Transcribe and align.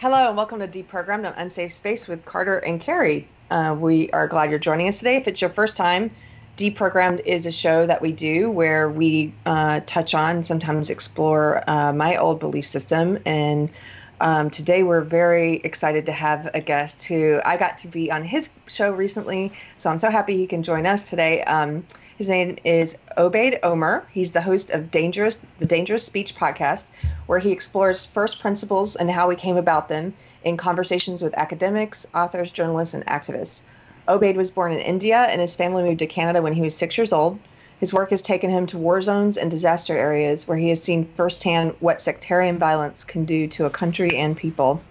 Hello 0.00 0.28
and 0.28 0.36
welcome 0.36 0.60
to 0.60 0.68
Deprogrammed 0.68 1.26
on 1.26 1.34
Unsafe 1.36 1.72
Space 1.72 2.06
with 2.06 2.24
Carter 2.24 2.58
and 2.58 2.80
Keri. 2.80 3.26
Uh, 3.50 3.74
we 3.76 4.08
are 4.10 4.28
glad 4.28 4.48
you're 4.48 4.60
joining 4.60 4.86
us 4.86 4.98
today. 4.98 5.16
If 5.16 5.26
it's 5.26 5.40
your 5.40 5.50
first 5.50 5.76
time, 5.76 6.12
Deprogrammed 6.56 7.22
is 7.26 7.46
a 7.46 7.50
show 7.50 7.84
that 7.84 8.00
we 8.00 8.12
do 8.12 8.48
where 8.48 8.88
we 8.88 9.34
uh, 9.44 9.80
touch 9.86 10.14
on, 10.14 10.44
sometimes 10.44 10.90
explore 10.90 11.68
uh, 11.68 11.92
my 11.92 12.16
old 12.16 12.38
belief 12.38 12.64
system. 12.64 13.18
And 13.26 13.70
um, 14.20 14.50
today 14.50 14.82
we're 14.82 15.02
very 15.02 15.54
excited 15.54 16.06
to 16.06 16.12
have 16.12 16.50
a 16.54 16.60
guest 16.60 17.04
who 17.04 17.40
I 17.44 17.56
got 17.56 17.78
to 17.78 17.88
be 17.88 18.10
on 18.10 18.24
his 18.24 18.50
show 18.66 18.90
recently. 18.90 19.52
So 19.76 19.90
I'm 19.90 19.98
so 19.98 20.10
happy 20.10 20.36
he 20.36 20.46
can 20.46 20.62
join 20.62 20.86
us 20.86 21.08
today. 21.10 21.42
Um, 21.44 21.84
his 22.16 22.28
name 22.28 22.58
is 22.64 22.96
Obaid 23.16 23.60
Omer. 23.62 24.04
He's 24.10 24.32
the 24.32 24.40
host 24.40 24.70
of 24.70 24.90
Dangerous, 24.90 25.40
the 25.60 25.66
Dangerous 25.66 26.04
Speech 26.04 26.34
podcast, 26.34 26.90
where 27.26 27.38
he 27.38 27.52
explores 27.52 28.04
first 28.04 28.40
principles 28.40 28.96
and 28.96 29.08
how 29.08 29.28
we 29.28 29.36
came 29.36 29.56
about 29.56 29.88
them 29.88 30.14
in 30.42 30.56
conversations 30.56 31.22
with 31.22 31.34
academics, 31.34 32.08
authors, 32.12 32.50
journalists, 32.50 32.94
and 32.94 33.06
activists. 33.06 33.62
Obaid 34.08 34.36
was 34.36 34.50
born 34.50 34.72
in 34.72 34.80
India, 34.80 35.18
and 35.18 35.40
his 35.40 35.54
family 35.54 35.84
moved 35.84 36.00
to 36.00 36.06
Canada 36.06 36.42
when 36.42 36.54
he 36.54 36.62
was 36.62 36.74
six 36.74 36.98
years 36.98 37.12
old. 37.12 37.38
His 37.80 37.94
work 37.94 38.10
has 38.10 38.22
taken 38.22 38.50
him 38.50 38.66
to 38.66 38.78
war 38.78 39.00
zones 39.00 39.36
and 39.36 39.50
disaster 39.50 39.96
areas 39.96 40.48
where 40.48 40.56
he 40.56 40.68
has 40.70 40.82
seen 40.82 41.08
firsthand 41.14 41.74
what 41.78 42.00
sectarian 42.00 42.58
violence 42.58 43.04
can 43.04 43.24
do 43.24 43.46
to 43.48 43.66
a 43.66 43.70
country 43.70 44.16
and 44.16 44.36
people. 44.36 44.82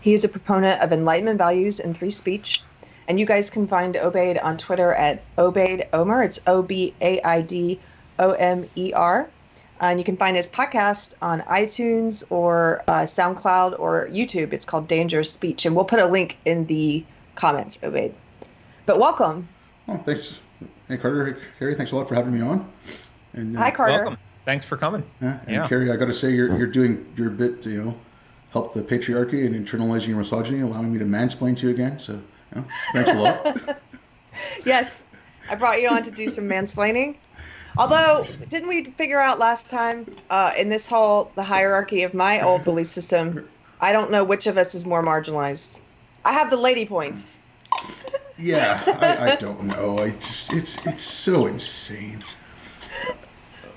He 0.00 0.12
is 0.12 0.24
a 0.24 0.28
proponent 0.28 0.82
of 0.82 0.92
Enlightenment 0.92 1.38
values 1.38 1.80
and 1.80 1.96
free 1.96 2.10
speech, 2.10 2.62
and 3.08 3.18
you 3.18 3.24
guys 3.24 3.48
can 3.48 3.66
find 3.66 3.94
Obaid 3.94 4.42
on 4.42 4.58
Twitter 4.58 4.92
at 4.92 5.22
Obaid 5.36 5.88
Omer. 5.94 6.22
It's 6.22 6.40
O 6.46 6.62
B 6.62 6.94
A 7.00 7.20
I 7.22 7.40
D 7.40 7.80
O 8.18 8.32
M 8.32 8.68
E 8.76 8.92
R. 8.92 9.28
And 9.80 9.98
you 9.98 10.04
can 10.04 10.16
find 10.16 10.36
his 10.36 10.48
podcast 10.48 11.14
on 11.20 11.40
iTunes 11.42 12.22
or 12.30 12.82
uh, 12.86 13.02
SoundCloud 13.02 13.78
or 13.78 14.08
YouTube. 14.10 14.52
It's 14.52 14.64
called 14.64 14.86
Dangerous 14.86 15.32
Speech. 15.32 15.66
And 15.66 15.74
we'll 15.74 15.84
put 15.84 15.98
a 15.98 16.06
link 16.06 16.38
in 16.44 16.66
the 16.66 17.04
comments, 17.34 17.78
Obaid. 17.78 18.12
But 18.86 18.98
welcome. 18.98 19.48
Oh, 19.88 19.98
thanks. 19.98 20.38
Hey, 20.88 20.96
Carter. 20.96 21.40
Keri, 21.58 21.74
thanks 21.74 21.92
a 21.92 21.96
lot 21.96 22.08
for 22.08 22.14
having 22.14 22.32
me 22.32 22.40
on. 22.40 22.70
And, 23.32 23.56
uh, 23.56 23.60
Hi, 23.60 23.70
Carter. 23.70 24.04
Welcome. 24.04 24.18
Thanks 24.44 24.64
for 24.64 24.76
coming. 24.76 25.02
Yeah, 25.22 25.40
and 25.46 25.50
yeah. 25.50 25.68
Keri, 25.68 25.90
I 25.90 25.96
got 25.96 26.06
to 26.06 26.14
say, 26.14 26.32
you're, 26.32 26.56
you're 26.58 26.66
doing 26.66 27.12
your 27.16 27.30
bit 27.30 27.62
to, 27.62 27.70
you 27.70 27.82
know, 27.82 27.94
help 28.50 28.74
the 28.74 28.82
patriarchy 28.82 29.46
and 29.46 29.54
internalizing 29.54 30.08
your 30.08 30.18
misogyny, 30.18 30.60
allowing 30.60 30.92
me 30.92 30.98
to 30.98 31.04
mansplain 31.04 31.56
to 31.56 31.66
you 31.66 31.72
again. 31.72 31.98
So 31.98 32.20
thanks 32.92 33.10
a 33.10 33.14
lot. 33.14 33.80
yes, 34.64 35.02
I 35.48 35.56
brought 35.56 35.80
you 35.80 35.88
on 35.88 36.02
to 36.04 36.10
do 36.10 36.28
some 36.28 36.44
mansplaining. 36.44 37.16
Although, 37.76 38.24
didn't 38.48 38.68
we 38.68 38.84
figure 38.84 39.18
out 39.18 39.38
last 39.38 39.70
time 39.70 40.06
uh, 40.30 40.52
in 40.56 40.68
this 40.68 40.86
whole 40.86 41.32
the 41.34 41.42
hierarchy 41.42 42.04
of 42.04 42.14
my 42.14 42.42
old 42.42 42.64
belief 42.64 42.86
system? 42.86 43.48
I 43.80 43.92
don't 43.92 44.10
know 44.10 44.24
which 44.24 44.46
of 44.46 44.56
us 44.56 44.74
is 44.74 44.86
more 44.86 45.02
marginalized. 45.02 45.80
I 46.24 46.34
have 46.34 46.50
the 46.50 46.56
lady 46.56 46.86
points. 46.86 47.38
yeah, 48.38 48.82
I, 48.86 49.32
I, 49.32 49.36
don't 49.40 49.64
know. 49.64 49.98
I 49.98 50.10
just 50.10 50.52
it's 50.52 50.84
it's 50.86 51.02
so 51.02 51.46
insane. 51.46 52.22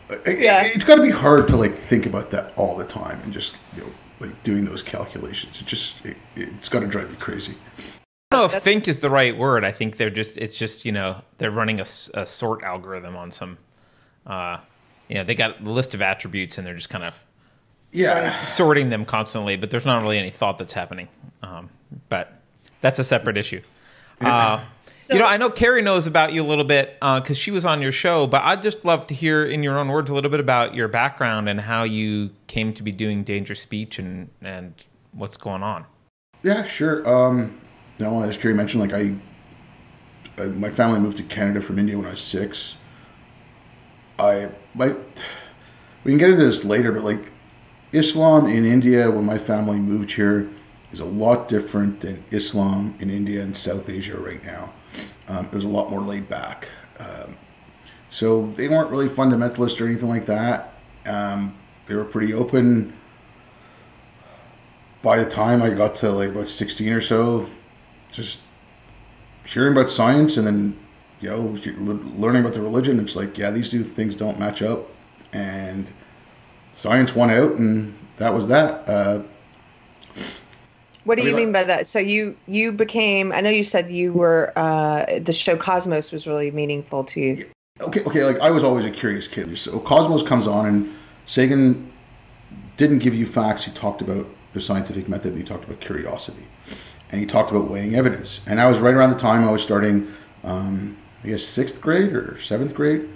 Yeah. 0.10 0.64
It, 0.64 0.74
has 0.74 0.84
got 0.84 0.96
to 0.96 1.02
be 1.02 1.10
hard 1.10 1.48
to 1.50 1.58
like 1.58 1.76
think 1.76 2.06
about 2.06 2.32
that 2.32 2.54
all 2.58 2.78
the 2.78 2.86
time 2.86 3.20
and 3.24 3.34
just 3.34 3.56
you 3.76 3.84
know 3.84 3.90
like 4.20 4.44
doing 4.44 4.66
those 4.66 4.82
calculations. 4.82 5.60
It 5.60 5.66
just 5.66 6.04
it, 6.06 6.18
it's 6.36 6.70
got 6.70 6.80
to 6.80 6.88
drive 6.88 7.10
you 7.10 7.18
crazy. 7.18 7.56
I 8.32 8.36
don't 8.36 8.52
know 8.52 8.58
if 8.58 8.64
think 8.64 8.88
is 8.88 9.00
the 9.00 9.10
right 9.10 9.38
word. 9.38 9.64
I 9.64 9.72
think 9.72 9.98
they're 9.98 10.10
just 10.10 10.38
it's 10.38 10.56
just 10.56 10.86
you 10.86 10.92
know 10.92 11.22
they're 11.38 11.52
running 11.52 11.80
a, 11.80 11.86
a 12.14 12.26
sort 12.26 12.64
algorithm 12.64 13.16
on 13.16 13.32
some, 13.32 13.58
uh, 14.26 14.60
you 15.08 15.16
know 15.16 15.24
they 15.24 15.36
got 15.36 15.62
a 15.62 15.64
list 15.64 15.94
of 15.94 16.02
attributes 16.02 16.58
and 16.58 16.66
they're 16.66 16.76
just 16.76 16.90
kind 16.90 17.04
of 17.04 17.14
yeah 17.92 18.44
sorting 18.46 18.90
them 18.90 19.06
constantly. 19.06 19.56
But 19.56 19.72
there's 19.72 19.86
not 19.86 20.02
really 20.02 20.18
any 20.18 20.32
thought 20.32 20.58
that's 20.58 20.74
happening. 20.74 21.08
Um, 21.44 21.70
but 22.10 22.42
that's 22.82 23.00
a 23.00 23.04
separate 23.04 23.38
issue. 23.38 23.62
Uh, 24.22 24.64
so, 25.08 25.14
you 25.14 25.20
know, 25.20 25.26
I 25.26 25.38
know 25.38 25.50
Keri 25.50 25.82
knows 25.82 26.06
about 26.06 26.34
you 26.34 26.42
a 26.42 26.46
little 26.46 26.66
bit 26.66 26.96
because 26.96 27.32
uh, 27.32 27.34
she 27.34 27.52
was 27.52 27.66
on 27.66 27.82
your 27.82 27.94
show, 27.94 28.28
but 28.28 28.44
I'd 28.44 28.62
just 28.62 28.84
love 28.84 29.08
to 29.08 29.14
hear 29.14 29.46
in 29.46 29.64
your 29.64 29.78
own 29.78 29.88
words 29.88 30.12
a 30.12 30.14
little 30.14 30.30
bit 30.30 30.42
about 30.42 30.76
your 30.76 30.90
background 30.90 31.48
and 31.48 31.62
how 31.62 31.84
you 31.84 32.32
came 32.48 32.74
to 32.74 32.84
be 32.84 32.92
doing 32.92 33.24
dangerous 33.24 33.62
speech 33.62 34.00
and 34.00 34.30
and 34.42 34.74
what's 35.14 35.38
going 35.38 35.64
on. 35.64 35.86
Yeah, 36.44 36.64
sure. 36.64 37.08
Um, 37.08 37.58
you 37.98 38.06
know, 38.06 38.22
as 38.22 38.36
Keri 38.36 38.54
mentioned, 38.54 38.82
like 38.82 38.94
I, 38.94 39.14
I, 40.42 40.48
my 40.48 40.70
family 40.70 41.00
moved 41.00 41.18
to 41.18 41.24
Canada 41.24 41.62
from 41.62 41.80
India 41.80 41.98
when 41.98 42.06
I 42.06 42.12
was 42.12 42.22
six. 42.22 42.76
I 44.20 44.50
my 44.76 44.94
we 46.04 46.12
can 46.12 46.18
get 46.18 46.32
into 46.32 46.44
this 46.44 46.66
later, 46.66 46.92
but 46.92 47.04
like 47.04 47.20
Islam 47.94 48.48
in 48.48 48.66
India 48.66 49.10
when 49.10 49.26
my 49.26 49.38
family 49.38 49.78
moved 49.78 50.12
here 50.12 50.50
is 50.92 51.00
a 51.00 51.06
lot 51.06 51.48
different 51.48 52.00
than 52.00 52.24
Islam 52.32 52.96
in 53.00 53.10
India 53.10 53.42
and 53.42 53.58
South 53.58 53.90
Asia 53.90 54.18
right 54.18 54.44
now. 54.46 54.72
Um, 55.28 55.46
it 55.46 55.54
was 55.54 55.66
a 55.66 55.70
lot 55.70 55.90
more 55.90 56.02
laid 56.02 56.30
back. 56.30 56.68
Um, 57.00 57.36
so 58.10 58.48
they 58.56 58.68
weren't 58.68 58.90
really 58.90 59.10
fundamentalist 59.10 59.82
or 59.82 59.86
anything 59.86 60.10
like 60.10 60.26
that. 60.28 60.74
Um, 61.06 61.56
they 61.88 61.96
were 61.96 62.06
pretty 62.06 62.34
open. 62.34 62.94
By 65.02 65.24
the 65.24 65.30
time 65.30 65.62
I 65.62 65.70
got 65.70 65.96
to 65.96 66.12
like 66.12 66.30
about 66.30 66.48
16 66.48 66.90
or 66.90 67.02
so, 67.02 67.48
just 68.12 68.40
hearing 69.46 69.74
about 69.74 69.90
science 69.90 70.38
and 70.38 70.46
then 70.46 70.78
you 71.22 71.30
know 71.30 71.58
learning 72.18 72.42
about 72.42 72.54
the 72.54 72.62
religion 72.62 73.00
it's 73.00 73.16
like 73.16 73.38
yeah 73.38 73.50
these 73.50 73.70
two 73.70 73.84
things 73.84 74.16
don't 74.16 74.38
match 74.38 74.62
up 74.62 74.88
and 75.34 75.88
science 76.74 77.16
won 77.16 77.32
out 77.32 77.54
and 77.54 77.96
that 78.18 78.34
was 78.34 78.48
that 78.48 78.88
uh, 78.90 79.22
what 81.08 81.18
do 81.18 81.24
you 81.24 81.36
mean 81.36 81.52
by 81.52 81.64
that 81.64 81.88
so 81.88 82.00
you 82.00 82.36
you 82.48 82.72
became 82.72 83.32
i 83.32 83.42
know 83.42 83.50
you 83.50 83.64
said 83.64 83.90
you 83.90 84.14
were 84.14 84.54
uh, 84.56 85.20
the 85.20 85.34
show 85.34 85.58
cosmos 85.58 86.12
was 86.12 86.28
really 86.28 86.52
meaningful 86.52 87.04
to 87.04 87.20
you 87.20 87.46
okay 87.82 88.04
okay 88.04 88.24
like 88.24 88.40
i 88.40 88.52
was 88.52 88.64
always 88.64 88.86
a 88.86 88.92
curious 88.92 89.28
kid 89.28 89.58
so 89.58 89.80
cosmos 89.80 90.22
comes 90.22 90.48
on 90.48 90.66
and 90.66 90.96
sagan 91.26 91.92
didn't 92.76 93.00
give 93.00 93.16
you 93.16 93.26
facts 93.26 93.66
he 93.66 93.72
talked 93.72 94.02
about 94.02 94.26
the 94.54 94.62
scientific 94.62 95.10
method 95.10 95.32
and 95.32 95.38
he 95.38 95.44
talked 95.44 95.64
about 95.64 95.80
curiosity 95.80 96.46
and 97.12 97.22
he 97.22 97.28
talked 97.28 97.52
about 97.52 97.70
weighing 97.70 97.96
evidence. 97.96 98.42
And 98.46 98.60
I 98.60 98.68
was 98.68 98.80
right 98.80 98.94
around 98.94 99.12
the 99.12 99.20
time 99.20 99.48
I 99.48 99.52
was 99.52 99.62
starting, 99.62 100.12
um, 100.44 100.98
I 101.24 101.30
guess, 101.30 101.44
sixth 101.44 101.82
grade 101.82 102.14
or 102.14 102.40
seventh 102.42 102.74
grade. 102.74 103.10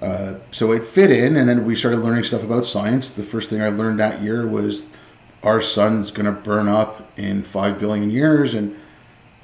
Uh, 0.00 0.34
so 0.52 0.72
it 0.72 0.84
fit 0.84 1.10
in, 1.10 1.36
and 1.36 1.48
then 1.48 1.64
we 1.64 1.74
started 1.74 1.98
learning 1.98 2.24
stuff 2.24 2.42
about 2.42 2.66
science. 2.66 3.08
The 3.10 3.22
first 3.22 3.48
thing 3.48 3.62
I 3.62 3.68
learned 3.68 4.00
that 4.00 4.20
year 4.20 4.46
was 4.46 4.82
our 5.46 5.62
sun's 5.62 6.10
going 6.10 6.26
to 6.26 6.32
burn 6.32 6.68
up 6.68 7.18
in 7.18 7.42
five 7.42 7.78
billion 7.78 8.10
years, 8.10 8.54
and 8.54 8.76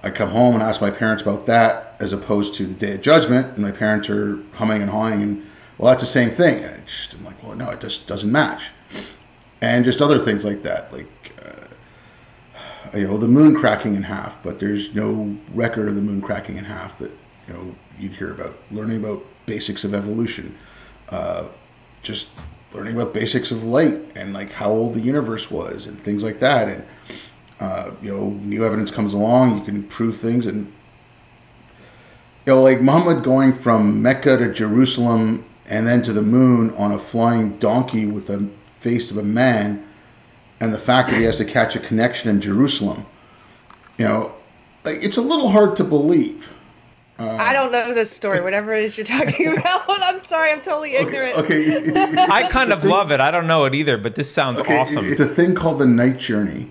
I 0.03 0.11
come 0.11 0.31
home 0.31 0.55
and 0.55 0.63
ask 0.63 0.81
my 0.81 0.91
parents 0.91 1.23
about 1.23 1.47
that, 1.47 1.97
as 2.01 2.13
opposed 2.13 2.55
to 2.55 2.67
the 2.67 2.75
Day 2.75 2.95
of 2.95 3.03
Judgment, 3.03 3.47
and 3.55 3.59
my 3.59 3.71
parents 3.71 4.11
are 4.11 4.39
humming 4.53 4.83
and 4.83 4.91
hawing, 4.91 5.23
and 5.23 5.47
well, 5.79 5.91
that's 5.91 6.03
the 6.03 6.09
same 6.09 6.31
thing. 6.31 6.65
I 6.65 6.77
just, 6.87 7.15
I'm 7.15 7.25
like, 7.25 7.41
well, 7.43 7.55
no, 7.55 7.71
it 7.71 7.81
just 7.81 8.07
doesn't 8.07 8.31
match, 8.31 8.65
and 9.61 9.85
just 9.85 10.03
other 10.03 10.19
things 10.19 10.45
like 10.45 10.63
that, 10.65 10.93
like 10.93 11.07
you 12.95 13.07
know 13.07 13.17
the 13.17 13.29
moon 13.29 13.55
cracking 13.55 13.95
in 13.95 14.03
half, 14.03 14.43
but 14.43 14.59
there's 14.59 14.95
no 14.95 15.35
record 15.55 15.89
of 15.89 15.95
the 15.95 16.03
moon 16.03 16.21
cracking 16.21 16.57
in 16.57 16.65
half 16.65 16.99
that 16.99 17.11
you 17.49 17.55
know 17.55 17.75
you'd 17.99 18.13
hear 18.13 18.33
about. 18.33 18.55
Learning 18.71 18.99
about 18.99 19.25
basics 19.47 19.85
of 19.85 19.95
evolution, 19.95 20.57
uh, 21.09 21.45
just 22.03 22.29
learning 22.75 22.95
about 22.95 23.13
basics 23.13 23.51
of 23.51 23.65
light 23.65 23.99
and 24.15 24.33
like 24.33 24.53
how 24.53 24.71
old 24.71 24.95
the 24.95 25.01
universe 25.01 25.51
was 25.51 25.87
and 25.87 26.03
things 26.03 26.23
like 26.23 26.41
that. 26.41 26.69
And 26.69 26.85
uh, 27.61 27.91
you 28.03 28.15
know, 28.15 28.31
new 28.31 28.65
evidence 28.65 28.91
comes 28.91 29.15
along, 29.15 29.59
you 29.59 29.65
can 29.65 29.83
prove 29.85 30.17
things, 30.17 30.47
and 30.47 30.67
you 32.47 32.55
know, 32.55 32.63
like 32.63 32.81
Muhammad 32.81 33.23
going 33.23 33.53
from 33.55 34.03
Mecca 34.03 34.37
to 34.39 34.53
Jerusalem 34.53 35.45
and 35.67 35.87
then 35.87 36.03
to 36.03 36.13
the 36.13 36.23
moon 36.23 36.75
on 36.75 36.93
a 36.93 36.99
flying 36.99 37.57
donkey 37.59 38.07
with 38.07 38.27
the 38.27 38.49
face 38.81 39.11
of 39.13 39.19
a 39.19 39.23
man 39.23 39.87
and 40.59 40.75
the 40.75 40.79
fact 40.79 41.11
that 41.11 41.17
he 41.17 41.23
has 41.25 41.39
to 41.39 41.45
catch 41.45 41.77
a 41.77 41.81
connection 41.81 42.31
in 42.31 42.41
Jerusalem, 42.41 43.07
you 43.97 44.07
know, 44.07 44.33
like 44.85 45.03
it's 45.03 45.17
a 45.17 45.23
little 45.23 45.49
hard 45.49 45.77
to 45.77 45.85
believe. 45.85 46.51
Uh, 47.19 47.37
I 47.37 47.53
don't 47.53 47.73
know 47.73 47.93
this 47.93 48.11
story. 48.11 48.41
Whatever 48.41 48.73
it 48.73 48.85
is 48.85 48.97
you're 48.97 49.05
talking 49.05 49.49
about, 49.59 49.85
I'm 49.89 50.21
sorry, 50.21 50.51
I'm 50.51 50.63
totally 50.63 50.95
ignorant. 50.95 51.37
Okay, 51.37 51.77
okay. 51.77 51.89
It's, 51.89 51.97
it's, 51.97 52.19
I 52.19 52.49
kind 52.49 52.73
of 52.73 52.83
thing, 52.83 52.91
love 52.91 53.13
it. 53.13 53.21
I 53.21 53.31
don't 53.31 53.47
know 53.47 53.65
it 53.65 53.75
either, 53.75 53.99
but 53.99 54.15
this 54.15 54.33
sounds 54.33 54.61
okay, 54.61 54.79
awesome. 54.79 55.11
It's 55.11 55.21
a 55.21 55.29
thing 55.29 55.55
called 55.55 55.79
the 55.79 55.87
night 55.87 56.19
journey, 56.19 56.71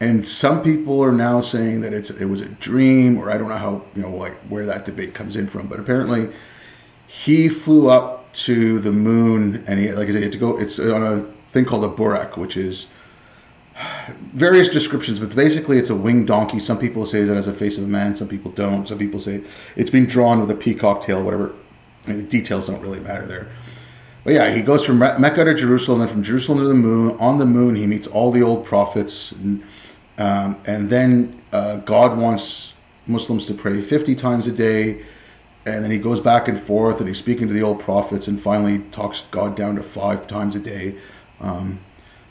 and 0.00 0.26
some 0.26 0.62
people 0.62 1.02
are 1.04 1.12
now 1.12 1.40
saying 1.40 1.82
that 1.82 1.92
it's 1.92 2.10
it 2.10 2.24
was 2.24 2.40
a 2.40 2.48
dream, 2.48 3.18
or 3.18 3.30
I 3.30 3.36
don't 3.36 3.48
know 3.48 3.56
how 3.56 3.82
you 3.94 4.02
know 4.02 4.10
like 4.10 4.34
where 4.48 4.66
that 4.66 4.84
debate 4.84 5.14
comes 5.14 5.36
in 5.36 5.46
from. 5.46 5.66
But 5.66 5.78
apparently, 5.80 6.32
he 7.06 7.48
flew 7.48 7.90
up 7.90 8.32
to 8.32 8.80
the 8.80 8.92
moon, 8.92 9.62
and 9.66 9.78
he 9.78 9.92
like 9.92 10.08
I 10.08 10.12
said, 10.12 10.16
he 10.18 10.22
had 10.22 10.32
to 10.32 10.38
go. 10.38 10.58
It's 10.58 10.78
on 10.78 11.02
a 11.02 11.24
thing 11.52 11.66
called 11.66 11.84
a 11.84 11.88
Buraq, 11.88 12.38
which 12.38 12.56
is 12.56 12.86
various 14.32 14.68
descriptions, 14.68 15.18
but 15.18 15.34
basically 15.34 15.78
it's 15.78 15.90
a 15.90 15.94
winged 15.94 16.26
donkey. 16.26 16.58
Some 16.58 16.78
people 16.78 17.06
say 17.06 17.24
that 17.24 17.34
has 17.34 17.46
a 17.46 17.52
face 17.52 17.78
of 17.78 17.84
a 17.84 17.86
man, 17.86 18.14
some 18.14 18.28
people 18.28 18.50
don't. 18.52 18.86
Some 18.86 18.98
people 18.98 19.20
say 19.20 19.42
it's 19.76 19.90
been 19.90 20.06
drawn 20.06 20.40
with 20.40 20.50
a 20.50 20.54
peacock 20.54 21.04
tail, 21.04 21.22
whatever. 21.22 21.52
I 22.04 22.10
mean, 22.10 22.18
the 22.18 22.24
details 22.24 22.66
don't 22.66 22.80
really 22.80 23.00
matter 23.00 23.26
there. 23.26 23.46
but 24.24 24.34
yeah, 24.34 24.52
he 24.52 24.62
goes 24.62 24.84
from 24.84 24.98
Mecca 24.98 25.44
to 25.44 25.54
Jerusalem, 25.54 26.00
then 26.00 26.08
from 26.08 26.22
Jerusalem 26.22 26.58
to 26.58 26.64
the 26.64 26.74
moon. 26.74 27.16
On 27.20 27.38
the 27.38 27.46
moon, 27.46 27.74
he 27.74 27.86
meets 27.86 28.08
all 28.08 28.32
the 28.32 28.42
old 28.42 28.64
prophets, 28.64 29.32
and, 29.32 29.62
um, 30.18 30.56
and 30.66 30.90
then 30.90 31.40
uh, 31.52 31.76
God 31.76 32.18
wants 32.18 32.72
Muslims 33.06 33.46
to 33.46 33.54
pray 33.54 33.80
50 33.80 34.14
times 34.16 34.46
a 34.48 34.52
day, 34.52 35.04
and 35.64 35.84
then 35.84 35.92
he 35.92 35.98
goes 35.98 36.18
back 36.18 36.48
and 36.48 36.60
forth, 36.60 36.98
and 36.98 37.08
he's 37.08 37.18
speaking 37.18 37.46
to 37.46 37.54
the 37.54 37.62
old 37.62 37.78
prophets, 37.80 38.26
and 38.26 38.40
finally 38.40 38.80
talks 38.90 39.22
God 39.30 39.56
down 39.56 39.76
to 39.76 39.82
five 39.82 40.26
times 40.26 40.56
a 40.56 40.60
day. 40.60 40.96
Um, 41.40 41.78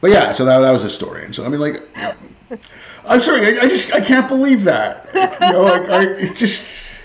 but 0.01 0.09
yeah, 0.11 0.31
so 0.31 0.45
that, 0.45 0.59
that 0.59 0.71
was 0.71 0.83
the 0.83 0.89
story, 0.89 1.23
and 1.23 1.33
so 1.33 1.45
I 1.45 1.49
mean, 1.49 1.59
like, 1.59 1.81
I'm 3.05 3.21
sorry, 3.21 3.59
I, 3.59 3.63
I 3.63 3.67
just 3.67 3.93
I 3.93 4.01
can't 4.01 4.27
believe 4.27 4.63
that. 4.65 5.09
You 5.13 5.51
know, 5.51 5.63
like 5.63 5.89
I 5.89 6.03
it 6.03 6.35
just. 6.35 6.89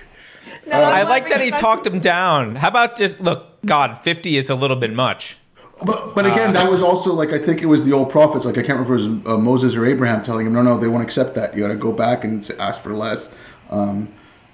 No, 0.69 0.83
uh, 0.83 0.85
I 0.85 1.05
like 1.05 1.29
that 1.29 1.41
he 1.41 1.53
talked 1.53 1.87
him 1.87 2.01
down. 2.01 2.57
How 2.57 2.67
about 2.67 2.97
just 2.97 3.21
look? 3.21 3.47
God, 3.65 4.03
fifty 4.03 4.37
is 4.37 4.51
a 4.51 4.57
little 4.57 4.77
bit 4.77 4.93
much. 4.93 5.37
But 5.85 6.15
but 6.15 6.27
again, 6.27 6.51
uh, 6.51 6.53
that 6.55 6.71
was 6.71 6.81
also 6.81 7.13
like 7.13 7.31
I 7.31 7.39
think 7.39 7.63
it 7.63 7.67
was 7.67 7.85
the 7.85 7.93
old 7.93 8.11
prophets. 8.11 8.47
Like 8.47 8.59
I 8.59 8.63
can't 8.63 8.79
remember 8.81 8.95
if 8.97 9.01
it 9.03 9.09
was 9.09 9.27
uh, 9.27 9.39
Moses 9.39 9.77
or 9.77 9.85
Abraham 9.85 10.23
telling 10.23 10.47
him, 10.47 10.55
no, 10.55 10.63
no, 10.63 10.79
they 10.79 10.89
won't 10.89 11.05
accept 11.05 11.35
that. 11.35 11.55
You 11.55 11.61
got 11.61 11.69
to 11.69 11.77
go 11.77 11.93
back 11.93 12.25
and 12.25 12.51
ask 12.59 12.81
for 12.81 12.95
less. 12.95 13.29
Because 13.69 13.91
um, 13.91 14.09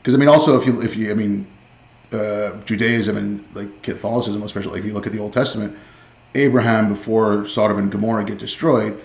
I 0.07 0.17
mean, 0.17 0.29
also 0.29 0.61
if 0.61 0.67
you 0.67 0.83
if 0.83 0.97
you 0.97 1.11
I 1.11 1.15
mean, 1.15 1.47
uh, 2.13 2.57
Judaism 2.65 3.17
and 3.17 3.45
like 3.55 3.83
Catholicism, 3.83 4.43
especially 4.43 4.81
if 4.81 4.85
you 4.85 4.93
look 4.93 5.07
at 5.07 5.13
the 5.13 5.21
Old 5.21 5.33
Testament, 5.33 5.77
Abraham 6.35 6.89
before 6.89 7.47
Sodom 7.49 7.79
and 7.79 7.91
Gomorrah 7.91 8.25
get 8.25 8.39
destroyed, 8.39 9.01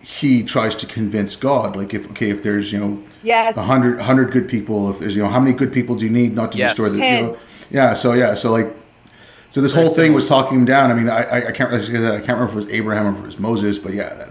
he 0.00 0.42
tries 0.42 0.74
to 0.76 0.86
convince 0.86 1.36
God, 1.36 1.76
like 1.76 1.94
if 1.94 2.10
okay, 2.10 2.30
if 2.30 2.42
there's 2.42 2.72
you 2.72 2.80
know 2.80 3.02
yes. 3.22 3.56
a 3.56 3.62
hundred 3.62 4.00
hundred 4.00 4.32
good 4.32 4.48
people, 4.48 4.90
if 4.90 4.98
there's 4.98 5.14
you 5.14 5.22
know 5.22 5.28
how 5.28 5.40
many 5.40 5.56
good 5.56 5.72
people 5.72 5.96
do 5.96 6.04
you 6.04 6.10
need 6.10 6.34
not 6.34 6.52
to 6.52 6.58
yes. 6.58 6.70
destroy 6.70 6.88
the 6.88 6.96
you 6.96 7.22
know, 7.22 7.38
yeah, 7.70 7.94
so 7.94 8.12
yeah, 8.12 8.34
so 8.34 8.50
like 8.50 8.74
so 9.50 9.60
this 9.60 9.72
whole 9.72 9.90
thing 9.90 10.12
was 10.12 10.26
talking 10.26 10.58
him 10.58 10.64
down. 10.64 10.90
I 10.90 10.94
mean, 10.94 11.08
I 11.08 11.22
I, 11.22 11.48
I 11.48 11.52
can't 11.52 11.70
really 11.70 11.84
say 11.84 11.98
that 11.98 12.14
I 12.14 12.18
can't 12.18 12.38
remember 12.38 12.52
if 12.52 12.52
it 12.52 12.66
was 12.66 12.68
Abraham 12.68 13.06
or 13.06 13.12
if 13.12 13.18
it 13.18 13.26
was 13.26 13.38
Moses, 13.38 13.78
but 13.78 13.94
yeah. 13.94 14.14
That, 14.14 14.28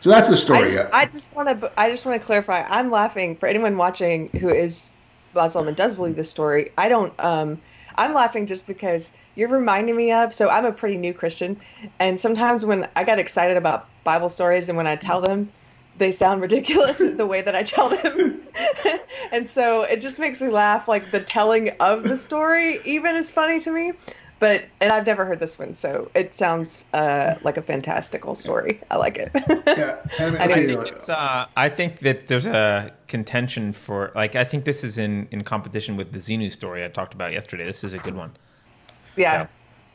so 0.00 0.10
that's 0.10 0.28
the 0.28 0.36
story. 0.36 0.58
I 0.58 0.64
just, 0.64 0.76
yeah. 0.76 0.88
I 0.92 1.04
just 1.06 1.34
want 1.34 1.60
to 1.60 1.72
I 1.76 1.90
just 1.90 2.06
want 2.06 2.20
to 2.20 2.24
clarify. 2.24 2.64
I'm 2.68 2.90
laughing 2.90 3.36
for 3.36 3.48
anyone 3.48 3.76
watching 3.76 4.28
who 4.28 4.48
is 4.48 4.94
Muslim 5.34 5.66
and 5.68 5.76
does 5.76 5.96
believe 5.96 6.16
this 6.16 6.30
story. 6.30 6.70
I 6.78 6.88
don't. 6.88 7.12
Um, 7.18 7.60
I'm 7.96 8.14
laughing 8.14 8.46
just 8.46 8.66
because 8.66 9.10
you're 9.38 9.48
reminding 9.48 9.94
me 9.94 10.10
of. 10.10 10.34
So 10.34 10.48
I'm 10.48 10.64
a 10.64 10.72
pretty 10.72 10.96
new 10.96 11.14
Christian, 11.14 11.58
and 12.00 12.20
sometimes 12.20 12.64
when 12.64 12.88
I 12.96 13.04
get 13.04 13.20
excited 13.20 13.56
about 13.56 13.86
Bible 14.02 14.28
stories 14.28 14.68
and 14.68 14.76
when 14.76 14.88
I 14.88 14.96
tell 14.96 15.20
them, 15.20 15.50
they 15.96 16.10
sound 16.10 16.42
ridiculous 16.42 16.98
the 17.16 17.26
way 17.26 17.40
that 17.40 17.54
I 17.54 17.62
tell 17.62 17.88
them. 17.88 18.42
and 19.32 19.48
so 19.48 19.82
it 19.82 20.00
just 20.00 20.18
makes 20.18 20.40
me 20.40 20.48
laugh. 20.48 20.88
Like 20.88 21.12
the 21.12 21.20
telling 21.20 21.70
of 21.80 22.02
the 22.02 22.16
story 22.16 22.80
even 22.84 23.14
is 23.14 23.30
funny 23.30 23.60
to 23.60 23.70
me. 23.70 23.92
But 24.40 24.66
and 24.80 24.92
I've 24.92 25.06
never 25.06 25.24
heard 25.24 25.40
this 25.40 25.58
one, 25.58 25.74
so 25.74 26.12
it 26.14 26.32
sounds 26.32 26.84
uh, 26.92 27.34
like 27.42 27.56
a 27.56 27.62
fantastical 27.62 28.36
story. 28.36 28.80
I 28.88 28.96
like 28.96 29.18
it. 29.18 29.30
yeah, 29.34 29.96
I, 30.20 30.30
mean, 30.30 30.40
I, 30.40 30.66
think 30.66 31.08
uh, 31.08 31.46
I 31.56 31.68
think 31.68 31.98
that 32.00 32.28
there's 32.28 32.46
a 32.46 32.92
contention 33.08 33.72
for 33.72 34.12
like 34.14 34.36
I 34.36 34.44
think 34.44 34.64
this 34.64 34.84
is 34.84 34.96
in 34.96 35.26
in 35.32 35.42
competition 35.42 35.96
with 35.96 36.12
the 36.12 36.18
Xenu 36.18 36.52
story 36.52 36.84
I 36.84 36.88
talked 36.88 37.14
about 37.14 37.32
yesterday. 37.32 37.64
This 37.64 37.82
is 37.82 37.94
a 37.94 37.98
good 37.98 38.14
one. 38.14 38.30
Yeah. 39.18 39.46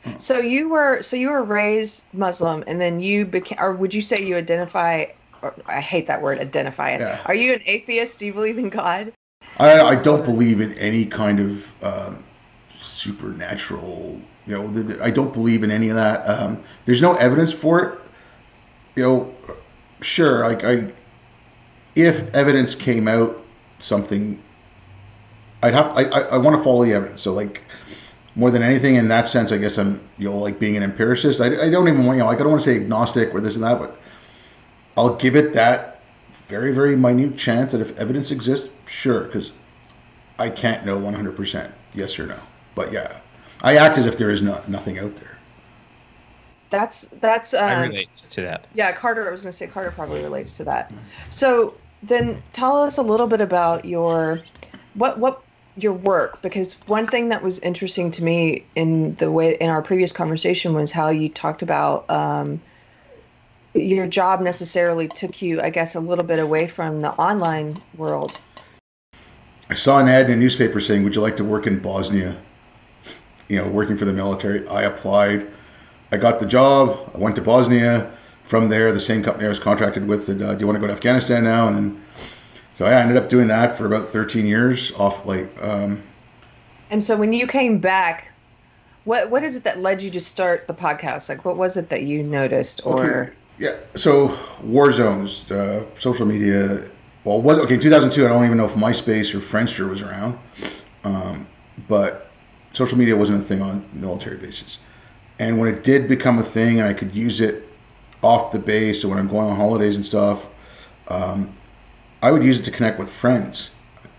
yeah. 0.04 0.18
So 0.18 0.38
you 0.38 0.68
were 0.68 1.02
so 1.02 1.16
you 1.16 1.30
were 1.30 1.42
raised 1.42 2.04
Muslim, 2.12 2.64
and 2.66 2.80
then 2.80 3.00
you 3.00 3.24
became, 3.24 3.58
or 3.60 3.74
would 3.74 3.94
you 3.94 4.02
say 4.02 4.24
you 4.24 4.36
identify? 4.36 5.06
Or, 5.42 5.54
I 5.66 5.80
hate 5.80 6.06
that 6.06 6.22
word, 6.22 6.38
identify. 6.38 6.96
Yeah. 6.96 7.20
Are 7.26 7.34
you 7.34 7.54
an 7.54 7.62
atheist? 7.66 8.18
Do 8.18 8.26
you 8.26 8.32
believe 8.32 8.58
in 8.58 8.68
God? 8.68 9.12
I, 9.58 9.80
I 9.80 9.94
don't 9.94 10.24
believe 10.24 10.60
in 10.60 10.72
any 10.78 11.06
kind 11.06 11.38
of 11.38 11.84
um, 11.84 12.24
supernatural. 12.80 14.20
You 14.46 14.58
know, 14.58 14.98
I 15.02 15.10
don't 15.10 15.32
believe 15.32 15.62
in 15.62 15.70
any 15.70 15.88
of 15.88 15.96
that. 15.96 16.28
Um, 16.28 16.62
there's 16.84 17.00
no 17.00 17.14
evidence 17.14 17.52
for 17.52 17.80
it. 17.80 17.98
You 18.96 19.02
know, 19.02 19.34
sure, 20.00 20.46
like 20.46 20.64
I, 20.64 20.92
if 21.94 22.34
evidence 22.34 22.74
came 22.74 23.08
out, 23.08 23.42
something, 23.78 24.42
I'd 25.62 25.74
have. 25.74 25.96
I 25.96 26.04
I, 26.04 26.20
I 26.20 26.36
want 26.38 26.56
to 26.56 26.62
follow 26.62 26.84
the 26.84 26.92
evidence. 26.92 27.22
So 27.22 27.32
like, 27.32 27.62
more 28.36 28.50
than 28.50 28.62
anything 28.62 28.96
in 28.96 29.08
that 29.08 29.28
sense, 29.28 29.52
I 29.52 29.58
guess 29.58 29.78
I'm, 29.78 30.00
you 30.18 30.28
know, 30.28 30.38
like 30.38 30.58
being 30.58 30.76
an 30.76 30.82
empiricist. 30.82 31.40
I, 31.40 31.66
I 31.66 31.70
don't 31.70 31.88
even 31.88 32.04
want, 32.04 32.16
you 32.16 32.22
know, 32.22 32.28
like 32.28 32.38
I 32.38 32.42
don't 32.42 32.50
want 32.50 32.62
to 32.62 32.70
say 32.70 32.76
agnostic 32.76 33.32
or 33.32 33.40
this 33.40 33.54
and 33.54 33.64
that, 33.64 33.78
but 33.78 33.96
I'll 34.96 35.16
give 35.16 35.36
it 35.36 35.52
that 35.52 36.00
very, 36.46 36.72
very 36.72 36.96
minute 36.96 37.36
chance 37.36 37.72
that 37.72 37.80
if 37.80 37.96
evidence 37.98 38.30
exists, 38.30 38.68
sure, 38.86 39.24
because 39.24 39.52
I 40.38 40.50
can't 40.50 40.84
know 40.84 40.98
100% 40.98 41.70
yes 41.94 42.18
or 42.18 42.26
no. 42.26 42.38
But 42.74 42.92
yeah, 42.92 43.18
I 43.62 43.76
act 43.76 43.98
as 43.98 44.06
if 44.06 44.18
there 44.18 44.30
is 44.30 44.42
no, 44.42 44.60
nothing 44.66 44.98
out 44.98 45.14
there. 45.16 45.38
That's 46.70 47.02
that's. 47.20 47.54
Um, 47.54 47.64
I 47.64 47.86
relate 47.86 48.08
to 48.30 48.40
that. 48.42 48.66
Yeah, 48.74 48.90
Carter. 48.90 49.28
I 49.28 49.30
was 49.30 49.42
going 49.42 49.52
to 49.52 49.56
say 49.56 49.68
Carter 49.68 49.92
probably 49.92 50.22
relates 50.22 50.56
to 50.56 50.64
that. 50.64 50.92
So 51.30 51.74
then, 52.02 52.42
tell 52.52 52.76
us 52.76 52.98
a 52.98 53.02
little 53.02 53.28
bit 53.28 53.40
about 53.40 53.84
your 53.84 54.42
what 54.94 55.20
what 55.20 55.43
your 55.76 55.92
work 55.92 56.40
because 56.40 56.74
one 56.86 57.06
thing 57.06 57.30
that 57.30 57.42
was 57.42 57.58
interesting 57.58 58.10
to 58.12 58.22
me 58.22 58.64
in 58.76 59.14
the 59.16 59.30
way 59.30 59.56
in 59.56 59.70
our 59.70 59.82
previous 59.82 60.12
conversation 60.12 60.72
was 60.72 60.92
how 60.92 61.08
you 61.08 61.28
talked 61.28 61.62
about 61.62 62.08
um, 62.08 62.60
your 63.74 64.06
job 64.06 64.40
necessarily 64.40 65.08
took 65.08 65.42
you 65.42 65.60
i 65.60 65.70
guess 65.70 65.96
a 65.96 66.00
little 66.00 66.24
bit 66.24 66.38
away 66.38 66.66
from 66.66 67.00
the 67.00 67.10
online 67.12 67.80
world. 67.96 68.38
I 69.68 69.74
saw 69.74 69.98
an 69.98 70.08
ad 70.08 70.26
in 70.26 70.32
a 70.32 70.36
newspaper 70.36 70.80
saying 70.80 71.02
would 71.02 71.16
you 71.16 71.22
like 71.22 71.36
to 71.38 71.44
work 71.44 71.66
in 71.66 71.80
bosnia? 71.80 72.36
You 73.48 73.58
know 73.58 73.68
working 73.68 73.96
for 73.96 74.04
the 74.04 74.12
military. 74.12 74.66
I 74.68 74.82
applied. 74.82 75.46
I 76.12 76.16
got 76.18 76.38
the 76.38 76.46
job. 76.46 77.10
I 77.14 77.18
went 77.18 77.34
to 77.36 77.42
bosnia. 77.42 78.12
From 78.44 78.68
there 78.68 78.92
the 78.92 79.00
same 79.00 79.22
company 79.22 79.46
i 79.46 79.48
was 79.48 79.58
contracted 79.58 80.06
with 80.06 80.26
said 80.26 80.40
uh, 80.40 80.54
do 80.54 80.60
you 80.60 80.66
want 80.66 80.76
to 80.76 80.80
go 80.80 80.86
to 80.86 80.92
afghanistan 80.92 81.42
now? 81.42 81.66
And 81.66 81.76
then 81.76 82.04
so 82.74 82.86
I 82.86 82.94
ended 83.00 83.16
up 83.16 83.28
doing 83.28 83.48
that 83.48 83.76
for 83.76 83.86
about 83.86 84.10
13 84.10 84.46
years 84.46 84.92
off 84.92 85.24
like. 85.26 85.48
Um, 85.62 86.02
and 86.90 87.02
so 87.02 87.16
when 87.16 87.32
you 87.32 87.46
came 87.46 87.78
back, 87.78 88.32
what 89.04 89.30
what 89.30 89.42
is 89.42 89.56
it 89.56 89.64
that 89.64 89.80
led 89.80 90.02
you 90.02 90.10
to 90.10 90.20
start 90.20 90.66
the 90.66 90.74
podcast? 90.74 91.28
Like, 91.28 91.44
what 91.44 91.56
was 91.56 91.76
it 91.76 91.88
that 91.90 92.02
you 92.02 92.22
noticed 92.22 92.82
or? 92.84 93.04
Okay. 93.04 93.32
Yeah. 93.58 93.76
So 93.94 94.36
war 94.62 94.90
zones, 94.90 95.50
uh, 95.50 95.84
social 95.98 96.26
media. 96.26 96.84
Well, 97.22 97.40
was 97.40 97.58
okay 97.60 97.74
in 97.74 97.80
2002. 97.80 98.24
I 98.24 98.28
don't 98.28 98.44
even 98.44 98.58
know 98.58 98.66
if 98.66 98.72
MySpace 98.72 99.34
or 99.34 99.40
Friendster 99.40 99.88
was 99.88 100.02
around, 100.02 100.38
um, 101.04 101.46
but 101.88 102.30
social 102.74 102.98
media 102.98 103.16
wasn't 103.16 103.40
a 103.40 103.44
thing 103.44 103.62
on 103.62 103.88
military 103.94 104.36
bases. 104.36 104.78
And 105.38 105.58
when 105.58 105.72
it 105.72 105.82
did 105.82 106.06
become 106.06 106.38
a 106.38 106.42
thing, 106.42 106.80
and 106.80 106.88
I 106.88 106.92
could 106.92 107.14
use 107.14 107.40
it 107.40 107.66
off 108.22 108.52
the 108.52 108.58
base, 108.58 109.00
so 109.00 109.08
when 109.08 109.18
I'm 109.18 109.28
going 109.28 109.48
on 109.48 109.56
holidays 109.56 109.96
and 109.96 110.04
stuff, 110.04 110.46
um, 111.08 111.54
I 112.24 112.30
would 112.30 112.42
use 112.42 112.58
it 112.58 112.62
to 112.62 112.70
connect 112.70 112.98
with 112.98 113.10
friends, 113.10 113.68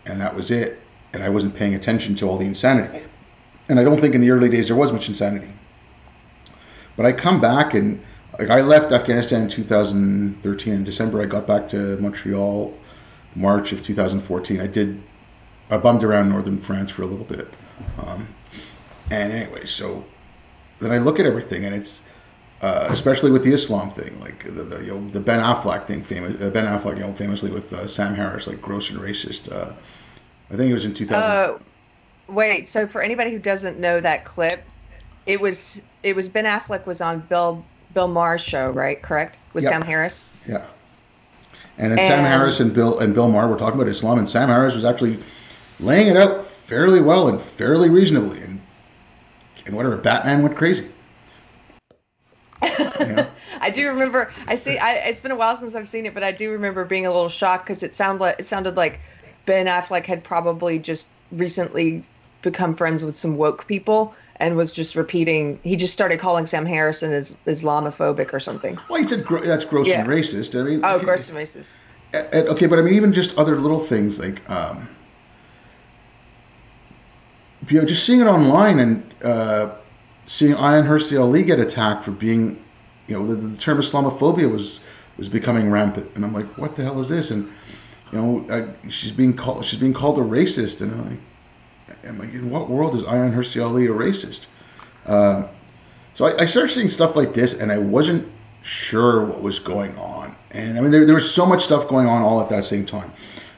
and 0.05 0.21
that 0.21 0.35
was 0.35 0.51
it. 0.51 0.79
And 1.11 1.23
I 1.23 1.29
wasn't 1.29 1.55
paying 1.55 1.73
attention 1.73 2.15
to 2.17 2.29
all 2.29 2.37
the 2.37 2.45
insanity. 2.45 3.03
And 3.67 3.79
I 3.79 3.83
don't 3.83 3.99
think 3.99 4.13
in 4.13 4.21
the 4.21 4.29
early 4.29 4.47
days 4.47 4.67
there 4.67 4.77
was 4.77 4.93
much 4.93 5.09
insanity. 5.09 5.51
But 6.95 7.07
I 7.07 7.13
come 7.13 7.41
back 7.41 7.73
and 7.73 7.99
like 8.37 8.51
I 8.51 8.61
left 8.61 8.91
Afghanistan 8.91 9.41
in 9.41 9.49
2013. 9.49 10.73
In 10.73 10.83
December, 10.83 11.19
I 11.19 11.25
got 11.25 11.47
back 11.47 11.67
to 11.69 11.97
Montreal, 11.97 12.77
March 13.33 13.71
of 13.71 13.81
2014. 13.81 14.61
I 14.61 14.67
did, 14.67 15.01
I 15.71 15.77
bummed 15.77 16.03
around 16.03 16.29
northern 16.29 16.61
France 16.61 16.91
for 16.91 17.01
a 17.01 17.07
little 17.07 17.25
bit. 17.25 17.51
Um, 18.05 18.27
and 19.09 19.33
anyway, 19.33 19.65
so 19.65 20.05
then 20.79 20.91
I 20.91 20.99
look 20.99 21.19
at 21.19 21.25
everything 21.25 21.65
and 21.65 21.73
it's 21.73 22.03
uh, 22.65 22.87
especially 22.89 23.29
with 23.29 23.43
the 23.43 23.53
Islam 23.53 23.91
thing, 23.91 24.19
like 24.19 24.43
the, 24.43 24.63
the, 24.63 24.83
you 24.83 24.95
know 24.95 25.09
the 25.11 25.19
Ben 25.19 25.39
Affleck 25.39 25.85
thing, 25.85 26.01
famous 26.01 26.41
uh, 26.41 26.49
Ben 26.49 26.65
Affleck, 26.65 26.97
you 26.97 27.03
know, 27.03 27.13
famously 27.13 27.51
with 27.51 27.71
uh, 27.71 27.85
Sam 27.85 28.15
Harris, 28.15 28.47
like 28.47 28.59
gross 28.59 28.89
and 28.89 28.97
racist. 28.97 29.51
Uh, 29.51 29.71
I 30.49 30.55
think 30.55 30.71
it 30.71 30.73
was 30.73 30.83
in 30.83 30.95
2000. 30.95 31.21
Uh, 31.23 31.59
wait, 32.27 32.65
so 32.65 32.87
for 32.87 33.03
anybody 33.03 33.29
who 33.29 33.37
doesn't 33.37 33.79
know 33.79 34.01
that 34.01 34.25
clip, 34.25 34.63
it 35.27 35.39
was 35.39 35.83
it 36.01 36.15
was 36.15 36.27
Ben 36.27 36.45
Affleck 36.45 36.87
was 36.87 37.01
on 37.01 37.19
Bill 37.19 37.63
Bill 37.93 38.07
Maher's 38.07 38.41
show, 38.41 38.71
right? 38.71 38.99
Correct? 38.99 39.39
With 39.53 39.63
yep. 39.63 39.71
Sam 39.71 39.81
Harris. 39.83 40.25
Yeah. 40.47 40.65
And 41.77 41.91
then 41.91 41.99
and, 41.99 42.07
Sam 42.07 42.23
Harris 42.23 42.59
and 42.61 42.73
Bill 42.73 42.97
and 42.97 43.13
Bill 43.13 43.29
Maher 43.29 43.47
were 43.47 43.59
talking 43.59 43.79
about 43.79 43.91
Islam, 43.91 44.17
and 44.17 44.27
Sam 44.27 44.49
Harris 44.49 44.73
was 44.73 44.85
actually 44.85 45.19
laying 45.79 46.07
it 46.07 46.17
out 46.17 46.47
fairly 46.47 47.03
well 47.03 47.27
and 47.27 47.39
fairly 47.39 47.91
reasonably, 47.91 48.41
and 48.41 48.59
and 49.67 49.75
whatever 49.75 49.97
Batman 49.97 50.41
went 50.41 50.57
crazy. 50.57 50.89
I 52.61 53.71
do 53.73 53.89
remember. 53.89 54.31
I 54.47 54.55
see. 54.55 54.77
I, 54.77 54.95
it's 55.07 55.21
been 55.21 55.31
a 55.31 55.35
while 55.35 55.55
since 55.55 55.75
I've 55.75 55.87
seen 55.87 56.05
it, 56.05 56.13
but 56.13 56.23
I 56.23 56.31
do 56.31 56.51
remember 56.51 56.85
being 56.85 57.05
a 57.05 57.11
little 57.11 57.29
shocked 57.29 57.65
because 57.65 57.83
it 57.83 57.93
sounded 57.93 58.21
like 58.21 58.39
it 58.39 58.47
sounded 58.47 58.77
like 58.77 58.99
Ben 59.45 59.67
Affleck 59.67 60.05
had 60.05 60.23
probably 60.23 60.79
just 60.79 61.09
recently 61.31 62.03
become 62.41 62.73
friends 62.73 63.03
with 63.03 63.15
some 63.15 63.37
woke 63.37 63.67
people 63.67 64.15
and 64.37 64.55
was 64.55 64.73
just 64.73 64.95
repeating. 64.95 65.59
He 65.63 65.75
just 65.75 65.93
started 65.93 66.19
calling 66.19 66.45
Sam 66.45 66.65
Harrison 66.65 67.13
as 67.13 67.37
Islamophobic 67.45 68.33
or 68.33 68.39
something. 68.39 68.77
Well, 68.89 69.01
he 69.01 69.07
said 69.07 69.25
that's 69.43 69.65
gross 69.65 69.87
yeah. 69.87 70.01
and 70.01 70.09
racist. 70.09 70.59
I 70.59 70.63
mean, 70.63 70.81
oh, 70.83 70.95
okay, 70.95 71.05
gross 71.05 71.29
and 71.29 71.37
racist. 71.37 71.75
Okay, 72.13 72.67
but 72.67 72.79
I 72.79 72.81
mean, 72.81 72.93
even 72.93 73.11
just 73.11 73.37
other 73.37 73.59
little 73.59 73.81
things 73.81 74.19
like, 74.19 74.49
um, 74.49 74.87
you 77.67 77.79
know, 77.81 77.85
just 77.85 78.05
seeing 78.05 78.21
it 78.21 78.27
online 78.27 78.79
and. 78.79 79.13
Uh, 79.21 79.75
seeing 80.27 80.53
Ayaan 80.53 80.87
Hirsi 80.87 81.19
Ali 81.19 81.43
get 81.43 81.59
attacked 81.59 82.03
for 82.03 82.11
being, 82.11 82.63
you 83.07 83.17
know, 83.17 83.27
the, 83.27 83.35
the 83.35 83.57
term 83.57 83.79
Islamophobia 83.79 84.51
was 84.51 84.79
was 85.17 85.29
becoming 85.29 85.71
rampant, 85.71 86.09
and 86.15 86.25
I'm 86.25 86.33
like, 86.33 86.45
what 86.57 86.75
the 86.75 86.83
hell 86.83 86.99
is 86.99 87.09
this? 87.09 87.31
And 87.31 87.51
you 88.11 88.17
know, 88.17 88.45
I, 88.49 88.89
she's 88.89 89.11
being 89.11 89.35
called 89.35 89.65
she's 89.65 89.79
being 89.79 89.93
called 89.93 90.19
a 90.19 90.21
racist, 90.21 90.81
and 90.81 90.91
I'm 90.91 91.09
like, 91.09 91.19
I'm 92.07 92.19
like, 92.19 92.33
in 92.33 92.49
what 92.49 92.69
world 92.69 92.95
is 92.95 93.03
Ayaan 93.03 93.33
Hirsi 93.33 93.63
Ali 93.63 93.85
a 93.85 93.89
racist? 93.89 94.47
Uh, 95.05 95.47
so 96.13 96.25
I, 96.25 96.41
I 96.41 96.45
started 96.45 96.73
seeing 96.73 96.89
stuff 96.89 97.15
like 97.15 97.33
this, 97.33 97.53
and 97.53 97.71
I 97.71 97.77
wasn't 97.77 98.27
sure 98.63 99.25
what 99.25 99.41
was 99.41 99.59
going 99.59 99.95
on. 99.97 100.35
And 100.51 100.77
I 100.77 100.81
mean, 100.81 100.91
there, 100.91 101.05
there 101.05 101.15
was 101.15 101.31
so 101.31 101.45
much 101.45 101.63
stuff 101.63 101.87
going 101.87 102.07
on 102.07 102.21
all 102.21 102.41
at 102.41 102.49
that 102.49 102.65
same 102.65 102.85
time. 102.85 103.11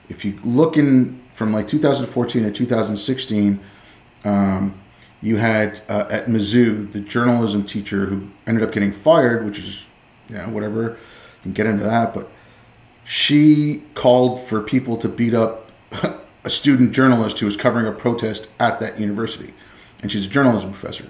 If 0.09 0.25
you 0.25 0.37
look 0.43 0.77
in 0.77 1.21
from 1.33 1.53
like 1.53 1.67
2014 1.67 2.43
to 2.43 2.51
2016, 2.51 3.59
um, 4.25 4.73
you 5.21 5.37
had 5.37 5.81
uh, 5.89 6.07
at 6.09 6.27
Mizzou 6.27 6.91
the 6.91 6.99
journalism 6.99 7.63
teacher 7.63 8.05
who 8.05 8.27
ended 8.45 8.63
up 8.63 8.71
getting 8.71 8.91
fired, 8.91 9.45
which 9.45 9.59
is, 9.59 9.83
yeah, 10.29 10.49
whatever. 10.49 10.81
You 10.83 10.97
can 11.43 11.53
get 11.53 11.65
into 11.65 11.83
that, 11.83 12.13
but 12.13 12.29
she 13.05 13.83
called 13.95 14.47
for 14.47 14.61
people 14.61 14.97
to 14.97 15.07
beat 15.07 15.33
up 15.33 15.69
a 16.43 16.49
student 16.49 16.91
journalist 16.91 17.39
who 17.39 17.45
was 17.45 17.55
covering 17.55 17.87
a 17.87 17.91
protest 17.91 18.49
at 18.59 18.79
that 18.79 18.99
university, 18.99 19.53
and 20.01 20.11
she's 20.11 20.25
a 20.25 20.29
journalism 20.29 20.71
professor. 20.71 21.05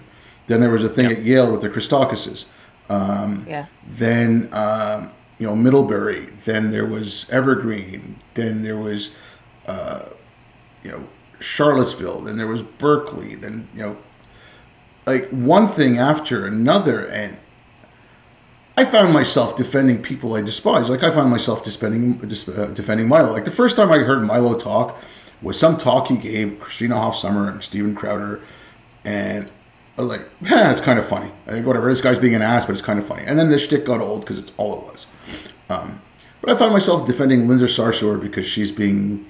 Then 0.48 0.62
there 0.62 0.72
was 0.72 0.84
a 0.84 0.90
thing 0.90 1.12
at 1.12 1.24
Yale 1.24 1.52
with 1.52 1.62
the 1.62 1.70
Christakises. 1.70 2.46
Um, 2.90 3.46
yeah. 3.48 3.66
Then 3.98 4.50
um, 4.54 5.12
you 5.40 5.48
know 5.48 5.56
Middlebury. 5.56 6.28
Then 6.46 6.72
there 6.72 6.86
was 6.86 7.28
Evergreen. 7.30 8.16
Then 8.34 8.64
there 8.64 8.78
was 8.78 9.12
uh, 9.68 10.06
you 10.84 10.92
know 10.92 11.04
Charlottesville. 11.40 12.22
Then 12.22 12.38
there 12.38 12.48
was 12.48 12.62
Berkeley. 12.62 13.36
Then 13.36 13.68
you 13.74 13.82
know 13.82 13.98
like 15.08 15.30
one 15.30 15.70
thing 15.70 15.98
after 15.98 16.46
another, 16.46 17.08
and 17.08 17.36
I 18.78 18.86
found 18.86 19.14
myself 19.14 19.56
defending 19.56 20.02
people 20.02 20.36
I 20.36 20.42
despise. 20.42 20.90
Like 20.90 21.04
I 21.04 21.12
found 21.12 21.32
myself 21.32 21.64
defending 21.64 22.20
uh, 22.22 22.66
defending 22.68 23.08
Milo. 23.08 23.32
Like 23.32 23.46
the 23.46 23.52
first 23.52 23.76
time 23.76 23.92
I 23.92 24.00
heard 24.00 24.24
Milo 24.24 24.60
talk 24.60 24.98
was 25.42 25.58
some 25.58 25.78
talk 25.78 26.08
he 26.08 26.18
gave 26.18 26.60
Christina 26.60 26.96
Hoff 26.96 27.16
Sommers 27.16 27.54
and 27.54 27.64
Steven 27.64 27.96
Crowder, 27.96 28.42
and 29.06 29.50
I 29.98 30.02
was 30.02 30.10
like, 30.10 30.22
eh, 30.52 30.72
it's 30.72 30.82
kind 30.82 31.00
of 31.00 31.08
funny. 31.08 31.30
Whatever, 31.46 31.90
this 31.90 32.02
guy's 32.02 32.20
being 32.20 32.36
an 32.36 32.42
ass, 32.42 32.66
but 32.66 32.74
it's 32.74 32.82
kind 32.82 33.00
of 33.00 33.08
funny. 33.08 33.24
And 33.26 33.40
then 33.40 33.50
the 33.50 33.58
shtick 33.58 33.86
got 33.86 34.02
old 34.02 34.22
because 34.22 34.38
it's 34.38 34.52
all 34.58 34.80
it 34.80 34.86
was. 34.86 35.08
Um, 35.70 36.02
but 36.42 36.52
I 36.52 36.58
found 36.58 36.74
myself 36.74 37.08
defending 37.08 37.48
Linda 37.48 37.66
Sarsour 37.66 38.20
because 38.22 38.46
she's 38.46 38.72
being 38.72 39.26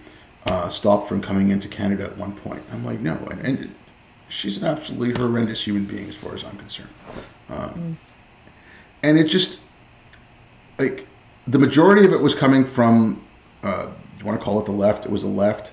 uh, 0.48 0.70
stopped 0.70 1.08
from 1.08 1.22
coming 1.22 1.50
into 1.50 1.68
Canada 1.68 2.04
at 2.04 2.18
one 2.18 2.34
point. 2.34 2.62
I'm 2.72 2.86
like, 2.86 3.00
no, 3.00 3.16
and, 3.32 3.42
and, 3.42 3.76
she's 4.30 4.58
an 4.58 4.66
absolutely 4.66 5.14
horrendous 5.24 5.64
human 5.64 5.86
being 5.86 6.10
as 6.10 6.16
far 6.16 6.36
as 6.36 6.44
I'm 6.44 6.58
concerned. 6.58 6.90
Um, 7.48 7.70
mm. 7.70 7.96
And 9.04 9.18
it 9.18 9.26
just 9.26 9.60
like 10.78 11.08
the 11.48 11.58
majority 11.58 12.06
of 12.06 12.12
it 12.12 12.20
was 12.20 12.36
coming 12.36 12.66
from, 12.66 13.24
uh, 13.64 13.88
you 14.20 14.26
want 14.26 14.38
to 14.38 14.44
call 14.44 14.60
it 14.60 14.66
the 14.66 14.74
left? 14.74 15.06
It 15.06 15.12
was 15.12 15.22
the 15.22 15.30
left. 15.30 15.72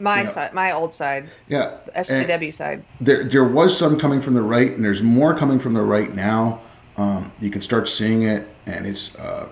My 0.00 0.24
side, 0.24 0.54
my 0.54 0.72
old 0.72 0.94
side. 0.94 1.30
Yeah. 1.48 1.76
The 1.84 1.92
SJW 1.92 2.42
and 2.42 2.54
side. 2.54 2.84
There, 3.02 3.24
there 3.24 3.44
was 3.44 3.76
some 3.76 3.98
coming 4.00 4.22
from 4.22 4.32
the 4.32 4.40
right, 4.40 4.70
and 4.70 4.82
there's 4.82 5.02
more 5.02 5.36
coming 5.36 5.58
from 5.58 5.74
the 5.74 5.82
right 5.82 6.14
now. 6.14 6.62
Um, 6.96 7.30
you 7.38 7.50
can 7.50 7.60
start 7.60 7.86
seeing 7.86 8.22
it, 8.22 8.48
and 8.64 8.86
it's 8.86 9.14
uh, 9.16 9.46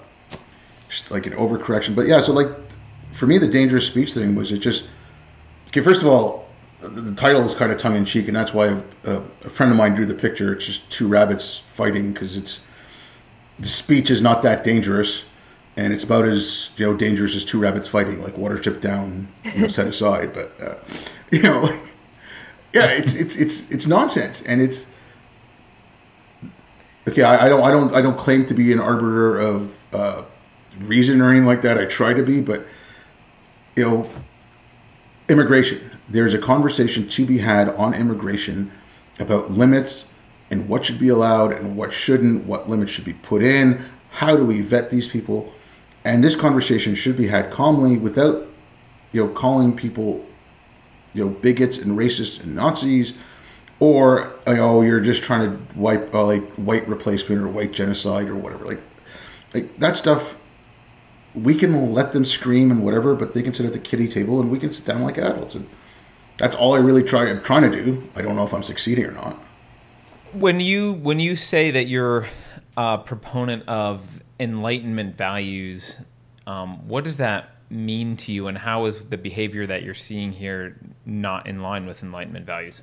just 0.89 1.11
like 1.11 1.27
an 1.27 1.35
overcorrection. 1.35 1.95
But 1.95 2.07
yeah, 2.07 2.21
so 2.23 2.33
like 2.33 2.49
for 3.13 3.27
me, 3.27 3.39
the 3.39 3.49
dangerous 3.49 3.87
speech 3.87 4.15
thing 4.15 4.35
was 4.35 4.53
it 4.53 4.59
just 4.59 4.85
okay. 5.69 5.81
First 5.81 6.03
of 6.03 6.09
all, 6.09 6.49
the, 6.81 7.15
title 7.15 7.45
is 7.45 7.55
kind 7.55 7.73
of 7.73 7.79
tongue 7.79 7.97
in 7.97 8.05
cheek, 8.05 8.29
and 8.29 8.37
that's 8.37 8.55
why 8.55 8.81
a, 9.05 9.21
friend 9.49 9.73
of 9.73 9.79
mine 9.79 9.95
drew 9.95 10.07
the 10.07 10.15
picture. 10.15 10.53
It's 10.53 10.67
just 10.67 10.91
two 10.91 11.09
rabbits 11.09 11.63
fighting 11.75 12.13
because 12.13 12.37
it's 12.37 12.61
the 13.59 13.69
speech 13.69 14.11
is 14.11 14.23
not 14.23 14.43
that 14.43 14.63
dangerous 14.63 15.25
and 15.79 15.93
it's 15.93 16.03
about 16.03 16.25
as 16.25 16.71
you 16.77 16.85
know 16.85 16.95
dangerous 16.95 17.37
as 17.37 17.45
two 17.45 17.61
rabbits 17.61 17.87
fighting, 17.87 18.21
like 18.21 18.37
water 18.37 18.59
Watership 18.59 18.81
Down, 18.81 19.29
you 19.45 19.63
know, 19.63 19.69
set 19.69 19.87
aside. 19.87 20.35
But 20.35 20.53
uh, 20.61 20.75
you 21.31 21.41
know, 21.41 21.73
yeah, 22.75 22.87
it's 22.87 23.15
it's 23.15 23.37
it's 23.37 23.71
it's 23.71 23.87
nonsense, 23.87 24.43
and 24.43 24.61
it's 24.61 24.85
okay. 27.07 27.23
I, 27.23 27.47
I, 27.47 27.49
don't 27.49 27.63
I 27.63 27.71
don't 27.71 27.95
I 27.95 28.03
don't 28.03 28.19
claim 28.19 28.45
to 28.47 28.55
be 28.55 28.73
an 28.73 28.81
arbiter 28.81 29.39
of 29.39 29.77
uh, 29.93 30.23
reason 30.81 31.23
or 31.23 31.31
anything 31.31 31.47
like 31.47 31.63
that. 31.63 31.79
I 31.79 31.85
try 31.85 32.13
to 32.13 32.25
be, 32.25 32.41
but 32.41 32.67
you 33.79 33.89
know, 33.89 34.11
immigration. 35.29 35.91
There's 36.09 36.35
a 36.35 36.39
conversation 36.39 37.09
to 37.09 37.27
be 37.27 37.39
had 37.39 37.69
on 37.71 37.95
immigration 37.95 38.71
about 39.19 39.51
limits 39.51 40.07
and 40.51 40.69
what 40.69 40.85
should 40.85 40.99
be 40.99 41.09
allowed 41.09 41.53
and 41.53 41.77
what 41.77 41.93
shouldn't, 41.93 42.45
what 42.45 42.69
limits 42.69 42.93
should 42.93 43.05
be 43.05 43.13
put 43.13 43.43
in, 43.43 43.85
how 44.11 44.37
do 44.37 44.45
we 44.45 44.61
vet 44.61 44.91
these 44.91 45.09
people 45.09 45.53
and 46.09 46.25
this 46.25 46.35
conversation 46.35 46.95
should 46.95 47.19
be 47.19 47.27
had 47.27 47.51
calmly 47.51 47.99
without, 47.99 48.47
you 49.13 49.23
know, 49.25 49.33
calling 49.33 49.77
people, 49.77 50.25
you 51.13 51.23
know, 51.23 51.31
bigots 51.31 51.77
and 51.77 51.99
racists 51.99 52.43
and 52.43 52.55
Nazis, 52.55 53.13
or 53.79 54.33
you 54.47 54.55
know, 54.55 54.81
you're 54.81 55.01
just 55.01 55.23
trying 55.23 55.51
to 55.51 55.79
wipe 55.79 56.15
uh, 56.15 56.25
like 56.25 56.49
white 56.53 56.89
replacement 56.89 57.43
or 57.43 57.49
white 57.49 57.73
genocide 57.73 58.29
or 58.29 58.37
whatever. 58.37 58.65
Like, 58.65 58.81
like 59.53 59.79
that 59.81 59.97
stuff. 59.97 60.35
We 61.35 61.55
can 61.55 61.93
let 61.93 62.13
them 62.13 62.25
scream 62.25 62.71
and 62.71 62.83
whatever, 62.83 63.15
but 63.15 63.35
they 63.35 63.43
can 63.43 63.55
sit 63.55 63.67
at 63.67 63.73
the 63.73 63.79
kitty 63.79 64.09
table 64.09 64.41
and 64.41 64.51
we 64.51 64.59
can 64.59 64.73
sit 64.73 64.85
down 64.85 65.03
like 65.03 65.19
adults. 65.19 65.55
And 65.55 65.69
that's 66.39 66.57
all 66.57 66.75
I 66.75 66.79
really 66.79 67.03
try. 67.03 67.29
I'm 67.29 67.43
trying 67.43 67.71
to 67.71 67.85
do. 67.85 68.03
I 68.17 68.23
don't 68.23 68.37
know 68.37 68.45
if 68.45 68.55
I'm 68.55 68.63
succeeding 68.63 69.05
or 69.05 69.13
not. 69.13 69.39
When 70.33 70.61
you 70.61 70.95
when 70.95 71.21
you 71.21 71.37
say 71.37 71.71
that 71.71 71.89
you're 71.89 72.29
a 72.77 72.99
proponent 72.99 73.69
of 73.69 74.23
enlightenment 74.39 75.17
values, 75.17 76.01
um, 76.47 76.87
what 76.87 77.05
does 77.05 77.17
that 77.17 77.57
mean 77.71 78.17
to 78.17 78.33
you, 78.33 78.47
and 78.47 78.57
how 78.57 78.87
is 78.87 79.05
the 79.05 79.19
behavior 79.19 79.67
that 79.67 79.83
you're 79.83 79.95
seeing 79.95 80.33
here 80.33 80.79
not 81.05 81.47
in 81.47 81.61
line 81.61 81.87
with 81.87 82.03
enlightenment 82.03 82.47
values? 82.47 82.83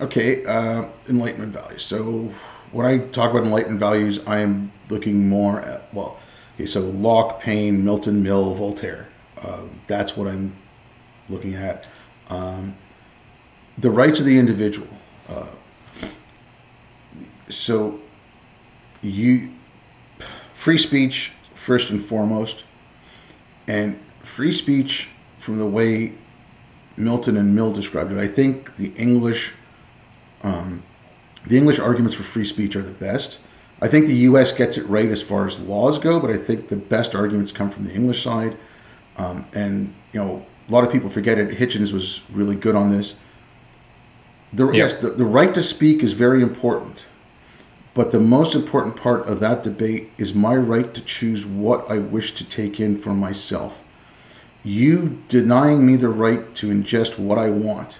Okay, 0.00 0.44
uh, 0.44 0.84
enlightenment 1.08 1.52
values. 1.52 1.84
So 1.84 2.32
when 2.72 2.86
I 2.86 2.98
talk 3.08 3.30
about 3.30 3.44
enlightenment 3.44 3.80
values, 3.80 4.20
I 4.26 4.38
am 4.38 4.70
looking 4.88 5.28
more 5.28 5.60
at 5.60 5.92
well, 5.94 6.18
okay, 6.58 6.66
so 6.66 6.80
Locke, 6.80 7.40
Paine, 7.40 7.84
Milton, 7.84 8.20
Mill, 8.20 8.52
Voltaire. 8.54 9.06
Uh, 9.40 9.60
that's 9.86 10.16
what 10.16 10.26
I'm 10.26 10.52
looking 11.28 11.54
at. 11.54 11.88
Um, 12.30 12.74
the 13.78 13.90
rights 13.90 14.18
of 14.18 14.26
the 14.26 14.36
individual. 14.36 14.88
Uh, 15.28 15.46
so 17.48 18.00
you 19.02 19.50
free 20.54 20.78
speech 20.78 21.30
first 21.54 21.90
and 21.90 22.04
foremost, 22.04 22.64
and 23.68 23.98
free 24.24 24.52
speech 24.52 25.08
from 25.38 25.58
the 25.58 25.66
way 25.66 26.12
Milton 26.96 27.36
and 27.36 27.54
Mill 27.54 27.72
described 27.72 28.10
it. 28.10 28.18
I 28.18 28.26
think 28.26 28.74
the 28.76 28.88
English, 28.96 29.52
um, 30.42 30.82
the 31.46 31.56
English 31.56 31.78
arguments 31.78 32.16
for 32.16 32.24
free 32.24 32.44
speech 32.44 32.74
are 32.74 32.82
the 32.82 32.90
best. 32.90 33.38
I 33.80 33.88
think 33.88 34.06
the 34.06 34.14
U.S. 34.14 34.52
gets 34.52 34.76
it 34.76 34.86
right 34.86 35.08
as 35.08 35.22
far 35.22 35.46
as 35.46 35.58
laws 35.60 35.98
go, 35.98 36.18
but 36.18 36.30
I 36.30 36.36
think 36.36 36.68
the 36.68 36.76
best 36.76 37.14
arguments 37.14 37.52
come 37.52 37.70
from 37.70 37.84
the 37.84 37.94
English 37.94 38.22
side. 38.22 38.56
Um, 39.16 39.46
and 39.54 39.94
you 40.12 40.20
know, 40.20 40.44
a 40.68 40.72
lot 40.72 40.84
of 40.84 40.92
people 40.92 41.10
forget 41.10 41.38
it. 41.38 41.50
Hitchens 41.50 41.92
was 41.92 42.20
really 42.32 42.56
good 42.56 42.74
on 42.74 42.90
this. 42.90 43.14
The, 44.52 44.66
yep. 44.66 44.74
Yes, 44.74 44.94
the, 44.96 45.10
the 45.10 45.24
right 45.24 45.52
to 45.54 45.62
speak 45.62 46.02
is 46.02 46.12
very 46.12 46.42
important. 46.42 47.04
But 47.94 48.12
the 48.12 48.20
most 48.20 48.54
important 48.54 48.96
part 48.96 49.26
of 49.26 49.40
that 49.40 49.62
debate 49.62 50.10
is 50.18 50.32
my 50.34 50.54
right 50.56 50.92
to 50.94 51.00
choose 51.00 51.44
what 51.44 51.90
I 51.90 51.98
wish 51.98 52.34
to 52.34 52.48
take 52.48 52.80
in 52.80 52.96
for 52.96 53.12
myself. 53.12 53.82
You 54.62 55.18
denying 55.28 55.84
me 55.86 55.96
the 55.96 56.08
right 56.08 56.54
to 56.56 56.68
ingest 56.68 57.18
what 57.18 57.38
I 57.38 57.50
want, 57.50 57.98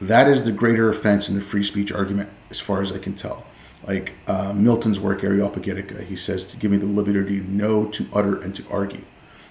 that 0.00 0.28
is 0.28 0.44
the 0.44 0.52
greater 0.52 0.90
offense 0.90 1.28
in 1.28 1.34
the 1.34 1.40
free 1.40 1.64
speech 1.64 1.90
argument, 1.90 2.28
as 2.50 2.60
far 2.60 2.80
as 2.80 2.92
I 2.92 2.98
can 2.98 3.14
tell. 3.14 3.44
Like 3.86 4.12
uh, 4.26 4.52
Milton's 4.52 4.98
work, 4.98 5.20
Areopagitica, 5.20 6.04
he 6.04 6.16
says 6.16 6.44
to 6.48 6.56
give 6.56 6.70
me 6.70 6.76
the 6.76 6.86
liberty 6.86 7.38
to 7.40 7.50
know, 7.50 7.86
to 7.86 8.06
utter, 8.12 8.42
and 8.42 8.54
to 8.56 8.64
argue, 8.70 9.04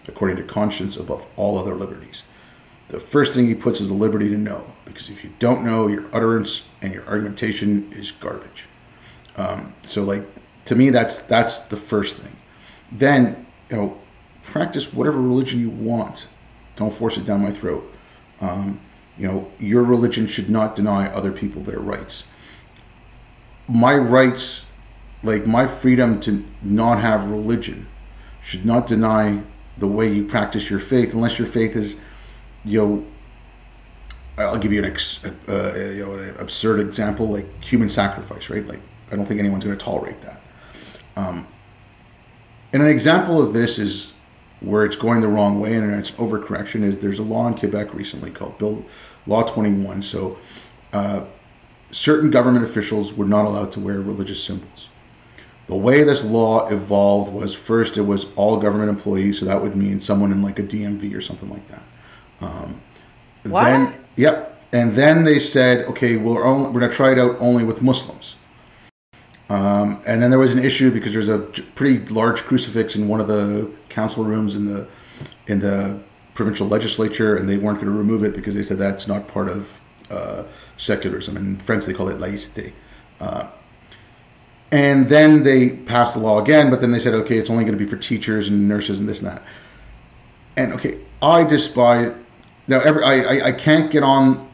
according 0.08 0.38
to 0.38 0.44
conscience 0.44 0.98
above 0.98 1.26
all 1.38 1.58
other 1.58 1.74
liberties. 1.74 2.24
The 2.90 3.00
first 3.00 3.34
thing 3.34 3.48
he 3.48 3.56
puts 3.56 3.80
is 3.80 3.88
the 3.88 3.94
liberty 3.94 4.30
to 4.30 4.38
know, 4.38 4.64
because 4.84 5.10
if 5.10 5.24
you 5.24 5.32
don't 5.40 5.64
know, 5.66 5.88
your 5.88 6.06
utterance 6.14 6.64
and 6.82 6.94
your 6.94 7.06
argumentation 7.08 7.92
is 7.94 8.12
garbage. 8.12 8.66
Um, 9.38 9.74
so 9.88 10.04
like 10.04 10.24
to 10.66 10.76
me, 10.76 10.90
that's 10.90 11.20
that's 11.20 11.60
the 11.60 11.78
first 11.78 12.18
thing. 12.18 12.36
Then 12.92 13.46
you 13.70 13.78
know, 13.78 13.98
practice 14.44 14.94
whatever 14.94 15.20
religion 15.20 15.60
you 15.60 15.70
want. 15.70 16.28
Don't 16.76 16.94
force 16.94 17.18
it 17.18 17.26
down 17.26 17.42
my 17.42 17.52
throat. 17.52 17.90
Um, 18.42 18.80
you 19.18 19.28
know, 19.28 19.50
your 19.60 19.84
religion 19.84 20.28
should 20.28 20.50
not 20.50 20.76
deny 20.76 21.08
other 21.08 21.32
people 21.32 21.62
their 21.62 21.80
rights. 21.80 22.26
My 23.68 23.96
rights, 23.96 24.66
like 25.24 25.46
my 25.46 25.68
freedom 25.68 26.20
to 26.22 26.44
not 26.62 27.00
have 27.00 27.30
religion, 27.30 27.88
should 28.44 28.66
not 28.66 28.88
deny 28.88 29.42
the 29.78 29.88
way 29.88 30.12
you 30.12 30.26
practice 30.26 30.70
your 30.70 30.80
faith, 30.80 31.14
unless 31.14 31.40
your 31.40 31.48
faith 31.48 31.76
is, 31.76 31.98
you 32.64 32.80
know, 32.80 33.06
I'll 34.38 34.58
give 34.58 34.74
you 34.74 34.84
an 34.84 34.92
ex, 34.92 35.20
uh, 35.24 35.74
you 35.76 36.06
know 36.06 36.14
an 36.16 36.36
absurd 36.40 36.80
example 36.80 37.30
like 37.30 37.64
human 37.64 37.90
sacrifice, 37.90 38.50
right? 38.50 38.68
Like 38.68 38.80
I 39.12 39.16
don't 39.16 39.26
think 39.26 39.40
anyone's 39.40 39.64
going 39.64 39.78
to 39.78 39.84
tolerate 39.84 40.22
that. 40.22 40.42
Um, 41.16 41.48
and 42.74 42.84
an 42.84 42.90
example 42.90 43.42
of 43.42 43.54
this 43.54 43.80
is 43.80 44.12
where 44.60 44.84
it's 44.84 44.96
going 44.96 45.22
the 45.22 45.28
wrong 45.28 45.60
way 45.60 45.76
and 45.76 45.94
it's 45.94 46.12
overcorrection 46.12 46.84
is 46.84 46.98
there's 46.98 47.20
a 47.20 47.24
law 47.24 47.48
in 47.48 47.54
Quebec 47.54 47.94
recently 47.94 48.32
called 48.32 48.58
Bill 48.58 48.84
Law 49.28 49.44
21. 49.44 50.02
So 50.02 50.38
uh, 50.92 51.22
certain 51.96 52.30
government 52.30 52.66
officials 52.66 53.14
were 53.14 53.26
not 53.26 53.46
allowed 53.46 53.72
to 53.72 53.80
wear 53.80 54.02
religious 54.02 54.44
symbols. 54.44 54.90
The 55.68 55.76
way 55.76 56.04
this 56.04 56.26
law 56.26 56.68
evolved 56.68 57.32
was 57.32 57.54
first 57.56 57.98
it 57.98 58.02
was 58.02 58.28
all 58.36 58.58
government 58.58 58.90
employees, 58.90 59.40
so 59.40 59.46
that 59.46 59.60
would 59.60 59.78
mean 59.78 60.02
someone 60.02 60.32
in 60.34 60.44
like 60.44 60.60
a 60.60 60.64
DMV 60.64 61.16
or 61.16 61.22
something 61.22 61.50
like 61.50 61.66
that. 61.70 61.82
Um, 62.42 62.82
what? 63.44 63.64
Then, 63.64 63.94
yep. 64.18 64.62
And 64.74 64.94
then 64.94 65.24
they 65.24 65.40
said, 65.40 65.86
okay, 65.86 66.18
we're 66.18 66.44
only, 66.44 66.70
we're 66.70 66.82
gonna 66.82 66.92
try 66.92 67.14
it 67.14 67.18
out 67.18 67.38
only 67.40 67.64
with 67.64 67.82
Muslims. 67.82 68.36
Um, 69.50 70.02
and 70.06 70.22
then 70.22 70.30
there 70.30 70.40
was 70.40 70.52
an 70.52 70.64
issue 70.64 70.92
because 70.92 71.14
there's 71.14 71.30
a 71.30 71.40
pretty 71.76 72.06
large 72.14 72.44
crucifix 72.44 72.96
in 72.96 73.08
one 73.08 73.22
of 73.22 73.28
the 73.28 73.72
council 73.88 74.26
rooms 74.26 74.56
in 74.56 74.66
the 74.66 74.86
in 75.48 75.60
the 75.60 75.98
provincial 76.34 76.68
legislature, 76.68 77.38
and 77.38 77.48
they 77.48 77.56
weren't 77.56 77.78
going 77.78 77.92
to 77.92 77.98
remove 77.98 78.26
it 78.26 78.36
because 78.36 78.54
they 78.54 78.64
said 78.64 78.78
that's 78.78 79.08
not 79.08 79.28
part 79.30 79.48
of 79.48 79.80
uh, 80.12 80.44
secularism. 80.78 81.38
In 81.38 81.58
French, 81.58 81.86
they 81.86 81.94
call 81.94 82.10
it 82.10 82.18
laïcité. 82.18 82.72
Uh, 83.20 83.48
and 84.72 85.08
then 85.08 85.44
they 85.44 85.70
passed 85.70 86.16
the 86.16 86.20
law 86.20 86.42
again, 86.42 86.70
but 86.70 86.82
then 86.82 86.92
they 86.92 87.00
said, 87.00 87.14
okay, 87.14 87.38
it's 87.38 87.50
only 87.50 87.64
going 87.64 87.78
to 87.78 87.84
be 87.84 87.90
for 87.90 87.98
teachers 87.98 88.48
and 88.48 88.68
nurses 88.68 89.00
and 89.00 89.08
this 89.08 89.20
and 89.20 89.30
that. 89.30 89.44
And 90.58 90.74
okay, 90.74 91.00
I 91.22 91.44
despise. 91.44 92.14
Now, 92.68 92.80
every, 92.82 93.04
I, 93.04 93.14
I, 93.14 93.46
I 93.48 93.52
can't 93.52 93.92
get 93.92 94.04
on 94.04 94.50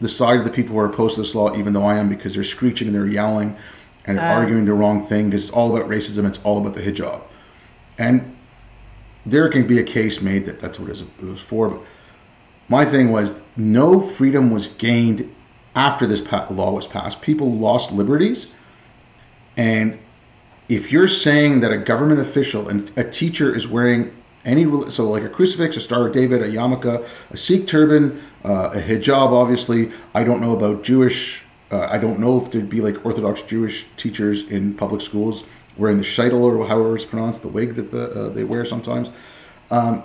the 0.00 0.08
side 0.08 0.38
of 0.38 0.44
the 0.44 0.50
people 0.50 0.74
who 0.74 0.80
are 0.80 0.86
opposed 0.86 1.14
to 1.14 1.22
this 1.22 1.34
law, 1.34 1.56
even 1.56 1.72
though 1.72 1.84
I 1.84 1.96
am, 1.96 2.08
because 2.08 2.34
they're 2.34 2.44
screeching 2.44 2.88
and 2.88 2.94
they're 2.94 3.06
yelling 3.06 3.56
and 4.04 4.18
they're 4.18 4.24
uh, 4.24 4.34
arguing 4.34 4.64
the 4.64 4.74
wrong 4.74 5.06
thing. 5.06 5.30
Because 5.30 5.44
it's 5.44 5.52
all 5.52 5.74
about 5.74 5.88
racism. 5.88 6.26
It's 6.28 6.40
all 6.44 6.58
about 6.58 6.74
the 6.74 6.82
hijab. 6.82 7.22
And 7.98 8.36
there 9.24 9.48
can 9.48 9.66
be 9.66 9.78
a 9.78 9.82
case 9.82 10.20
made 10.20 10.44
that 10.44 10.60
that's 10.60 10.78
what 10.78 10.90
it 10.90 11.24
was 11.24 11.40
for. 11.40 11.70
But 11.70 11.80
my 12.68 12.84
thing 12.84 13.10
was 13.12 13.34
no 13.56 14.06
freedom 14.06 14.50
was 14.50 14.68
gained 14.68 15.34
after 15.74 16.06
this 16.06 16.22
law 16.50 16.72
was 16.72 16.86
passed. 16.86 17.20
People 17.20 17.52
lost 17.52 17.92
liberties. 17.92 18.46
And 19.56 19.98
if 20.68 20.92
you're 20.92 21.08
saying 21.08 21.60
that 21.60 21.72
a 21.72 21.78
government 21.78 22.20
official 22.20 22.68
and 22.68 22.90
a 22.96 23.04
teacher 23.04 23.54
is 23.54 23.68
wearing 23.68 24.14
any 24.44 24.64
so 24.90 25.08
like 25.08 25.22
a 25.22 25.28
crucifix, 25.28 25.76
a 25.76 25.80
Star 25.80 26.06
of 26.08 26.12
David, 26.12 26.42
a 26.42 26.48
yarmulke, 26.48 27.06
a 27.30 27.36
Sikh 27.36 27.66
turban, 27.66 28.20
uh, 28.44 28.70
a 28.74 28.80
hijab. 28.80 29.32
Obviously, 29.32 29.90
I 30.14 30.24
don't 30.24 30.40
know 30.40 30.56
about 30.56 30.84
Jewish. 30.84 31.42
Uh, 31.70 31.88
I 31.90 31.98
don't 31.98 32.18
know 32.18 32.44
if 32.44 32.52
there'd 32.52 32.68
be 32.68 32.80
like 32.80 33.04
Orthodox 33.04 33.42
Jewish 33.42 33.86
teachers 33.96 34.44
in 34.44 34.74
public 34.74 35.00
schools 35.00 35.44
wearing 35.76 35.96
the 35.96 36.04
sheitel 36.04 36.40
or 36.40 36.66
however 36.66 36.94
it's 36.94 37.04
pronounced, 37.04 37.42
the 37.42 37.48
wig 37.48 37.74
that 37.74 37.90
the, 37.90 38.10
uh, 38.10 38.28
they 38.28 38.44
wear 38.44 38.64
sometimes. 38.64 39.10
Um, 39.70 40.04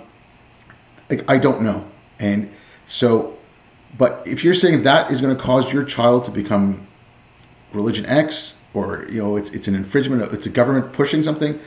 like, 1.08 1.30
I 1.30 1.38
don't 1.38 1.62
know, 1.62 1.84
and 2.18 2.50
so, 2.88 3.36
but 3.98 4.26
if 4.26 4.44
you're 4.44 4.54
saying 4.54 4.84
that 4.84 5.10
is 5.10 5.20
going 5.20 5.36
to 5.36 5.42
cause 5.42 5.72
your 5.72 5.84
child 5.84 6.24
to 6.26 6.30
become 6.30 6.86
religion 7.72 8.06
X, 8.06 8.54
or 8.74 9.06
you 9.10 9.20
know, 9.20 9.36
it's 9.36 9.50
it's 9.50 9.68
an 9.68 9.74
infringement, 9.74 10.32
it's 10.32 10.46
a 10.46 10.50
government 10.50 10.92
pushing 10.92 11.22
something 11.22 11.58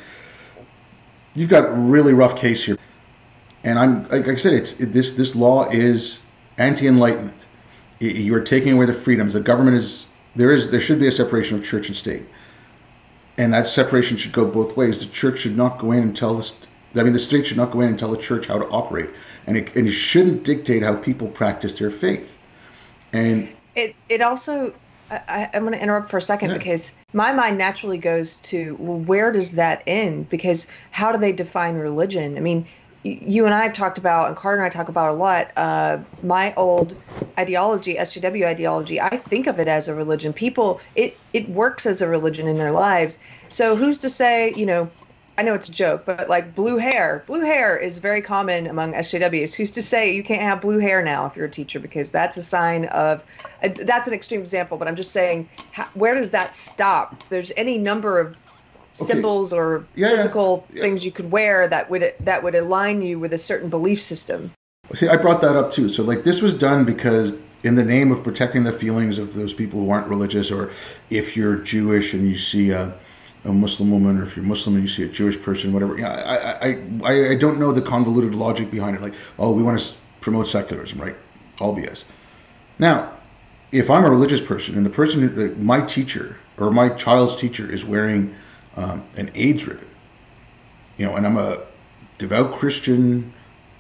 you've 1.36 1.50
got 1.50 1.66
a 1.66 1.72
really 1.72 2.14
rough 2.14 2.38
case 2.38 2.64
here. 2.64 2.78
And 3.64 3.80
I'm 3.80 4.08
like 4.10 4.28
I 4.28 4.36
said, 4.36 4.54
it's 4.54 4.80
it, 4.80 4.94
this 4.94 5.12
this 5.12 5.36
law 5.36 5.70
is 5.70 6.20
anti-enlightenment. 6.58 7.46
You 8.00 8.36
are 8.36 8.42
taking 8.42 8.74
away 8.74 8.86
the 8.86 8.94
freedoms. 8.94 9.34
The 9.34 9.40
government 9.40 9.78
is 9.78 10.06
there 10.36 10.52
is 10.52 10.70
there 10.70 10.82
should 10.82 11.00
be 11.00 11.08
a 11.08 11.12
separation 11.12 11.58
of 11.58 11.64
church 11.64 11.88
and 11.88 11.96
state, 11.96 12.24
and 13.38 13.54
that 13.54 13.68
separation 13.68 14.18
should 14.18 14.34
go 14.34 14.46
both 14.46 14.76
ways. 14.76 15.00
The 15.00 15.06
church 15.08 15.40
should 15.40 15.56
not 15.56 15.80
go 15.80 15.94
in 15.94 16.04
and 16.04 16.18
tell 16.18 16.36
the 16.36 16.52
I 16.96 17.04
mean 17.04 17.14
the 17.14 17.20
state 17.20 17.48
should 17.48 17.58
not 17.58 17.72
go 17.72 17.82
in 17.82 17.90
and 17.90 18.00
tell 18.00 18.12
the 18.12 18.18
church 18.18 18.48
how 18.48 18.60
to 18.60 18.68
operate, 18.68 19.10
and 19.48 19.58
it, 19.58 19.76
and 19.76 19.88
it 19.88 19.92
shouldn't 19.92 20.44
dictate 20.44 20.84
how 20.84 20.96
people 20.96 21.28
practice 21.28 21.80
their 21.80 21.92
faith. 21.92 22.38
And 23.12 23.50
it 23.76 23.96
it 24.10 24.22
also 24.22 24.74
I, 25.12 25.50
am 25.54 25.64
going 25.64 25.74
to 25.74 25.82
interrupt 25.82 26.10
for 26.10 26.18
a 26.18 26.22
second 26.22 26.52
yeah. 26.52 26.58
because 26.58 26.92
my 27.14 27.32
mind 27.32 27.58
naturally 27.58 27.98
goes 27.98 28.40
to 28.42 28.76
well, 28.80 28.98
where 29.00 29.32
does 29.32 29.54
that 29.54 29.84
end? 29.86 30.30
Because 30.30 30.68
how 30.92 31.12
do 31.12 31.18
they 31.18 31.32
define 31.32 31.76
religion? 31.76 32.38
I 32.38 32.42
mean, 32.42 32.66
you 33.04 33.46
and 33.46 33.54
I 33.54 33.64
have 33.64 33.74
talked 33.74 33.98
about, 33.98 34.30
and 34.30 34.38
Carter 34.38 34.62
and 34.62 34.66
I 34.66 34.70
talk 34.70 34.88
about 34.88 35.10
a 35.10 35.14
lot. 35.14 35.52
Uh, 35.58 36.00
my 36.22 36.54
old 36.56 36.96
ideology, 37.38 37.96
SJW 37.96 38.46
ideology, 38.46 39.02
I 39.02 39.18
think 39.18 39.48
of 39.48 39.60
it 39.60 39.68
as 39.68 39.90
a 39.90 39.94
religion. 39.94 40.32
People, 40.32 40.80
it 40.96 41.18
it 41.34 41.50
works 41.50 41.86
as 41.86 42.02
a 42.02 42.08
religion 42.08 42.48
in 42.48 42.58
their 42.58 42.72
lives. 42.72 43.20
So 43.50 43.76
who's 43.76 43.98
to 44.00 44.10
say, 44.10 44.54
you 44.56 44.66
know, 44.66 44.90
I 45.38 45.42
know 45.44 45.56
it's 45.56 45.68
a 45.68 45.72
joke, 45.72 46.06
but 46.06 46.30
like 46.30 46.54
blue 46.54 46.78
hair, 46.78 47.24
blue 47.26 47.42
hair 47.42 47.76
is 47.76 47.98
very 48.00 48.22
common 48.22 48.68
among 48.68 48.94
SJWs. 48.94 49.56
Who's 49.56 49.72
to 49.72 49.82
say 49.82 50.16
you 50.16 50.24
can't 50.24 50.44
have 50.44 50.62
blue 50.62 50.78
hair 50.78 51.02
now 51.02 51.26
if 51.26 51.36
you're 51.36 51.48
a 51.48 51.52
teacher 51.52 51.80
because 51.80 52.12
that's 52.12 52.38
a 52.38 52.44
sign 52.44 52.86
of, 52.86 53.24
uh, 53.64 53.70
that's 53.70 54.08
an 54.08 54.14
extreme 54.14 54.42
example, 54.42 54.78
but 54.78 54.88
I'm 54.88 54.96
just 54.96 55.12
saying, 55.12 55.50
how, 55.72 55.88
where 55.96 56.14
does 56.14 56.32
that 56.32 56.54
stop? 56.54 57.24
There's 57.30 57.52
any 57.58 57.80
number 57.80 58.20
of 58.20 58.28
okay. 58.28 58.38
symbols 58.94 59.54
or 59.54 59.86
yeah, 59.96 60.10
physical 60.10 60.68
yeah. 60.72 60.82
things 60.82 61.04
you 61.04 61.12
could 61.12 61.32
wear 61.32 61.68
that 61.68 61.90
would 61.90 62.14
that 62.20 62.44
would 62.44 62.56
align 62.56 63.02
you 63.02 63.18
with 63.18 63.34
a 63.34 63.38
certain 63.38 63.70
belief 63.70 64.02
system. 64.02 64.52
See, 64.94 65.08
I 65.08 65.18
brought 65.18 65.42
that 65.42 65.56
up 65.56 65.72
too. 65.72 65.90
So 65.90 66.04
like 66.04 66.24
this 66.24 66.42
was 66.42 66.54
done 66.54 66.86
because 66.86 67.34
in 67.64 67.76
the 67.76 67.84
name 67.84 68.12
of 68.12 68.24
protecting 68.24 68.64
the 68.64 68.74
feelings 68.74 69.18
of 69.18 69.34
those 69.34 69.54
people 69.54 69.80
who 69.80 69.90
aren't 69.90 70.08
religious, 70.08 70.52
or 70.52 70.72
if 71.10 71.36
you're 71.36 71.56
Jewish 71.56 72.14
and 72.14 72.30
you 72.30 72.38
see 72.38 72.72
a 72.72 72.94
a 73.46 73.52
Muslim 73.52 73.92
woman, 73.92 74.20
or 74.20 74.24
if 74.24 74.36
you're 74.36 74.46
Muslim 74.46 74.76
and 74.76 74.84
you 74.84 74.90
see 74.90 75.04
a 75.04 75.08
Jewish 75.08 75.40
person, 75.42 75.74
whatever. 75.74 75.98
Yeah, 75.98 76.12
I, 76.12 76.68
I, 76.70 76.82
I, 77.04 77.30
I 77.32 77.36
don't 77.36 77.60
know 77.60 77.72
the 77.72 77.82
convoluted 77.82 78.34
logic 78.34 78.72
behind 78.72 78.96
it. 78.96 79.02
Like, 79.02 79.14
oh, 79.38 79.52
we 79.52 79.64
want 79.64 79.80
to 79.80 79.94
promote 80.22 80.48
secularism, 80.48 81.02
right? 81.02 81.16
All 81.60 81.76
BS. 81.76 82.04
Now, 82.80 83.14
if 83.72 83.90
I'm 83.90 84.06
a 84.06 84.10
religious 84.10 84.40
person 84.40 84.76
and 84.76 84.86
the 84.86 84.90
person, 84.90 85.64
my 85.64 85.82
teacher 85.82 86.38
or 86.58 86.72
my 86.72 86.90
child's 86.90 87.36
teacher 87.36 87.70
is 87.70 87.84
wearing 87.84 88.34
um, 88.78 89.04
an 89.18 89.32
AIDS 89.36 89.68
ribbon, 89.68 89.88
you 90.98 91.06
know, 91.06 91.16
and 91.16 91.26
I'm 91.26 91.38
a 91.38 91.60
devout 92.18 92.58
Christian, 92.58 93.34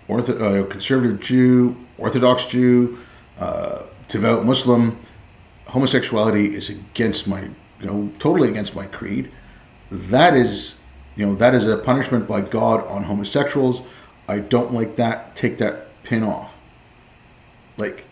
ortho, 0.09 0.41
uh, 0.41 0.67
conservative 0.67 1.19
Jew, 1.21 1.77
Orthodox 1.97 2.45
Jew, 2.47 2.97
uh, 3.39 3.83
devout 4.09 4.45
Muslim, 4.45 4.99
homosexuality 5.67 6.53
is 6.53 6.69
against 6.69 7.27
my, 7.27 7.41
you 7.79 7.85
know, 7.85 8.11
totally 8.19 8.49
against 8.49 8.75
my 8.75 8.85
creed 8.87 9.31
that 9.93 10.35
is, 10.35 10.75
you 11.15 11.25
know, 11.25 11.35
that 11.35 11.53
is 11.53 11.67
a 11.67 11.77
punishment 11.77 12.27
by 12.27 12.41
God 12.41 12.85
on 12.87 13.03
homosexuals. 13.03 13.83
I 14.27 14.39
don't 14.39 14.73
like 14.73 14.95
that. 14.95 15.35
Take 15.35 15.59
that 15.59 15.87
pin 16.03 16.23
off. 16.23 16.53
Like, 17.77 18.03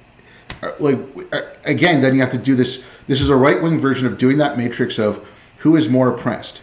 uh, 0.62 0.74
like 0.80 1.00
uh, 1.32 1.42
again, 1.66 2.02
then 2.02 2.14
you 2.14 2.22
have 2.22 2.30
to 2.32 2.38
do 2.38 2.56
this. 2.56 2.84
This 3.08 3.20
is 3.20 3.30
a 3.30 3.36
right 3.36 3.62
wing 3.62 3.80
version 3.80 4.06
of 4.06 4.18
doing 4.18 4.38
that 4.38 4.58
matrix 4.58 5.00
of 5.00 5.28
who 5.58 5.76
is 5.76 5.90
more 5.90 6.10
oppressed. 6.14 6.62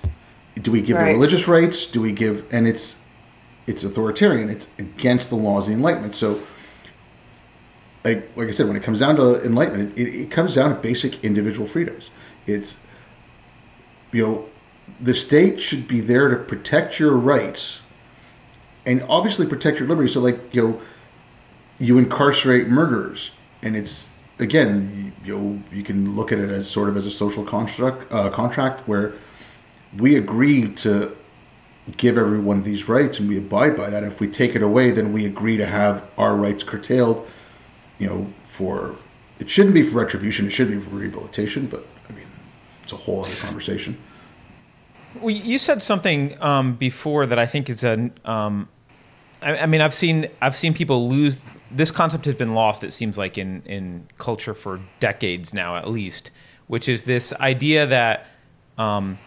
Do 0.62 0.70
we 0.70 0.80
give 0.80 0.96
right. 0.96 1.12
religious 1.12 1.48
rights? 1.48 1.86
Do 1.86 2.00
we 2.00 2.12
give? 2.12 2.46
And 2.52 2.68
it's 2.68 2.96
it's 3.66 3.84
authoritarian. 3.84 4.50
It's 4.50 4.68
against 4.78 5.30
the 5.30 5.36
laws 5.36 5.64
of 5.64 5.70
the 5.70 5.74
Enlightenment. 5.74 6.14
So, 6.14 6.40
like 8.04 8.28
like 8.36 8.48
I 8.48 8.52
said, 8.52 8.68
when 8.68 8.76
it 8.76 8.84
comes 8.84 9.00
down 9.00 9.16
to 9.16 9.44
enlightenment, 9.44 9.98
it, 9.98 10.14
it 10.14 10.30
comes 10.30 10.54
down 10.54 10.74
to 10.74 10.80
basic 10.80 11.24
individual 11.24 11.66
freedoms. 11.66 12.10
It's 12.46 12.76
you 14.12 14.26
know 14.26 14.48
the 15.00 15.14
state 15.14 15.60
should 15.60 15.86
be 15.88 16.00
there 16.00 16.28
to 16.28 16.36
protect 16.36 16.98
your 16.98 17.12
rights 17.12 17.80
and 18.86 19.02
obviously 19.08 19.46
protect 19.46 19.78
your 19.78 19.88
liberty. 19.88 20.10
So, 20.10 20.20
like, 20.20 20.54
you 20.54 20.62
know, 20.62 20.80
you 21.78 21.98
incarcerate 21.98 22.68
murderers, 22.68 23.30
and 23.62 23.76
it's 23.76 24.08
again, 24.38 25.12
you 25.24 25.36
know, 25.36 25.62
you 25.72 25.82
can 25.82 26.16
look 26.16 26.32
at 26.32 26.38
it 26.38 26.50
as 26.50 26.68
sort 26.68 26.88
of 26.88 26.96
as 26.96 27.06
a 27.06 27.10
social 27.10 27.44
construct 27.44 28.10
uh, 28.12 28.30
contract 28.30 28.86
where 28.88 29.14
we 29.96 30.16
agree 30.16 30.68
to 30.74 31.16
give 31.96 32.18
everyone 32.18 32.62
these 32.62 32.88
rights 32.88 33.18
and 33.18 33.28
we 33.28 33.38
abide 33.38 33.76
by 33.76 33.90
that. 33.90 34.04
If 34.04 34.20
we 34.20 34.28
take 34.28 34.54
it 34.54 34.62
away, 34.62 34.90
then 34.90 35.12
we 35.12 35.26
agree 35.26 35.56
to 35.56 35.66
have 35.66 36.04
our 36.18 36.34
rights 36.34 36.62
curtailed. 36.62 37.26
You 37.98 38.06
know, 38.06 38.26
for 38.44 38.94
it 39.38 39.50
shouldn't 39.50 39.74
be 39.74 39.82
for 39.82 39.98
retribution; 39.98 40.46
it 40.46 40.50
should 40.50 40.68
be 40.68 40.78
for 40.78 40.90
rehabilitation. 40.90 41.66
But 41.66 41.86
I 42.08 42.12
mean, 42.12 42.26
it's 42.82 42.92
a 42.92 42.96
whole 42.96 43.24
other 43.24 43.34
conversation. 43.36 43.96
Well, 45.14 45.30
you 45.30 45.58
said 45.58 45.82
something 45.82 46.40
um, 46.42 46.74
before 46.74 47.26
that 47.26 47.38
I 47.38 47.46
think 47.46 47.70
is 47.70 47.84
a. 47.84 48.10
Um, 48.24 48.68
I, 49.42 49.58
I, 49.58 49.66
mean, 49.66 49.80
I've 49.80 49.94
seen 49.94 50.28
I've 50.40 50.56
seen 50.56 50.74
people 50.74 51.08
lose. 51.08 51.44
This 51.70 51.90
concept 51.90 52.24
has 52.26 52.34
been 52.34 52.54
lost. 52.54 52.84
It 52.84 52.92
seems 52.92 53.16
like 53.18 53.38
in 53.38 53.62
in 53.62 54.06
culture 54.18 54.54
for 54.54 54.80
decades 55.00 55.54
now, 55.54 55.76
at 55.76 55.88
least, 55.88 56.30
which 56.66 56.88
is 56.88 57.04
this 57.04 57.32
idea 57.34 57.86
that 57.86 58.26
um, 58.76 59.18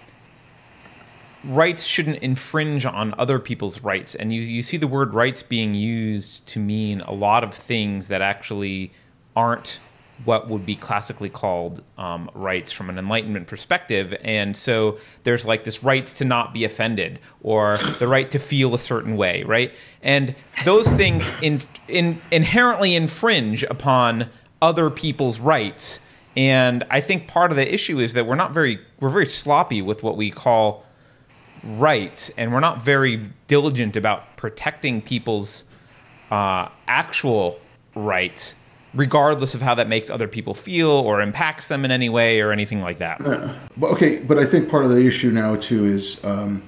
rights 1.44 1.84
shouldn't 1.84 2.18
infringe 2.20 2.86
on 2.86 3.14
other 3.18 3.40
people's 3.40 3.82
rights, 3.82 4.16
and 4.16 4.34
you 4.34 4.42
you 4.42 4.62
see 4.62 4.78
the 4.78 4.88
word 4.88 5.14
rights 5.14 5.44
being 5.44 5.76
used 5.76 6.46
to 6.48 6.60
mean 6.60 7.02
a 7.02 7.14
lot 7.14 7.44
of 7.44 7.54
things 7.54 8.08
that 8.08 8.22
actually 8.22 8.92
aren't 9.36 9.80
what 10.26 10.48
would 10.48 10.66
be 10.66 10.76
classically 10.76 11.30
called 11.30 11.82
um, 11.98 12.30
rights 12.34 12.72
from 12.72 12.90
an 12.90 12.98
enlightenment 12.98 13.48
perspective. 13.48 14.14
And 14.24 14.56
so 14.56 15.00
there's 15.24 15.46
like 15.46 15.64
this 15.64 15.84
right 15.84 16.06
to 16.06 16.26
not 16.26 16.54
be 16.54 16.64
offended 16.64 17.20
or 17.42 17.78
the 18.00 18.08
right 18.08 18.30
to 18.32 18.40
feel 18.40 18.76
a 18.76 18.80
certain 18.80 19.18
way 19.18 19.44
right? 19.44 19.72
And 20.04 20.36
those 20.64 20.88
things 20.88 21.30
in, 21.42 21.60
in, 21.88 22.22
inherently 22.32 22.96
infringe 22.96 23.64
upon 23.64 24.30
other 24.62 24.90
people's 24.90 25.40
rights. 25.40 26.00
And 26.38 26.86
i 26.90 27.02
think 27.02 27.28
part 27.28 27.52
of 27.52 27.58
the 27.58 27.74
issue 27.74 28.00
is 28.00 28.14
that 28.14 28.26
we're 28.26 28.36
not 28.36 28.54
very 28.54 28.80
we're 29.02 29.10
very 29.10 29.26
sloppy 29.26 29.82
with 29.82 30.02
what 30.02 30.16
we 30.16 30.32
call 30.32 30.86
rights 31.64 32.32
and 32.38 32.54
we're 32.54 32.62
not 32.62 32.82
very 32.82 33.30
diligent 33.48 33.96
about 33.96 34.38
protecting 34.38 35.02
people's 35.02 35.64
uh, 36.32 36.70
actual 36.88 37.60
rights 37.96 38.56
regardless 38.94 39.54
of 39.54 39.62
how 39.62 39.76
that 39.76 39.88
makes 39.88 40.10
other 40.10 40.28
people 40.28 40.54
feel 40.54 40.90
or 40.90 41.22
impacts 41.22 41.68
them 41.68 41.86
in 41.86 41.92
any 41.92 42.10
way 42.10 42.42
or 42.42 42.52
anything 42.52 42.82
like 42.82 42.98
that. 42.98 43.22
Uh, 43.22 43.54
okay, 43.84 44.20
but 44.20 44.38
I 44.38 44.46
think 44.46 44.70
part 44.70 44.84
of 44.84 44.92
the 44.92 45.06
issue 45.06 45.32
now 45.32 45.56
too 45.56 45.86
is, 45.86 46.24
um, 46.24 46.62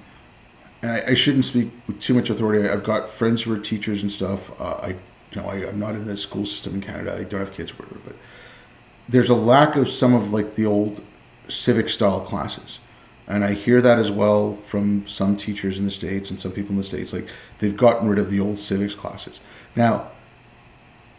and 0.81 0.91
I, 0.91 1.12
I, 1.12 1.13
shouldn't 1.13 1.45
speak 1.45 1.69
with 1.88 1.99
too 1.99 2.13
much 2.13 2.29
authority. 2.29 2.67
I've 2.67 2.83
got 2.83 3.09
friends 3.09 3.41
who 3.41 3.53
are 3.53 3.59
teachers 3.59 4.03
and 4.03 4.12
stuff. 4.12 4.39
Uh, 4.59 4.73
I, 4.73 4.88
you 4.89 5.41
know, 5.41 5.47
I, 5.47 5.55
am 5.67 5.79
not 5.79 5.95
in 5.95 6.05
the 6.05 6.15
school 6.15 6.45
system 6.45 6.75
in 6.75 6.81
Canada. 6.81 7.13
I 7.13 7.23
don't 7.23 7.39
have 7.39 7.53
kids, 7.53 7.77
whatever. 7.77 7.99
But 8.05 8.15
there's 9.09 9.29
a 9.29 9.36
lack 9.36 9.75
of 9.75 9.89
some 9.89 10.13
of 10.13 10.31
like 10.31 10.55
the 10.55 10.65
old 10.65 11.01
civic 11.49 11.89
style 11.89 12.21
classes. 12.21 12.79
And 13.27 13.43
I 13.43 13.53
hear 13.53 13.81
that 13.81 13.99
as 13.99 14.12
well 14.12 14.57
from 14.65 15.07
some 15.07 15.38
teachers 15.38 15.79
in 15.79 15.86
the 15.86 15.91
States 15.91 16.29
and 16.29 16.39
some 16.39 16.51
people 16.51 16.71
in 16.71 16.77
the 16.77 16.83
States. 16.83 17.13
Like 17.13 17.27
they've 17.59 17.75
gotten 17.75 18.09
rid 18.09 18.19
of 18.19 18.29
the 18.29 18.41
old 18.41 18.59
civics 18.59 18.95
classes. 18.95 19.39
Now, 19.75 20.09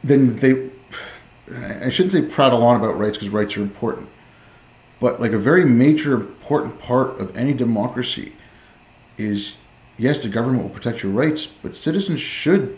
then 0.02 0.36
they 0.36 0.70
I 1.52 1.90
shouldn't 1.90 2.12
say 2.12 2.22
prattle 2.22 2.62
on 2.62 2.76
about 2.76 2.98
rights 2.98 3.18
because 3.18 3.28
rights 3.28 3.56
are 3.56 3.62
important, 3.62 4.08
but 5.00 5.20
like 5.20 5.32
a 5.32 5.38
very 5.38 5.64
major 5.64 6.14
important 6.14 6.78
part 6.80 7.20
of 7.20 7.36
any 7.36 7.52
democracy 7.52 8.32
is 9.18 9.54
yes, 9.98 10.22
the 10.22 10.28
government 10.28 10.62
will 10.62 10.70
protect 10.70 11.02
your 11.02 11.12
rights, 11.12 11.46
but 11.46 11.76
citizens 11.76 12.20
should 12.20 12.76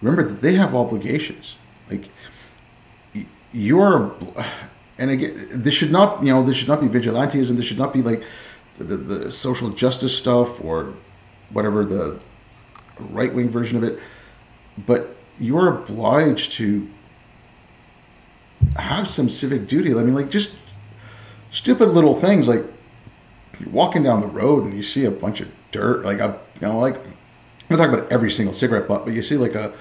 remember 0.00 0.28
that 0.28 0.40
they 0.40 0.54
have 0.54 0.74
obligations. 0.74 1.56
Like 1.90 2.04
you're, 3.52 4.14
and 4.98 5.10
again, 5.10 5.48
this 5.50 5.74
should 5.74 5.92
not, 5.92 6.22
you 6.22 6.32
know, 6.32 6.42
this 6.42 6.56
should 6.56 6.68
not 6.68 6.80
be 6.80 6.88
vigilantism. 6.88 7.56
This 7.56 7.66
should 7.66 7.78
not 7.78 7.92
be 7.92 8.02
like 8.02 8.22
the, 8.78 8.84
the, 8.84 8.96
the 8.96 9.32
social 9.32 9.70
justice 9.70 10.16
stuff 10.16 10.62
or 10.62 10.94
whatever 11.50 11.84
the 11.84 12.20
right 12.98 13.32
wing 13.32 13.48
version 13.48 13.76
of 13.76 13.84
it. 13.84 14.00
But 14.86 15.14
you're 15.38 15.68
obliged 15.68 16.52
to 16.52 16.88
have 18.76 19.08
some 19.08 19.28
civic 19.28 19.66
duty. 19.66 19.92
I 19.92 20.02
mean, 20.02 20.14
like 20.14 20.30
just 20.30 20.52
stupid 21.50 21.88
little 21.88 22.18
things 22.18 22.48
like 22.48 22.64
you're 23.60 23.70
walking 23.70 24.02
down 24.02 24.20
the 24.20 24.26
road 24.26 24.64
and 24.64 24.74
you 24.74 24.82
see 24.82 25.04
a 25.04 25.10
bunch 25.10 25.40
of 25.40 25.48
dirt, 25.70 26.04
like 26.04 26.18
a, 26.18 26.38
you 26.56 26.66
know, 26.66 26.78
like 26.78 26.96
I'm 27.70 27.76
talking 27.76 27.94
about 27.94 28.12
every 28.12 28.30
single 28.30 28.52
cigarette 28.52 28.88
butt, 28.88 29.04
but 29.04 29.14
you 29.14 29.22
see 29.22 29.36
like 29.36 29.54
a, 29.54 29.72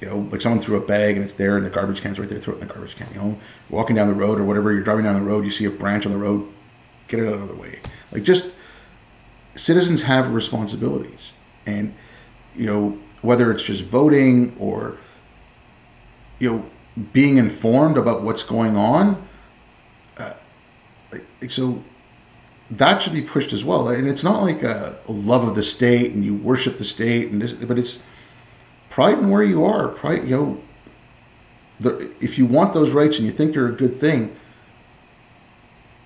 you 0.00 0.06
know, 0.06 0.18
like 0.30 0.40
someone 0.40 0.60
threw 0.60 0.76
a 0.76 0.80
bag 0.80 1.16
and 1.16 1.24
it's 1.24 1.34
there 1.34 1.56
and 1.56 1.66
the 1.66 1.70
garbage 1.70 2.00
can's 2.00 2.18
right 2.18 2.28
there, 2.28 2.38
throw 2.38 2.54
it 2.54 2.60
in 2.60 2.68
the 2.68 2.74
garbage 2.74 2.94
can. 2.96 3.08
You 3.12 3.20
know, 3.20 3.38
walking 3.70 3.96
down 3.96 4.06
the 4.06 4.14
road 4.14 4.38
or 4.38 4.44
whatever, 4.44 4.72
you're 4.72 4.82
driving 4.82 5.04
down 5.04 5.14
the 5.14 5.28
road, 5.28 5.44
you 5.44 5.50
see 5.50 5.64
a 5.64 5.70
branch 5.70 6.06
on 6.06 6.12
the 6.12 6.18
road, 6.18 6.46
get 7.08 7.20
it 7.20 7.26
out 7.26 7.34
of 7.34 7.48
the 7.48 7.54
way. 7.54 7.80
Like 8.12 8.22
just 8.22 8.46
citizens 9.56 10.02
have 10.02 10.32
responsibilities, 10.32 11.32
and 11.66 11.92
you 12.54 12.66
know 12.66 12.98
whether 13.22 13.50
it's 13.50 13.62
just 13.62 13.84
voting 13.84 14.56
or 14.60 14.96
you 16.38 16.50
know 16.50 16.64
being 17.12 17.36
informed 17.36 17.98
about 17.98 18.22
what's 18.22 18.42
going 18.42 18.76
on. 18.76 19.28
Uh, 20.16 20.32
so 21.48 21.82
that 22.72 23.00
should 23.00 23.12
be 23.12 23.22
pushed 23.22 23.52
as 23.52 23.64
well. 23.64 23.88
And 23.88 24.06
it's 24.06 24.22
not 24.22 24.42
like 24.42 24.62
a, 24.62 24.98
a 25.06 25.12
love 25.12 25.46
of 25.46 25.54
the 25.54 25.62
state 25.62 26.12
and 26.12 26.24
you 26.24 26.34
worship 26.34 26.78
the 26.78 26.84
state, 26.84 27.30
and 27.30 27.40
this, 27.40 27.52
but 27.52 27.78
it's 27.78 27.98
pride 28.90 29.18
in 29.18 29.30
where 29.30 29.42
you 29.42 29.64
are. 29.64 29.88
Pride, 29.88 30.24
you 30.24 30.36
know, 30.36 30.60
the, 31.80 32.12
if 32.20 32.38
you 32.38 32.46
want 32.46 32.74
those 32.74 32.90
rights 32.90 33.18
and 33.18 33.26
you 33.26 33.32
think 33.32 33.54
you're 33.54 33.68
a 33.68 33.76
good 33.76 34.00
thing, 34.00 34.34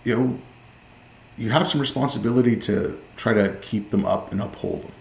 you 0.04 0.16
know, 0.16 0.38
you 1.38 1.48
have 1.50 1.68
some 1.68 1.80
responsibility 1.80 2.56
to 2.56 3.00
try 3.16 3.32
to 3.32 3.56
keep 3.62 3.90
them 3.90 4.04
up 4.04 4.32
and 4.32 4.42
uphold 4.42 4.82
them. 4.82 4.92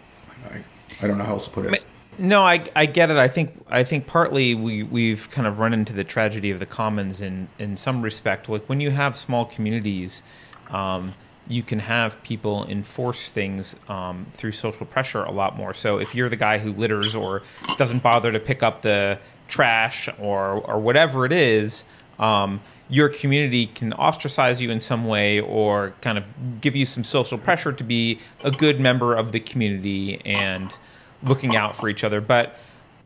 I, 0.50 1.04
I 1.04 1.08
don't 1.08 1.18
know 1.18 1.26
how 1.26 1.34
else 1.34 1.46
to 1.46 1.52
put 1.52 1.66
it. 1.66 1.84
No, 2.18 2.44
I, 2.44 2.70
I 2.76 2.86
get 2.86 3.10
it. 3.10 3.18
I 3.18 3.28
think 3.28 3.54
I 3.70 3.84
think 3.84 4.06
partly 4.06 4.54
we 4.54 4.84
we've 4.84 5.30
kind 5.32 5.48
of 5.48 5.60
run 5.60 5.74
into 5.74 5.94
the 5.94 6.04
tragedy 6.04 6.52
of 6.52 6.60
the 6.60 6.66
commons 6.66 7.22
in 7.22 7.48
in 7.58 7.78
some 7.78 8.02
respect. 8.02 8.50
Like 8.50 8.68
when 8.68 8.80
you 8.80 8.92
have 8.92 9.18
small 9.18 9.46
communities, 9.46 10.22
um, 10.70 11.14
you 11.48 11.64
can 11.64 11.80
have 11.80 12.22
people 12.24 12.66
enforce 12.68 13.30
things 13.30 13.76
um, 13.88 14.28
through 14.34 14.52
social 14.52 14.86
pressure 14.86 15.24
a 15.24 15.32
lot 15.32 15.56
more. 15.56 15.74
So 15.74 15.98
if 16.00 16.14
you're 16.14 16.30
the 16.30 16.36
guy 16.36 16.58
who 16.58 16.74
litters 16.74 17.16
or 17.16 17.44
doesn't 17.78 18.04
bother 18.04 18.32
to 18.32 18.40
pick 18.40 18.62
up 18.62 18.82
the 18.82 19.18
trash 19.48 20.10
or 20.20 20.62
or 20.68 20.80
whatever 20.80 21.26
it 21.26 21.32
is, 21.32 21.86
um, 22.20 22.62
your 22.90 23.08
community 23.08 23.68
can 23.68 23.94
ostracize 23.94 24.62
you 24.62 24.70
in 24.70 24.82
some 24.82 25.06
way 25.06 25.40
or 25.40 25.94
kind 26.02 26.18
of 26.18 26.26
give 26.60 26.76
you 26.76 26.86
some 26.86 27.06
social 27.06 27.38
pressure 27.38 27.72
to 27.72 27.84
be 27.86 28.20
a 28.44 28.52
good 28.52 28.82
member 28.82 29.16
of 29.16 29.32
the 29.32 29.40
community 29.40 30.22
and 30.26 30.78
looking 31.24 31.56
out 31.56 31.76
for 31.76 31.90
each 31.90 32.04
other. 32.04 32.22
But 32.22 32.56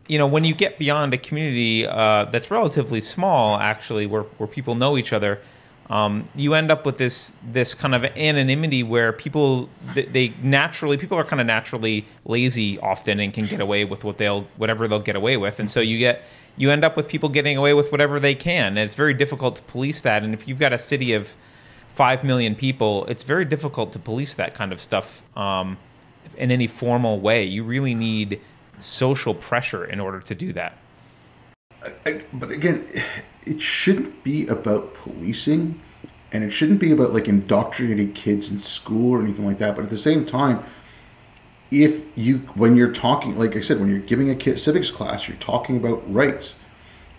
you 0.07 0.17
know, 0.17 0.27
when 0.27 0.43
you 0.43 0.53
get 0.53 0.77
beyond 0.77 1.13
a 1.13 1.17
community 1.17 1.85
uh, 1.87 2.25
that's 2.25 2.51
relatively 2.51 3.01
small, 3.01 3.57
actually, 3.57 4.05
where 4.05 4.23
where 4.37 4.47
people 4.47 4.75
know 4.75 4.97
each 4.97 5.13
other, 5.13 5.39
um, 5.89 6.27
you 6.35 6.53
end 6.53 6.71
up 6.71 6.85
with 6.85 6.97
this 6.97 7.33
this 7.51 7.73
kind 7.73 7.95
of 7.95 8.03
anonymity 8.03 8.83
where 8.83 9.11
people 9.11 9.69
they, 9.93 10.03
they 10.05 10.33
naturally 10.41 10.97
people 10.97 11.17
are 11.17 11.23
kind 11.23 11.39
of 11.39 11.47
naturally 11.47 12.05
lazy 12.25 12.79
often 12.79 13.19
and 13.19 13.33
can 13.33 13.45
get 13.45 13.61
away 13.61 13.85
with 13.85 14.03
what 14.03 14.17
they'll 14.17 14.41
whatever 14.57 14.87
they'll 14.87 14.99
get 14.99 15.15
away 15.15 15.37
with, 15.37 15.59
and 15.59 15.69
so 15.69 15.79
you 15.79 15.97
get 15.97 16.23
you 16.57 16.71
end 16.71 16.85
up 16.85 16.95
with 16.95 17.07
people 17.07 17.29
getting 17.29 17.57
away 17.57 17.73
with 17.73 17.91
whatever 17.91 18.19
they 18.19 18.35
can, 18.35 18.77
and 18.77 18.79
it's 18.79 18.95
very 18.95 19.13
difficult 19.13 19.55
to 19.57 19.61
police 19.63 20.01
that. 20.01 20.23
And 20.23 20.33
if 20.33 20.47
you've 20.47 20.59
got 20.59 20.71
a 20.71 20.79
city 20.79 21.13
of 21.13 21.33
five 21.87 22.23
million 22.23 22.55
people, 22.55 23.05
it's 23.05 23.23
very 23.23 23.45
difficult 23.45 23.91
to 23.93 23.99
police 23.99 24.35
that 24.35 24.53
kind 24.53 24.71
of 24.71 24.79
stuff. 24.79 25.23
Um, 25.37 25.77
in 26.37 26.51
any 26.51 26.67
formal 26.67 27.19
way. 27.19 27.43
You 27.43 27.63
really 27.63 27.95
need 27.95 28.41
social 28.77 29.33
pressure 29.33 29.85
in 29.85 29.99
order 29.99 30.19
to 30.19 30.35
do 30.35 30.53
that. 30.53 30.77
I, 32.05 32.21
but 32.33 32.49
again, 32.49 32.87
it 33.45 33.61
shouldn't 33.61 34.23
be 34.23 34.47
about 34.47 34.93
policing 34.95 35.79
and 36.31 36.43
it 36.43 36.51
shouldn't 36.51 36.79
be 36.79 36.91
about 36.91 37.13
like 37.13 37.27
indoctrinating 37.27 38.11
kids 38.13 38.49
in 38.49 38.59
school 38.59 39.11
or 39.13 39.21
anything 39.21 39.45
like 39.45 39.59
that. 39.59 39.75
But 39.75 39.83
at 39.83 39.89
the 39.89 39.97
same 39.97 40.25
time, 40.25 40.63
if 41.71 42.01
you, 42.15 42.39
when 42.55 42.75
you're 42.75 42.91
talking, 42.91 43.37
like 43.37 43.55
I 43.55 43.61
said, 43.61 43.79
when 43.79 43.89
you're 43.89 43.99
giving 43.99 44.29
a 44.29 44.35
kid 44.35 44.59
civics 44.59 44.91
class, 44.91 45.27
you're 45.27 45.37
talking 45.37 45.77
about 45.77 46.01
rights. 46.13 46.55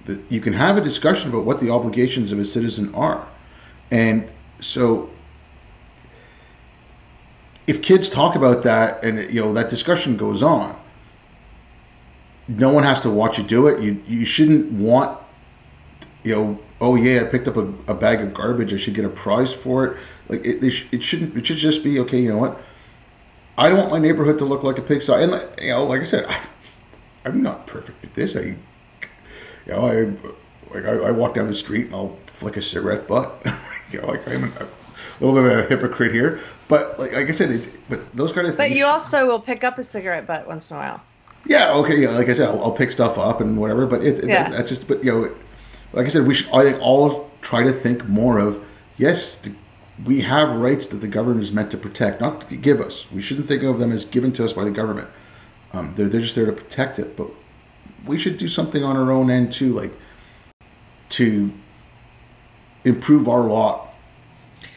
That 0.05 0.21
you 0.29 0.41
can 0.41 0.53
have 0.53 0.79
a 0.79 0.81
discussion 0.81 1.31
about 1.31 1.45
what 1.45 1.61
the 1.61 1.71
obligations 1.71 2.31
of 2.31 2.39
a 2.39 2.45
citizen 2.45 2.95
are, 2.95 3.27
and 3.91 4.29
so 4.61 5.11
if 7.67 7.83
kids 7.83 8.09
talk 8.09 8.37
about 8.37 8.63
that 8.63 9.03
and 9.03 9.31
you 9.33 9.41
know 9.41 9.53
that 9.53 9.71
discussion 9.71 10.17
goes 10.17 10.43
on, 10.43 10.79
no 12.49 12.73
one 12.73 12.85
has 12.85 13.01
to 13.01 13.11
watch 13.11 13.39
you 13.39 13.45
do 13.45 13.67
it. 13.69 13.81
You 13.81 14.03
you 14.07 14.25
shouldn't 14.25 14.73
want 14.73 15.19
you 16.23 16.35
know 16.35 16.59
oh 16.81 16.95
yeah 16.95 17.23
I 17.23 17.25
picked 17.25 17.49
up 17.49 17.57
a, 17.57 17.73
a 17.89 17.95
bag 17.95 18.21
of 18.21 18.35
garbage 18.35 18.73
I 18.73 18.77
should 18.77 18.95
get 18.95 19.05
a 19.05 19.09
prize 19.11 19.53
for 19.53 19.87
it. 19.87 19.99
Like 20.29 20.45
it 20.45 20.63
it 20.93 21.03
shouldn't 21.03 21.37
it 21.37 21.47
should 21.47 21.57
just 21.57 21.83
be 21.83 22.01
okay. 22.01 22.21
You 22.21 22.31
know 22.31 22.39
what? 22.39 22.61
I 23.59 23.69
don't 23.69 23.79
want 23.79 23.91
my 23.91 23.99
neighborhood 23.99 24.39
to 24.39 24.45
look 24.45 24.63
like 24.63 24.79
a 24.79 24.83
pigsty. 24.83 25.13
And 25.13 25.33
you 25.61 25.69
know, 25.71 25.87
like 25.87 26.03
I 26.03 26.07
said, 26.07 26.27
I, 26.27 26.41
I'm 27.25 27.43
not 27.43 27.67
perfect 27.67 28.05
at 28.05 28.15
this. 28.15 28.37
I 28.37 28.41
you 28.41 28.57
know 29.67 29.87
I 29.87 30.03
like 30.75 30.85
I, 30.85 31.09
I 31.09 31.11
walk 31.11 31.35
down 31.35 31.49
the 31.49 31.55
street 31.55 31.87
and 31.87 31.95
I'll 31.95 32.17
flick 32.27 32.57
a 32.57 32.63
cigarette 32.63 33.09
butt. 33.09 33.45
you 33.91 34.01
know, 34.01 34.09
like 34.09 34.29
I'm 34.29 34.45
a, 34.45 34.69
a 35.21 35.25
little 35.25 35.43
bit 35.43 35.59
of 35.59 35.65
a 35.65 35.69
hypocrite 35.69 36.13
here. 36.13 36.41
But 36.69 36.99
like, 36.99 37.13
like 37.13 37.29
I 37.29 37.33
said, 37.33 37.51
it, 37.51 37.69
but 37.89 38.15
those 38.15 38.33
kind 38.33 38.47
of 38.47 38.57
things. 38.57 38.71
But 38.71 38.77
you 38.77 38.87
also 38.87 39.27
will 39.27 39.41
pick 39.41 39.65
up 39.65 39.79
a 39.79 39.83
cigarette 39.83 40.27
butt 40.27 40.47
once 40.47 40.71
in 40.71 40.77
a 40.77 40.81
while. 40.81 41.03
Yeah. 41.47 41.73
Okay. 41.75 42.03
Yeah. 42.03 42.11
Like 42.11 42.29
I 42.29 42.35
said, 42.35 42.49
I'll, 42.49 42.63
I'll 42.63 42.73
pick 42.73 42.93
stuff 42.93 43.19
up 43.19 43.41
and 43.41 43.57
whatever. 43.57 43.87
But 43.87 44.05
it, 44.05 44.25
yeah. 44.27 44.49
that's 44.51 44.69
just. 44.69 44.87
But 44.87 45.05
you 45.05 45.13
know, 45.13 45.35
like 45.93 46.07
I 46.07 46.09
said, 46.09 46.27
we 46.27 46.35
should. 46.35 46.49
I 46.53 46.63
think 46.63 46.81
all 46.81 47.31
try 47.43 47.63
to 47.63 47.73
think 47.73 48.07
more 48.09 48.39
of. 48.39 48.63
Yes, 48.99 49.37
the, 49.37 49.53
we 50.05 50.21
have 50.23 50.57
rights 50.57 50.87
that 50.87 50.99
the 50.99 51.09
government 51.09 51.43
is 51.43 51.53
meant 51.53 51.71
to 51.71 51.77
protect, 51.77 52.21
not 52.21 52.49
to 52.49 52.57
give 52.57 52.81
us. 52.81 53.11
We 53.13 53.23
shouldn't 53.23 53.49
think 53.49 53.63
of 53.63 53.79
them 53.79 53.93
as 53.93 54.05
given 54.05 54.33
to 54.33 54.45
us 54.45 54.53
by 54.53 54.65
the 54.65 54.71
government. 54.71 55.09
Um, 55.73 55.95
they're 55.97 56.09
they're 56.09 56.21
just 56.21 56.35
there 56.35 56.47
to 56.47 56.53
protect 56.53 56.99
it. 56.99 57.17
But 57.17 57.29
we 58.07 58.19
should 58.19 58.39
do 58.39 58.49
something 58.49 58.83
on 58.83 58.97
our 58.97 59.11
own 59.13 59.31
end 59.31 59.53
too, 59.53 59.73
like 59.73 59.93
to 61.11 61.51
improve 62.85 63.29
our 63.29 63.41
law 63.41 63.89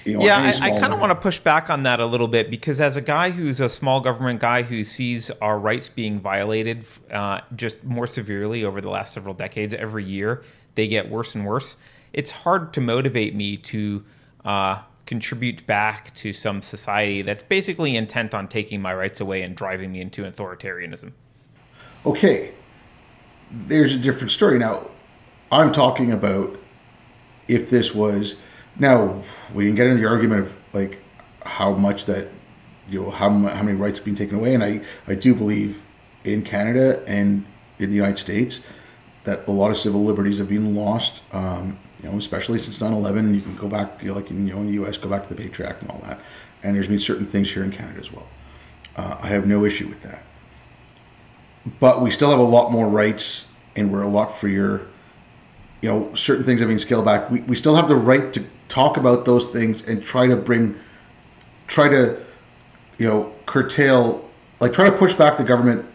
You 0.06 0.18
know, 0.18 0.26
yeah, 0.26 0.54
I, 0.62 0.76
I 0.76 0.80
kind 0.80 0.94
of 0.94 1.00
want 1.00 1.12
to 1.12 1.16
push 1.16 1.40
back 1.40 1.70
on 1.70 1.84
that 1.84 2.00
a 2.00 2.06
little 2.06 2.28
bit 2.28 2.50
because 2.50 2.80
as 2.80 2.96
a 2.96 3.02
guy 3.02 3.32
who's 3.32 3.60
a 3.60 3.70
small 3.70 4.00
government 4.00 4.40
guy 4.40 4.64
who 4.64 4.84
sees 4.84 5.30
our 5.42 5.60
rights 5.60 5.90
being 5.90 6.20
violated 6.20 6.86
uh, 7.12 7.42
just 7.56 7.84
more 7.84 8.08
severely 8.08 8.64
over 8.64 8.80
the 8.80 8.90
last 8.90 9.14
several 9.14 9.34
decades, 9.34 9.74
every 9.74 10.06
year 10.06 10.44
they 10.76 10.88
get 10.88 11.10
worse 11.10 11.36
and 11.36 11.46
worse. 11.46 11.76
It's 12.14 12.32
hard 12.32 12.74
to 12.74 12.82
motivate 12.82 13.36
me 13.36 13.58
to 13.58 14.04
uh, 14.46 14.82
contribute 15.06 15.66
back 15.68 16.14
to 16.16 16.32
some 16.32 16.62
society 16.62 17.22
that's 17.22 17.44
basically 17.44 17.96
intent 17.96 18.34
on 18.34 18.48
taking 18.48 18.82
my 18.82 18.94
rights 18.94 19.20
away 19.20 19.42
and 19.42 19.56
driving 19.56 19.92
me 19.92 20.02
into 20.02 20.24
authoritarianism. 20.24 21.12
Okay, 22.06 22.52
there's 23.52 23.94
a 23.94 23.98
different 23.98 24.32
story 24.32 24.58
now. 24.60 24.88
I'm 25.52 25.72
talking 25.72 26.12
about 26.12 26.58
if 27.48 27.70
this 27.70 27.94
was 27.94 28.36
now 28.80 29.24
we 29.54 29.66
can 29.66 29.76
get 29.76 29.88
into 29.88 30.02
the 30.02 30.08
argument 30.08 30.42
of 30.42 30.56
like 30.74 31.00
how 31.44 31.74
much 31.74 32.06
that 32.06 32.28
you 32.90 33.04
know 33.04 33.10
how 33.12 33.30
how 33.30 33.64
many 33.64 33.78
rights 33.78 34.00
have 34.00 34.06
been 34.06 34.16
taken 34.16 34.38
away, 34.38 34.54
and 34.54 34.64
I 34.64 34.82
I 35.08 35.16
do 35.16 35.36
believe 35.36 35.82
in 36.24 36.44
Canada 36.44 37.04
and 37.08 37.46
in 37.80 37.90
the 37.90 37.96
United 37.96 38.18
States 38.18 38.62
that 39.24 39.48
a 39.48 39.52
lot 39.52 39.70
of 39.70 39.78
civil 39.78 40.04
liberties 40.04 40.40
have 40.40 40.50
been 40.50 40.76
lost. 40.76 41.22
Um, 41.32 41.78
you 42.02 42.10
know, 42.10 42.18
especially 42.18 42.60
since 42.60 42.80
9/11, 42.80 43.36
you 43.36 43.42
can 43.42 43.56
go 43.56 43.68
back, 43.68 44.02
you 44.02 44.10
know, 44.10 44.16
like 44.16 44.30
in, 44.32 44.48
you 44.48 44.54
know, 44.54 44.62
in 44.62 44.68
the 44.68 44.74
U.S., 44.74 44.98
go 44.98 45.10
back 45.10 45.28
to 45.28 45.34
the 45.34 45.36
Patriot 45.36 45.70
Act 45.70 45.82
and 45.82 45.92
all 45.92 46.02
that. 46.08 46.20
And 46.64 46.76
there's 46.76 46.88
been 46.88 47.00
certain 47.00 47.26
things 47.26 47.52
here 47.52 47.64
in 47.64 47.72
Canada 47.72 48.00
as 48.00 48.12
well. 48.12 48.28
Uh, 48.96 49.18
I 49.22 49.28
have 49.28 49.46
no 49.46 49.66
issue 49.66 49.88
with 49.88 50.02
that. 50.04 50.24
But 51.80 52.02
we 52.02 52.12
still 52.12 52.30
have 52.30 52.40
a 52.40 52.44
lot 52.44 52.72
more 52.72 52.88
rights, 52.88 53.46
and 53.76 53.92
we're 53.92 54.04
a 54.04 54.10
lot 54.10 54.40
freer. 54.40 54.88
You 55.82 55.90
know, 55.90 56.16
certain 56.16 56.44
things 56.44 56.60
have 56.60 56.70
been 56.70 56.80
scaled 56.80 57.06
back. 57.06 57.30
We, 57.32 57.42
we 57.42 57.56
still 57.56 57.76
have 57.76 57.88
the 57.88 57.96
right 57.96 58.32
to 58.34 58.44
talk 58.68 58.98
about 58.98 59.26
those 59.26 59.48
things 59.48 59.82
and 59.84 60.04
try 60.04 60.28
to 60.28 60.36
bring, 60.36 60.76
try 61.68 61.88
to, 61.88 62.20
you 62.98 63.08
know, 63.08 63.34
curtail, 63.46 64.30
like 64.60 64.74
try 64.74 64.90
to 64.90 64.96
push 64.96 65.14
back 65.14 65.38
the 65.38 65.44
government 65.44 65.86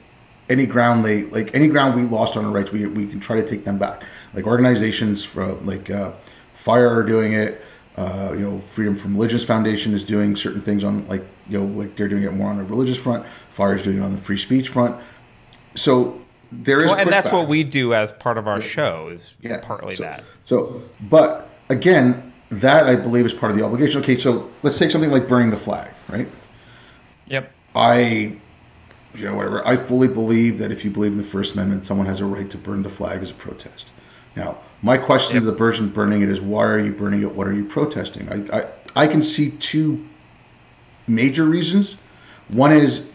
any 0.49 0.67
ground 0.67 1.05
they 1.05 1.23
like 1.25 1.55
any 1.55 1.69
ground 1.69 1.95
we 1.95 2.03
lost 2.03 2.37
on 2.37 2.45
our 2.45 2.51
rights 2.51 2.71
we, 2.71 2.85
we 2.87 3.07
can 3.07 3.21
try 3.21 3.41
to 3.41 3.47
take 3.47 3.65
them 3.65 3.79
back. 3.79 4.03
Like 4.35 4.47
organizations 4.47 5.25
from 5.25 5.65
like 5.67 5.91
uh, 5.91 6.13
FIRE 6.55 6.89
are 6.89 7.03
doing 7.03 7.35
it 7.35 7.63
uh, 7.97 8.33
you 8.33 8.41
know 8.41 8.61
freedom 8.61 8.97
from 8.97 9.15
religious 9.15 9.45
foundation 9.45 9.95
is 9.95 10.03
doing 10.03 10.37
certain 10.37 10.61
things 10.61 10.85
on 10.85 11.07
like 11.09 11.23
you 11.49 11.59
know 11.59 11.67
like 11.79 11.97
they're 11.97 12.09
doing 12.09 12.25
it 12.25 12.33
more 12.33 12.51
on 12.51 12.59
the 12.59 12.65
religious 12.65 12.97
front. 12.97 13.25
FIRE 13.51 13.75
is 13.75 13.83
doing 13.83 13.99
it 13.99 14.03
on 14.03 14.13
the 14.13 14.19
free 14.19 14.39
speech 14.39 14.69
front. 14.69 15.01
So 15.75 16.21
there 16.63 16.83
is 16.83 16.91
well, 16.91 17.01
and 17.01 17.11
that's 17.11 17.31
what 17.31 17.49
we 17.49 17.65
do 17.65 17.95
as 17.95 18.13
part 18.13 18.39
of 18.39 18.47
our 18.47 18.61
yeah. 18.61 18.67
show 18.67 19.09
is 19.09 19.33
yeah. 19.41 19.61
partly 19.61 19.97
so, 19.97 20.03
that 20.03 20.25
so 20.45 20.83
but 21.03 21.49
again 21.69 22.33
that 22.51 22.87
i 22.87 22.95
believe 22.95 23.25
is 23.25 23.35
part 23.35 23.51
of 23.51 23.59
the 23.59 23.65
obligation 23.65 24.01
okay 24.01 24.17
so 24.17 24.51
let's 24.63 24.79
take 24.79 24.91
something 24.91 25.11
like 25.11 25.27
burning 25.27 25.51
the 25.51 25.57
flag 25.57 25.91
right 26.09 26.29
yep 27.27 27.51
i 27.75 28.37
you 29.15 29.27
know, 29.27 29.37
whatever. 29.37 29.67
I 29.67 29.77
fully 29.77 30.09
believe 30.09 30.59
that 30.59 30.73
if 30.73 30.85
you 30.85 30.91
believe 30.91 31.13
in 31.13 31.19
the 31.19 31.25
First 31.25 31.55
Amendment, 31.55 31.87
someone 31.87 32.07
has 32.07 32.21
a 32.21 32.25
right 32.25 32.51
to 32.51 32.59
burn 32.59 32.83
the 32.83 32.91
flag 32.91 33.23
as 33.23 33.31
a 33.31 33.35
protest. 33.35 33.87
Now, 34.37 34.59
my 34.83 34.99
question 34.99 35.37
yep. 35.37 35.45
to 35.45 35.51
the 35.51 35.57
person 35.57 35.89
burning 35.89 36.23
it 36.23 36.29
is, 36.29 36.41
why 36.41 36.65
are 36.65 36.81
you 36.81 36.93
burning 36.93 37.23
it? 37.23 37.33
What 37.33 37.47
are 37.47 37.53
you 37.53 37.65
protesting? 37.65 38.29
I, 38.29 38.59
I, 38.59 38.67
I 38.97 39.07
can 39.07 39.23
see 39.23 39.51
two 39.53 40.05
major 41.07 41.45
reasons. 41.45 41.97
One 42.49 42.73
is 42.73 43.07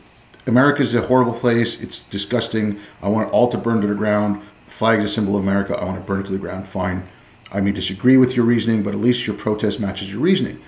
America 0.49 0.81
is 0.81 0.95
a 0.95 1.01
horrible 1.01 1.33
place. 1.33 1.79
It's 1.79 2.03
disgusting. 2.03 2.79
I 3.01 3.07
want 3.07 3.29
it 3.29 3.31
all 3.31 3.47
to 3.49 3.57
burn 3.57 3.81
to 3.81 3.87
the 3.87 3.95
ground. 3.95 4.41
Flag 4.67 4.99
is 4.99 5.05
a 5.05 5.13
symbol 5.13 5.37
of 5.37 5.43
America. 5.43 5.77
I 5.77 5.85
want 5.85 5.97
to 5.97 6.05
burn 6.05 6.19
it 6.21 6.25
to 6.25 6.31
the 6.31 6.37
ground. 6.37 6.67
Fine. 6.67 7.07
I 7.51 7.61
may 7.61 7.71
disagree 7.71 8.17
with 8.17 8.35
your 8.35 8.45
reasoning, 8.45 8.83
but 8.83 8.93
at 8.93 8.99
least 8.99 9.25
your 9.25 9.35
protest 9.35 9.79
matches 9.79 10.11
your 10.11 10.21
reasoning. 10.21 10.59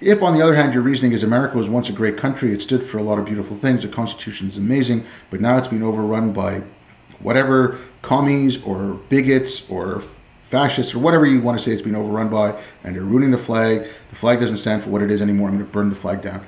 If, 0.00 0.22
on 0.22 0.34
the 0.34 0.42
other 0.42 0.54
hand, 0.54 0.74
your 0.74 0.82
reasoning 0.82 1.12
is 1.12 1.22
America 1.22 1.56
was 1.56 1.68
once 1.68 1.88
a 1.88 1.92
great 1.92 2.16
country, 2.16 2.52
it 2.52 2.62
stood 2.62 2.82
for 2.82 2.98
a 2.98 3.02
lot 3.02 3.18
of 3.18 3.24
beautiful 3.24 3.56
things, 3.56 3.82
the 3.82 3.88
Constitution 3.88 4.46
is 4.46 4.58
amazing, 4.58 5.04
but 5.30 5.40
now 5.40 5.56
it's 5.56 5.68
been 5.68 5.82
overrun 5.82 6.32
by 6.32 6.62
whatever 7.20 7.78
commies 8.02 8.62
or 8.62 9.00
bigots 9.08 9.68
or 9.70 10.02
fascists 10.50 10.94
or 10.94 10.98
whatever 10.98 11.26
you 11.26 11.40
want 11.40 11.58
to 11.58 11.64
say 11.64 11.72
it's 11.72 11.82
been 11.82 11.96
overrun 11.96 12.28
by, 12.28 12.54
and 12.84 12.94
they're 12.94 13.02
ruining 13.02 13.30
the 13.30 13.38
flag. 13.38 13.86
The 14.10 14.16
flag 14.16 14.40
doesn't 14.40 14.58
stand 14.58 14.82
for 14.82 14.90
what 14.90 15.02
it 15.02 15.10
is 15.10 15.20
anymore. 15.20 15.48
I'm 15.48 15.54
going 15.54 15.66
to 15.66 15.72
burn 15.72 15.88
the 15.88 15.96
flag 15.96 16.22
down. 16.22 16.46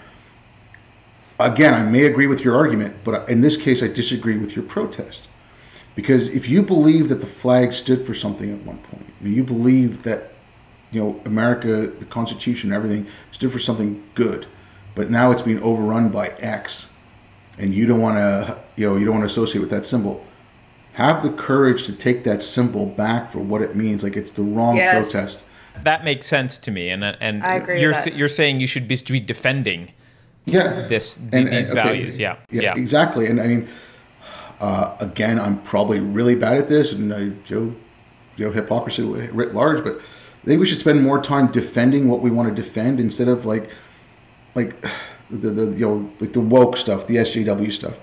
Again, 1.40 1.74
I 1.74 1.82
may 1.82 2.06
agree 2.06 2.26
with 2.26 2.44
your 2.44 2.56
argument, 2.56 2.94
but 3.04 3.28
in 3.28 3.40
this 3.40 3.56
case, 3.56 3.82
I 3.82 3.88
disagree 3.88 4.36
with 4.36 4.54
your 4.54 4.64
protest. 4.64 5.28
Because 5.96 6.28
if 6.28 6.48
you 6.48 6.62
believe 6.62 7.08
that 7.08 7.16
the 7.16 7.26
flag 7.26 7.72
stood 7.72 8.06
for 8.06 8.14
something 8.14 8.50
at 8.50 8.64
one 8.64 8.78
point, 8.78 9.06
you 9.22 9.42
believe 9.42 10.02
that 10.04 10.32
you 10.92 11.02
know, 11.02 11.20
America, 11.24 11.86
the 11.86 12.04
Constitution, 12.04 12.72
everything 12.72 13.06
stood 13.32 13.52
for 13.52 13.58
something 13.58 14.02
good, 14.14 14.46
but 14.94 15.10
now 15.10 15.30
it's 15.30 15.42
being 15.42 15.62
overrun 15.62 16.08
by 16.08 16.28
X, 16.40 16.88
and 17.58 17.74
you 17.74 17.86
don't 17.86 18.00
want 18.00 18.16
to, 18.16 18.58
you 18.76 18.88
know, 18.88 18.96
you 18.96 19.04
don't 19.04 19.14
want 19.14 19.22
to 19.22 19.32
associate 19.32 19.60
with 19.60 19.70
that 19.70 19.86
symbol. 19.86 20.24
Have 20.94 21.22
the 21.22 21.30
courage 21.30 21.84
to 21.84 21.92
take 21.92 22.24
that 22.24 22.42
symbol 22.42 22.86
back 22.86 23.30
for 23.30 23.38
what 23.38 23.62
it 23.62 23.76
means. 23.76 24.02
Like 24.02 24.16
it's 24.16 24.32
the 24.32 24.42
wrong 24.42 24.76
yes. 24.76 25.12
protest. 25.12 25.38
That 25.84 26.04
makes 26.04 26.26
sense 26.26 26.58
to 26.58 26.70
me, 26.70 26.90
and 26.90 27.04
and 27.04 27.42
I 27.44 27.54
agree 27.54 27.80
you're 27.80 28.08
you're 28.08 28.28
saying 28.28 28.60
you 28.60 28.66
should 28.66 28.88
be, 28.88 28.96
be 28.96 29.20
defending. 29.20 29.92
Yeah. 30.44 30.86
This 30.88 31.16
and, 31.16 31.30
these 31.30 31.42
and, 31.42 31.52
okay. 31.52 31.74
values. 31.74 32.18
Yeah. 32.18 32.36
yeah. 32.50 32.62
yeah. 32.62 32.74
Exactly, 32.76 33.26
and 33.26 33.40
I 33.40 33.46
mean. 33.46 33.68
Uh, 34.60 34.94
again, 35.00 35.40
I'm 35.40 35.58
probably 35.62 36.00
really 36.00 36.34
bad 36.34 36.58
at 36.58 36.68
this, 36.68 36.92
and 36.92 37.14
I, 37.14 37.18
you 37.20 37.34
know, 37.48 37.74
you 38.36 38.46
know, 38.46 38.52
hypocrisy 38.52 39.02
writ 39.02 39.54
large. 39.54 39.82
But 39.82 40.00
I 40.42 40.46
think 40.46 40.60
we 40.60 40.66
should 40.66 40.78
spend 40.78 41.02
more 41.02 41.20
time 41.20 41.50
defending 41.50 42.08
what 42.08 42.20
we 42.20 42.30
want 42.30 42.48
to 42.48 42.54
defend 42.54 43.00
instead 43.00 43.28
of 43.28 43.46
like, 43.46 43.70
like 44.54 44.74
the, 45.30 45.50
the 45.50 45.66
you 45.76 45.86
know 45.86 46.10
like 46.20 46.32
the 46.32 46.40
woke 46.40 46.76
stuff, 46.76 47.06
the 47.06 47.16
SJW 47.16 47.72
stuff. 47.72 47.98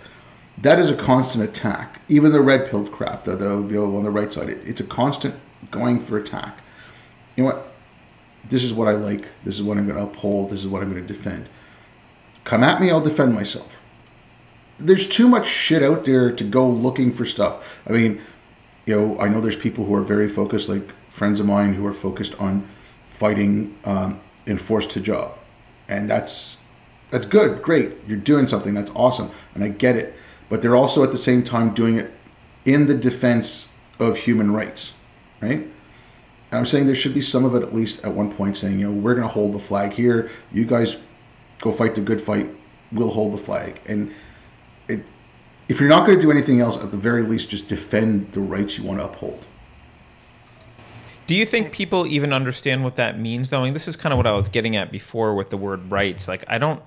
That 0.59 0.79
is 0.79 0.89
a 0.89 0.95
constant 0.95 1.43
attack. 1.43 2.01
Even 2.09 2.31
the 2.31 2.41
red 2.41 2.69
pilled 2.69 2.91
crap, 2.91 3.23
the, 3.23 3.35
the 3.35 3.57
you 3.61 3.73
know 3.73 3.97
on 3.97 4.03
the 4.03 4.09
right 4.09 4.31
side, 4.31 4.49
it, 4.49 4.59
it's 4.65 4.79
a 4.79 4.85
constant 4.85 5.35
going 5.69 5.99
for 5.99 6.17
attack. 6.17 6.57
You 7.35 7.43
know 7.43 7.51
what? 7.51 7.73
This 8.49 8.63
is 8.63 8.73
what 8.73 8.87
I 8.87 8.93
like. 8.93 9.25
This 9.43 9.55
is 9.55 9.63
what 9.63 9.77
I'm 9.77 9.85
going 9.85 9.97
to 9.97 10.03
uphold. 10.03 10.49
This 10.49 10.61
is 10.61 10.67
what 10.67 10.81
I'm 10.81 10.91
going 10.91 11.05
to 11.05 11.13
defend. 11.13 11.47
Come 12.47 12.63
at 12.63 12.79
me, 12.79 12.89
I'll 12.89 13.01
defend 13.01 13.35
myself. 13.35 13.67
There's 14.79 15.05
too 15.05 15.27
much 15.27 15.49
shit 15.49 15.83
out 15.83 16.05
there 16.05 16.31
to 16.31 16.43
go 16.45 16.69
looking 16.69 17.11
for 17.11 17.25
stuff. 17.25 17.61
I 17.85 17.91
mean, 17.91 18.21
you 18.85 18.95
know, 18.95 19.19
I 19.19 19.27
know 19.27 19.41
there's 19.41 19.57
people 19.57 19.83
who 19.83 19.93
are 19.95 20.01
very 20.01 20.29
focused, 20.29 20.69
like 20.69 20.89
friends 21.09 21.41
of 21.41 21.45
mine 21.45 21.73
who 21.73 21.85
are 21.85 21.93
focused 21.93 22.35
on 22.39 22.65
fighting 23.09 23.77
um, 23.83 24.21
enforced 24.45 24.91
hijab, 24.91 25.33
and 25.89 26.09
that's 26.09 26.55
that's 27.11 27.25
good, 27.25 27.61
great. 27.61 27.91
You're 28.07 28.17
doing 28.17 28.47
something 28.47 28.73
that's 28.73 28.91
awesome, 28.95 29.29
and 29.53 29.61
I 29.61 29.67
get 29.67 29.97
it. 29.97 30.15
But 30.47 30.61
they're 30.61 30.77
also 30.77 31.03
at 31.03 31.11
the 31.11 31.17
same 31.17 31.43
time 31.43 31.73
doing 31.73 31.97
it 31.97 32.13
in 32.63 32.87
the 32.87 32.95
defense 32.95 33.67
of 33.99 34.17
human 34.17 34.53
rights, 34.53 34.93
right? 35.41 35.59
And 35.59 35.69
I'm 36.51 36.65
saying 36.65 36.85
there 36.85 36.95
should 36.95 37.13
be 37.13 37.21
some 37.21 37.43
of 37.43 37.55
it 37.55 37.61
at 37.61 37.75
least 37.75 38.05
at 38.05 38.13
one 38.13 38.31
point 38.31 38.55
saying, 38.55 38.79
you 38.79 38.89
know, 38.89 38.97
we're 38.97 39.15
going 39.15 39.27
to 39.27 39.33
hold 39.33 39.53
the 39.53 39.59
flag 39.59 39.91
here. 39.91 40.31
You 40.53 40.63
guys 40.63 40.95
go 41.59 41.71
fight 41.71 41.95
the 41.95 42.01
good 42.01 42.21
fight. 42.21 42.49
We'll 42.91 43.09
hold 43.09 43.33
the 43.33 43.37
flag. 43.37 43.79
And 43.85 44.13
it, 44.87 45.03
if 45.67 45.79
you're 45.79 45.89
not 45.89 46.05
going 46.05 46.17
to 46.17 46.21
do 46.21 46.31
anything 46.31 46.61
else, 46.61 46.77
at 46.77 46.91
the 46.91 46.97
very 46.97 47.23
least, 47.23 47.49
just 47.49 47.67
defend 47.67 48.31
the 48.31 48.39
rights 48.39 48.77
you 48.77 48.83
want 48.83 48.99
to 48.99 49.05
uphold. 49.05 49.43
Do 51.27 51.35
you 51.35 51.45
think 51.45 51.73
people 51.73 52.07
even 52.07 52.31
understand 52.31 52.85
what 52.85 52.95
that 52.95 53.19
means, 53.19 53.49
though? 53.49 53.59
I 53.59 53.63
mean, 53.65 53.73
this 53.73 53.87
is 53.89 53.97
kind 53.97 54.13
of 54.13 54.17
what 54.17 54.27
I 54.27 54.31
was 54.31 54.47
getting 54.47 54.77
at 54.77 54.91
before 54.91 55.35
with 55.35 55.49
the 55.49 55.57
word 55.57 55.91
rights. 55.91 56.27
Like, 56.27 56.45
I 56.47 56.57
don't, 56.57 56.81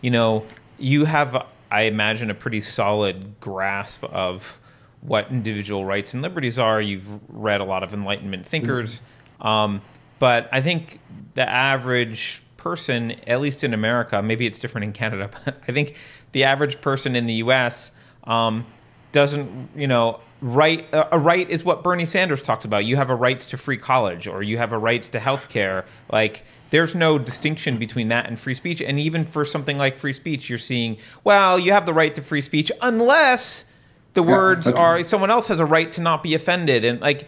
you 0.00 0.10
know, 0.10 0.46
you 0.78 1.04
have, 1.04 1.46
I 1.70 1.82
imagine, 1.82 2.30
a 2.30 2.34
pretty 2.34 2.62
solid 2.62 3.38
grasp 3.40 4.02
of 4.04 4.58
what 5.02 5.30
individual 5.30 5.84
rights 5.84 6.14
and 6.14 6.22
liberties 6.22 6.58
are. 6.58 6.80
You've 6.80 7.06
read 7.28 7.60
a 7.60 7.64
lot 7.64 7.82
of 7.82 7.92
Enlightenment 7.92 8.48
thinkers. 8.48 9.02
Mm-hmm. 9.38 9.46
Um, 9.46 9.82
but 10.18 10.48
I 10.50 10.62
think 10.62 10.98
the 11.34 11.46
average 11.46 12.42
person, 12.64 13.10
at 13.26 13.42
least 13.42 13.62
in 13.62 13.74
America, 13.74 14.22
maybe 14.22 14.46
it's 14.46 14.58
different 14.58 14.86
in 14.86 14.92
Canada, 14.94 15.30
but 15.44 15.60
I 15.68 15.72
think 15.72 15.94
the 16.32 16.44
average 16.44 16.80
person 16.80 17.14
in 17.14 17.26
the 17.26 17.34
US 17.34 17.92
um, 18.24 18.66
doesn't, 19.12 19.68
you 19.76 19.86
know, 19.86 20.20
right 20.40 20.86
a 20.92 21.18
right 21.18 21.48
is 21.48 21.62
what 21.64 21.84
Bernie 21.84 22.06
Sanders 22.06 22.42
talks 22.42 22.64
about. 22.64 22.84
You 22.84 22.96
have 22.96 23.10
a 23.10 23.14
right 23.14 23.38
to 23.38 23.56
free 23.56 23.76
college 23.76 24.26
or 24.26 24.42
you 24.42 24.58
have 24.58 24.72
a 24.72 24.78
right 24.78 25.02
to 25.02 25.20
health 25.20 25.48
care. 25.48 25.84
Like 26.10 26.42
there's 26.70 26.94
no 26.94 27.18
distinction 27.18 27.78
between 27.78 28.08
that 28.08 28.26
and 28.26 28.38
free 28.38 28.54
speech. 28.54 28.80
And 28.80 28.98
even 28.98 29.24
for 29.24 29.44
something 29.44 29.78
like 29.78 29.96
free 29.96 30.12
speech, 30.12 30.48
you're 30.48 30.58
seeing, 30.58 30.96
well, 31.22 31.58
you 31.58 31.72
have 31.72 31.86
the 31.86 31.94
right 31.94 32.14
to 32.14 32.22
free 32.22 32.42
speech 32.42 32.72
unless 32.82 33.66
the 34.14 34.24
yeah, 34.24 34.30
words 34.30 34.66
okay. 34.66 34.78
are 34.78 35.02
someone 35.02 35.30
else 35.30 35.48
has 35.48 35.60
a 35.60 35.66
right 35.66 35.92
to 35.92 36.00
not 36.00 36.22
be 36.22 36.34
offended. 36.34 36.84
And 36.84 37.00
like 37.00 37.26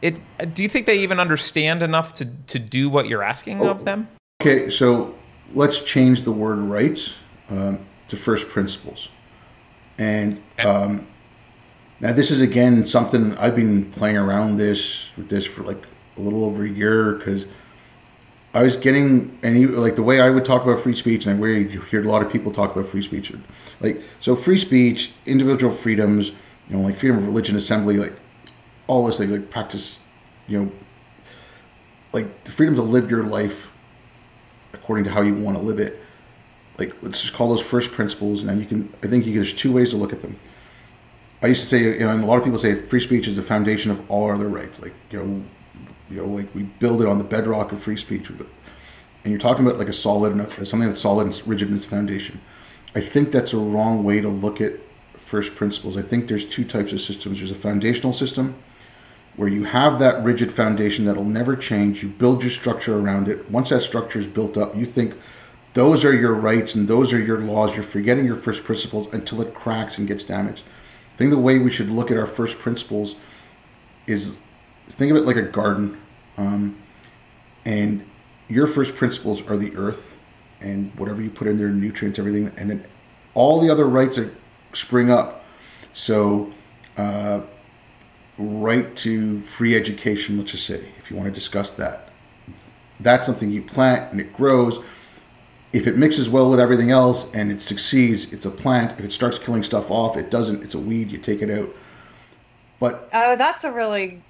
it 0.00 0.20
do 0.54 0.62
you 0.62 0.68
think 0.68 0.86
they 0.86 0.98
even 0.98 1.18
understand 1.18 1.82
enough 1.82 2.14
to 2.14 2.24
to 2.46 2.58
do 2.58 2.88
what 2.88 3.08
you're 3.08 3.22
asking 3.22 3.60
oh, 3.60 3.68
of 3.68 3.84
them? 3.84 4.08
Okay, 4.44 4.68
so 4.68 5.14
let's 5.54 5.80
change 5.80 6.20
the 6.20 6.30
word 6.30 6.58
rights 6.58 7.14
um, 7.48 7.78
to 8.08 8.16
first 8.16 8.46
principles. 8.48 9.08
And 9.96 10.42
um, 10.58 11.06
now 12.00 12.12
this 12.12 12.30
is 12.30 12.42
again 12.42 12.84
something 12.84 13.34
I've 13.38 13.56
been 13.56 13.90
playing 13.92 14.18
around 14.18 14.58
this 14.58 15.08
with 15.16 15.30
this 15.30 15.46
for 15.46 15.62
like 15.62 15.82
a 16.18 16.20
little 16.20 16.44
over 16.44 16.64
a 16.64 16.68
year 16.68 17.12
because 17.12 17.46
I 18.52 18.62
was 18.62 18.76
getting 18.76 19.38
any 19.42 19.64
like 19.64 19.96
the 19.96 20.02
way 20.02 20.20
I 20.20 20.28
would 20.28 20.44
talk 20.44 20.62
about 20.62 20.82
free 20.82 20.94
speech, 20.94 21.24
and 21.24 21.42
I 21.42 21.48
you 21.48 21.80
hear 21.80 22.04
a 22.04 22.10
lot 22.10 22.22
of 22.22 22.30
people 22.30 22.52
talk 22.52 22.76
about 22.76 22.90
free 22.90 23.02
speech. 23.02 23.32
Like 23.80 24.02
so, 24.20 24.36
free 24.36 24.58
speech, 24.58 25.12
individual 25.24 25.72
freedoms, 25.72 26.32
you 26.68 26.76
know, 26.76 26.82
like 26.82 26.96
freedom 26.96 27.16
of 27.16 27.26
religion, 27.26 27.56
assembly, 27.56 27.96
like 27.96 28.12
all 28.88 29.06
those 29.06 29.16
things, 29.16 29.32
like 29.32 29.48
practice, 29.48 29.98
you 30.48 30.60
know, 30.60 30.72
like 32.12 32.44
the 32.44 32.52
freedom 32.52 32.74
to 32.74 32.82
live 32.82 33.10
your 33.10 33.22
life 33.22 33.70
according 34.74 35.04
to 35.04 35.10
how 35.10 35.22
you 35.22 35.34
want 35.34 35.56
to 35.56 35.62
live 35.62 35.78
it. 35.78 36.00
Like 36.78 36.94
let's 37.02 37.20
just 37.20 37.34
call 37.34 37.48
those 37.48 37.60
first 37.60 37.92
principles, 37.92 38.40
and 38.40 38.50
then 38.50 38.60
you 38.60 38.66
can. 38.66 38.92
I 39.02 39.06
think 39.06 39.26
you, 39.26 39.34
there's 39.34 39.54
two 39.54 39.72
ways 39.72 39.90
to 39.90 39.96
look 39.96 40.12
at 40.12 40.20
them. 40.20 40.36
I 41.42 41.48
used 41.48 41.62
to 41.62 41.68
say, 41.68 42.00
and 42.00 42.22
a 42.22 42.26
lot 42.26 42.38
of 42.38 42.44
people 42.44 42.58
say 42.58 42.74
free 42.74 43.00
speech 43.00 43.28
is 43.28 43.36
the 43.36 43.42
foundation 43.42 43.90
of 43.90 44.10
all 44.10 44.30
other 44.30 44.48
rights. 44.48 44.80
Like 44.80 44.92
you 45.10 45.18
know, 45.18 45.42
you 46.10 46.16
know, 46.16 46.26
like 46.26 46.52
we 46.54 46.64
build 46.64 47.02
it 47.02 47.08
on 47.08 47.18
the 47.18 47.24
bedrock 47.24 47.72
of 47.72 47.82
free 47.82 47.96
speech. 47.96 48.28
And 48.28 49.32
you're 49.32 49.38
talking 49.38 49.66
about 49.66 49.78
like 49.78 49.88
a 49.88 49.92
solid, 49.92 50.32
enough 50.32 50.54
something 50.66 50.88
that's 50.88 51.00
solid 51.00 51.26
and 51.26 51.46
rigid 51.46 51.68
in 51.68 51.76
its 51.76 51.84
foundation. 51.84 52.40
I 52.94 53.00
think 53.00 53.32
that's 53.32 53.52
a 53.52 53.58
wrong 53.58 54.04
way 54.04 54.20
to 54.20 54.28
look 54.28 54.60
at 54.60 54.72
first 55.16 55.54
principles. 55.54 55.96
I 55.96 56.02
think 56.02 56.28
there's 56.28 56.44
two 56.44 56.64
types 56.64 56.92
of 56.92 57.00
systems. 57.00 57.38
There's 57.38 57.50
a 57.50 57.56
foundational 57.56 58.12
system 58.12 58.54
where 59.36 59.48
you 59.48 59.64
have 59.64 59.98
that 59.98 60.22
rigid 60.22 60.52
foundation 60.52 61.04
that'll 61.04 61.24
never 61.24 61.56
change. 61.56 62.02
You 62.02 62.08
build 62.08 62.42
your 62.42 62.50
structure 62.50 62.98
around 62.98 63.28
it. 63.28 63.50
Once 63.50 63.70
that 63.70 63.82
structure 63.82 64.18
is 64.18 64.26
built 64.26 64.56
up, 64.56 64.76
you 64.76 64.86
think 64.86 65.14
those 65.74 66.04
are 66.04 66.14
your 66.14 66.34
rights 66.34 66.76
and 66.76 66.86
those 66.86 67.12
are 67.12 67.18
your 67.18 67.40
laws. 67.40 67.74
You're 67.74 67.82
forgetting 67.82 68.24
your 68.24 68.36
first 68.36 68.62
principles 68.62 69.12
until 69.12 69.42
it 69.42 69.54
cracks 69.54 69.98
and 69.98 70.06
gets 70.06 70.22
damaged. 70.22 70.62
I 71.12 71.16
think 71.16 71.30
the 71.30 71.38
way 71.38 71.58
we 71.58 71.70
should 71.70 71.90
look 71.90 72.10
at 72.10 72.16
our 72.16 72.26
first 72.26 72.58
principles 72.58 73.16
is 74.06 74.36
think 74.88 75.10
of 75.10 75.16
it 75.16 75.24
like 75.24 75.36
a 75.36 75.42
garden. 75.42 76.00
Um, 76.36 76.76
and 77.64 78.04
your 78.48 78.66
first 78.66 78.94
principles 78.94 79.42
are 79.48 79.56
the 79.56 79.74
earth 79.76 80.12
and 80.60 80.92
whatever 80.96 81.22
you 81.22 81.30
put 81.30 81.48
in 81.48 81.58
there, 81.58 81.68
nutrients, 81.68 82.18
everything, 82.18 82.52
and 82.56 82.70
then 82.70 82.84
all 83.34 83.60
the 83.60 83.70
other 83.70 83.86
rights 83.86 84.16
that 84.16 84.32
spring 84.72 85.10
up. 85.10 85.44
So, 85.92 86.52
uh, 86.96 87.40
right 88.38 88.94
to 88.96 89.40
free 89.42 89.76
education, 89.76 90.38
let's 90.38 90.52
just 90.52 90.66
say, 90.66 90.84
if 90.98 91.10
you 91.10 91.16
want 91.16 91.28
to 91.28 91.34
discuss 91.34 91.70
that, 91.72 92.08
that's 93.00 93.26
something 93.26 93.50
you 93.50 93.62
plant 93.62 94.12
and 94.12 94.20
it 94.20 94.32
grows. 94.32 94.80
If 95.72 95.86
it 95.86 95.96
mixes 95.96 96.30
well 96.30 96.50
with 96.50 96.60
everything 96.60 96.90
else 96.90 97.30
and 97.32 97.50
it 97.50 97.60
succeeds, 97.60 98.32
it's 98.32 98.46
a 98.46 98.50
plant. 98.50 98.98
If 98.98 99.04
it 99.04 99.12
starts 99.12 99.38
killing 99.38 99.62
stuff 99.62 99.90
off, 99.90 100.16
it 100.16 100.30
doesn't. 100.30 100.62
It's 100.62 100.74
a 100.74 100.78
weed. 100.78 101.10
You 101.10 101.18
take 101.18 101.42
it 101.42 101.50
out. 101.50 101.68
But 102.78 103.08
oh, 103.12 103.36
that's 103.36 103.64
a 103.64 103.72
really 103.72 104.22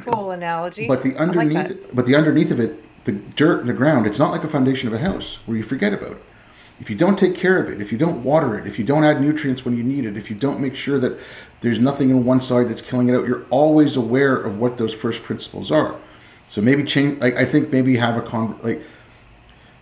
cool 0.00 0.30
analogy. 0.30 0.88
But 0.88 1.02
the 1.02 1.16
underneath, 1.16 1.54
like 1.54 1.94
but 1.94 2.06
the 2.06 2.16
underneath 2.16 2.50
of 2.50 2.60
it, 2.60 2.82
the 3.04 3.12
dirt 3.12 3.60
and 3.60 3.68
the 3.68 3.74
ground, 3.74 4.06
it's 4.06 4.18
not 4.18 4.32
like 4.32 4.44
a 4.44 4.48
foundation 4.48 4.88
of 4.88 4.94
a 4.94 4.98
house 4.98 5.38
where 5.46 5.56
you 5.56 5.62
forget 5.62 5.92
about 5.92 6.12
it. 6.12 6.22
If 6.80 6.90
you 6.90 6.96
don't 6.96 7.18
take 7.18 7.34
care 7.34 7.60
of 7.62 7.68
it, 7.70 7.80
if 7.80 7.90
you 7.90 7.98
don't 7.98 8.22
water 8.22 8.58
it, 8.58 8.66
if 8.66 8.78
you 8.78 8.84
don't 8.84 9.04
add 9.04 9.20
nutrients 9.20 9.64
when 9.64 9.76
you 9.76 9.82
need 9.82 10.04
it, 10.04 10.16
if 10.16 10.30
you 10.30 10.36
don't 10.36 10.60
make 10.60 10.76
sure 10.76 10.98
that 11.00 11.18
there's 11.60 11.80
nothing 11.80 12.10
in 12.10 12.24
one 12.24 12.40
side 12.40 12.68
that's 12.68 12.80
killing 12.80 13.08
it 13.08 13.14
out, 13.14 13.26
you're 13.26 13.44
always 13.50 13.96
aware 13.96 14.36
of 14.36 14.58
what 14.58 14.78
those 14.78 14.94
first 14.94 15.22
principles 15.22 15.72
are. 15.72 15.96
So 16.48 16.62
maybe 16.62 16.84
change. 16.84 17.20
Like 17.20 17.34
I 17.34 17.44
think 17.44 17.72
maybe 17.72 17.96
have 17.96 18.16
a 18.16 18.22
con 18.22 18.58
like. 18.62 18.82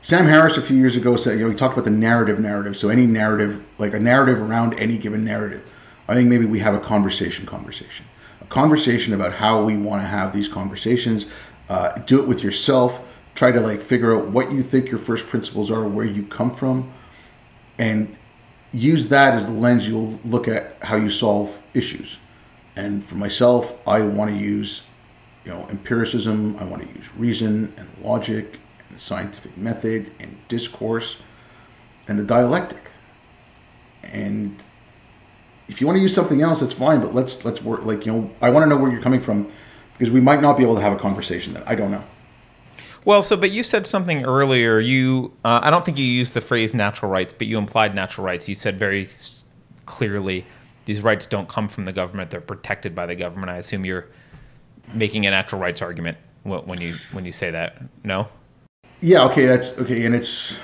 Sam 0.03 0.25
Harris 0.27 0.57
a 0.57 0.63
few 0.63 0.77
years 0.77 0.97
ago 0.97 1.17
said, 1.17 1.37
you 1.37 1.45
know, 1.45 1.51
he 1.51 1.57
talked 1.57 1.75
about 1.75 1.85
the 1.85 1.91
narrative 1.91 2.39
narrative. 2.39 2.77
So 2.77 2.91
any 2.91 3.07
narrative, 3.07 3.61
like 3.79 3.93
a 3.93 3.99
narrative 3.99 4.41
around 4.41 4.75
any 4.75 4.99
given 4.99 5.25
narrative. 5.25 5.65
I 6.09 6.15
think 6.15 6.29
maybe 6.29 6.45
we 6.45 6.61
have 6.61 6.75
a 6.75 6.81
conversation 6.81 7.45
conversation 7.45 8.07
a 8.41 8.45
conversation 8.47 9.15
about 9.15 9.33
how 9.33 9.65
we 9.65 9.77
want 9.77 10.03
to 10.03 10.07
have 10.07 10.33
these 10.33 10.49
conversations. 10.49 11.27
Uh, 11.69 11.99
do 12.07 12.21
it 12.21 12.29
with 12.29 12.43
yourself. 12.43 13.01
Try 13.37 13.53
to 13.53 13.61
like 13.61 13.83
figure 13.83 14.17
out 14.17 14.27
what 14.29 14.51
you 14.51 14.63
think 14.63 14.89
your 14.89 14.99
first 14.99 15.29
principles 15.29 15.71
are, 15.71 15.87
where 15.87 16.07
you 16.07 16.25
come 16.25 16.53
from, 16.53 16.91
and 17.79 18.17
use 18.73 19.07
that 19.09 19.35
as 19.35 19.47
the 19.47 19.53
lens 19.53 19.87
you'll 19.87 20.19
look 20.25 20.49
at 20.49 20.77
how 20.81 20.97
you 20.97 21.11
solve 21.11 21.57
issues. 21.75 22.19
And 22.77 23.05
for 23.05 23.15
myself, 23.15 23.75
I 23.87 24.01
want 24.01 24.31
to 24.31 24.37
use, 24.37 24.83
you 25.45 25.53
know, 25.53 25.67
empiricism. 25.71 26.57
I 26.59 26.65
want 26.65 26.83
to 26.83 26.99
use 26.99 27.15
reason 27.17 27.73
and 27.77 27.89
logic 28.03 28.59
and 28.89 29.01
scientific 29.01 29.57
method 29.57 30.11
and 30.19 30.37
discourse 30.49 31.17
and 32.09 32.19
the 32.19 32.25
dialectic. 32.25 32.91
And 34.05 34.57
if 35.69 35.81
you 35.81 35.87
want 35.87 35.99
to 35.99 36.03
use 36.03 36.15
something 36.15 36.41
else, 36.43 36.61
that's 36.61 36.73
fine. 36.73 37.01
But 37.01 37.15
let's 37.15 37.45
let's 37.45 37.63
work. 37.63 37.85
Like 37.85 38.07
you 38.07 38.13
know, 38.13 38.31
I 38.41 38.49
want 38.49 38.65
to 38.65 38.69
know 38.69 38.77
where 38.77 38.91
you're 38.91 39.03
coming 39.03 39.21
from 39.21 39.53
because 39.93 40.11
we 40.11 40.21
might 40.21 40.41
not 40.41 40.57
be 40.57 40.63
able 40.63 40.77
to 40.77 40.81
have 40.81 40.93
a 40.93 40.99
conversation. 40.99 41.55
That 41.55 41.69
I 41.69 41.75
don't 41.75 41.91
know. 41.91 42.03
Well, 43.07 43.23
so 43.23 43.37
but 43.37 43.51
you 43.51 43.63
said 43.63 43.87
something 43.87 44.25
earlier. 44.25 44.79
You, 44.79 45.33
uh, 45.45 45.61
I 45.63 45.71
don't 45.71 45.83
think 45.85 45.97
you 45.97 46.05
used 46.05 46.35
the 46.35 46.43
phrase 46.43 46.75
natural 46.75 47.11
rights, 47.11 47.33
but 47.33 47.47
you 47.47 47.57
implied 47.57 47.95
natural 47.95 48.27
rights. 48.27 48.49
You 48.49 48.55
said 48.55 48.79
very 48.79 49.09
clearly 49.87 50.45
these 50.85 51.01
rights 51.01 51.25
don't 51.25 51.49
come 51.49 51.69
from 51.69 51.87
the 51.87 51.93
government; 51.93 52.29
they're 52.29 52.41
protected 52.43 52.95
by 52.95 53.07
the 53.07 53.15
government. 53.15 53.49
I 53.51 53.57
assume 53.57 53.87
you're 53.87 54.09
making 54.93 55.25
a 55.25 55.31
natural 55.31 55.61
rights 55.61 55.81
argument 55.81 56.19
when 56.43 56.81
you 56.81 56.97
when 57.13 57.25
you 57.25 57.33
say 57.33 57.51
that. 57.51 57.83
No. 58.05 58.29
Yeah. 59.01 59.25
Okay. 59.25 59.47
That's 59.47 59.79
okay. 59.79 60.05
And 60.05 60.15
it's 60.15 60.57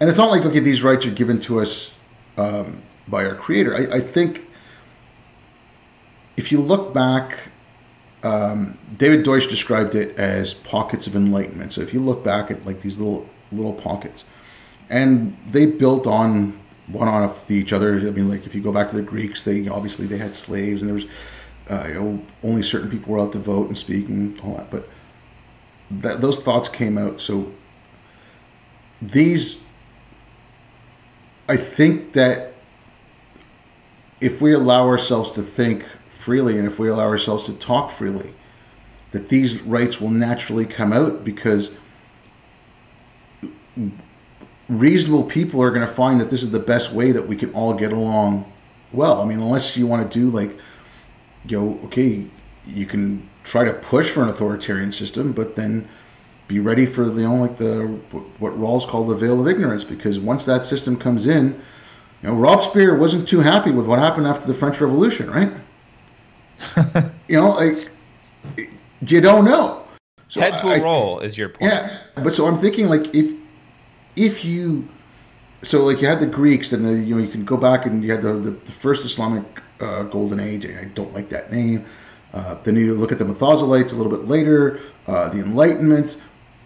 and 0.00 0.10
it's 0.10 0.18
not 0.18 0.30
like 0.30 0.44
okay, 0.46 0.60
these 0.60 0.82
rights 0.82 1.06
are 1.06 1.12
given 1.12 1.38
to 1.42 1.60
us. 1.60 1.92
Um, 2.36 2.82
by 3.08 3.24
our 3.24 3.34
creator. 3.34 3.74
I, 3.76 3.96
I 3.96 4.00
think 4.00 4.40
if 6.36 6.50
you 6.50 6.60
look 6.60 6.92
back, 6.92 7.38
um, 8.24 8.78
David 8.96 9.24
Deutsch 9.24 9.46
described 9.46 9.94
it 9.94 10.16
as 10.18 10.54
pockets 10.54 11.06
of 11.06 11.14
enlightenment. 11.14 11.72
So 11.72 11.80
if 11.80 11.94
you 11.94 12.00
look 12.00 12.24
back 12.24 12.50
at 12.50 12.64
like 12.66 12.80
these 12.80 12.98
little 12.98 13.28
little 13.52 13.74
pockets, 13.74 14.24
and 14.90 15.36
they 15.50 15.66
built 15.66 16.06
on 16.06 16.58
one 16.88 17.08
on 17.08 17.34
each 17.48 17.72
other. 17.72 17.94
I 17.94 18.10
mean, 18.10 18.28
like 18.28 18.46
if 18.46 18.54
you 18.54 18.60
go 18.60 18.72
back 18.72 18.88
to 18.90 18.96
the 18.96 19.02
Greeks, 19.02 19.42
they 19.42 19.68
obviously 19.68 20.06
they 20.06 20.18
had 20.18 20.34
slaves, 20.34 20.82
and 20.82 20.88
there 20.88 20.94
was 20.94 21.06
uh, 21.68 21.84
you 21.88 21.94
know, 21.94 22.22
only 22.42 22.62
certain 22.62 22.90
people 22.90 23.12
were 23.12 23.18
allowed 23.18 23.32
to 23.32 23.38
vote 23.38 23.68
and 23.68 23.78
speak 23.78 24.08
and 24.08 24.38
all 24.40 24.56
that. 24.56 24.70
But 24.70 24.88
that, 25.90 26.20
those 26.20 26.38
thoughts 26.40 26.68
came 26.68 26.98
out. 26.98 27.20
So 27.20 27.50
these, 29.00 29.56
I 31.48 31.56
think 31.56 32.12
that 32.12 32.52
if 34.20 34.40
we 34.40 34.52
allow 34.52 34.86
ourselves 34.86 35.30
to 35.32 35.42
think 35.42 35.84
freely 36.24 36.58
and 36.58 36.66
if 36.66 36.78
we 36.78 36.88
allow 36.88 37.04
ourselves 37.04 37.44
to 37.44 37.52
talk 37.54 37.90
freely, 37.90 38.32
that 39.12 39.28
these 39.28 39.60
rights 39.62 40.00
will 40.00 40.10
naturally 40.10 40.64
come 40.64 40.92
out 40.92 41.22
because 41.22 41.70
reasonable 44.68 45.24
people 45.24 45.62
are 45.62 45.70
going 45.70 45.86
to 45.86 45.92
find 45.92 46.18
that 46.20 46.30
this 46.30 46.42
is 46.42 46.50
the 46.50 46.58
best 46.58 46.92
way 46.92 47.12
that 47.12 47.28
we 47.28 47.36
can 47.36 47.52
all 47.52 47.74
get 47.74 47.92
along 47.92 48.50
well. 48.92 49.20
I 49.20 49.26
mean, 49.26 49.38
unless 49.38 49.76
you 49.76 49.86
want 49.86 50.10
to 50.10 50.18
do 50.18 50.30
like, 50.30 50.50
you 51.46 51.60
know, 51.60 51.78
okay, 51.84 52.24
you 52.66 52.86
can 52.86 53.28
try 53.44 53.64
to 53.64 53.72
push 53.74 54.10
for 54.10 54.22
an 54.22 54.30
authoritarian 54.30 54.92
system, 54.92 55.32
but 55.32 55.54
then 55.54 55.86
be 56.48 56.58
ready 56.58 56.86
for 56.86 57.04
you 57.04 57.28
know 57.28 57.36
like 57.36 57.58
the 57.58 57.86
what 58.38 58.58
Rawls 58.58 58.86
called 58.86 59.08
the 59.10 59.16
veil 59.16 59.40
of 59.40 59.48
ignorance 59.48 59.84
because 59.84 60.18
once 60.18 60.44
that 60.44 60.64
system 60.66 60.96
comes 60.96 61.26
in 61.26 61.60
you 62.24 62.30
know, 62.30 62.36
Robespierre 62.36 62.96
wasn't 62.96 63.28
too 63.28 63.40
happy 63.40 63.70
with 63.70 63.84
what 63.84 63.98
happened 63.98 64.26
after 64.26 64.46
the 64.46 64.54
French 64.54 64.80
Revolution, 64.80 65.30
right? 65.30 65.52
you 67.28 67.40
know, 67.40 67.50
like 67.50 67.88
you 69.06 69.20
don't 69.20 69.44
know. 69.44 69.82
So 70.28 70.40
Heads 70.40 70.62
will 70.62 70.72
I, 70.72 70.80
roll, 70.80 71.20
is 71.20 71.36
your 71.38 71.50
point. 71.50 71.72
Yeah, 71.72 71.98
but 72.16 72.34
so 72.34 72.46
I'm 72.46 72.58
thinking 72.58 72.88
like 72.88 73.14
if 73.14 73.32
if 74.16 74.44
you 74.44 74.88
so 75.62 75.84
like 75.84 76.00
you 76.00 76.08
had 76.08 76.20
the 76.20 76.26
Greeks, 76.26 76.72
and 76.72 76.84
the, 76.84 76.92
you 76.92 77.14
know 77.14 77.22
you 77.22 77.28
can 77.28 77.44
go 77.44 77.56
back 77.56 77.86
and 77.86 78.02
you 78.02 78.12
had 78.12 78.22
the 78.22 78.34
the, 78.34 78.50
the 78.50 78.72
first 78.72 79.04
Islamic 79.04 79.44
uh, 79.80 80.04
golden 80.04 80.40
age. 80.40 80.66
I 80.66 80.84
don't 80.94 81.12
like 81.12 81.28
that 81.28 81.52
name. 81.52 81.84
Uh, 82.32 82.56
then 82.64 82.74
you 82.74 82.94
look 82.94 83.12
at 83.12 83.18
the 83.18 83.24
Mutazilites 83.24 83.92
a 83.92 83.94
little 83.94 84.10
bit 84.10 84.26
later, 84.26 84.80
uh, 85.06 85.28
the 85.28 85.38
Enlightenment, 85.38 86.16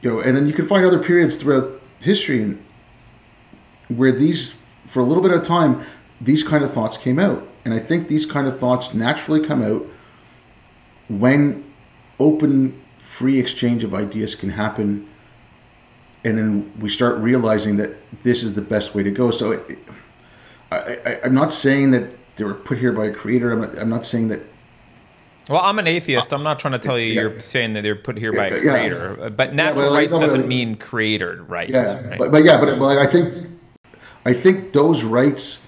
you 0.00 0.10
know, 0.10 0.20
and 0.20 0.34
then 0.34 0.46
you 0.46 0.54
can 0.54 0.66
find 0.66 0.86
other 0.86 0.98
periods 0.98 1.36
throughout 1.36 1.78
history 2.00 2.42
and 2.42 2.64
where 3.88 4.12
these 4.12 4.54
for 4.86 5.00
a 5.00 5.04
little 5.04 5.22
bit 5.22 5.32
of 5.32 5.42
time, 5.42 5.84
these 6.20 6.42
kind 6.42 6.64
of 6.64 6.72
thoughts 6.72 6.96
came 6.96 7.18
out. 7.18 7.46
And 7.64 7.74
I 7.74 7.78
think 7.78 8.08
these 8.08 8.26
kind 8.26 8.46
of 8.46 8.58
thoughts 8.58 8.94
naturally 8.94 9.44
come 9.44 9.62
out 9.62 9.86
when 11.08 11.64
open, 12.20 12.80
free 12.98 13.38
exchange 13.38 13.84
of 13.84 13.94
ideas 13.94 14.34
can 14.34 14.50
happen. 14.50 15.08
And 16.24 16.36
then 16.36 16.72
we 16.80 16.88
start 16.88 17.18
realizing 17.18 17.76
that 17.78 17.96
this 18.22 18.42
is 18.42 18.54
the 18.54 18.62
best 18.62 18.94
way 18.94 19.02
to 19.02 19.10
go. 19.10 19.30
So 19.30 19.52
it, 19.52 19.78
I, 20.70 21.20
am 21.24 21.34
not 21.34 21.52
saying 21.52 21.92
that 21.92 22.10
they 22.36 22.44
were 22.44 22.54
put 22.54 22.78
here 22.78 22.92
by 22.92 23.06
a 23.06 23.14
creator. 23.14 23.52
I'm 23.52 23.60
not, 23.60 23.78
I'm 23.78 23.88
not 23.88 24.06
saying 24.06 24.28
that 24.28 24.40
well, 25.48 25.62
I'm 25.62 25.78
an 25.78 25.86
atheist. 25.86 26.32
Uh, 26.32 26.36
I'm 26.36 26.42
not 26.42 26.58
trying 26.58 26.72
to 26.72 26.78
tell 26.78 26.98
you 26.98 27.06
yeah. 27.06 27.22
you're 27.22 27.40
saying 27.40 27.72
that 27.72 27.82
they're 27.82 27.96
put 27.96 28.18
here 28.18 28.32
by 28.32 28.46
a 28.46 28.60
creator. 28.60 29.16
Yeah. 29.18 29.28
But 29.30 29.54
natural 29.54 29.84
yeah, 29.84 29.90
but 29.90 29.96
rights 29.96 30.12
doesn't 30.12 30.46
mean 30.46 30.76
creator 30.76 31.42
rights. 31.44 31.72
Yeah, 31.72 32.06
right? 32.06 32.18
but, 32.18 32.30
but 32.30 32.44
yeah, 32.44 32.60
but, 32.60 32.78
but 32.78 32.98
I 32.98 33.06
think 33.06 33.48
I 34.26 34.34
think 34.34 34.72
those 34.74 35.04
rights, 35.04 35.60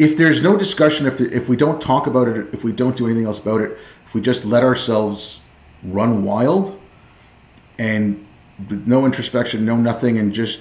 if 0.00 0.16
there's 0.16 0.40
no 0.40 0.56
discussion, 0.56 1.06
if, 1.06 1.20
if 1.20 1.46
we 1.46 1.56
don't 1.56 1.78
talk 1.78 2.06
about 2.06 2.26
it, 2.26 2.54
if 2.54 2.64
we 2.64 2.72
don't 2.72 2.96
do 2.96 3.04
anything 3.04 3.26
else 3.26 3.38
about 3.38 3.60
it, 3.60 3.76
if 4.06 4.14
we 4.14 4.22
just 4.22 4.46
let 4.46 4.64
ourselves 4.64 5.40
run 5.82 6.24
wild 6.24 6.80
and 7.78 8.26
no 8.86 9.04
introspection, 9.04 9.66
no 9.66 9.76
nothing, 9.76 10.16
and 10.16 10.32
just 10.32 10.60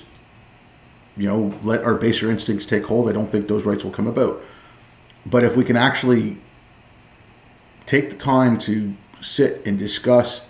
you 1.16 1.30
know 1.30 1.58
let 1.64 1.86
our 1.86 1.96
baser 1.96 2.30
instincts 2.30 2.66
take 2.66 2.84
hold, 2.84 3.08
I 3.08 3.14
don't 3.14 3.30
think 3.30 3.48
those 3.48 3.64
rights 3.64 3.86
will 3.86 3.92
come 3.92 4.08
about. 4.08 4.42
But 5.26 5.46
if 5.46 5.56
we 5.56 5.64
can 5.64 5.78
actually 5.78 6.38
take 7.86 8.10
the 8.10 8.18
time 8.18 8.60
to 8.60 8.94
sit 9.22 9.66
and 9.66 9.80
discuss 9.80 10.42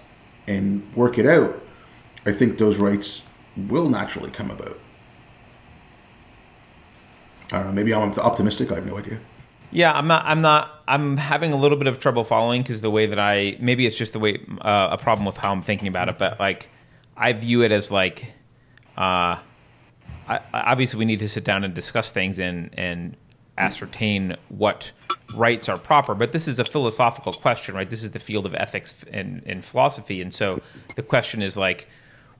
and 0.47 0.83
work 0.95 1.19
it 1.19 1.27
out, 1.27 1.61
I 2.25 2.31
think 2.31 2.57
those 2.57 2.77
rights 2.77 3.21
will 3.55 3.87
naturally 3.87 4.31
come 4.31 4.49
about. 4.49 4.79
I 7.51 7.57
don't 7.57 7.67
know. 7.67 7.71
Maybe 7.73 7.93
I'm 7.93 8.11
optimistic. 8.13 8.71
I 8.71 8.75
have 8.75 8.85
no 8.85 8.97
idea. 8.97 9.19
Yeah, 9.71 9.93
I'm 9.93 10.07
not. 10.07 10.25
I'm 10.25 10.41
not. 10.41 10.83
I'm 10.87 11.17
having 11.17 11.53
a 11.53 11.57
little 11.57 11.77
bit 11.77 11.87
of 11.87 11.99
trouble 11.99 12.23
following 12.23 12.63
because 12.63 12.81
the 12.81 12.89
way 12.89 13.05
that 13.05 13.19
I 13.19 13.57
maybe 13.59 13.85
it's 13.85 13.95
just 13.95 14.13
the 14.13 14.19
way 14.19 14.39
uh, 14.61 14.89
a 14.91 14.97
problem 14.97 15.25
with 15.25 15.37
how 15.37 15.51
I'm 15.51 15.61
thinking 15.61 15.87
about 15.87 16.09
it. 16.09 16.17
But 16.17 16.39
like, 16.39 16.69
I 17.15 17.33
view 17.33 17.61
it 17.61 17.71
as 17.71 17.91
like, 17.91 18.25
uh, 18.97 19.37
I, 20.27 20.39
obviously 20.53 20.97
we 20.97 21.05
need 21.05 21.19
to 21.19 21.29
sit 21.29 21.43
down 21.43 21.63
and 21.63 21.73
discuss 21.73 22.09
things 22.11 22.39
and 22.39 22.71
and 22.73 23.15
ascertain 23.57 24.35
what 24.49 24.91
rights 25.35 25.69
are 25.69 25.77
proper. 25.77 26.15
But 26.15 26.31
this 26.31 26.47
is 26.47 26.57
a 26.57 26.65
philosophical 26.65 27.33
question, 27.33 27.75
right? 27.75 27.89
This 27.89 28.03
is 28.03 28.11
the 28.11 28.19
field 28.19 28.45
of 28.45 28.55
ethics 28.55 29.05
and, 29.11 29.43
and 29.45 29.63
philosophy, 29.63 30.21
and 30.21 30.33
so 30.33 30.61
the 30.95 31.03
question 31.03 31.41
is 31.43 31.55
like, 31.55 31.87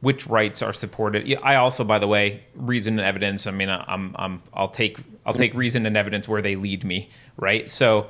which 0.02 0.28
rights 0.28 0.62
are 0.62 0.74
supported. 0.74 1.38
I 1.43 1.56
also, 1.56 1.84
by 1.84 2.00
the 2.00 2.08
way, 2.08 2.43
reason 2.56 3.00
and 3.00 3.08
evidence. 3.08 3.47
I 3.47 3.52
mean, 3.52 3.70
I'm, 3.70 4.16
I'm, 4.18 4.41
I'll 4.54 4.70
take, 4.70 4.97
I'll 5.26 5.34
take 5.34 5.54
reason 5.54 5.86
and 5.86 5.97
evidence 5.97 6.28
where 6.28 6.41
they 6.41 6.56
lead 6.56 6.84
me, 6.86 7.10
right? 7.38 7.70
So, 7.70 8.08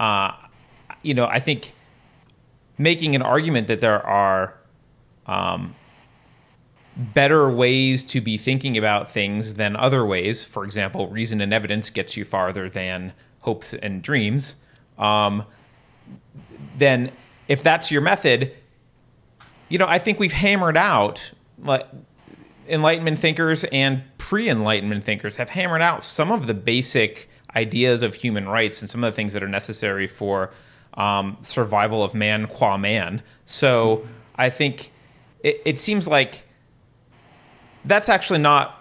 uh, 0.00 0.32
you 1.02 1.14
know, 1.14 1.26
I 1.26 1.38
think 1.38 1.74
making 2.76 3.14
an 3.14 3.22
argument 3.22 3.68
that 3.68 3.78
there 3.78 4.04
are 4.04 4.54
um, 5.26 5.76
better 6.96 7.48
ways 7.48 8.02
to 8.04 8.20
be 8.20 8.36
thinking 8.36 8.76
about 8.76 9.08
things 9.08 9.54
than 9.54 9.76
other 9.76 10.04
ways. 10.04 10.44
For 10.44 10.64
example, 10.64 11.08
reason 11.08 11.40
and 11.40 11.54
evidence 11.54 11.90
gets 11.90 12.16
you 12.16 12.24
farther 12.24 12.68
than 12.68 13.12
hopes 13.40 13.74
and 13.74 14.02
dreams. 14.02 14.56
Um, 14.98 15.44
then, 16.76 17.12
if 17.46 17.62
that's 17.62 17.90
your 17.90 18.00
method, 18.00 18.52
you 19.68 19.78
know, 19.78 19.86
I 19.88 19.98
think 19.98 20.18
we've 20.18 20.32
hammered 20.32 20.76
out 20.76 21.32
like 21.62 21.86
enlightenment 22.68 23.18
thinkers 23.18 23.64
and 23.64 24.02
pre-enlightenment 24.18 25.04
thinkers 25.04 25.36
have 25.36 25.48
hammered 25.48 25.82
out 25.82 26.02
some 26.02 26.30
of 26.30 26.46
the 26.46 26.54
basic 26.54 27.28
ideas 27.56 28.02
of 28.02 28.14
human 28.14 28.48
rights 28.48 28.80
and 28.80 28.90
some 28.90 29.02
of 29.02 29.12
the 29.12 29.16
things 29.16 29.32
that 29.32 29.42
are 29.42 29.48
necessary 29.48 30.06
for 30.06 30.50
um, 30.94 31.36
survival 31.42 32.02
of 32.02 32.14
man 32.14 32.46
qua 32.46 32.76
man. 32.76 33.22
So 33.44 34.06
I 34.36 34.50
think 34.50 34.92
it, 35.42 35.60
it 35.64 35.78
seems 35.78 36.06
like 36.06 36.44
that's 37.84 38.08
actually 38.08 38.40
not 38.40 38.74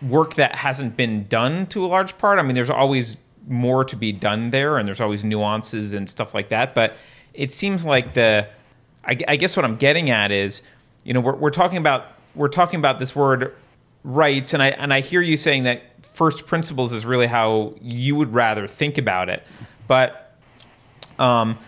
work 0.00 0.34
that 0.34 0.54
hasn't 0.54 0.96
been 0.96 1.26
done 1.28 1.66
to 1.66 1.84
a 1.84 1.86
large 1.86 2.16
part. 2.18 2.38
I 2.38 2.42
mean, 2.42 2.54
there's 2.54 2.70
always 2.70 3.20
more 3.48 3.84
to 3.84 3.96
be 3.96 4.12
done 4.12 4.50
there, 4.50 4.78
and 4.78 4.86
there's 4.86 5.00
always 5.00 5.24
nuances 5.24 5.92
and 5.92 6.08
stuff 6.08 6.34
like 6.34 6.48
that. 6.50 6.74
But 6.74 6.96
it 7.34 7.52
seems 7.52 7.84
like 7.84 8.14
the 8.14 8.48
I, 9.04 9.18
I 9.28 9.36
guess 9.36 9.56
what 9.56 9.64
I'm 9.64 9.76
getting 9.76 10.10
at 10.10 10.30
is, 10.30 10.62
you 11.04 11.12
know, 11.12 11.20
we're, 11.20 11.36
we're 11.36 11.50
talking 11.50 11.78
about 11.78 12.06
we're 12.34 12.48
talking 12.48 12.78
about 12.78 12.98
this 12.98 13.14
word 13.14 13.54
rights, 14.04 14.54
and 14.54 14.62
I 14.62 14.68
and 14.68 14.92
I 14.92 15.00
hear 15.00 15.20
you 15.20 15.36
saying 15.36 15.64
that 15.64 15.82
first 16.06 16.46
principles 16.46 16.92
is 16.92 17.04
really 17.04 17.26
how 17.26 17.74
you 17.80 18.14
would 18.16 18.32
rather 18.32 18.66
think 18.66 18.98
about 18.98 19.28
it, 19.28 19.42
but 19.86 20.36
um, 21.18 21.58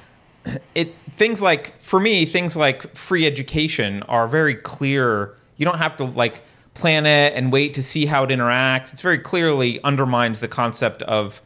it 0.75 0.95
things 1.11 1.41
like 1.41 1.81
for 1.81 2.01
me 2.01 2.25
things 2.25 2.57
like 2.57 2.95
free 2.95 3.27
education 3.27 4.03
are 4.05 4.29
very 4.29 4.55
clear. 4.55 5.35
You 5.57 5.65
don't 5.65 5.79
have 5.79 5.97
to 5.99 6.05
like 6.05 6.43
plan 6.75 7.07
it 7.07 7.35
and 7.35 7.53
wait 7.53 7.75
to 7.75 7.83
see 7.83 8.07
how 8.07 8.25
it 8.25 8.31
interacts. 8.31 8.93
It's 8.93 9.03
very 9.03 9.19
clearly 9.19 9.83
undermines 9.85 10.41
the 10.41 10.49
concept 10.49 11.03
of 11.03 11.41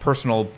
personal 0.00 0.50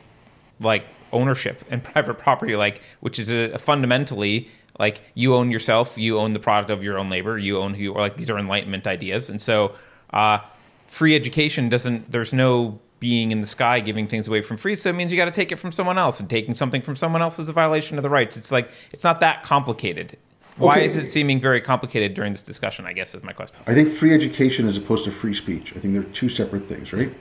like 0.61 0.85
ownership 1.13 1.65
and 1.71 1.83
private 1.83 2.15
property 2.15 2.57
like 2.57 2.81
which 3.01 3.19
is 3.19 3.31
a, 3.31 3.53
a 3.53 3.59
fundamentally 3.59 4.49
like 4.81 5.03
you 5.15 5.35
own 5.35 5.51
yourself 5.51 5.97
you 5.99 6.19
own 6.19 6.33
the 6.33 6.39
product 6.39 6.71
of 6.71 6.83
your 6.83 6.99
own 6.99 7.09
labor 7.09 7.39
you 7.39 7.59
own 7.59 7.75
who 7.75 7.93
or 7.93 8.01
like 8.01 8.17
these 8.17 8.31
are 8.31 8.39
enlightenment 8.39 8.87
ideas. 8.87 9.29
And 9.29 9.41
so 9.41 9.75
uh, 10.13 10.39
free 10.87 11.15
education 11.15 11.69
doesn't 11.69 12.11
there's 12.11 12.33
no 12.33 12.81
being 12.99 13.31
in 13.31 13.41
the 13.41 13.47
sky 13.47 13.79
giving 13.81 14.07
things 14.07 14.29
away 14.29 14.43
from 14.43 14.59
free 14.59 14.77
so 14.77 14.91
it 14.91 14.93
means 14.93 15.11
you 15.11 15.17
got 15.17 15.25
to 15.25 15.31
take 15.31 15.53
it 15.53 15.57
from 15.57 15.73
someone 15.73 15.97
else 15.97 16.21
and 16.21 16.29
taking 16.29 16.53
something 16.53 16.83
from 16.83 16.97
someone 16.97 17.23
else 17.23 17.39
is 17.39 17.49
a 17.49 17.53
violation 17.53 17.97
of 17.99 18.03
the 18.03 18.11
rights. 18.11 18.37
It's 18.37 18.51
like 18.51 18.71
it's 18.93 19.05
not 19.05 19.21
that 19.21 19.45
complicated. 19.45 20.17
Why 20.57 20.79
okay. 20.79 20.87
is 20.87 20.97
it 20.97 21.09
seeming 21.09 21.41
very 21.41 21.61
complicated 21.61 22.13
during 22.15 22.33
this 22.33 22.43
discussion 22.43 22.87
i 22.87 22.93
guess 22.93 23.15
is 23.15 23.23
my 23.23 23.33
question. 23.33 23.57
I 23.67 23.75
think 23.75 23.93
free 23.93 24.15
education 24.15 24.67
as 24.67 24.77
opposed 24.79 25.05
to 25.05 25.11
free 25.11 25.35
speech 25.35 25.75
i 25.77 25.81
think 25.81 25.93
they're 25.95 26.13
two 26.15 26.31
separate 26.31 26.65
things 26.65 26.93
right? 26.93 27.13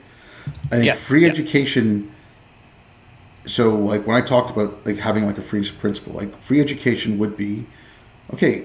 I 0.66 0.76
think 0.76 0.84
yes. 0.86 1.06
free 1.06 1.26
education 1.26 2.10
so 3.46 3.74
like 3.74 4.06
when 4.06 4.16
I 4.16 4.24
talked 4.24 4.50
about 4.50 4.84
like 4.86 4.96
having 4.96 5.26
like 5.26 5.38
a 5.38 5.42
free 5.42 5.68
principle, 5.70 6.12
like 6.12 6.36
free 6.40 6.60
education 6.60 7.18
would 7.18 7.36
be, 7.36 7.66
okay, 8.34 8.64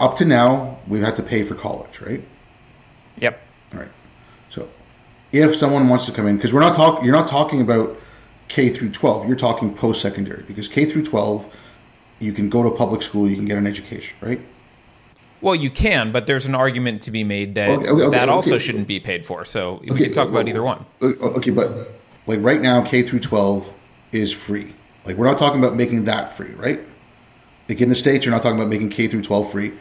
up 0.00 0.16
to 0.18 0.24
now 0.24 0.78
we've 0.86 1.02
had 1.02 1.16
to 1.16 1.22
pay 1.22 1.44
for 1.44 1.54
college, 1.54 2.00
right? 2.00 2.22
Yep. 3.18 3.40
All 3.72 3.80
right. 3.80 3.88
So 4.48 4.68
if 5.32 5.56
someone 5.56 5.88
wants 5.88 6.06
to 6.06 6.12
come 6.12 6.26
in, 6.26 6.36
because 6.36 6.52
we're 6.52 6.60
not 6.60 6.76
talking, 6.76 7.04
you're 7.04 7.14
not 7.14 7.28
talking 7.28 7.60
about 7.60 7.96
K 8.48 8.70
through 8.70 8.90
12, 8.90 9.26
you're 9.26 9.36
talking 9.36 9.74
post 9.74 10.00
secondary 10.00 10.42
because 10.44 10.68
K 10.68 10.86
through 10.86 11.04
12, 11.04 11.52
you 12.20 12.32
can 12.32 12.48
go 12.48 12.62
to 12.62 12.70
public 12.70 13.02
school, 13.02 13.28
you 13.28 13.36
can 13.36 13.44
get 13.44 13.58
an 13.58 13.66
education, 13.66 14.16
right? 14.20 14.40
Well, 15.40 15.54
you 15.54 15.70
can, 15.70 16.10
but 16.10 16.26
there's 16.26 16.46
an 16.46 16.54
argument 16.54 17.02
to 17.02 17.12
be 17.12 17.22
made 17.22 17.54
that 17.54 17.70
okay, 17.70 17.88
okay, 17.88 18.10
that 18.10 18.28
okay, 18.28 18.32
also 18.32 18.58
shouldn't 18.58 18.88
be 18.88 18.98
paid 18.98 19.24
for. 19.24 19.44
So 19.44 19.80
we 19.88 20.00
can 20.00 20.12
talk 20.12 20.28
about 20.28 20.48
either 20.48 20.62
one. 20.62 20.84
Okay, 21.00 21.50
but 21.50 21.92
like 22.26 22.40
right 22.42 22.60
now, 22.60 22.82
K 22.82 23.02
through 23.02 23.20
12 23.20 23.72
is 24.12 24.32
free. 24.32 24.72
Like 25.04 25.16
we're 25.16 25.26
not 25.26 25.38
talking 25.38 25.58
about 25.62 25.76
making 25.76 26.04
that 26.04 26.36
free, 26.36 26.52
right? 26.52 26.80
Like 27.68 27.80
in 27.80 27.88
the 27.88 27.94
states, 27.94 28.24
you're 28.24 28.34
not 28.34 28.42
talking 28.42 28.58
about 28.58 28.68
making 28.68 28.90
K 28.90 29.08
through 29.08 29.22
12 29.22 29.52
free. 29.52 29.72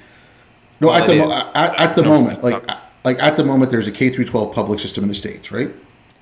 No, 0.80 0.90
well, 0.90 1.02
at 1.02 1.08
the 1.08 1.16
mo- 1.16 1.52
at, 1.56 1.80
at, 1.80 1.96
the 1.96 2.02
no, 2.04 2.10
moment, 2.10 2.44
like 2.44 2.68
no. 2.68 2.78
like 3.04 3.22
at 3.22 3.36
the 3.36 3.44
moment, 3.44 3.72
there's 3.72 3.88
a 3.88 3.92
K 3.92 4.10
through 4.10 4.26
12 4.26 4.54
public 4.54 4.80
system 4.80 5.04
in 5.04 5.08
the 5.08 5.16
states, 5.16 5.52
right? 5.52 5.72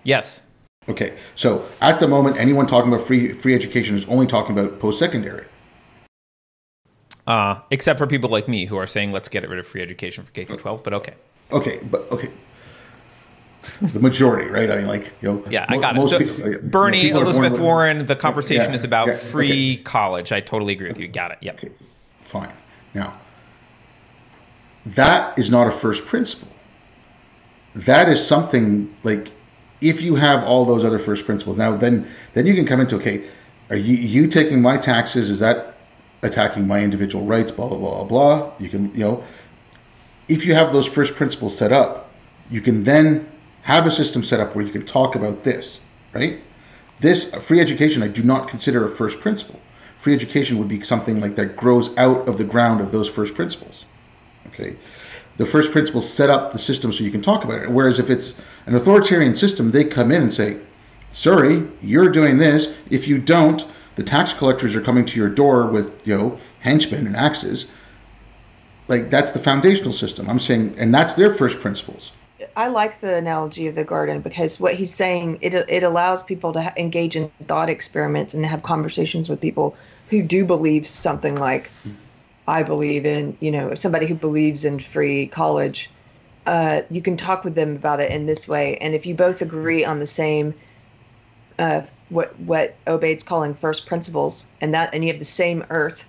Yes. 0.03 0.43
Okay, 0.87 1.17
so 1.33 1.65
at 1.81 1.99
the 1.99 2.07
moment, 2.07 2.37
anyone 2.37 2.67
talking 2.67 2.93
about 2.93 3.05
free 3.05 3.33
free 3.33 3.55
education 3.55 3.95
is 3.95 4.05
only 4.05 4.27
talking 4.27 4.57
about 4.57 4.79
post 4.79 4.99
secondary. 4.99 5.45
Uh, 7.27 7.59
except 7.71 7.97
for 7.97 8.05
people 8.05 8.29
like 8.29 8.47
me 8.47 8.65
who 8.65 8.77
are 8.77 8.85
saying 8.85 9.11
let's 9.11 9.27
get 9.27 9.47
rid 9.49 9.57
of 9.57 9.65
free 9.65 9.81
education 9.81 10.23
for 10.23 10.31
K 10.31 10.45
through 10.45 10.57
12. 10.57 10.83
But 10.83 10.93
okay. 10.93 11.15
Okay, 11.51 11.79
but 11.89 12.09
okay, 12.11 12.29
the 13.81 13.99
majority, 13.99 14.49
right? 14.49 14.69
I 14.69 14.77
mean, 14.77 14.87
like 14.87 15.11
you 15.21 15.31
know. 15.31 15.43
Yeah, 15.49 15.65
I 15.67 15.77
got 15.77 15.97
it. 15.97 16.07
So 16.09 16.19
people, 16.19 16.69
Bernie, 16.69 17.09
Elizabeth 17.09 17.59
Warren, 17.59 18.05
the 18.05 18.15
conversation 18.15 18.71
yeah, 18.71 18.75
is 18.75 18.83
about 18.83 19.07
yeah, 19.07 19.17
free 19.17 19.73
okay. 19.75 19.83
college. 19.83 20.31
I 20.31 20.39
totally 20.39 20.73
agree 20.73 20.87
with 20.87 20.99
you. 20.99 21.07
Got 21.07 21.31
it. 21.31 21.37
Yep. 21.41 21.55
Okay, 21.55 21.71
fine. 22.21 22.51
Now, 22.93 23.13
that 24.85 25.37
is 25.37 25.49
not 25.49 25.67
a 25.67 25.71
first 25.71 26.05
principle. 26.05 26.47
That 27.75 28.07
is 28.07 28.25
something 28.25 28.93
like 29.03 29.29
if 29.81 30.01
you 30.01 30.15
have 30.15 30.43
all 30.43 30.65
those 30.65 30.83
other 30.83 30.99
first 30.99 31.25
principles. 31.25 31.57
Now, 31.57 31.75
then, 31.75 32.09
then 32.33 32.47
you 32.47 32.55
can 32.55 32.65
come 32.65 32.79
into 32.79 32.95
okay, 32.95 33.23
are 33.69 33.75
you 33.75 33.95
you 33.95 34.27
taking 34.27 34.61
my 34.61 34.77
taxes? 34.77 35.29
Is 35.29 35.39
that 35.39 35.75
attacking 36.21 36.67
my 36.67 36.81
individual 36.81 37.25
rights? 37.25 37.51
Blah 37.51 37.69
blah 37.69 37.77
blah 37.77 38.03
blah. 38.03 38.51
You 38.59 38.69
can 38.69 38.93
you 38.93 38.99
know, 38.99 39.23
if 40.27 40.45
you 40.45 40.53
have 40.53 40.71
those 40.71 40.85
first 40.85 41.15
principles 41.15 41.57
set 41.57 41.71
up, 41.71 42.11
you 42.49 42.61
can 42.61 42.83
then 42.83 43.27
have 43.65 43.87
a 43.87 43.91
system 43.91 44.21
set 44.21 44.39
up 44.39 44.55
where 44.55 44.63
you 44.63 44.71
can 44.71 44.85
talk 44.85 45.15
about 45.15 45.43
this, 45.43 45.79
right? 46.13 46.39
This 46.99 47.33
uh, 47.33 47.39
free 47.39 47.59
education, 47.59 48.03
I 48.03 48.07
do 48.07 48.21
not 48.21 48.47
consider 48.47 48.85
a 48.85 48.87
first 48.87 49.19
principle. 49.19 49.59
Free 49.97 50.13
education 50.13 50.59
would 50.59 50.67
be 50.67 50.83
something 50.83 51.19
like 51.19 51.35
that 51.37 51.57
grows 51.57 51.89
out 51.97 52.27
of 52.27 52.37
the 52.37 52.43
ground 52.43 52.79
of 52.79 52.91
those 52.91 53.09
first 53.09 53.33
principles. 53.33 53.85
Okay, 54.49 54.75
the 55.37 55.47
first 55.47 55.71
principles 55.71 56.07
set 56.07 56.29
up 56.29 56.51
the 56.51 56.59
system 56.59 56.93
so 56.93 57.03
you 57.03 57.09
can 57.09 57.23
talk 57.23 57.43
about 57.43 57.63
it. 57.63 57.71
Whereas 57.71 57.97
if 57.97 58.11
it's 58.11 58.35
an 58.67 58.75
authoritarian 58.75 59.35
system, 59.35 59.71
they 59.71 59.83
come 59.83 60.11
in 60.11 60.21
and 60.21 60.31
say, 60.31 60.57
"Sorry, 61.11 61.63
you're 61.81 62.09
doing 62.09 62.37
this. 62.37 62.69
If 62.91 63.07
you 63.07 63.17
don't, 63.17 63.65
the 63.95 64.03
tax 64.03 64.31
collectors 64.31 64.75
are 64.75 64.81
coming 64.81 65.05
to 65.07 65.17
your 65.17 65.29
door 65.29 65.65
with 65.65 66.05
you 66.05 66.15
know 66.15 66.37
henchmen 66.59 67.07
and 67.07 67.15
axes." 67.15 67.65
Like 68.87 69.09
that's 69.09 69.31
the 69.31 69.39
foundational 69.39 69.91
system. 69.91 70.29
I'm 70.29 70.39
saying, 70.39 70.75
and 70.77 70.93
that's 70.93 71.15
their 71.15 71.33
first 71.33 71.59
principles. 71.61 72.11
I 72.55 72.67
like 72.69 73.01
the 73.01 73.15
analogy 73.15 73.67
of 73.67 73.75
the 73.75 73.83
garden 73.83 74.21
because 74.21 74.59
what 74.59 74.73
he's 74.75 74.93
saying 74.93 75.39
it 75.41 75.53
it 75.53 75.83
allows 75.83 76.23
people 76.23 76.53
to 76.53 76.73
engage 76.77 77.15
in 77.15 77.29
thought 77.47 77.69
experiments 77.69 78.33
and 78.33 78.45
have 78.45 78.63
conversations 78.63 79.29
with 79.29 79.41
people 79.41 79.75
who 80.09 80.21
do 80.21 80.45
believe 80.45 80.87
something 80.87 81.35
like 81.35 81.69
I 82.47 82.63
believe 82.63 83.05
in 83.05 83.37
you 83.41 83.51
know 83.51 83.75
somebody 83.75 84.05
who 84.05 84.15
believes 84.15 84.65
in 84.65 84.79
free 84.79 85.27
college. 85.27 85.91
Uh, 86.45 86.83
you 86.91 87.01
can 87.01 87.17
talk 87.17 87.43
with 87.43 87.55
them 87.55 87.75
about 87.75 87.99
it 87.99 88.11
in 88.11 88.27
this 88.27 88.47
way, 88.47 88.77
and 88.77 88.93
if 88.93 89.07
you 89.07 89.15
both 89.15 89.41
agree 89.41 89.83
on 89.83 89.99
the 89.99 90.05
same 90.05 90.53
uh, 91.57 91.81
what 92.09 92.39
what 92.39 92.75
Obaid's 92.85 93.23
calling 93.23 93.55
first 93.55 93.85
principles, 93.85 94.47
and 94.61 94.73
that 94.73 94.93
and 94.93 95.03
you 95.03 95.11
have 95.11 95.19
the 95.19 95.25
same 95.25 95.65
earth, 95.69 96.07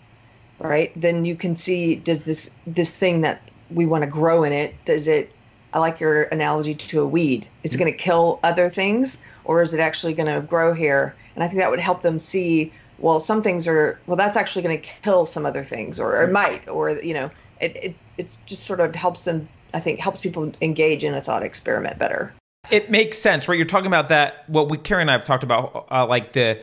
right? 0.58 0.92
Then 0.94 1.24
you 1.24 1.36
can 1.36 1.54
see 1.54 1.96
does 1.96 2.24
this 2.24 2.50
this 2.66 2.96
thing 2.96 3.22
that 3.22 3.40
we 3.70 3.86
want 3.86 4.04
to 4.04 4.10
grow 4.10 4.44
in 4.44 4.52
it 4.52 4.74
does 4.84 5.08
it 5.08 5.32
I 5.76 5.78
like 5.78 6.00
your 6.00 6.22
analogy 6.22 6.74
to 6.74 7.02
a 7.02 7.06
weed. 7.06 7.48
It's 7.62 7.74
mm-hmm. 7.74 7.82
going 7.82 7.92
to 7.92 7.98
kill 7.98 8.40
other 8.42 8.70
things, 8.70 9.18
or 9.44 9.60
is 9.60 9.74
it 9.74 9.80
actually 9.80 10.14
going 10.14 10.34
to 10.34 10.40
grow 10.40 10.72
here? 10.72 11.14
And 11.34 11.44
I 11.44 11.48
think 11.48 11.60
that 11.60 11.70
would 11.70 11.80
help 11.80 12.00
them 12.00 12.18
see. 12.18 12.72
Well, 12.98 13.20
some 13.20 13.42
things 13.42 13.68
are. 13.68 14.00
Well, 14.06 14.16
that's 14.16 14.38
actually 14.38 14.62
going 14.62 14.80
to 14.80 14.88
kill 15.02 15.26
some 15.26 15.44
other 15.44 15.62
things, 15.62 16.00
or 16.00 16.22
it 16.22 16.32
might, 16.32 16.66
or 16.66 16.92
you 16.92 17.12
know, 17.12 17.30
it, 17.60 17.76
it 17.76 17.94
it's 18.16 18.38
just 18.46 18.64
sort 18.64 18.80
of 18.80 18.94
helps 18.94 19.24
them. 19.24 19.50
I 19.74 19.80
think 19.80 20.00
helps 20.00 20.18
people 20.18 20.50
engage 20.62 21.04
in 21.04 21.12
a 21.12 21.20
thought 21.20 21.42
experiment 21.42 21.98
better. 21.98 22.32
It 22.70 22.90
makes 22.90 23.18
sense, 23.18 23.46
right? 23.46 23.58
You're 23.58 23.66
talking 23.66 23.88
about 23.88 24.08
that. 24.08 24.48
What 24.48 24.70
we 24.70 24.78
Keri 24.78 25.02
and 25.02 25.10
I 25.10 25.12
have 25.12 25.24
talked 25.24 25.44
about, 25.44 25.88
uh, 25.90 26.06
like 26.06 26.32
the 26.32 26.58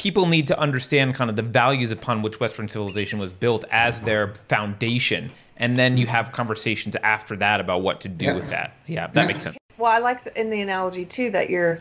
people 0.00 0.24
need 0.24 0.46
to 0.46 0.58
understand 0.58 1.14
kind 1.14 1.28
of 1.28 1.36
the 1.36 1.42
values 1.42 1.90
upon 1.90 2.22
which 2.22 2.40
Western 2.40 2.70
civilization 2.70 3.18
was 3.18 3.34
built 3.34 3.66
as 3.70 4.00
their 4.00 4.34
foundation, 4.48 5.30
and 5.58 5.78
then 5.78 5.98
you 5.98 6.06
have 6.06 6.32
conversations 6.32 6.96
after 7.02 7.36
that 7.36 7.60
about 7.60 7.82
what 7.82 8.00
to 8.00 8.08
do 8.08 8.24
yeah. 8.24 8.34
with 8.34 8.48
that. 8.48 8.72
Yeah, 8.86 9.08
that 9.08 9.20
yeah. 9.20 9.26
makes 9.26 9.42
sense. 9.42 9.58
Well, 9.76 9.92
I 9.92 9.98
like 9.98 10.24
the, 10.24 10.40
in 10.40 10.48
the 10.48 10.62
analogy 10.62 11.04
too 11.04 11.28
that 11.30 11.50
you're 11.50 11.80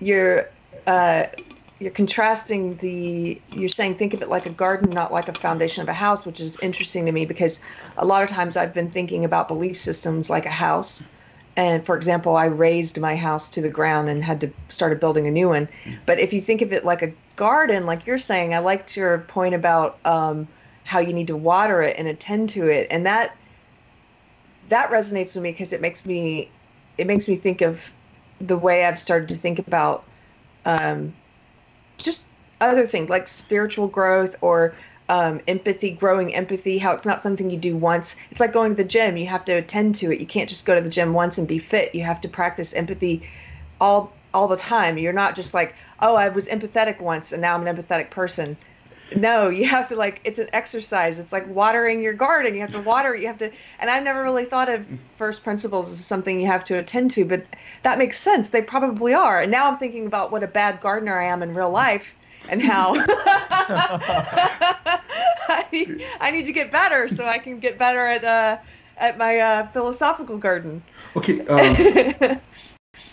you're 0.00 0.50
uh, 0.88 1.26
you're 1.78 1.92
contrasting 1.92 2.78
the 2.78 3.40
you're 3.52 3.68
saying 3.68 3.94
think 3.94 4.12
of 4.12 4.22
it 4.22 4.28
like 4.28 4.46
a 4.46 4.50
garden 4.50 4.90
not 4.90 5.12
like 5.12 5.28
a 5.28 5.32
foundation 5.32 5.82
of 5.82 5.88
a 5.88 5.94
house 5.94 6.26
which 6.26 6.40
is 6.40 6.58
interesting 6.60 7.06
to 7.06 7.12
me 7.12 7.26
because 7.26 7.60
a 7.98 8.06
lot 8.06 8.22
of 8.22 8.30
times 8.30 8.56
i've 8.56 8.72
been 8.72 8.90
thinking 8.90 9.26
about 9.26 9.46
belief 9.46 9.76
systems 9.76 10.30
like 10.30 10.46
a 10.46 10.50
house 10.50 11.04
and 11.56 11.84
for 11.84 11.96
example 11.96 12.36
i 12.36 12.46
razed 12.46 13.00
my 13.00 13.16
house 13.16 13.48
to 13.50 13.60
the 13.60 13.70
ground 13.70 14.08
and 14.08 14.22
had 14.22 14.40
to 14.40 14.50
started 14.68 15.00
building 15.00 15.26
a 15.26 15.30
new 15.30 15.48
one. 15.48 15.68
But 16.04 16.18
if 16.20 16.32
you 16.32 16.40
think 16.40 16.62
of 16.62 16.72
it 16.72 16.84
like 16.84 17.02
a 17.02 17.12
garden 17.36 17.86
like 17.86 18.06
you're 18.06 18.18
saying 18.18 18.54
i 18.54 18.58
liked 18.58 18.96
your 18.96 19.18
point 19.20 19.54
about 19.54 19.98
um, 20.04 20.48
how 20.84 21.00
you 21.00 21.12
need 21.12 21.26
to 21.26 21.36
water 21.36 21.82
it 21.82 21.98
and 21.98 22.06
attend 22.08 22.50
to 22.50 22.68
it. 22.68 22.86
And 22.90 23.06
that 23.06 23.36
that 24.68 24.90
resonates 24.90 25.34
with 25.34 25.42
me 25.42 25.52
because 25.52 25.72
it 25.72 25.80
makes 25.80 26.06
me 26.06 26.50
it 26.98 27.06
makes 27.06 27.28
me 27.28 27.36
think 27.36 27.60
of 27.60 27.92
the 28.40 28.56
way 28.56 28.84
i've 28.84 28.98
started 28.98 29.28
to 29.28 29.34
think 29.34 29.58
about 29.58 30.04
um, 30.64 31.14
just 31.98 32.26
other 32.60 32.86
things 32.86 33.08
like 33.10 33.26
spiritual 33.26 33.86
growth 33.86 34.36
or 34.40 34.74
um, 35.08 35.40
empathy, 35.46 35.92
growing 35.92 36.34
empathy, 36.34 36.78
how 36.78 36.92
it's 36.92 37.04
not 37.04 37.22
something 37.22 37.50
you 37.50 37.56
do 37.56 37.76
once. 37.76 38.16
It's 38.30 38.40
like 38.40 38.52
going 38.52 38.70
to 38.72 38.76
the 38.76 38.88
gym. 38.88 39.16
You 39.16 39.26
have 39.26 39.44
to 39.46 39.52
attend 39.52 39.96
to 39.96 40.10
it. 40.10 40.20
You 40.20 40.26
can't 40.26 40.48
just 40.48 40.66
go 40.66 40.74
to 40.74 40.80
the 40.80 40.88
gym 40.88 41.12
once 41.12 41.38
and 41.38 41.46
be 41.46 41.58
fit. 41.58 41.94
You 41.94 42.02
have 42.02 42.20
to 42.22 42.28
practice 42.28 42.74
empathy 42.74 43.22
all 43.80 44.12
all 44.34 44.48
the 44.48 44.56
time. 44.56 44.98
You're 44.98 45.12
not 45.12 45.34
just 45.36 45.54
like, 45.54 45.74
oh, 46.00 46.16
I 46.16 46.28
was 46.28 46.48
empathetic 46.48 47.00
once 47.00 47.32
and 47.32 47.40
now 47.40 47.54
I'm 47.54 47.66
an 47.66 47.74
empathetic 47.74 48.10
person. 48.10 48.56
No, 49.14 49.48
you 49.48 49.66
have 49.66 49.88
to 49.88 49.96
like 49.96 50.20
it's 50.24 50.40
an 50.40 50.48
exercise. 50.52 51.20
It's 51.20 51.32
like 51.32 51.48
watering 51.48 52.02
your 52.02 52.12
garden. 52.12 52.54
You 52.54 52.60
have 52.62 52.72
to 52.72 52.80
water 52.80 53.14
it. 53.14 53.20
You 53.20 53.28
have 53.28 53.38
to 53.38 53.52
and 53.78 53.88
I've 53.88 54.02
never 54.02 54.24
really 54.24 54.44
thought 54.44 54.68
of 54.68 54.84
first 55.14 55.44
principles 55.44 55.92
as 55.92 56.04
something 56.04 56.40
you 56.40 56.48
have 56.48 56.64
to 56.64 56.74
attend 56.74 57.12
to, 57.12 57.24
but 57.24 57.46
that 57.84 57.98
makes 57.98 58.18
sense. 58.18 58.48
They 58.48 58.62
probably 58.62 59.14
are. 59.14 59.40
And 59.40 59.52
now 59.52 59.70
I'm 59.70 59.78
thinking 59.78 60.06
about 60.06 60.32
what 60.32 60.42
a 60.42 60.48
bad 60.48 60.80
gardener 60.80 61.16
I 61.16 61.26
am 61.26 61.44
in 61.44 61.54
real 61.54 61.70
life 61.70 62.15
and 62.48 62.62
how 62.62 62.94
I, 65.48 65.66
need, 65.72 66.02
I 66.20 66.30
need 66.30 66.46
to 66.46 66.52
get 66.52 66.70
better 66.70 67.08
so 67.08 67.26
I 67.26 67.38
can 67.38 67.58
get 67.58 67.78
better 67.78 68.06
at 68.06 68.24
uh, 68.24 68.58
at 68.98 69.18
my 69.18 69.38
uh, 69.38 69.66
philosophical 69.68 70.38
garden. 70.38 70.82
Okay. 71.16 71.40
Um, 71.48 72.40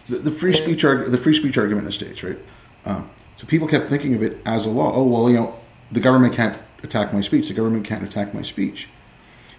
the, 0.09 0.17
the, 0.17 0.31
free 0.31 0.53
speech 0.53 0.83
arg- 0.83 1.11
the 1.11 1.17
free 1.17 1.33
speech 1.33 1.57
argument 1.57 1.83
in 1.83 1.85
the 1.85 1.91
states, 1.91 2.23
right? 2.23 2.37
Um, 2.85 3.09
so 3.37 3.45
people 3.47 3.67
kept 3.67 3.89
thinking 3.89 4.13
of 4.15 4.23
it 4.23 4.37
as 4.45 4.65
a 4.65 4.69
law. 4.69 4.91
Oh 4.93 5.03
well, 5.03 5.29
you 5.29 5.37
know, 5.37 5.55
the 5.91 5.99
government 5.99 6.33
can't 6.33 6.57
attack 6.83 7.13
my 7.13 7.21
speech. 7.21 7.47
The 7.47 7.53
government 7.53 7.85
can't 7.85 8.03
attack 8.03 8.33
my 8.33 8.41
speech. 8.41 8.87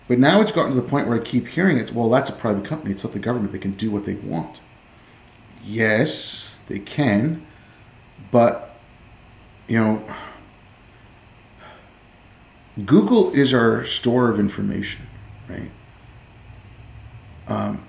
But 0.06 0.18
now 0.18 0.42
it's 0.42 0.52
gotten 0.52 0.74
to 0.74 0.80
the 0.80 0.86
point 0.86 1.08
where 1.08 1.18
I 1.18 1.24
keep 1.24 1.46
hearing 1.46 1.78
it. 1.78 1.92
Well, 1.92 2.10
that's 2.10 2.28
a 2.28 2.32
private 2.32 2.64
company. 2.64 2.92
It's 2.92 3.04
not 3.04 3.14
the 3.14 3.18
government. 3.18 3.52
They 3.52 3.58
can 3.58 3.72
do 3.72 3.90
what 3.90 4.04
they 4.04 4.14
want. 4.14 4.60
Yes, 5.64 6.50
they 6.68 6.78
can, 6.78 7.44
but 8.30 8.73
you 9.68 9.78
know, 9.78 10.02
Google 12.84 13.32
is 13.32 13.54
our 13.54 13.84
store 13.84 14.28
of 14.28 14.40
information, 14.40 15.06
right? 15.48 15.70
Um, 17.46 17.82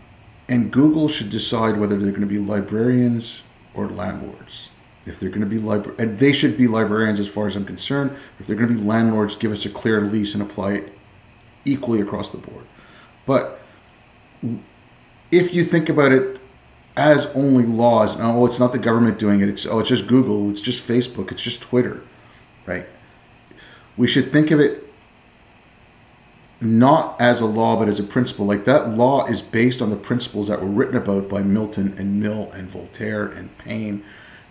and 0.47 0.71
Google 0.71 1.07
should 1.07 1.29
decide 1.29 1.77
whether 1.77 1.97
they're 1.97 2.11
going 2.11 2.21
to 2.21 2.27
be 2.27 2.37
librarians 2.37 3.43
or 3.73 3.87
landlords. 3.89 4.69
If 5.05 5.19
they're 5.19 5.29
going 5.29 5.41
to 5.41 5.47
be 5.47 5.57
libra- 5.57 5.93
and 5.97 6.17
they 6.17 6.31
should 6.31 6.57
be 6.57 6.67
librarians 6.67 7.19
as 7.19 7.27
far 7.27 7.47
as 7.47 7.55
I'm 7.55 7.65
concerned. 7.65 8.11
If 8.39 8.47
they're 8.47 8.55
going 8.55 8.69
to 8.69 8.75
be 8.75 8.81
landlords, 8.81 9.35
give 9.35 9.51
us 9.51 9.65
a 9.65 9.69
clear 9.69 10.01
lease 10.01 10.33
and 10.33 10.43
apply 10.43 10.73
it 10.73 10.93
equally 11.63 12.01
across 12.01 12.31
the 12.31 12.37
board. 12.37 12.65
But 13.25 13.59
if 15.31 15.53
you 15.53 15.63
think 15.63 15.89
about 15.89 16.11
it 16.11 16.39
as 16.97 17.25
only 17.27 17.65
laws, 17.65 18.15
oh, 18.19 18.45
it's 18.45 18.59
not 18.59 18.71
the 18.71 18.79
government 18.79 19.19
doing 19.19 19.41
it. 19.41 19.49
It's 19.49 19.65
oh, 19.65 19.79
it's 19.79 19.89
just 19.89 20.07
Google. 20.07 20.49
It's 20.49 20.61
just 20.61 20.87
Facebook. 20.87 21.31
It's 21.31 21.41
just 21.41 21.61
Twitter, 21.61 22.01
right? 22.65 22.85
We 23.97 24.07
should 24.07 24.31
think 24.31 24.51
of 24.51 24.59
it 24.59 24.83
not 26.61 27.19
as 27.19 27.41
a 27.41 27.45
law, 27.45 27.77
but 27.77 27.87
as 27.89 27.99
a 27.99 28.03
principle. 28.03 28.45
Like 28.45 28.65
that 28.65 28.89
law 28.91 29.25
is 29.27 29.41
based 29.41 29.81
on 29.81 29.89
the 29.89 29.95
principles 29.95 30.47
that 30.47 30.61
were 30.61 30.67
written 30.67 30.95
about 30.95 31.27
by 31.27 31.41
Milton 31.41 31.95
and 31.97 32.21
Mill 32.21 32.49
and 32.53 32.69
Voltaire 32.69 33.27
and 33.27 33.55
Paine 33.57 34.03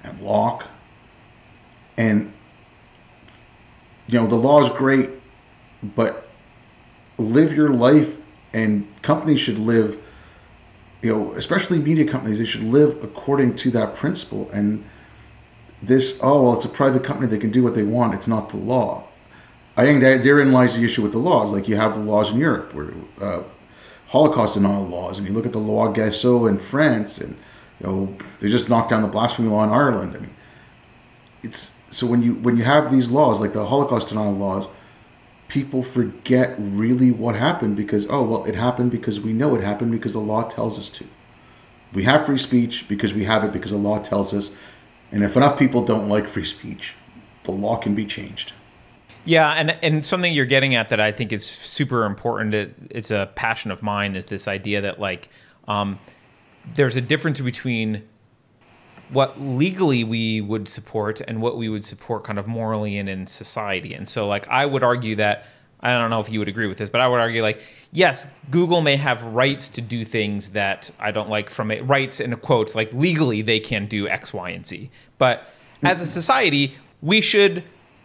and 0.03 0.21
Locke. 0.21 0.65
And 1.97 2.33
you 4.07 4.21
know, 4.21 4.27
the 4.27 4.35
law 4.35 4.63
is 4.63 4.69
great, 4.71 5.09
but 5.97 6.29
live 7.17 7.55
your 7.55 7.71
life 7.71 8.15
and 8.53 8.87
companies 9.03 9.41
should 9.41 9.59
live 9.59 9.99
you 11.05 11.13
know, 11.13 11.33
especially 11.33 11.79
media 11.79 12.07
companies, 12.07 12.39
they 12.39 12.47
should 12.47 12.65
live 12.65 13.05
according 13.05 13.57
to 13.57 13.71
that 13.73 13.95
principle. 13.95 14.51
And 14.53 14.83
this, 15.83 16.19
oh 16.23 16.43
well, 16.43 16.55
it's 16.55 16.65
a 16.65 16.69
private 16.71 17.05
company; 17.05 17.29
they 17.29 17.39
can 17.39 17.51
do 17.51 17.63
what 17.63 17.75
they 17.75 17.83
want. 17.83 18.15
It's 18.15 18.27
not 18.27 18.49
the 18.49 18.57
law. 18.57 19.05
I 19.77 19.85
think 19.85 20.01
that 20.01 20.23
therein 20.23 20.53
lies 20.53 20.77
the 20.77 20.83
issue 20.83 21.03
with 21.03 21.13
the 21.13 21.19
laws. 21.19 21.53
Like 21.53 21.69
you 21.69 21.77
have 21.77 21.95
the 21.95 22.01
laws 22.01 22.31
in 22.31 22.39
Europe, 22.39 22.73
where 22.73 22.91
uh, 23.21 23.43
Holocaust 24.07 24.55
denial 24.55 24.87
laws, 24.87 25.19
and 25.19 25.29
you 25.29 25.35
look 25.35 25.45
at 25.45 25.53
the 25.53 25.59
loi 25.59 25.89
Gayssot 25.89 26.49
in 26.49 26.59
France, 26.59 27.19
and 27.19 27.37
you 27.81 27.87
know 27.87 28.17
they 28.41 28.49
just 28.49 28.71
knocked 28.71 28.89
down 28.89 29.03
the 29.03 29.09
blasphemy 29.09 29.49
law 29.49 29.63
in 29.63 29.71
Ireland. 29.71 30.17
I 30.17 30.21
mean, 30.21 30.35
it's 31.43 31.71
so 31.91 32.07
when 32.07 32.23
you 32.23 32.35
when 32.37 32.57
you 32.57 32.65
have 32.65 32.91
these 32.91 33.11
laws 33.11 33.41
like 33.41 33.53
the 33.53 33.67
Holocaust 33.67 34.09
denial 34.09 34.33
laws, 34.33 34.67
people 35.49 35.83
forget 35.83 36.55
really 36.59 37.11
what 37.11 37.35
happened 37.35 37.77
because 37.77 38.07
oh 38.09 38.23
well 38.23 38.45
it 38.45 38.55
happened 38.55 38.91
because 38.91 39.21
we 39.21 39.33
know 39.33 39.55
it 39.55 39.63
happened 39.63 39.91
because 39.91 40.15
the 40.15 40.21
law 40.21 40.49
tells 40.49 40.79
us 40.79 40.89
to. 40.89 41.07
We 41.93 42.03
have 42.05 42.27
free 42.27 42.39
speech 42.39 42.87
because 42.89 43.15
we 43.15 43.25
have 43.25 43.45
it 43.45 43.53
because 43.53 43.71
the 43.71 43.77
law 43.77 44.01
tells 44.01 44.35
us. 44.35 44.51
And 45.13 45.23
if 45.23 45.37
enough 45.37 45.59
people 45.59 45.85
don't 45.85 46.09
like 46.09 46.27
free 46.27 46.45
speech, 46.45 46.95
the 47.45 47.53
law 47.53 47.77
can 47.77 47.95
be 47.95 48.05
changed. 48.05 48.53
Yeah, 49.25 49.53
and 49.53 49.71
and 49.83 50.05
something 50.05 50.33
you're 50.33 50.45
getting 50.45 50.75
at 50.75 50.89
that 50.89 51.01
I 51.01 51.13
think 51.13 51.33
is 51.33 51.47
super 51.47 52.05
important. 52.05 52.55
It, 52.55 52.75
it's 52.91 53.11
a 53.11 53.31
passion 53.35 53.71
of 53.71 53.83
mine. 53.83 54.17
Is 54.17 54.27
this 54.27 54.49
idea 54.49 54.81
that 54.83 55.01
like 55.01 55.29
um, 55.69 55.99
there's 56.75 56.97
a 56.97 57.01
difference 57.01 57.41
between 57.41 58.03
what 59.15 59.41
legally 59.41 60.05
we 60.05 60.41
would 60.41 60.69
support 60.69 61.21
and 61.23 61.41
what 61.41 61.57
we 61.57 61.69
would 61.69 61.85
support 61.85 62.25
kind 62.25 62.39
of 62.39 62.47
morally 62.47 62.99
and 62.99 63.09
in 63.09 63.27
society. 63.27 63.95
And 63.95 64.07
so 64.07 64.27
like 64.27 64.47
I 64.49 64.67
would 64.67 64.83
argue 64.83 65.17
that 65.17 65.47
I 65.81 65.97
don't 65.99 66.11
know 66.11 66.21
if 66.21 66.31
you 66.31 66.39
would 66.39 66.49
agree 66.49 66.67
with 66.67 66.79
this, 66.79 66.91
but 66.91 67.01
I 67.01 67.09
would 67.09 67.21
argue 67.21 67.43
like 67.43 67.63
yes, 67.93 68.27
Google 68.51 68.83
may 68.83 68.97
have 68.97 69.23
rights 69.25 69.69
to 69.71 69.81
do 69.81 70.05
things 70.05 70.51
that 70.51 70.91
I 70.99 71.13
don't 71.13 71.31
like 71.31 71.49
from 71.49 71.71
it. 71.71 71.87
Rights 71.87 72.21
in 72.21 72.35
quotes 72.37 72.75
like 72.75 72.93
legally 72.93 73.41
they 73.41 73.61
can 73.61 73.87
do 73.87 74.07
X, 74.09 74.35
Y, 74.35 74.51
and 74.51 74.67
Z. 74.67 74.91
But 75.17 75.49
as 75.83 76.01
a 76.01 76.07
society, 76.07 76.75
we 77.03 77.21
should 77.21 77.63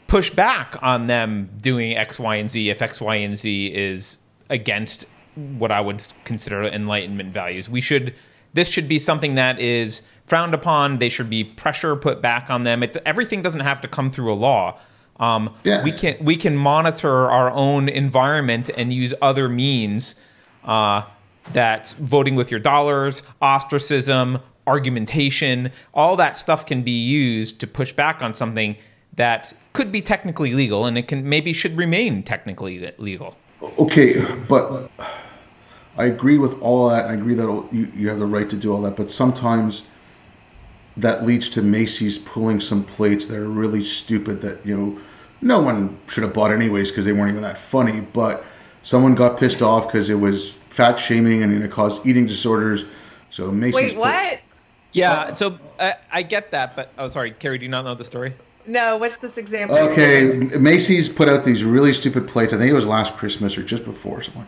push 0.08 0.30
back 0.30 0.76
on 0.82 1.08
them 1.08 1.50
doing 1.62 1.96
X, 1.96 2.20
Y, 2.20 2.36
and 2.36 2.50
Z 2.50 2.70
if 2.70 2.82
X, 2.82 3.02
Y, 3.02 3.16
and 3.16 3.38
Z 3.38 3.68
is 3.68 4.18
against 4.50 5.06
what 5.36 5.72
I 5.72 5.82
would 5.82 6.06
consider 6.26 6.64
enlightenment 6.64 7.34
values. 7.34 7.70
We 7.70 7.82
should 7.82 8.14
this 8.54 8.68
should 8.68 8.88
be 8.88 9.00
something 9.00 9.36
that 9.36 9.60
is 9.60 10.02
frowned 10.30 10.54
upon. 10.54 11.00
They 11.00 11.10
should 11.10 11.30
be 11.30 11.44
pressure 11.44 11.96
put 11.96 12.22
back 12.22 12.50
on 12.50 12.64
them. 12.64 12.84
It, 12.84 12.96
everything 13.06 13.42
doesn't 13.42 13.62
have 13.62 13.82
to 13.82 13.88
come 13.88 14.12
through 14.12 14.32
a 14.32 14.36
law. 14.36 14.80
Um, 15.20 15.54
yeah. 15.64 15.84
We 15.84 15.92
can 15.92 16.16
we 16.24 16.38
can 16.38 16.56
monitor 16.56 17.30
our 17.30 17.52
own 17.52 17.90
environment 17.90 18.70
and 18.78 18.94
use 18.94 19.14
other 19.22 19.50
means 19.50 20.16
uh, 20.64 21.04
that 21.52 21.94
voting 22.00 22.36
with 22.36 22.52
your 22.52 22.60
dollars, 22.60 23.24
ostracism, 23.42 24.40
argumentation, 24.66 25.72
all 25.94 26.16
that 26.16 26.38
stuff 26.38 26.66
can 26.66 26.84
be 26.84 26.92
used 27.04 27.60
to 27.60 27.68
push 27.68 27.92
back 27.92 28.22
on 28.22 28.34
something 28.34 28.78
that 29.16 29.52
could 29.74 29.92
be 29.92 30.02
technically 30.02 30.54
legal 30.54 30.86
and 30.86 30.98
it 30.98 31.08
can 31.08 31.28
maybe 31.28 31.52
should 31.52 31.76
remain 31.76 32.24
technically 32.24 32.94
legal. 32.98 33.36
Okay, 33.78 34.24
but 34.48 34.90
I 35.98 36.06
agree 36.06 36.38
with 36.38 36.62
all 36.62 36.88
that. 36.90 37.08
I 37.08 37.14
agree 37.14 37.34
that 37.34 37.68
you, 37.74 37.92
you 37.94 38.08
have 38.08 38.20
the 38.20 38.26
right 38.26 38.50
to 38.50 38.56
do 38.56 38.72
all 38.72 38.82
that, 38.84 38.96
but 38.96 39.12
sometimes 39.12 39.84
that 41.02 41.26
leads 41.26 41.50
to 41.50 41.62
Macy's 41.62 42.18
pulling 42.18 42.60
some 42.60 42.84
plates 42.84 43.28
that 43.28 43.38
are 43.38 43.50
really 43.50 43.84
stupid 43.84 44.42
that 44.42 44.66
you 44.66 44.76
know 44.76 45.00
no 45.42 45.62
one 45.62 45.98
should 46.08 46.24
have 46.24 46.34
bought 46.34 46.52
anyways 46.52 46.92
because 46.92 47.06
they 47.06 47.14
weren't 47.14 47.32
even 47.32 47.44
that 47.44 47.58
funny. 47.58 48.02
But 48.02 48.44
someone 48.84 49.16
got 49.16 49.40
pissed 49.40 49.62
off 49.62 49.88
because 49.88 50.10
it 50.10 50.16
was 50.16 50.54
fat 50.70 50.98
shaming 50.98 51.44
and 51.44 51.64
it 51.64 51.72
caused 51.72 52.06
eating 52.06 52.26
disorders. 52.26 52.86
So 53.30 53.52
Macy's. 53.52 53.76
Wait, 53.76 53.98
what? 53.98 54.30
Put, 54.32 54.40
yeah, 54.92 55.30
so 55.30 55.60
uh, 55.78 55.94
I 56.12 56.24
get 56.24 56.52
that, 56.52 56.76
but 56.76 56.92
oh, 56.98 57.10
sorry, 57.10 57.32
Keri, 57.32 57.60
do 57.60 57.66
you 57.66 57.70
not 57.70 57.86
know 57.86 57.94
the 57.94 58.04
story? 58.04 58.34
No, 58.66 58.98
what's 58.98 59.18
this 59.18 59.38
example? 59.38 59.78
Okay, 59.78 60.26
Macy's 60.58 61.10
put 61.10 61.30
out 61.30 61.44
these 61.44 61.64
really 61.64 61.94
stupid 61.94 62.28
plates. 62.28 62.54
I 62.54 62.58
think 62.58 62.70
it 62.70 62.74
was 62.74 62.86
last 62.86 63.16
Christmas 63.16 63.58
or 63.58 63.64
just 63.64 63.86
before 63.86 64.22
something. 64.22 64.48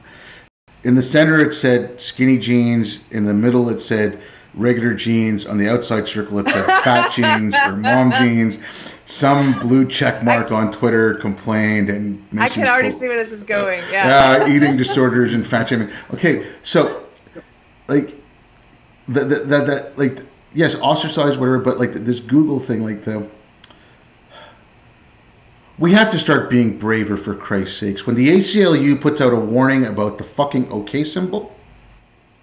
In 0.84 0.96
the 0.96 1.04
center, 1.04 1.40
it 1.40 1.54
said 1.54 2.02
skinny 2.02 2.38
jeans. 2.38 3.00
In 3.12 3.26
the 3.26 3.34
middle, 3.34 3.70
it 3.70 3.80
said 3.80 4.20
regular 4.54 4.94
jeans. 4.94 5.46
On 5.46 5.58
the 5.58 5.70
outside 5.70 6.08
circle, 6.08 6.40
it 6.40 6.48
said 6.50 6.66
fat 6.84 7.12
jeans 7.16 7.56
or 7.56 7.76
mom 7.76 8.12
jeans. 8.12 8.58
Some 9.06 9.60
blue 9.60 9.88
check 9.88 10.24
mark 10.24 10.52
on 10.52 10.72
Twitter 10.72 11.16
complained, 11.16 11.90
and 11.90 12.26
I 12.40 12.50
can 12.50 12.68
already 12.68 12.92
see 12.92 13.08
where 13.08 13.18
this 13.18 13.32
is 13.32 13.44
going. 13.44 13.82
Yeah. 13.92 14.40
Uh, 14.42 14.48
eating 14.48 14.78
disorders 14.78 15.34
and 15.34 15.46
fat 15.46 15.68
shaming. 15.70 15.90
Okay, 16.14 16.48
so 16.64 17.08
like 17.88 18.14
that 19.10 19.30
that 19.50 19.68
that 19.68 19.98
like 19.98 20.20
yes, 20.54 20.76
ostracized 20.76 21.40
whatever, 21.40 21.60
but 21.60 21.80
like 21.80 21.92
this 21.92 22.20
Google 22.20 22.60
thing, 22.60 22.84
like 22.84 23.04
the 23.04 23.28
we 25.82 25.92
have 25.92 26.12
to 26.12 26.18
start 26.20 26.50
being 26.50 26.78
braver 26.78 27.18
for 27.18 27.34
Christ's 27.34 27.78
sakes. 27.78 28.06
When 28.06 28.16
the 28.16 28.30
ACLU 28.30 29.02
puts 29.02 29.20
out 29.20 29.34
a 29.34 29.36
warning 29.36 29.86
about 29.86 30.20
the 30.20 30.24
fucking 30.24 30.72
OK 30.72 31.04
symbol, 31.04 31.56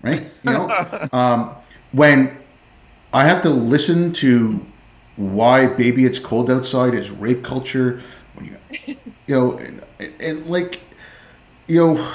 right? 0.02 0.22
You 0.42 0.50
know, 0.50 1.08
um, 1.12 1.54
when 1.92 2.36
I 3.12 3.24
have 3.24 3.40
to 3.42 3.50
listen 3.50 4.12
to 4.14 4.64
why 5.16 5.66
"Baby 5.66 6.04
It's 6.04 6.18
Cold 6.18 6.50
Outside" 6.50 6.94
is 6.94 7.10
rape 7.10 7.42
culture, 7.42 8.02
you, 8.40 8.56
you 8.86 8.96
know, 9.28 9.58
and, 9.58 9.82
and 10.20 10.46
like, 10.46 10.80
you 11.66 11.78
know, 11.78 12.14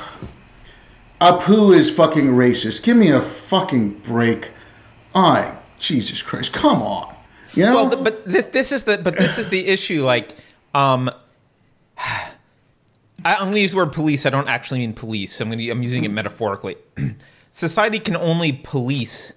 Apu 1.22 1.76
is 1.76 1.90
fucking 1.90 2.28
racist. 2.28 2.84
Give 2.84 2.98
me 2.98 3.10
a 3.10 3.22
fucking 3.22 4.00
break. 4.00 4.52
I, 5.16 5.56
Jesus 5.80 6.22
Christ, 6.22 6.54
come 6.54 6.82
on. 6.82 7.14
You 7.54 7.66
know? 7.66 7.76
Well, 7.76 8.04
but 8.04 8.26
this 8.26 8.46
this 8.48 8.72
is 8.72 8.84
the 8.84 8.98
but 8.98 9.18
this 9.18 9.38
is 9.38 9.50
the 9.50 9.68
issue. 9.68 10.04
Like, 10.04 10.36
um, 10.74 11.10
I, 11.98 13.36
am 13.36 13.46
going 13.46 13.54
to 13.54 13.62
use 13.62 13.72
the 13.72 13.78
word 13.78 13.94
police. 13.94 14.26
I 14.26 14.30
don't 14.30 14.48
actually 14.48 14.80
mean 14.80 14.94
police. 14.94 15.40
I'm 15.40 15.50
going 15.50 15.60
to, 15.60 15.70
I'm 15.70 15.84
using 15.84 16.04
it 16.04 16.10
metaphorically. 16.10 16.78
Society 17.52 18.00
can 18.00 18.16
only 18.16 18.54
police 18.64 19.34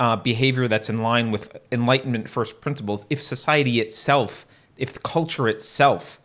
uh, 0.00 0.16
behavior 0.16 0.68
that's 0.68 0.88
in 0.88 0.98
line 0.98 1.30
with 1.30 1.56
Enlightenment 1.72 2.28
first 2.28 2.60
principles 2.60 3.06
if 3.10 3.20
society 3.20 3.80
itself, 3.80 4.46
if 4.76 4.92
the 4.92 5.00
culture 5.00 5.48
itself 5.48 6.20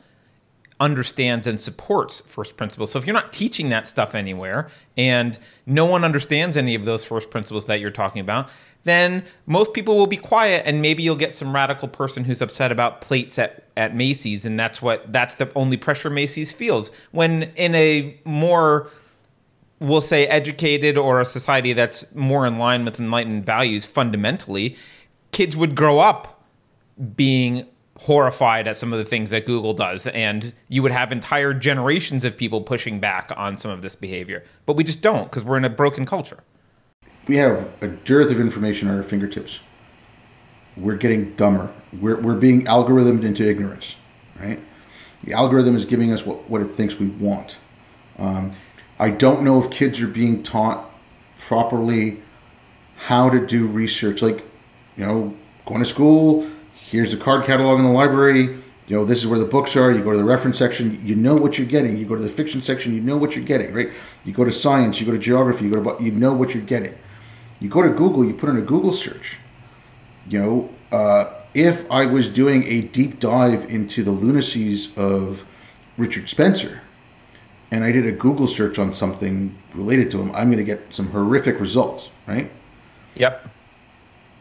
understands 0.80 1.48
and 1.48 1.60
supports 1.60 2.22
first 2.22 2.58
principles. 2.58 2.92
So 2.92 3.00
if 3.00 3.06
you're 3.06 3.14
not 3.14 3.32
teaching 3.32 3.70
that 3.70 3.88
stuff 3.88 4.16
anywhere 4.16 4.70
and 4.98 5.38
no 5.66 5.86
one 5.86 6.04
understands 6.04 6.58
any 6.58 6.76
of 6.76 6.86
those 6.86 7.06
first 7.06 7.30
principles 7.30 7.68
that 7.68 7.80
you're 7.80 7.92
talking 7.92 8.20
about, 8.20 8.50
then 8.84 9.24
most 9.46 9.74
people 9.74 9.98
will 9.98 10.08
be 10.08 10.18
quiet 10.18 10.64
and 10.66 10.82
maybe 10.82 11.02
you'll 11.02 11.16
get 11.16 11.34
some 11.34 11.56
radical 11.56 11.88
person 11.88 12.26
who's 12.26 12.42
upset 12.42 12.72
about 12.72 13.02
plates 13.02 13.40
at, 13.40 13.64
at 13.78 13.96
Macy's 13.96 14.46
and 14.46 14.60
that's 14.60 14.82
what 14.82 15.12
that's 15.14 15.36
the 15.36 15.50
only 15.56 15.78
pressure 15.78 16.10
Macy's 16.10 16.52
feels. 16.52 16.92
When 17.12 17.44
in 17.56 17.74
a 17.76 18.20
more 18.26 18.90
we'll 19.84 20.02
say 20.02 20.26
educated 20.28 20.98
or 20.98 21.22
a 21.22 21.26
society 21.26 21.74
that's 21.74 22.06
more 22.16 22.48
in 22.48 22.58
line 22.58 22.86
with 22.86 23.00
enlightened 23.00 23.46
values 23.46 23.86
fundamentally, 23.86 24.76
kids 25.32 25.56
would 25.56 25.76
grow 25.76 26.00
up 26.00 26.44
being 27.16 27.68
horrified 27.98 28.68
at 28.68 28.76
some 28.76 28.92
of 28.92 29.00
the 29.00 29.06
things 29.06 29.30
that 29.30 29.46
Google 29.46 29.74
does 29.74 30.08
and 30.08 30.54
you 30.68 30.82
would 30.82 30.92
have 30.92 31.12
entire 31.12 31.54
generations 31.54 32.24
of 32.24 32.36
people 32.36 32.62
pushing 32.62 33.00
back 33.00 33.32
on 33.38 33.58
some 33.58 33.70
of 33.70 33.82
this 33.82 33.96
behavior. 33.96 34.44
But 34.66 34.76
we 34.76 34.84
just 34.84 35.02
don't 35.02 35.26
because 35.26 35.44
we're 35.44 35.58
in 35.58 35.66
a 35.66 35.70
broken 35.70 36.06
culture 36.06 36.40
we 37.28 37.38
have 37.38 37.70
a 37.82 37.88
dearth 37.88 38.32
of 38.32 38.40
information 38.40 38.88
at 38.88 38.96
our 38.96 39.04
fingertips. 39.04 39.60
We're 40.76 40.96
getting 40.96 41.34
dumber. 41.36 41.72
We're, 42.00 42.20
we're 42.20 42.36
being 42.36 42.66
algorithmed 42.66 43.24
into 43.24 43.48
ignorance, 43.48 43.96
right? 44.40 44.60
The 45.24 45.34
algorithm 45.34 45.76
is 45.76 45.86
giving 45.86 46.12
us 46.12 46.26
what, 46.26 46.50
what 46.50 46.62
it 46.62 46.70
thinks 46.70 47.00
we 47.00 47.08
want. 47.08 47.58
Um, 48.20 48.52
I 49.00 49.10
don't 49.10 49.44
know 49.44 49.64
if 49.64 49.72
kids 49.72 50.02
are 50.02 50.08
being 50.08 50.44
taught 50.44 50.90
properly 51.48 52.22
how 52.96 53.30
to 53.30 53.46
do 53.46 53.68
research. 53.68 54.22
Like, 54.22 54.44
you 54.98 55.06
know, 55.06 55.36
going 55.66 55.80
to 55.80 55.86
school, 55.86 56.50
here's 56.90 57.12
the 57.12 57.18
card 57.18 57.46
catalog 57.46 57.80
in 57.80 57.86
the 57.86 57.92
library, 57.92 58.58
you 58.88 58.98
know, 58.98 59.06
this 59.06 59.20
is 59.20 59.28
where 59.28 59.40
the 59.40 59.46
books 59.46 59.76
are. 59.76 59.92
You 59.92 60.04
go 60.04 60.12
to 60.12 60.18
the 60.18 60.24
reference 60.24 60.58
section, 60.58 61.00
you 61.06 61.16
know 61.16 61.36
what 61.36 61.58
you're 61.58 61.68
getting. 61.68 61.98
You 61.98 62.06
go 62.06 62.16
to 62.16 62.22
the 62.22 62.30
fiction 62.30 62.62
section, 62.62 62.94
you 62.94 63.02
know 63.02 63.18
what 63.18 63.36
you're 63.36 63.46
getting, 63.46 63.74
right? 63.74 63.90
You 64.26 64.34
go 64.34 64.44
to 64.44 64.52
science, 64.52 65.00
you 65.00 65.06
go 65.06 65.14
to 65.14 65.18
geography, 65.18 65.66
you 65.66 65.72
go 65.72 65.98
to, 65.98 66.04
you 66.04 66.12
know 66.12 66.34
what 66.34 66.54
you're 66.54 66.64
getting. 66.64 66.94
You 67.60 67.70
go 67.70 67.82
to 67.82 67.90
Google, 67.90 68.26
you 68.26 68.34
put 68.34 68.50
in 68.50 68.58
a 68.58 68.62
Google 68.62 68.92
search. 68.92 69.38
You 70.28 70.40
know, 70.40 70.70
uh, 70.92 71.34
if 71.54 71.90
I 71.90 72.06
was 72.06 72.28
doing 72.28 72.68
a 72.68 72.82
deep 72.82 73.20
dive 73.20 73.70
into 73.70 74.04
the 74.04 74.12
lunacies 74.12 74.96
of 74.98 75.44
Richard 75.98 76.28
Spencer, 76.28 76.82
and 77.74 77.84
I 77.84 77.92
did 77.92 78.06
a 78.06 78.12
Google 78.12 78.46
search 78.46 78.78
on 78.78 78.94
something 78.94 79.54
related 79.74 80.12
to 80.12 80.22
him, 80.22 80.32
I'm 80.36 80.52
going 80.52 80.60
to 80.60 80.64
get 80.64 80.94
some 80.94 81.08
horrific 81.10 81.60
results, 81.60 82.12
right? 82.28 82.50
Yep. 83.16 83.50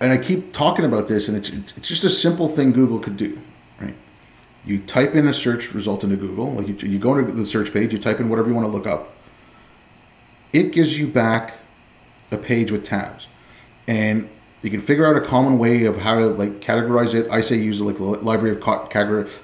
And 0.00 0.12
I 0.12 0.18
keep 0.18 0.52
talking 0.52 0.84
about 0.84 1.08
this, 1.08 1.28
and 1.28 1.36
it's 1.38 1.48
it's 1.48 1.88
just 1.88 2.04
a 2.04 2.10
simple 2.10 2.46
thing 2.46 2.72
Google 2.72 2.98
could 2.98 3.16
do, 3.16 3.38
right? 3.80 3.94
You 4.66 4.80
type 4.80 5.14
in 5.14 5.28
a 5.28 5.32
search 5.32 5.72
result 5.72 6.04
into 6.04 6.16
Google, 6.16 6.52
like 6.52 6.68
you, 6.68 6.74
you 6.86 6.98
go 6.98 7.14
to 7.14 7.32
the 7.32 7.46
search 7.46 7.72
page, 7.72 7.94
you 7.94 7.98
type 7.98 8.20
in 8.20 8.28
whatever 8.28 8.48
you 8.50 8.54
want 8.54 8.66
to 8.66 8.72
look 8.72 8.86
up. 8.86 9.14
It 10.52 10.72
gives 10.72 10.98
you 10.98 11.06
back 11.06 11.54
a 12.32 12.36
page 12.36 12.70
with 12.70 12.84
tabs, 12.84 13.28
and 13.88 14.28
you 14.60 14.68
can 14.68 14.82
figure 14.82 15.06
out 15.06 15.16
a 15.16 15.26
common 15.26 15.58
way 15.58 15.86
of 15.86 15.96
how 15.96 16.16
to 16.16 16.26
like 16.26 16.60
categorize 16.60 17.14
it. 17.14 17.30
I 17.30 17.40
say 17.40 17.56
use 17.56 17.80
like 17.80 17.96
the 17.96 18.02
Library 18.02 18.56
of 18.56 18.60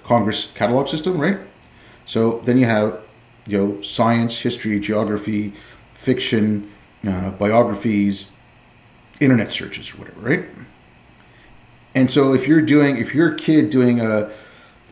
Congress 0.05 0.49
catalog 0.55 0.89
system, 0.89 1.19
right? 1.19 1.39
So 2.05 2.41
then 2.45 2.59
you 2.59 2.67
have 2.67 3.08
you 3.49 3.59
know 3.59 3.83
science, 3.83 4.39
history, 4.39 4.79
geography, 4.79 5.53
fiction, 5.95 6.71
uh, 7.07 7.31
biographies, 7.31 8.29
internet 9.21 9.51
searches, 9.51 9.93
or 9.93 9.97
whatever, 9.97 10.21
right? 10.21 10.45
And 11.95 12.11
so 12.11 12.35
if 12.35 12.47
you're 12.47 12.63
doing, 12.63 12.99
if 12.99 13.15
you're 13.15 13.35
a 13.35 13.37
kid 13.37 13.71
doing 13.71 14.01
a, 14.01 14.31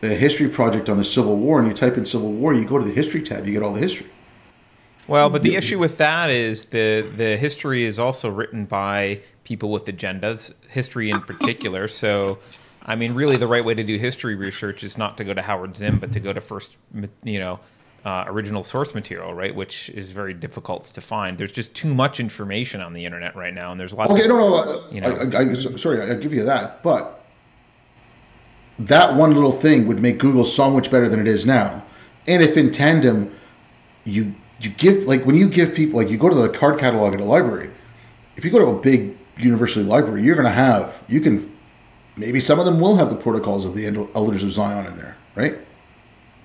a 0.03 0.07
history 0.07 0.49
project 0.49 0.89
on 0.89 0.97
the 0.97 1.03
Civil 1.03 1.37
War 1.37 1.59
and 1.59 1.67
you 1.67 1.73
type 1.73 1.97
in 1.97 2.05
Civil 2.05 2.31
War, 2.31 2.53
you 2.53 2.65
go 2.65 2.77
to 2.77 2.83
the 2.83 2.91
history 2.91 3.21
tab, 3.21 3.45
you 3.45 3.53
get 3.53 3.63
all 3.63 3.73
the 3.73 3.79
history. 3.79 4.07
Well, 5.07 5.29
but 5.29 5.41
the 5.41 5.55
issue 5.55 5.79
with 5.79 5.97
that 5.99 6.29
is 6.29 6.65
the 6.65 7.09
the 7.15 7.37
history 7.37 7.85
is 7.85 7.97
also 7.97 8.29
written 8.29 8.65
by 8.65 9.21
people 9.45 9.71
with 9.71 9.85
agendas, 9.85 10.53
history 10.67 11.09
in 11.09 11.21
particular. 11.21 11.87
So, 11.87 12.39
I 12.83 12.95
mean, 12.95 13.13
really, 13.13 13.37
the 13.37 13.47
right 13.47 13.63
way 13.63 13.73
to 13.73 13.85
do 13.85 13.97
history 13.97 14.35
research 14.35 14.83
is 14.83 14.97
not 14.97 15.15
to 15.17 15.23
go 15.23 15.33
to 15.33 15.41
Howard 15.41 15.77
Zinn, 15.77 15.99
but 15.99 16.11
to 16.11 16.19
go 16.19 16.33
to 16.33 16.41
first, 16.41 16.77
you 17.23 17.39
know, 17.39 17.61
uh, 18.07 18.23
original 18.27 18.63
source 18.63 18.95
material, 18.95 19.33
right? 19.33 19.53
Which 19.53 19.89
is 19.89 20.13
very 20.13 20.33
difficult 20.33 20.85
to 20.85 21.01
find. 21.01 21.37
There's 21.37 21.51
just 21.51 21.73
too 21.73 21.93
much 21.93 22.21
information 22.21 22.79
on 22.79 22.93
the 22.93 23.03
internet 23.03 23.35
right 23.35 23.53
now, 23.53 23.71
and 23.71 23.77
there's 23.77 23.91
lots. 23.91 24.13
Okay, 24.13 24.21
of, 24.21 24.29
no, 24.29 24.37
no, 24.37 24.83
you 24.89 25.01
know. 25.01 25.09
I, 25.33 25.39
I, 25.39 25.53
sorry, 25.53 26.01
I 26.01 26.15
give 26.15 26.33
you 26.33 26.45
that, 26.45 26.81
but 26.83 27.25
that 28.79 29.13
one 29.13 29.33
little 29.33 29.51
thing 29.51 29.87
would 29.87 29.99
make 29.99 30.19
Google 30.19 30.45
so 30.45 30.71
much 30.71 30.89
better 30.89 31.09
than 31.09 31.19
it 31.19 31.27
is 31.27 31.45
now. 31.45 31.83
And 32.27 32.41
if 32.41 32.55
in 32.55 32.71
tandem 32.71 33.35
you 34.05 34.33
you 34.61 34.69
give 34.69 35.03
like 35.03 35.25
when 35.25 35.35
you 35.35 35.49
give 35.49 35.75
people 35.75 35.99
like 35.99 36.09
you 36.09 36.17
go 36.17 36.29
to 36.29 36.35
the 36.35 36.47
card 36.47 36.79
catalog 36.79 37.13
at 37.13 37.19
a 37.19 37.25
library 37.25 37.69
if 38.37 38.45
you 38.45 38.49
go 38.49 38.57
to 38.57 38.67
a 38.67 38.79
big 38.79 39.15
university 39.37 39.83
library 39.83 40.23
you're 40.23 40.35
going 40.35 40.45
to 40.45 40.51
have 40.51 41.03
you 41.07 41.21
can 41.21 41.55
maybe 42.15 42.41
some 42.41 42.57
of 42.57 42.65
them 42.65 42.79
will 42.79 42.95
have 42.95 43.11
the 43.11 43.15
protocols 43.15 43.65
of 43.65 43.75
the 43.75 43.85
elders 44.15 44.43
of 44.43 44.51
zion 44.51 44.87
in 44.87 44.97
there 44.97 45.15
right 45.35 45.57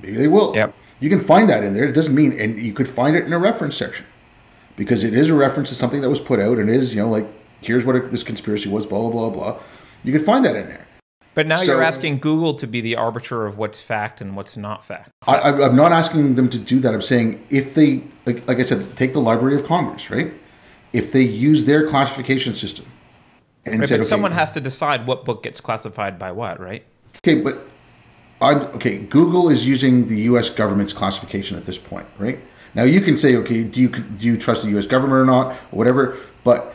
maybe 0.03 0.17
they 0.17 0.29
will 0.29 0.55
yep 0.55 0.75
you 1.03 1.11
can 1.11 1.21
find 1.21 1.49
that 1.51 1.65
in 1.65 1.75
there 1.75 1.85
it 1.85 1.93
doesn't 1.93 2.15
mean 2.15 2.39
and 2.41 2.63
you 2.63 2.73
could 2.73 2.89
find 2.89 3.17
it 3.17 3.25
in 3.25 3.33
a 3.33 3.39
reference 3.39 3.77
section 3.77 4.07
because 4.77 5.05
it 5.05 5.15
is 5.15 5.29
a 5.29 5.35
reference 5.35 5.69
to 5.69 5.75
something 5.75 6.01
that 6.01 6.09
was 6.09 6.21
put 6.21 6.39
out 6.39 6.59
and 6.59 6.71
is 6.71 6.95
you 6.95 7.01
know 7.01 7.11
like 7.11 7.27
here's 7.61 7.85
what 7.85 8.11
this 8.11 8.23
conspiracy 8.23 8.69
was 8.69 8.87
blah 8.87 9.11
blah 9.11 9.29
blah 9.29 9.31
blah 9.31 9.63
you 10.05 10.13
can 10.13 10.25
find 10.25 10.45
that 10.45 10.55
in 10.55 10.67
there 10.67 10.87
but 11.35 11.47
now 11.47 11.59
so, 11.59 11.73
you're 11.73 11.83
asking 11.83 12.19
Google 12.19 12.55
to 12.55 12.67
be 12.67 12.81
the 12.81 12.97
arbiter 12.97 13.47
of 13.47 13.57
what's 13.57 13.81
fact 13.81 14.21
and 14.21 14.37
what's 14.37 14.57
not 14.57 14.85
fact. 14.85 15.11
I, 15.27 15.51
am 15.51 15.75
not 15.75 15.91
asking 15.91 16.35
them 16.35 16.51
to 16.51 16.59
do 16.59 16.79
that. 16.81 16.93
I'm 16.93 17.01
saying 17.01 17.43
if 17.49 17.75
they, 17.75 18.03
like, 18.27 18.47
like 18.47 18.59
I 18.59 18.65
said, 18.65 18.95
take 18.97 19.15
the 19.15 19.21
Library 19.21 19.55
of 19.55 19.65
Congress, 19.65 20.11
right? 20.11 20.31
If 20.93 21.11
they 21.11 21.23
use 21.23 21.65
their 21.65 21.89
classification 21.89 22.55
system, 22.55 22.85
and 23.65 23.81
right, 23.81 23.89
said, 23.89 24.01
but 24.01 24.03
okay, 24.03 24.09
someone 24.11 24.33
has 24.33 24.51
to 24.51 24.61
decide 24.61 25.07
what 25.07 25.25
book 25.25 25.43
gets 25.43 25.59
classified 25.59 26.19
by 26.19 26.33
what, 26.33 26.61
right? 26.61 26.85
Okay, 27.17 27.41
but 27.41 27.67
I'm 28.43 28.63
okay. 28.77 28.99
Google 28.99 29.49
is 29.49 29.67
using 29.67 30.09
the 30.09 30.21
U.S. 30.23 30.51
government's 30.51 30.93
classification 30.93 31.57
at 31.57 31.65
this 31.65 31.79
point, 31.79 32.07
right? 32.19 32.39
Now 32.75 32.85
you 32.85 33.01
can 33.01 33.17
say, 33.17 33.37
okay, 33.37 33.63
do 33.63 33.81
you 33.81 33.89
do 33.89 34.27
you 34.27 34.37
trust 34.37 34.63
the 34.63 34.71
U.S. 34.71 34.87
government 34.87 35.21
or 35.21 35.27
not, 35.27 35.53
or 35.53 35.79
whatever. 35.79 36.17
But 36.45 36.75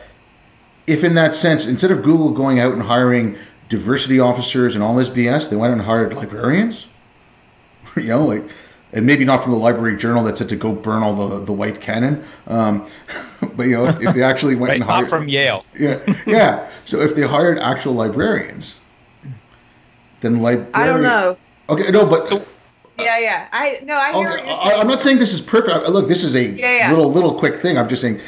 if 0.86 1.04
in 1.04 1.14
that 1.14 1.34
sense, 1.34 1.66
instead 1.66 1.90
of 1.90 2.02
Google 2.02 2.30
going 2.30 2.60
out 2.60 2.72
and 2.72 2.82
hiring 2.82 3.36
diversity 3.68 4.20
officers 4.20 4.74
and 4.74 4.82
all 4.82 4.94
this 4.94 5.08
BS. 5.08 5.50
They 5.50 5.56
went 5.56 5.72
and 5.72 5.82
hired 5.82 6.14
librarians. 6.14 6.86
you 7.96 8.04
know, 8.04 8.24
like, 8.24 8.44
and 8.92 9.04
maybe 9.04 9.24
not 9.24 9.42
from 9.42 9.52
the 9.52 9.58
library 9.58 9.96
journal 9.96 10.24
that 10.24 10.38
said 10.38 10.48
to 10.48 10.56
go 10.56 10.72
burn 10.72 11.02
all 11.02 11.28
the 11.28 11.44
the 11.44 11.52
white 11.52 11.80
canon. 11.80 12.24
Um, 12.46 12.88
but 13.56 13.64
you 13.64 13.76
know, 13.76 13.86
if, 13.86 14.00
if 14.00 14.14
they 14.14 14.22
actually 14.22 14.54
went 14.54 14.70
right, 14.70 14.80
and 14.80 14.84
hired 14.84 15.02
not 15.02 15.10
from 15.10 15.28
Yale. 15.28 15.64
yeah, 15.78 16.00
yeah. 16.26 16.70
So 16.84 17.00
if 17.00 17.14
they 17.14 17.22
hired 17.22 17.58
actual 17.58 17.94
librarians, 17.94 18.76
then 20.20 20.40
librarians. 20.40 20.74
I 20.74 20.86
don't 20.86 21.02
know. 21.02 21.36
Okay, 21.68 21.90
no, 21.90 22.06
but 22.06 22.30
Yeah, 22.98 23.18
yeah. 23.18 23.48
I 23.52 23.80
no, 23.84 23.94
I 23.94 24.12
hear 24.12 24.28
Okay, 24.30 24.36
what 24.38 24.46
you're 24.46 24.54
I, 24.54 24.68
saying. 24.68 24.80
I'm 24.80 24.88
not 24.88 25.02
saying 25.02 25.18
this 25.18 25.32
is 25.34 25.40
perfect. 25.40 25.70
I- 25.70 25.88
Look, 25.90 26.08
this 26.08 26.24
is 26.24 26.34
a 26.34 26.42
Yeah, 26.44 26.76
yeah. 26.78 26.90
little 26.90 27.12
little 27.12 27.38
quick 27.38 27.56
thing. 27.56 27.76
I'm 27.78 27.88
just 27.88 28.02
saying, 28.02 28.20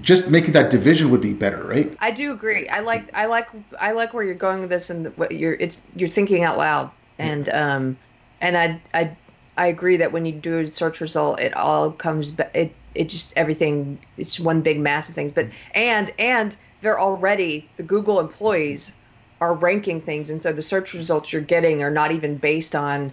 just 0.00 0.28
making 0.28 0.52
that 0.52 0.70
division 0.70 1.10
would 1.10 1.20
be 1.20 1.34
better, 1.34 1.62
right? 1.64 1.92
I 2.00 2.10
do 2.10 2.32
agree. 2.32 2.68
I 2.68 2.80
like 2.80 3.10
I 3.14 3.26
like 3.26 3.48
I 3.78 3.92
like 3.92 4.14
where 4.14 4.24
you're 4.24 4.34
going 4.34 4.60
with 4.60 4.70
this 4.70 4.90
and 4.90 5.16
what 5.18 5.32
you're 5.32 5.54
it's 5.54 5.80
you're 5.94 6.08
thinking 6.08 6.42
out 6.44 6.56
loud 6.58 6.90
and 7.18 7.48
um 7.50 7.96
and 8.40 8.56
I 8.56 8.80
I 8.94 9.16
I 9.58 9.66
agree 9.66 9.98
that 9.98 10.12
when 10.12 10.24
you 10.26 10.32
do 10.32 10.58
a 10.60 10.66
search 10.66 11.00
result 11.00 11.40
it 11.40 11.54
all 11.56 11.90
comes 11.90 12.30
ba- 12.30 12.50
it 12.58 12.74
it 12.94 13.08
just 13.08 13.32
everything 13.36 13.98
it's 14.16 14.40
one 14.40 14.62
big 14.62 14.80
mass 14.80 15.08
of 15.08 15.14
things 15.14 15.30
but 15.32 15.46
and 15.74 16.12
and 16.18 16.56
they're 16.80 17.00
already 17.00 17.68
the 17.76 17.82
Google 17.82 18.20
employees 18.20 18.92
are 19.40 19.54
ranking 19.54 20.00
things 20.00 20.30
and 20.30 20.40
so 20.40 20.52
the 20.52 20.62
search 20.62 20.94
results 20.94 21.32
you're 21.32 21.42
getting 21.42 21.82
are 21.82 21.90
not 21.90 22.12
even 22.12 22.36
based 22.36 22.74
on 22.74 23.12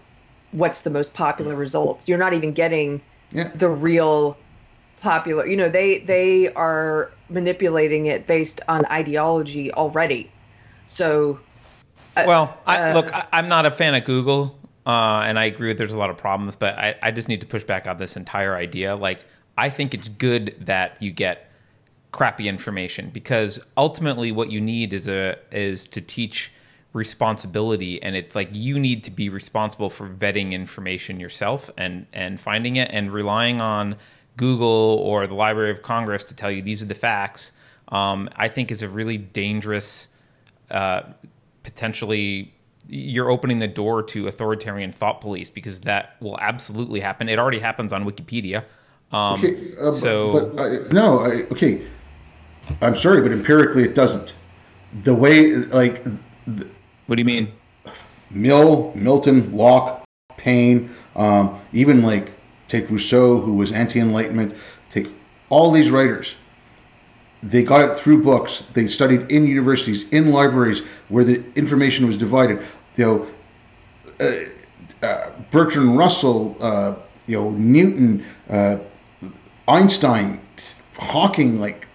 what's 0.51 0.81
the 0.81 0.89
most 0.89 1.13
popular 1.13 1.55
results. 1.55 2.07
You're 2.07 2.19
not 2.19 2.33
even 2.33 2.51
getting 2.53 3.01
Yeah. 3.31 3.51
the 3.55 3.69
real 3.69 4.37
popular 5.01 5.45
you 5.45 5.57
know 5.57 5.67
they 5.67 5.99
they 5.99 6.53
are 6.53 7.11
manipulating 7.27 8.05
it 8.05 8.25
based 8.25 8.61
on 8.69 8.85
ideology 8.85 9.69
already 9.73 10.31
so 10.85 11.39
uh, 12.15 12.23
Well, 12.27 12.57
I, 12.65 12.91
uh, 12.91 12.93
look, 12.93 13.13
I, 13.13 13.25
I'm 13.31 13.47
not 13.47 13.65
a 13.65 13.71
fan 13.71 13.95
of 13.95 14.03
Google, 14.05 14.57
uh, 14.85 15.23
and 15.25 15.39
I 15.39 15.45
agree 15.45 15.69
that 15.69 15.77
there's 15.77 15.93
a 15.93 15.97
lot 15.97 16.09
of 16.09 16.17
problems, 16.17 16.55
but 16.55 16.77
I, 16.77 16.95
I 17.01 17.11
just 17.11 17.27
need 17.27 17.41
to 17.41 17.47
push 17.47 17.63
back 17.63 17.87
on 17.87 17.97
this 17.97 18.15
entire 18.15 18.55
idea. 18.55 18.95
Like, 18.95 19.25
I 19.57 19.69
think 19.69 19.93
it's 19.93 20.09
good 20.09 20.55
that 20.61 21.01
you 21.01 21.11
get 21.11 21.49
crappy 22.13 22.47
information 22.47 23.09
because 23.11 23.59
ultimately 23.75 24.31
what 24.31 24.49
you 24.49 24.61
need 24.61 24.93
is 24.93 25.07
a 25.07 25.35
is 25.51 25.87
to 25.87 25.99
teach 25.99 26.51
responsibility 26.93 28.01
and 28.03 28.15
it's 28.15 28.35
like 28.35 28.47
you 28.51 28.77
need 28.77 29.03
to 29.03 29.09
be 29.09 29.27
responsible 29.29 29.89
for 29.89 30.07
vetting 30.07 30.51
information 30.51 31.19
yourself 31.19 31.71
and 31.75 32.05
and 32.13 32.39
finding 32.39 32.75
it 32.75 32.87
and 32.93 33.11
relying 33.11 33.59
on 33.59 33.95
Google 34.37 34.99
or 35.03 35.25
the 35.25 35.33
Library 35.33 35.71
of 35.71 35.81
Congress 35.81 36.23
to 36.25 36.35
tell 36.35 36.51
you 36.51 36.61
these 36.61 36.83
are 36.83 36.85
the 36.85 36.95
facts 36.95 37.51
um, 37.89 38.29
I 38.35 38.47
think 38.47 38.69
is 38.71 38.83
a 38.83 38.89
really 38.89 39.17
dangerous 39.17 40.07
uh, 40.69 41.01
potentially 41.63 42.53
you're 42.87 43.31
opening 43.31 43.57
the 43.57 43.67
door 43.67 44.03
to 44.03 44.27
authoritarian 44.27 44.91
thought 44.91 45.19
police 45.19 45.49
because 45.49 45.81
that 45.81 46.15
will 46.19 46.37
absolutely 46.39 46.99
happen. 46.99 47.27
It 47.29 47.39
already 47.39 47.59
happens 47.59 47.93
on 47.93 48.03
Wikipedia. 48.05 48.65
Um, 49.11 49.39
Okay, 49.39 49.71
uh, 49.79 49.85
but- 49.85 49.93
so 49.93 50.31
but, 50.33 50.59
I, 50.59 50.93
no, 50.93 51.19
I, 51.19 51.29
okay. 51.53 51.81
I'm 52.81 52.95
sorry, 52.95 53.21
but 53.21 53.31
empirically 53.31 53.83
it 53.83 53.95
doesn't. 53.95 54.33
The 55.03 55.13
way, 55.13 55.55
like, 55.55 56.03
th- 56.03 56.67
What 57.07 57.15
do 57.15 57.21
you 57.21 57.25
mean? 57.25 57.51
Mill, 58.31 58.91
Milton, 58.95 59.55
Locke, 59.55 60.03
Paine, 60.37 60.89
um, 61.15 61.59
even 61.71 62.01
like 62.01 62.31
take 62.67 62.89
Rousseau, 62.89 63.39
who 63.39 63.53
was 63.53 63.71
anti-enlightenment. 63.71 64.55
Take 64.89 65.07
all 65.49 65.71
these 65.71 65.91
writers. 65.91 66.35
They 67.43 67.63
got 67.63 67.89
it 67.89 67.97
through 67.99 68.23
books. 68.23 68.63
They 68.73 68.87
studied 68.87 69.29
in 69.29 69.45
universities, 69.45 70.05
in 70.11 70.31
libraries, 70.31 70.81
where 71.09 71.23
the 71.23 71.43
information 71.55 72.05
was 72.05 72.17
divided. 72.17 72.61
You 72.95 73.05
know, 73.05 73.27
uh, 74.19 75.05
uh, 75.05 75.31
Bertrand 75.51 75.97
Russell, 75.97 76.55
uh, 76.61 76.95
you 77.27 77.37
know, 77.37 77.51
Newton, 77.51 78.25
uh, 78.49 78.77
Einstein, 79.67 80.39
Hawking, 80.97 81.59
like 81.59 81.85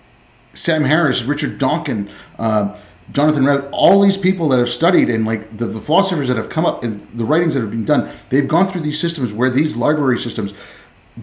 Sam 0.59 0.85
Harris, 0.85 1.23
Richard 1.23 1.59
Dawkins, 1.59 2.11
uh, 2.39 2.77
Jonathan 3.13 3.47
Rauch, 3.47 3.69
all 3.73 4.03
these 4.03 4.19
people 4.19 4.49
that 4.51 4.59
have 4.59 4.69
studied 4.69 5.09
and 5.09 5.25
like 5.25 5.57
the, 5.57 5.67
the 5.67 5.81
philosophers 5.81 6.29
that 6.29 6.37
have 6.37 6.51
come 6.51 6.67
up 6.67 6.85
and 6.85 7.01
the 7.11 7.25
writings 7.25 7.55
that 7.55 7.61
have 7.61 7.71
been 7.71 7.85
done, 7.85 8.11
they've 8.29 8.49
gone 8.49 8.67
through 8.67 8.83
these 8.83 9.01
systems 9.01 9.33
where 9.33 9.49
these 9.51 9.77
library 9.77 10.19
systems, 10.19 10.53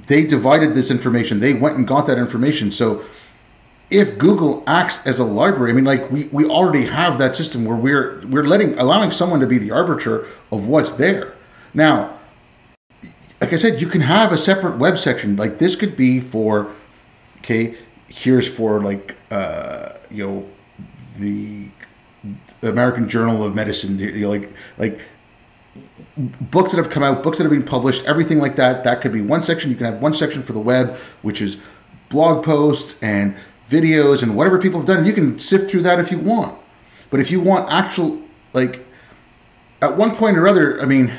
they 0.08 0.26
divided 0.26 0.74
this 0.74 0.90
information. 0.90 1.40
They 1.40 1.54
went 1.54 1.78
and 1.78 1.88
got 1.88 2.08
that 2.08 2.18
information. 2.18 2.72
So 2.72 3.06
if 3.92 4.18
Google 4.18 4.64
acts 4.66 5.00
as 5.06 5.20
a 5.20 5.24
library, 5.24 5.72
I 5.72 5.74
mean, 5.76 5.86
like 5.86 6.10
we, 6.10 6.26
we 6.26 6.46
already 6.46 6.84
have 6.86 7.20
that 7.20 7.36
system 7.36 7.66
where 7.66 7.78
we're 7.78 8.26
we're 8.28 8.44
letting 8.44 8.80
allowing 8.80 9.12
someone 9.12 9.40
to 9.42 9.48
be 9.48 9.60
the 9.60 9.72
arbiter 9.72 10.26
of 10.52 10.68
what's 10.68 10.92
there. 10.94 11.36
Now, 11.74 12.18
like 13.42 13.54
I 13.54 13.58
said, 13.58 13.80
you 13.80 13.88
can 13.88 14.02
have 14.02 14.32
a 14.32 14.38
separate 14.38 14.78
web 14.80 14.98
section. 14.98 15.36
Like 15.36 15.60
this 15.60 15.76
could 15.76 15.96
be 15.96 16.20
for, 16.20 16.72
okay, 17.40 17.78
here's 18.16 18.48
for 18.48 18.82
like 18.82 19.16
uh, 19.30 19.90
you 20.10 20.26
know 20.26 20.50
the 21.20 21.68
American 22.64 23.08
Journal 23.08 23.44
of 23.44 23.54
Medicine, 23.54 24.00
you 24.00 24.22
know, 24.22 24.30
like 24.30 24.50
like 24.78 25.00
books 26.18 26.72
that 26.72 26.78
have 26.78 26.90
come 26.90 27.04
out, 27.04 27.22
books 27.24 27.38
that 27.38 27.44
have 27.44 27.52
been 27.52 27.64
published, 27.64 28.06
everything 28.06 28.40
like 28.40 28.56
that. 28.56 28.84
That 28.84 29.02
could 29.02 29.12
be 29.12 29.22
one 29.22 29.44
section. 29.44 29.70
You 29.70 29.76
can 29.76 29.86
have 29.86 30.02
one 30.02 30.14
section 30.14 30.42
for 30.42 30.54
the 30.54 30.60
web, 30.60 30.96
which 31.22 31.42
is 31.42 31.58
blog 32.10 32.44
posts 32.44 32.98
and 33.02 33.36
videos 33.70 34.24
and 34.24 34.36
whatever 34.36 34.60
people 34.60 34.80
have 34.80 34.88
done. 34.88 35.06
You 35.06 35.14
can 35.14 35.40
sift 35.40 35.70
through 35.70 35.82
that 35.82 36.00
if 36.00 36.12
you 36.12 36.20
want. 36.20 36.58
But 37.10 37.20
if 37.20 37.32
you 37.32 37.42
want 37.42 37.72
actual, 37.72 38.22
like, 38.54 38.86
at 39.82 39.96
one 39.96 40.16
point 40.16 40.38
or 40.38 40.48
other, 40.48 40.82
I 40.82 40.86
mean, 40.86 41.12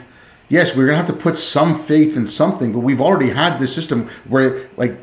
yes, 0.48 0.74
we're 0.74 0.86
gonna 0.86 0.96
have 0.96 1.06
to 1.06 1.12
put 1.12 1.36
some 1.36 1.84
faith 1.84 2.16
in 2.16 2.26
something. 2.26 2.72
But 2.72 2.80
we've 2.80 3.00
already 3.00 3.30
had 3.30 3.58
this 3.58 3.74
system 3.74 4.08
where, 4.26 4.68
like, 4.76 4.96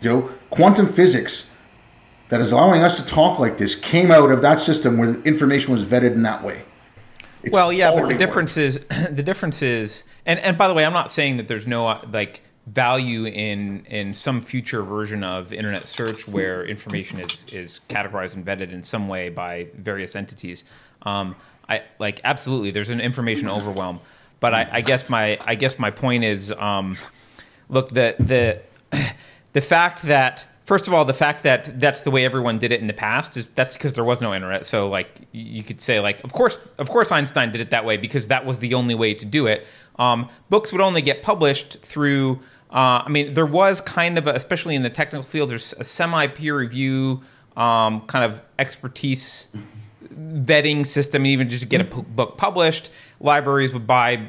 you 0.00 0.10
know, 0.10 0.30
quantum 0.52 0.92
physics 0.92 1.48
that 2.28 2.40
is 2.40 2.52
allowing 2.52 2.82
us 2.82 2.96
to 2.96 3.04
talk 3.06 3.38
like 3.38 3.58
this 3.58 3.74
came 3.74 4.10
out 4.10 4.30
of 4.30 4.40
that 4.42 4.60
system 4.60 4.96
where 4.96 5.12
the 5.12 5.22
information 5.24 5.72
was 5.72 5.82
vetted 5.82 6.12
in 6.12 6.22
that 6.22 6.42
way. 6.42 6.62
It's 7.42 7.52
well, 7.52 7.72
yeah, 7.72 7.90
but 7.90 8.08
the 8.08 8.14
difference 8.14 8.56
is 8.56 8.78
the 9.10 9.22
difference 9.22 9.62
is, 9.62 10.04
and 10.26 10.38
and 10.40 10.56
by 10.56 10.68
the 10.68 10.74
way, 10.74 10.84
I'm 10.84 10.92
not 10.92 11.10
saying 11.10 11.38
that 11.38 11.48
there's 11.48 11.66
no 11.66 11.86
uh, 11.86 12.06
like 12.12 12.42
value 12.68 13.24
in 13.24 13.84
in 13.86 14.14
some 14.14 14.40
future 14.40 14.82
version 14.82 15.24
of 15.24 15.52
internet 15.52 15.88
search 15.88 16.28
where 16.28 16.64
information 16.64 17.18
is 17.18 17.44
is 17.50 17.80
categorized 17.88 18.34
and 18.34 18.46
vetted 18.46 18.72
in 18.72 18.82
some 18.82 19.08
way 19.08 19.28
by 19.28 19.66
various 19.74 20.14
entities. 20.14 20.64
Um, 21.02 21.34
I 21.68 21.82
like 21.98 22.20
absolutely 22.24 22.70
there's 22.70 22.90
an 22.90 23.00
information 23.00 23.48
overwhelm, 23.48 24.00
but 24.38 24.54
I, 24.54 24.68
I 24.70 24.80
guess 24.80 25.08
my 25.08 25.38
I 25.40 25.54
guess 25.54 25.78
my 25.78 25.90
point 25.90 26.22
is, 26.24 26.52
um, 26.52 26.96
look 27.68 27.88
the 27.88 28.14
the 28.20 28.60
the 29.52 29.60
fact 29.60 30.02
that 30.02 30.44
first 30.64 30.86
of 30.86 30.94
all 30.94 31.04
the 31.04 31.14
fact 31.14 31.42
that 31.42 31.80
that's 31.80 32.02
the 32.02 32.10
way 32.10 32.24
everyone 32.24 32.58
did 32.58 32.72
it 32.72 32.80
in 32.80 32.86
the 32.86 32.92
past 32.92 33.36
is 33.36 33.46
that's 33.54 33.74
because 33.74 33.92
there 33.92 34.04
was 34.04 34.20
no 34.20 34.34
internet. 34.34 34.66
So 34.66 34.88
like 34.88 35.22
you 35.32 35.62
could 35.62 35.80
say 35.80 36.00
like 36.00 36.22
of 36.24 36.32
course 36.32 36.68
of 36.78 36.88
course 36.88 37.12
einstein 37.12 37.52
did 37.52 37.60
it 37.60 37.70
that 37.70 37.84
way 37.84 37.96
because 37.96 38.28
that 38.28 38.46
was 38.46 38.58
the 38.58 38.74
only 38.74 38.94
way 38.94 39.14
to 39.14 39.24
do 39.24 39.46
it. 39.46 39.66
Um, 39.96 40.28
books 40.48 40.72
would 40.72 40.80
only 40.80 41.02
get 41.02 41.22
published 41.22 41.80
through 41.82 42.40
uh, 42.70 43.02
i 43.04 43.08
mean 43.10 43.34
there 43.34 43.44
was 43.44 43.82
kind 43.82 44.16
of 44.16 44.26
a, 44.26 44.32
especially 44.32 44.74
in 44.74 44.82
the 44.82 44.88
technical 44.88 45.22
field 45.22 45.50
there's 45.50 45.74
a 45.78 45.84
semi 45.84 46.26
peer 46.26 46.56
review 46.56 47.20
um, 47.56 48.00
kind 48.06 48.24
of 48.24 48.40
expertise 48.58 49.48
vetting 50.14 50.86
system 50.86 51.22
and 51.22 51.28
even 51.28 51.48
just 51.48 51.62
to 51.62 51.68
get 51.68 51.80
a 51.80 51.84
p- 51.84 52.02
book 52.02 52.36
published. 52.36 52.90
Libraries 53.20 53.72
would 53.72 53.86
buy 53.86 54.28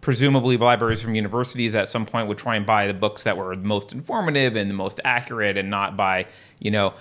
presumably 0.00 0.56
libraries 0.56 1.00
from 1.00 1.14
universities 1.14 1.74
at 1.74 1.88
some 1.88 2.06
point 2.06 2.26
would 2.26 2.38
try 2.38 2.56
and 2.56 2.64
buy 2.64 2.86
the 2.86 2.94
books 2.94 3.24
that 3.24 3.36
were 3.36 3.54
the 3.54 3.62
most 3.62 3.92
informative 3.92 4.56
and 4.56 4.70
the 4.70 4.74
most 4.74 5.00
accurate 5.04 5.56
and 5.56 5.68
not 5.68 5.96
buy 5.96 6.26
you 6.58 6.70
know 6.70 6.94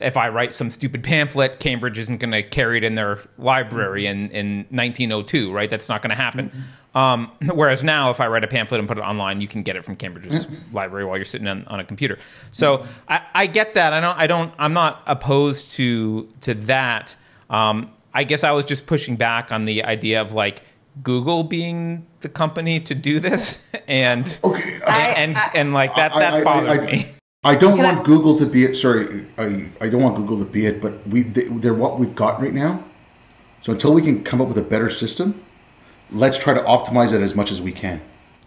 if 0.00 0.16
i 0.16 0.28
write 0.28 0.52
some 0.52 0.70
stupid 0.70 1.02
pamphlet 1.02 1.60
cambridge 1.60 1.98
isn't 1.98 2.18
going 2.18 2.32
to 2.32 2.42
carry 2.42 2.78
it 2.78 2.84
in 2.84 2.96
their 2.96 3.20
library 3.38 4.06
in, 4.06 4.30
in 4.30 4.66
1902 4.70 5.52
right? 5.52 5.70
That's 5.70 5.88
not 5.88 6.02
going 6.02 6.10
to 6.10 6.16
happen. 6.16 6.50
Um, 6.94 7.30
whereas 7.54 7.82
now 7.84 8.10
if 8.10 8.20
i 8.20 8.26
write 8.26 8.44
a 8.44 8.48
pamphlet 8.48 8.80
and 8.80 8.88
put 8.88 8.98
it 8.98 9.02
online 9.02 9.40
you 9.40 9.48
can 9.48 9.62
get 9.62 9.76
it 9.76 9.84
from 9.84 9.94
cambridge's 9.94 10.46
library 10.72 11.04
while 11.04 11.16
you're 11.16 11.24
sitting 11.24 11.46
on, 11.46 11.64
on 11.66 11.78
a 11.78 11.84
computer. 11.84 12.18
So 12.50 12.84
I, 13.08 13.22
I 13.34 13.46
get 13.46 13.74
that. 13.74 13.92
I 13.92 14.00
don't 14.00 14.18
i 14.18 14.26
don't 14.26 14.52
i'm 14.58 14.72
not 14.72 15.02
opposed 15.06 15.74
to 15.76 16.28
to 16.40 16.54
that. 16.54 17.14
Um, 17.48 17.92
i 18.12 18.24
guess 18.24 18.42
i 18.42 18.50
was 18.50 18.64
just 18.64 18.86
pushing 18.86 19.14
back 19.14 19.52
on 19.52 19.64
the 19.64 19.84
idea 19.84 20.20
of 20.20 20.32
like 20.32 20.62
Google 21.02 21.44
being 21.44 22.06
the 22.20 22.28
company 22.28 22.80
to 22.80 22.94
do 22.94 23.20
this, 23.20 23.58
and 23.88 24.38
Okay, 24.44 24.80
and, 24.86 25.36
and 25.36 25.38
and 25.54 25.74
like 25.74 25.94
that 25.96 26.14
I- 26.14 26.18
that 26.20 26.34
I- 26.34 26.38
I- 26.40 26.44
bothers 26.44 26.78
I- 26.80 26.84
me. 26.86 27.06
I 27.46 27.54
don't 27.54 27.76
Can 27.76 27.84
I- 27.84 27.92
want 27.94 28.06
Google 28.06 28.36
to 28.38 28.46
be 28.46 28.64
it. 28.64 28.74
Sorry, 28.74 29.26
I, 29.36 29.66
I 29.80 29.88
don't 29.90 30.02
want 30.02 30.16
Google 30.16 30.38
to 30.38 30.46
be 30.46 30.64
it, 30.66 30.80
but 30.80 31.06
we 31.08 31.22
they, 31.22 31.44
they're 31.44 31.74
what 31.74 31.98
we've 31.98 32.14
got 32.14 32.40
right 32.40 32.54
now. 32.54 32.82
So 33.60 33.72
until 33.72 33.92
we 33.92 34.00
can 34.02 34.22
come 34.24 34.40
up 34.40 34.48
with 34.48 34.56
a 34.58 34.62
better 34.62 34.88
system, 34.90 35.42
let's 36.10 36.38
try 36.38 36.54
to 36.54 36.60
optimize 36.62 37.12
it 37.12 37.20
as 37.22 37.34
much 37.34 37.50
as 37.52 37.60
we 37.60 37.72
can. 37.72 38.00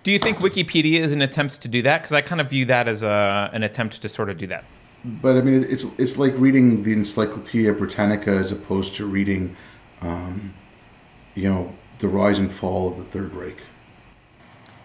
Do 0.03 0.11
you 0.11 0.19
think 0.19 0.37
Wikipedia 0.37 0.99
is 0.99 1.11
an 1.11 1.21
attempt 1.21 1.61
to 1.61 1.67
do 1.67 1.81
that? 1.83 2.01
Because 2.01 2.13
I 2.13 2.21
kind 2.21 2.39
of 2.41 2.49
view 2.49 2.65
that 2.65 2.87
as 2.87 3.03
a 3.03 3.49
an 3.53 3.61
attempt 3.63 4.01
to 4.01 4.09
sort 4.09 4.29
of 4.29 4.37
do 4.37 4.47
that. 4.47 4.63
But 5.05 5.37
I 5.37 5.41
mean, 5.41 5.63
it's 5.69 5.85
it's 5.99 6.17
like 6.17 6.33
reading 6.37 6.81
the 6.83 6.93
Encyclopedia 6.93 7.73
Britannica 7.73 8.31
as 8.31 8.51
opposed 8.51 8.95
to 8.95 9.05
reading, 9.05 9.55
um, 10.01 10.51
you 11.35 11.49
know, 11.49 11.71
the 11.99 12.07
rise 12.07 12.39
and 12.39 12.51
fall 12.51 12.91
of 12.91 12.97
the 12.97 13.03
Third 13.05 13.33
Reich. 13.33 13.57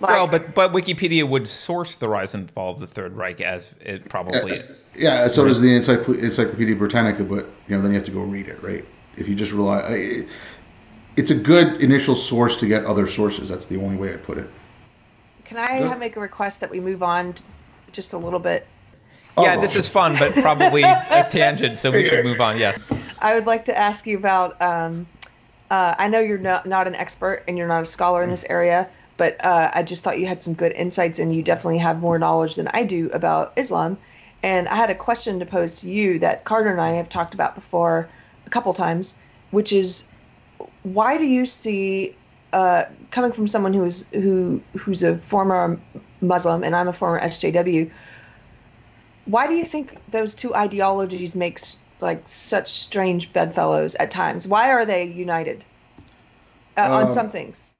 Like, 0.01 0.11
well, 0.11 0.27
but 0.27 0.55
but 0.55 0.73
Wikipedia 0.73 1.29
would 1.29 1.47
source 1.47 1.95
the 1.95 2.09
rise 2.09 2.35
and 2.35 2.51
fall 2.51 2.73
of 2.73 2.81
the 2.81 2.87
Third 2.87 3.17
Reich 3.17 3.41
as 3.41 3.75
it 3.81 4.09
probably. 4.09 4.57
Yeah, 4.57 4.63
yeah 4.97 5.29
so 5.29 5.45
does 5.45 5.61
the 5.61 5.75
Encyclopedia 5.75 6.75
Britannica, 6.75 7.23
but 7.23 7.47
you 7.69 7.77
know 7.77 7.83
then 7.83 7.93
you 7.93 7.99
have 7.99 8.07
to 8.07 8.11
go 8.11 8.21
read 8.21 8.49
it, 8.49 8.61
right? 8.63 8.85
If 9.17 9.29
you 9.29 9.35
just 9.35 9.53
rely, 9.53 10.25
it's 11.17 11.31
a 11.31 11.35
good 11.35 11.81
initial 11.81 12.15
source 12.15 12.57
to 12.57 12.67
get 12.67 12.85
other 12.85 13.07
sources. 13.07 13.49
That's 13.49 13.67
the 13.67 13.81
only 13.81 13.97
way 13.97 14.13
I 14.13 14.17
put 14.17 14.39
it. 14.39 14.49
Can 15.45 15.59
I 15.59 15.95
make 15.97 16.17
a 16.17 16.21
request 16.21 16.61
that 16.61 16.71
we 16.71 16.81
move 16.81 17.03
on 17.03 17.35
just 17.93 18.13
a 18.13 18.19
little 18.19 18.39
bit? 18.39 18.67
Yeah, 19.39 19.57
oh. 19.57 19.61
this 19.61 19.77
is 19.77 19.89
fun, 19.89 20.17
but 20.19 20.35
probably 20.35 20.83
a 20.83 21.27
tangent, 21.29 21.79
so 21.79 21.91
we 21.91 22.07
should 22.07 22.25
move 22.25 22.41
on. 22.41 22.59
Yes. 22.59 22.79
I 23.19 23.35
would 23.35 23.47
like 23.47 23.65
to 23.67 23.79
ask 23.79 24.07
you 24.07 24.17
about. 24.17 24.61
Um, 24.61 25.07
uh, 25.73 25.95
I 25.99 26.09
know 26.09 26.21
you're 26.21 26.37
not, 26.37 26.67
not 26.67 26.87
an 26.87 26.95
expert 26.95 27.45
and 27.49 27.57
you're 27.57 27.67
not 27.67 27.81
a 27.81 27.87
scholar 27.87 28.23
in 28.23 28.29
this 28.29 28.45
area, 28.51 28.91
but 29.17 29.43
uh, 29.43 29.71
I 29.73 29.83
just 29.83 30.05
thought 30.05 30.19
you 30.19 30.27
had 30.27 30.43
some 30.43 30.53
good 30.53 30.73
insights 30.73 31.19
and 31.19 31.35
you 31.35 31.43
definitely 31.43 31.79
have 31.79 31.99
more 31.99 32.19
knowledge 32.19 32.57
than 32.57 32.69
I 32.69 32.85
do 32.85 33.09
about 33.11 33.55
Islam. 33.57 33.97
And 34.43 34.69
I 34.69 34.77
had 34.77 34.91
a 34.91 34.95
question 34.95 35.39
to 35.39 35.47
pose 35.47 35.81
to 35.81 35.89
you 35.89 36.19
that 36.19 36.45
Carter 36.45 36.69
and 36.69 36.79
I 36.79 36.91
have 36.93 37.09
talked 37.09 37.33
about 37.33 37.55
before 37.55 38.11
a 38.45 38.51
couple 38.51 38.75
times, 38.75 39.15
which 39.51 39.73
is 39.73 40.05
why 40.83 41.17
do 41.17 41.25
you 41.25 41.47
see 41.47 42.17
uh, 42.53 42.85
coming 43.11 43.33
from 43.33 43.47
someone 43.47 43.73
who's 43.73 44.05
who 44.13 44.61
who's 44.77 45.03
a 45.03 45.17
former 45.17 45.81
Muslim 46.21 46.65
and 46.65 46.77
I'm 46.77 46.89
a 46.89 46.93
former 46.93 47.19
SJW? 47.19 47.91
Why 49.25 49.47
do 49.47 49.55
you 49.55 49.65
think 49.65 49.97
those 50.11 50.35
two 50.35 50.55
ideologies 50.55 51.35
makes 51.35 51.79
like 52.03 52.29
such 52.29 52.71
strange 52.71 53.33
bedfellows 53.33 53.95
at 53.95 54.11
times? 54.11 54.47
Why 54.47 54.73
are 54.73 54.85
they 54.85 55.05
united 55.05 55.65
uh, 56.77 56.83
on 56.83 57.07
uh, 57.07 57.13
some 57.13 57.31
things? 57.31 57.75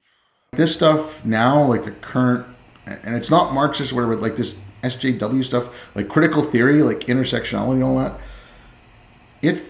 This 0.51 0.73
stuff 0.73 1.23
now, 1.25 1.65
like 1.65 1.83
the 1.83 1.91
current, 1.91 2.45
and 2.85 3.15
it's 3.15 3.29
not 3.29 3.53
Marxist 3.53 3.93
whatever, 3.93 4.15
like 4.15 4.35
this 4.35 4.57
SJW 4.83 5.43
stuff, 5.43 5.69
like 5.95 6.09
critical 6.09 6.43
theory, 6.43 6.81
like 6.83 7.01
intersectionality 7.01 7.73
and 7.73 7.83
all 7.83 7.97
that. 7.97 8.19
It 9.41 9.61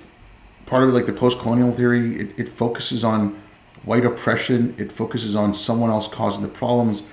part 0.65 0.83
of 0.83 0.89
it, 0.89 0.93
like 0.93 1.05
the 1.05 1.13
post-colonial 1.13 1.71
theory, 1.71 2.19
it, 2.19 2.39
it 2.39 2.49
focuses 2.49 3.03
on 3.03 3.39
white 3.85 4.05
oppression. 4.05 4.75
It 4.77 4.91
focuses 4.91 5.35
on 5.35 5.53
someone 5.53 5.89
else 5.89 6.07
causing 6.07 6.41
the 6.41 6.47
problems. 6.47 7.03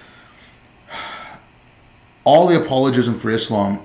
All 2.24 2.47
the 2.47 2.62
apologism 2.62 3.18
for 3.18 3.30
Islam, 3.30 3.80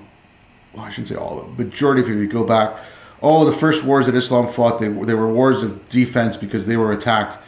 well, 0.72 0.84
I 0.84 0.90
shouldn't 0.90 1.08
say 1.08 1.14
all 1.14 1.40
of 1.40 1.46
it, 1.46 1.64
majority 1.64 2.02
of 2.02 2.08
it, 2.08 2.12
if 2.12 2.18
you 2.18 2.26
go 2.26 2.44
back, 2.44 2.76
oh, 3.22 3.44
the 3.44 3.52
first 3.52 3.84
wars 3.84 4.06
that 4.06 4.14
Islam 4.14 4.48
fought, 4.48 4.80
they, 4.80 4.88
they 4.88 5.14
were 5.14 5.28
wars 5.32 5.62
of 5.62 5.88
defense 5.88 6.36
because 6.36 6.66
they 6.66 6.76
were 6.76 6.92
attacked. 6.92 7.42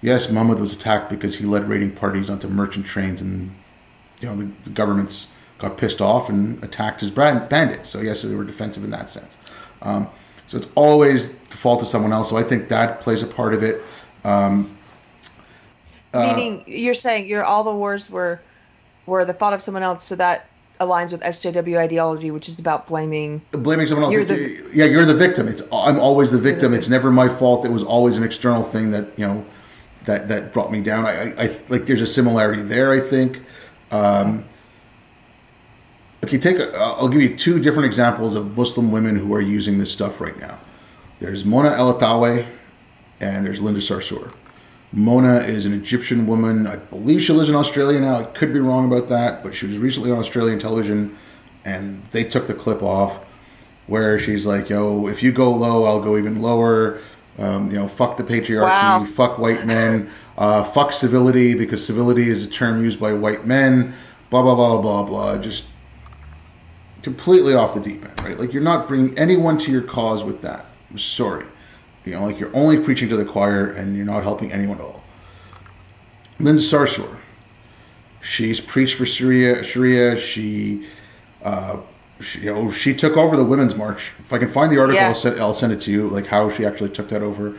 Yes, 0.00 0.28
Muhammad 0.30 0.60
was 0.60 0.72
attacked 0.72 1.10
because 1.10 1.36
he 1.36 1.44
led 1.44 1.68
raiding 1.68 1.90
parties 1.90 2.30
onto 2.30 2.48
merchant 2.48 2.86
trains 2.86 3.20
and, 3.20 3.50
you 4.20 4.28
know, 4.28 4.36
the, 4.36 4.48
the 4.64 4.70
governments 4.70 5.28
got 5.58 5.76
pissed 5.76 6.00
off 6.00 6.28
and 6.28 6.62
attacked 6.62 7.00
his 7.00 7.10
bandits. 7.10 7.88
So 7.88 8.00
yes, 8.00 8.22
they 8.22 8.34
were 8.34 8.44
defensive 8.44 8.84
in 8.84 8.90
that 8.90 9.10
sense. 9.10 9.38
Um, 9.82 10.08
so 10.46 10.56
it's 10.56 10.68
always 10.76 11.28
the 11.28 11.56
fault 11.56 11.82
of 11.82 11.88
someone 11.88 12.12
else. 12.12 12.30
So 12.30 12.36
I 12.36 12.42
think 12.42 12.68
that 12.68 13.00
plays 13.00 13.22
a 13.22 13.26
part 13.26 13.54
of 13.54 13.62
it. 13.62 13.82
Um, 14.24 14.76
uh, 16.14 16.34
Meaning, 16.34 16.64
you're 16.66 16.94
saying 16.94 17.26
you're 17.26 17.44
all 17.44 17.64
the 17.64 17.74
wars 17.74 18.08
were 18.08 18.40
were 19.06 19.24
the 19.24 19.34
fault 19.34 19.52
of 19.52 19.60
someone 19.60 19.82
else, 19.82 20.04
so 20.04 20.16
that 20.16 20.46
aligns 20.80 21.12
with 21.12 21.22
SJW 21.22 21.78
ideology, 21.78 22.30
which 22.30 22.48
is 22.48 22.58
about 22.58 22.86
blaming 22.86 23.40
blaming 23.50 23.86
someone 23.86 24.04
else. 24.04 24.14
You're 24.14 24.24
the, 24.24 24.70
yeah, 24.72 24.84
you're 24.84 25.04
the 25.04 25.14
victim. 25.14 25.48
It's 25.48 25.62
I'm 25.72 25.98
always 25.98 26.30
the 26.30 26.38
victim. 26.38 26.72
The 26.72 26.78
it's 26.78 26.88
never 26.88 27.10
my 27.10 27.28
fault. 27.28 27.64
It 27.64 27.70
was 27.70 27.82
always 27.82 28.16
an 28.16 28.24
external 28.24 28.62
thing 28.62 28.90
that 28.92 29.06
you 29.16 29.26
know 29.26 29.44
that 30.04 30.28
that 30.28 30.52
brought 30.52 30.72
me 30.72 30.80
down. 30.80 31.06
I, 31.06 31.10
I, 31.10 31.44
I 31.44 31.56
like 31.68 31.86
there's 31.86 32.00
a 32.00 32.06
similarity 32.06 32.62
there. 32.62 32.92
I 32.92 33.00
think. 33.00 33.42
Um, 33.90 34.44
okay, 36.24 36.38
take. 36.38 36.58
A, 36.58 36.76
I'll 36.76 37.08
give 37.08 37.22
you 37.22 37.36
two 37.36 37.60
different 37.60 37.86
examples 37.86 38.34
of 38.34 38.56
Muslim 38.56 38.90
women 38.90 39.16
who 39.16 39.34
are 39.34 39.40
using 39.40 39.78
this 39.78 39.90
stuff 39.90 40.20
right 40.20 40.38
now. 40.38 40.58
There's 41.20 41.44
Mona 41.44 41.70
Eltahawy, 41.70 42.46
and 43.20 43.44
there's 43.44 43.60
Linda 43.60 43.80
Sarsour. 43.80 44.32
Mona 44.92 45.40
is 45.40 45.66
an 45.66 45.74
Egyptian 45.74 46.26
woman. 46.26 46.66
I 46.66 46.76
believe 46.76 47.22
she 47.22 47.32
lives 47.32 47.50
in 47.50 47.56
Australia 47.56 48.00
now. 48.00 48.20
I 48.20 48.24
could 48.24 48.52
be 48.52 48.60
wrong 48.60 48.86
about 48.86 49.08
that, 49.10 49.42
but 49.42 49.54
she 49.54 49.66
was 49.66 49.78
recently 49.78 50.10
on 50.10 50.18
Australian 50.18 50.58
television, 50.58 51.16
and 51.64 52.02
they 52.10 52.24
took 52.24 52.46
the 52.46 52.54
clip 52.54 52.82
off 52.82 53.18
where 53.86 54.18
she's 54.18 54.46
like, 54.46 54.70
"Yo, 54.70 55.08
if 55.08 55.22
you 55.22 55.32
go 55.32 55.50
low, 55.50 55.84
I'll 55.84 56.00
go 56.00 56.16
even 56.16 56.40
lower." 56.40 56.98
Um, 57.38 57.70
you 57.70 57.76
know, 57.76 57.86
fuck 57.86 58.16
the 58.16 58.24
patriarchy, 58.24 58.64
wow. 58.64 59.06
fuck 59.14 59.38
white 59.38 59.64
men, 59.64 60.10
uh, 60.36 60.64
fuck 60.64 60.92
civility 60.92 61.54
because 61.54 61.84
civility 61.84 62.28
is 62.28 62.44
a 62.44 62.48
term 62.48 62.82
used 62.82 62.98
by 62.98 63.12
white 63.12 63.46
men. 63.46 63.94
Blah 64.30 64.42
blah 64.42 64.54
blah 64.54 64.80
blah 64.80 65.02
blah. 65.02 65.38
Just 65.38 65.64
completely 67.02 67.54
off 67.54 67.74
the 67.74 67.80
deep 67.80 68.04
end, 68.04 68.20
right? 68.22 68.38
Like 68.38 68.52
you're 68.52 68.62
not 68.62 68.88
bringing 68.88 69.18
anyone 69.18 69.58
to 69.58 69.70
your 69.70 69.82
cause 69.82 70.24
with 70.24 70.42
that. 70.42 70.66
I'm 70.90 70.98
sorry. 70.98 71.44
You 72.08 72.14
know, 72.14 72.26
like 72.26 72.40
you're 72.40 72.54
only 72.56 72.80
preaching 72.80 73.10
to 73.10 73.16
the 73.16 73.24
choir 73.24 73.72
and 73.72 73.94
you're 73.94 74.06
not 74.06 74.22
helping 74.22 74.50
anyone 74.50 74.78
at 74.78 74.84
all. 74.84 75.02
Linda 76.40 76.62
Sarsour, 76.62 77.16
she's 78.22 78.60
preached 78.60 78.96
for 78.96 79.04
Sharia. 79.04 79.62
Sharia. 79.62 80.18
She, 80.18 80.86
uh, 81.44 81.76
she, 82.20 82.40
you 82.40 82.54
know, 82.54 82.70
she 82.70 82.94
took 82.94 83.18
over 83.18 83.36
the 83.36 83.44
women's 83.44 83.76
march. 83.76 84.10
If 84.20 84.32
I 84.32 84.38
can 84.38 84.48
find 84.48 84.72
the 84.72 84.78
article, 84.78 85.00
yeah. 85.00 85.08
I'll, 85.08 85.14
send, 85.14 85.38
I'll 85.38 85.52
send 85.52 85.74
it 85.74 85.82
to 85.82 85.90
you. 85.90 86.08
Like 86.08 86.26
how 86.26 86.48
she 86.48 86.64
actually 86.64 86.90
took 86.90 87.10
that 87.10 87.22
over. 87.22 87.50
I 87.50 87.54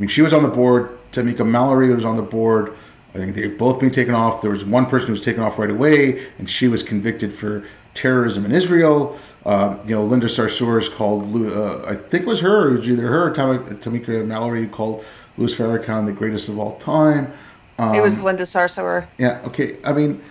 mean, 0.00 0.08
she 0.08 0.22
was 0.22 0.32
on 0.32 0.42
the 0.42 0.48
board. 0.48 0.98
Tamika 1.12 1.46
Mallory 1.46 1.94
was 1.94 2.04
on 2.04 2.16
the 2.16 2.22
board. 2.22 2.74
I 3.14 3.18
think 3.18 3.34
they've 3.34 3.56
both 3.56 3.78
been 3.78 3.90
taken 3.90 4.14
off. 4.14 4.40
There 4.40 4.50
was 4.50 4.64
one 4.64 4.86
person 4.86 5.08
who 5.08 5.12
was 5.12 5.20
taken 5.20 5.42
off 5.42 5.58
right 5.58 5.70
away, 5.70 6.26
and 6.38 6.48
she 6.48 6.68
was 6.68 6.82
convicted 6.82 7.32
for 7.32 7.66
terrorism 7.94 8.44
in 8.46 8.52
Israel. 8.52 9.18
Uh, 9.44 9.76
you 9.84 9.94
know, 9.94 10.04
Linda 10.04 10.28
Sarsour 10.28 10.80
is 10.80 10.88
called, 10.88 11.34
uh, 11.34 11.84
I 11.84 11.94
think 11.94 12.22
it 12.22 12.26
was 12.26 12.40
her, 12.40 12.70
it 12.70 12.78
was 12.78 12.88
either 12.88 13.08
her 13.08 13.28
or 13.28 13.34
Tamika 13.34 14.24
Mallory 14.24 14.66
called 14.66 15.04
Louis 15.36 15.54
Farrakhan 15.54 16.06
the 16.06 16.12
greatest 16.12 16.48
of 16.48 16.58
all 16.58 16.78
time. 16.78 17.32
Um, 17.78 17.94
it 17.94 18.00
was 18.00 18.22
Linda 18.22 18.44
Sarsour. 18.44 19.06
Yeah, 19.18 19.42
okay. 19.46 19.78
I 19.84 19.92
mean, 19.92 20.22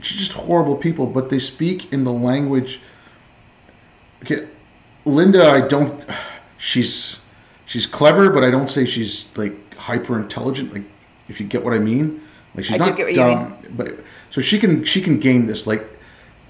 she's 0.00 0.18
just 0.18 0.32
horrible 0.32 0.76
people, 0.76 1.06
but 1.06 1.28
they 1.28 1.38
speak 1.38 1.92
in 1.92 2.04
the 2.04 2.12
language. 2.12 2.80
Okay, 4.22 4.48
Linda, 5.04 5.50
I 5.50 5.66
don't. 5.66 6.02
She's 6.58 7.18
she's 7.66 7.86
clever, 7.86 8.30
but 8.30 8.44
I 8.44 8.50
don't 8.50 8.68
say 8.68 8.86
she's 8.86 9.26
like 9.34 9.74
hyper 9.74 10.18
intelligent. 10.20 10.72
Like, 10.72 10.84
if 11.30 11.40
you 11.40 11.46
get 11.46 11.64
what 11.64 11.72
I 11.72 11.78
mean, 11.78 12.20
like 12.54 12.64
she's 12.64 12.80
I 12.80 12.90
not 12.90 12.98
dumb, 13.14 13.56
but 13.70 13.92
so 14.30 14.40
she 14.40 14.58
can 14.58 14.84
she 14.84 15.00
can 15.00 15.20
game 15.20 15.46
this. 15.46 15.66
Like, 15.66 15.86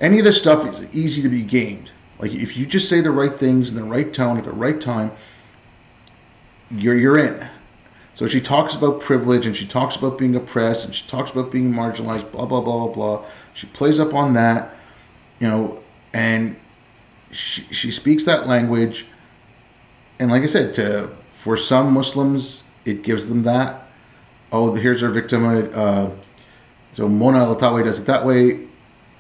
any 0.01 0.19
of 0.19 0.25
this 0.25 0.39
stuff 0.39 0.67
is 0.67 0.95
easy 0.95 1.23
to 1.23 1.29
be 1.29 1.43
gamed. 1.43 1.91
Like 2.19 2.33
if 2.33 2.57
you 2.57 2.67
just 2.67 2.89
say 2.89 3.01
the 3.01 3.11
right 3.11 3.33
things 3.33 3.69
in 3.69 3.75
the 3.75 3.85
right 3.85 4.13
tone 4.13 4.39
at 4.39 4.45
the 4.45 4.53
right 4.53 4.81
time, 4.81 5.13
you're 6.71 6.97
you're 6.97 7.19
in. 7.19 7.47
So 8.15 8.27
she 8.27 8.41
talks 8.41 8.75
about 8.75 9.01
privilege 9.01 9.47
and 9.47 9.57
she 9.57 9.67
talks 9.67 9.97
about 9.97 10.19
being 10.19 10.37
oppressed 10.37 10.85
and 10.85 10.95
she 10.95 11.07
talks 11.07 11.31
about 11.31 11.51
being 11.51 11.73
marginalized, 11.73 12.31
blah 12.33 12.47
blah 12.47 12.61
blah 12.61 12.87
blah 12.87 12.95
blah. 12.95 13.25
She 13.55 13.67
plays 13.69 14.01
up 14.01 14.15
on 14.15 14.35
that, 14.35 14.75
you 15.39 15.49
know, 15.49 15.83
and 16.13 16.57
she 17.33 17.63
she 17.71 17.91
speaks 17.91 18.25
that 18.25 18.47
language. 18.47 19.07
And 20.19 20.31
like 20.31 20.43
I 20.43 20.47
said, 20.47 20.75
to 20.75 21.11
for 21.31 21.57
some 21.57 21.93
Muslims, 21.93 22.63
it 22.85 23.03
gives 23.03 23.27
them 23.29 23.43
that. 23.45 23.90
Oh, 24.53 24.73
here's 24.75 25.03
our 25.03 25.11
victim. 25.11 25.47
Uh, 25.47 26.11
so 26.97 27.09
Mona 27.09 27.39
Eltahawy 27.39 27.85
does 27.85 28.01
it 28.01 28.07
that 28.07 28.27
way. 28.27 28.67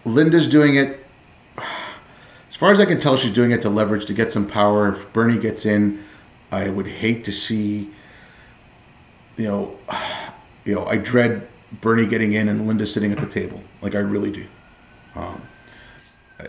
Linda's 0.04 0.48
doing 0.48 0.76
it. 0.76 1.04
As 1.56 2.56
far 2.56 2.72
as 2.72 2.80
I 2.80 2.84
can 2.84 3.00
tell, 3.00 3.16
she's 3.16 3.32
doing 3.32 3.52
it 3.52 3.62
to 3.62 3.70
leverage 3.70 4.06
to 4.06 4.14
get 4.14 4.32
some 4.32 4.46
power. 4.46 4.88
If 4.88 5.12
Bernie 5.12 5.38
gets 5.38 5.66
in, 5.66 6.04
I 6.50 6.68
would 6.68 6.86
hate 6.86 7.24
to 7.26 7.32
see. 7.32 7.88
You 9.36 9.46
know, 9.46 9.78
you 10.64 10.74
know, 10.74 10.86
I 10.86 10.96
dread 10.96 11.46
Bernie 11.80 12.06
getting 12.06 12.32
in 12.34 12.48
and 12.48 12.66
Linda 12.66 12.86
sitting 12.86 13.12
at 13.12 13.18
the 13.18 13.26
table. 13.26 13.62
Like 13.80 13.94
I 13.94 13.98
really 13.98 14.30
do. 14.30 14.46
Um, 15.14 15.40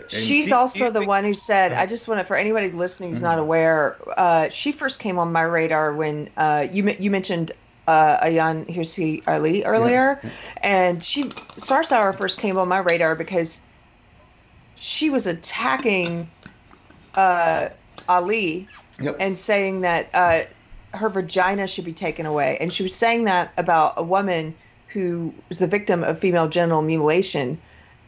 She's 0.08 0.48
do, 0.48 0.54
also 0.54 0.86
do 0.86 0.90
the 0.90 1.00
think, 1.00 1.08
one 1.08 1.24
who 1.24 1.34
said, 1.34 1.72
I 1.72 1.86
just 1.86 2.08
want 2.08 2.20
to, 2.20 2.24
for 2.24 2.36
anybody 2.36 2.70
listening 2.70 3.10
who's 3.10 3.18
mm-hmm. 3.18 3.26
not 3.26 3.38
aware, 3.38 3.96
uh, 4.16 4.48
she 4.48 4.72
first 4.72 4.98
came 4.98 5.18
on 5.18 5.32
my 5.32 5.42
radar 5.42 5.94
when 5.94 6.30
uh, 6.36 6.66
you 6.70 6.96
you 6.98 7.10
mentioned 7.10 7.52
uh, 7.86 8.18
Ayaan 8.24 8.68
Hirsi 8.72 9.22
Ali 9.26 9.64
earlier, 9.64 10.20
yeah. 10.22 10.30
and 10.62 11.02
she 11.02 11.24
Sarsour 11.58 12.16
first 12.16 12.38
came 12.38 12.56
on 12.56 12.68
my 12.68 12.78
radar 12.78 13.16
because 13.16 13.60
she 14.76 15.10
was 15.10 15.26
attacking 15.26 16.30
uh, 17.14 17.68
Ali 18.08 18.68
yep. 19.00 19.16
and 19.20 19.36
saying 19.36 19.82
that 19.82 20.10
uh, 20.14 20.42
her 20.94 21.08
vagina 21.08 21.66
should 21.66 21.84
be 21.84 21.92
taken 21.92 22.26
away, 22.26 22.58
and 22.60 22.72
she 22.72 22.82
was 22.82 22.94
saying 22.94 23.24
that 23.24 23.52
about 23.56 23.94
a 23.96 24.02
woman 24.02 24.54
who 24.88 25.34
was 25.48 25.58
the 25.58 25.66
victim 25.66 26.04
of 26.04 26.18
female 26.18 26.48
genital 26.48 26.82
mutilation, 26.82 27.58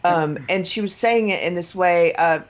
um, 0.05 0.39
and 0.49 0.66
she 0.66 0.81
was 0.81 0.95
saying 0.95 1.31
it 1.31 1.43
in 1.43 1.55
this 1.55 1.75
way. 1.75 2.12
Uh, 2.14 2.41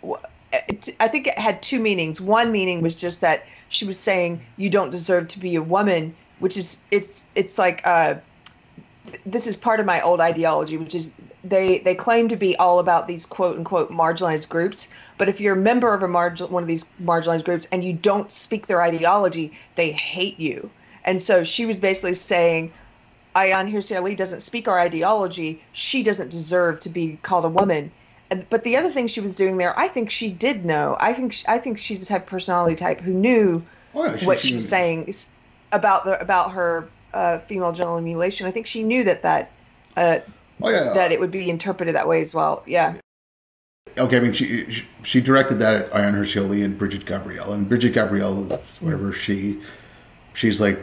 I 1.00 1.08
think 1.08 1.26
it 1.26 1.38
had 1.38 1.62
two 1.62 1.80
meanings. 1.80 2.20
One 2.20 2.52
meaning 2.52 2.80
was 2.80 2.94
just 2.94 3.22
that 3.22 3.46
she 3.68 3.86
was 3.86 3.98
saying 3.98 4.40
you 4.56 4.70
don't 4.70 4.90
deserve 4.90 5.28
to 5.28 5.40
be 5.40 5.56
a 5.56 5.62
woman 5.62 6.14
which 6.38 6.56
is 6.56 6.78
it's 6.90 7.24
it's 7.34 7.58
like 7.58 7.86
uh, 7.86 8.14
this 9.26 9.46
is 9.46 9.56
part 9.56 9.80
of 9.80 9.86
my 9.86 10.00
old 10.00 10.20
ideology, 10.20 10.76
which 10.76 10.94
is 10.94 11.12
they 11.42 11.78
they 11.78 11.94
claim 11.94 12.28
to 12.28 12.36
be 12.36 12.56
all 12.56 12.78
about 12.78 13.06
these 13.06 13.26
quote 13.26 13.56
unquote 13.56 13.90
marginalized 13.90 14.48
groups, 14.48 14.88
but 15.18 15.28
if 15.28 15.40
you're 15.40 15.54
a 15.54 15.60
member 15.60 15.94
of 15.94 16.02
a 16.02 16.08
margin 16.08 16.50
one 16.50 16.62
of 16.62 16.68
these 16.68 16.86
marginalized 17.02 17.44
groups 17.44 17.68
and 17.70 17.84
you 17.84 17.92
don't 17.92 18.32
speak 18.32 18.66
their 18.66 18.82
ideology, 18.82 19.52
they 19.74 19.92
hate 19.92 20.40
you. 20.40 20.70
And 21.04 21.20
so 21.20 21.44
she 21.44 21.66
was 21.66 21.78
basically 21.78 22.14
saying, 22.14 22.72
Ayaan 23.36 23.70
Hirsi 23.70 23.96
Ali 23.96 24.14
doesn't 24.14 24.40
speak 24.40 24.68
our 24.68 24.78
ideology. 24.78 25.62
She 25.72 26.02
doesn't 26.02 26.30
deserve 26.30 26.80
to 26.80 26.88
be 26.88 27.18
called 27.22 27.44
a 27.44 27.48
woman. 27.48 27.92
And, 28.30 28.48
but 28.48 28.64
the 28.64 28.78
other 28.78 28.88
thing 28.88 29.06
she 29.06 29.20
was 29.20 29.34
doing 29.36 29.58
there, 29.58 29.78
I 29.78 29.88
think 29.88 30.10
she 30.10 30.30
did 30.30 30.64
know. 30.64 30.96
I 30.98 31.12
think 31.12 31.42
I 31.46 31.58
think 31.58 31.76
she's 31.76 32.00
the 32.00 32.06
type 32.06 32.22
of 32.22 32.26
personality 32.26 32.74
type 32.76 33.00
who 33.00 33.12
knew 33.12 33.62
oh, 33.94 34.16
she, 34.16 34.26
what 34.26 34.40
she, 34.40 34.48
she 34.48 34.54
was 34.54 34.68
saying 34.68 35.06
about 35.72 36.04
the 36.04 36.20
about 36.20 36.52
her 36.52 36.88
uh, 37.12 37.38
female 37.38 37.72
genital 37.72 38.00
mutilation. 38.00 38.46
I 38.46 38.50
think 38.50 38.66
she 38.66 38.82
knew 38.82 39.04
that 39.04 39.22
that 39.22 39.50
uh, 39.96 40.18
oh, 40.62 40.68
yeah, 40.70 40.92
that 40.92 41.12
it 41.12 41.20
would 41.20 41.30
be 41.30 41.50
interpreted 41.50 41.94
that 41.94 42.08
way 42.08 42.22
as 42.22 42.34
well. 42.34 42.62
Yeah. 42.66 42.96
Okay, 43.96 44.16
I 44.16 44.20
mean, 44.20 44.32
she 44.32 44.70
she, 44.70 44.84
she 45.04 45.20
directed 45.20 45.60
that 45.60 45.92
at 45.92 45.92
Hirsi 45.92 46.42
Ali 46.42 46.62
and 46.62 46.76
Brigitte 46.76 47.06
Gabriel, 47.06 47.52
and 47.52 47.68
Brigitte 47.68 47.92
Gabriel, 47.92 48.60
whatever 48.80 49.12
she, 49.12 49.60
she's 50.32 50.60
like, 50.60 50.80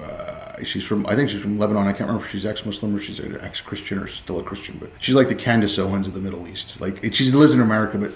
uh, 0.00 0.62
she's 0.62 0.84
from 0.84 1.06
I 1.06 1.16
think 1.16 1.28
she's 1.28 1.42
from 1.42 1.58
Lebanon. 1.58 1.88
I 1.88 1.92
can't 1.92 2.08
remember 2.08 2.24
if 2.24 2.30
she's 2.30 2.46
ex-Muslim 2.46 2.94
or 2.94 3.00
she's 3.00 3.18
an 3.18 3.40
ex-Christian 3.40 3.98
or 3.98 4.06
still 4.06 4.38
a 4.38 4.44
Christian, 4.44 4.78
but 4.78 4.90
she's 5.00 5.16
like 5.16 5.28
the 5.28 5.34
Candace 5.34 5.76
Owens 5.78 6.06
of 6.06 6.14
the 6.14 6.20
Middle 6.20 6.46
East. 6.46 6.80
Like 6.80 7.02
she 7.12 7.30
lives 7.32 7.54
in 7.54 7.60
America, 7.60 7.98
but 7.98 8.12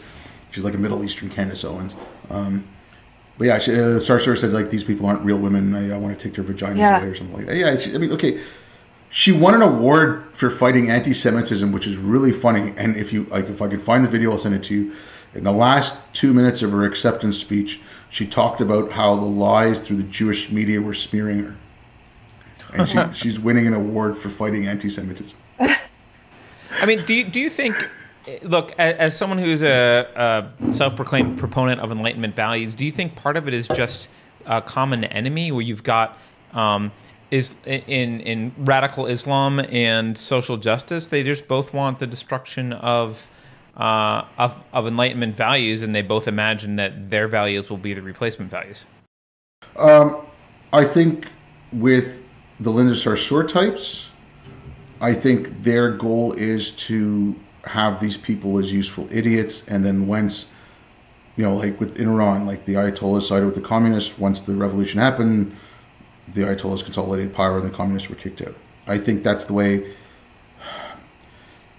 she's 0.52 0.62
like 0.62 0.74
a 0.74 0.78
Middle 0.78 1.02
Eastern 1.02 1.28
Candace 1.28 1.64
Owens. 1.64 1.96
Um, 2.30 2.64
but 3.38 3.46
yeah, 3.46 3.58
she, 3.58 3.72
uh, 3.72 3.98
Sarsour 3.98 4.38
said 4.38 4.52
like 4.52 4.70
these 4.70 4.84
people 4.84 5.06
aren't 5.06 5.22
real 5.22 5.38
women. 5.38 5.74
I, 5.74 5.94
I 5.94 5.98
want 5.98 6.18
to 6.18 6.22
take 6.22 6.36
their 6.36 6.44
vaginas 6.44 6.76
yeah. 6.76 7.00
away 7.00 7.08
or 7.08 7.14
something 7.14 7.36
like 7.36 7.46
that. 7.46 7.56
Yeah, 7.56 7.78
she, 7.78 7.94
I 7.94 7.98
mean, 7.98 8.12
okay, 8.12 8.40
she 9.10 9.32
won 9.32 9.54
an 9.54 9.62
award 9.62 10.24
for 10.34 10.50
fighting 10.50 10.90
anti-Semitism, 10.90 11.72
which 11.72 11.86
is 11.86 11.96
really 11.96 12.32
funny. 12.32 12.72
And 12.76 12.96
if 12.96 13.12
you 13.12 13.24
like, 13.24 13.48
if 13.48 13.62
I 13.62 13.68
could 13.68 13.82
find 13.82 14.04
the 14.04 14.08
video, 14.08 14.32
I'll 14.32 14.38
send 14.38 14.54
it 14.54 14.62
to 14.64 14.74
you. 14.74 14.92
In 15.34 15.44
the 15.44 15.52
last 15.52 15.96
two 16.12 16.32
minutes 16.32 16.62
of 16.62 16.70
her 16.70 16.84
acceptance 16.84 17.38
speech, 17.38 17.80
she 18.10 18.24
talked 18.24 18.60
about 18.60 18.92
how 18.92 19.16
the 19.16 19.24
lies 19.24 19.80
through 19.80 19.96
the 19.96 20.04
Jewish 20.04 20.50
media 20.50 20.80
were 20.80 20.94
smearing 20.94 21.40
her, 21.40 21.56
and 22.72 22.88
she, 22.88 22.98
she's 23.14 23.40
winning 23.40 23.66
an 23.66 23.74
award 23.74 24.16
for 24.16 24.28
fighting 24.28 24.68
anti-Semitism. 24.68 25.36
I 25.58 26.86
mean, 26.86 27.04
do 27.04 27.14
you 27.14 27.24
do 27.24 27.40
you 27.40 27.50
think 27.50 27.88
look, 28.42 28.72
as, 28.78 29.16
someone 29.16 29.38
who's 29.38 29.62
a, 29.62 30.50
a, 30.60 30.72
self-proclaimed 30.72 31.38
proponent 31.38 31.80
of 31.80 31.92
Enlightenment 31.92 32.34
values, 32.34 32.74
do 32.74 32.84
you 32.84 32.92
think 32.92 33.16
part 33.16 33.36
of 33.36 33.48
it 33.48 33.54
is 33.54 33.68
just 33.68 34.08
a 34.46 34.60
common 34.60 35.04
enemy, 35.04 35.52
where 35.52 35.62
you've 35.62 35.82
got 35.82 36.18
um, 36.52 36.92
is 37.30 37.56
in 37.64 38.20
in 38.20 38.52
radical 38.58 39.06
Islam 39.06 39.60
and 39.60 40.16
social 40.16 40.56
justice? 40.56 41.08
They 41.08 41.22
just 41.22 41.48
both 41.48 41.72
want 41.72 41.98
the 41.98 42.06
destruction 42.06 42.72
of. 42.72 43.26
Uh, 43.76 44.24
of, 44.38 44.62
of 44.72 44.86
Enlightenment 44.86 45.34
values, 45.34 45.82
and 45.82 45.92
they 45.92 46.00
both 46.00 46.28
imagine 46.28 46.76
that 46.76 47.10
their 47.10 47.26
values 47.26 47.68
will 47.68 47.76
be 47.76 47.92
the 47.92 48.02
replacement 48.02 48.48
values. 48.48 48.86
Um, 49.74 50.24
I 50.72 50.84
think 50.84 51.26
with 51.72 52.22
the 52.60 52.70
Linda 52.70 52.92
Sarsour 52.92 53.48
types, 53.48 54.10
I 55.00 55.12
think 55.12 55.64
their 55.64 55.90
goal 55.90 56.34
is 56.34 56.70
to 56.72 57.34
have 57.66 58.00
these 58.00 58.16
people 58.16 58.58
as 58.58 58.72
useful 58.72 59.08
idiots, 59.10 59.64
and 59.68 59.84
then 59.84 60.06
once, 60.06 60.48
you 61.36 61.44
know, 61.44 61.54
like 61.56 61.78
with 61.80 61.98
in 61.98 62.08
Iran, 62.08 62.46
like 62.46 62.64
the 62.64 62.74
Ayatollah 62.74 63.22
sided 63.22 63.46
with 63.46 63.54
the 63.54 63.60
communists. 63.60 64.16
Once 64.18 64.40
the 64.40 64.54
revolution 64.54 65.00
happened, 65.00 65.56
the 66.28 66.42
Ayatollahs 66.42 66.84
consolidated 66.84 67.34
power, 67.34 67.58
and 67.58 67.66
the 67.66 67.74
communists 67.74 68.08
were 68.08 68.16
kicked 68.16 68.42
out. 68.42 68.54
I 68.86 68.98
think 68.98 69.22
that's 69.22 69.44
the 69.44 69.52
way. 69.52 69.94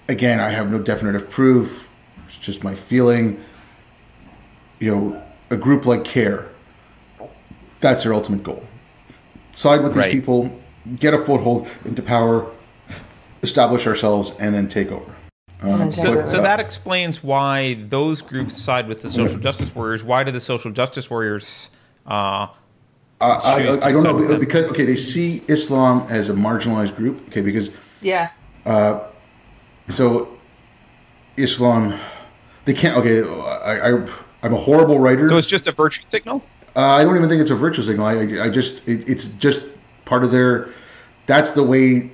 Again, 0.07 0.39
I 0.39 0.49
have 0.49 0.71
no 0.71 0.79
definitive 0.79 1.29
proof. 1.29 1.87
It's 2.25 2.37
just 2.37 2.63
my 2.63 2.75
feeling. 2.75 3.43
You 4.79 4.95
know, 4.95 5.23
a 5.49 5.55
group 5.55 5.85
like 5.85 6.03
CAIR, 6.03 6.49
that's 7.79 8.03
their 8.03 8.13
ultimate 8.13 8.43
goal. 8.43 8.63
Side 9.53 9.81
with 9.83 9.95
right. 9.95 10.11
these 10.11 10.19
people, 10.19 10.51
get 10.99 11.13
a 11.13 11.17
foothold 11.17 11.67
into 11.85 12.01
power, 12.01 12.51
establish 13.41 13.87
ourselves, 13.87 14.33
and 14.39 14.53
then 14.53 14.67
take 14.67 14.91
over. 14.91 15.15
Um, 15.61 15.91
so, 15.91 16.23
so 16.23 16.41
that 16.41 16.59
explains 16.59 17.23
why 17.23 17.75
those 17.87 18.21
groups 18.21 18.61
side 18.61 18.87
with 18.87 19.01
the 19.01 19.09
social 19.09 19.39
justice 19.39 19.73
warriors. 19.73 20.03
Why 20.03 20.23
do 20.23 20.31
the 20.31 20.41
social 20.41 20.71
justice 20.71 21.09
warriors? 21.09 21.71
Uh, 22.05 22.47
uh, 23.21 23.39
I, 23.43 23.87
I, 23.87 23.91
don't 23.91 24.03
know 24.03 24.37
because 24.37 24.65
okay, 24.65 24.85
they 24.85 24.97
see 24.97 25.41
Islam 25.47 26.05
as 26.09 26.29
a 26.29 26.33
marginalized 26.33 26.95
group. 26.95 27.25
Okay, 27.29 27.41
because 27.41 27.69
yeah. 28.01 28.31
Uh, 28.65 28.99
so 29.89 30.37
Islam, 31.37 31.97
they 32.65 32.73
can't. 32.73 32.97
Okay, 32.97 33.23
I, 33.23 33.91
I 33.91 34.07
I'm 34.43 34.53
a 34.53 34.57
horrible 34.57 34.99
writer. 34.99 35.27
So 35.29 35.37
it's 35.37 35.47
just 35.47 35.67
a 35.67 35.71
virtue 35.71 36.03
signal. 36.07 36.43
Uh, 36.75 36.81
I 36.81 37.03
don't 37.03 37.15
even 37.15 37.29
think 37.29 37.41
it's 37.41 37.51
a 37.51 37.55
virtue 37.55 37.81
signal. 37.81 38.05
I, 38.05 38.43
I 38.43 38.49
just 38.49 38.87
it, 38.87 39.07
it's 39.07 39.27
just 39.27 39.63
part 40.03 40.23
of 40.23 40.31
their. 40.31 40.69
That's 41.25 41.51
the 41.51 41.63
way 41.63 42.11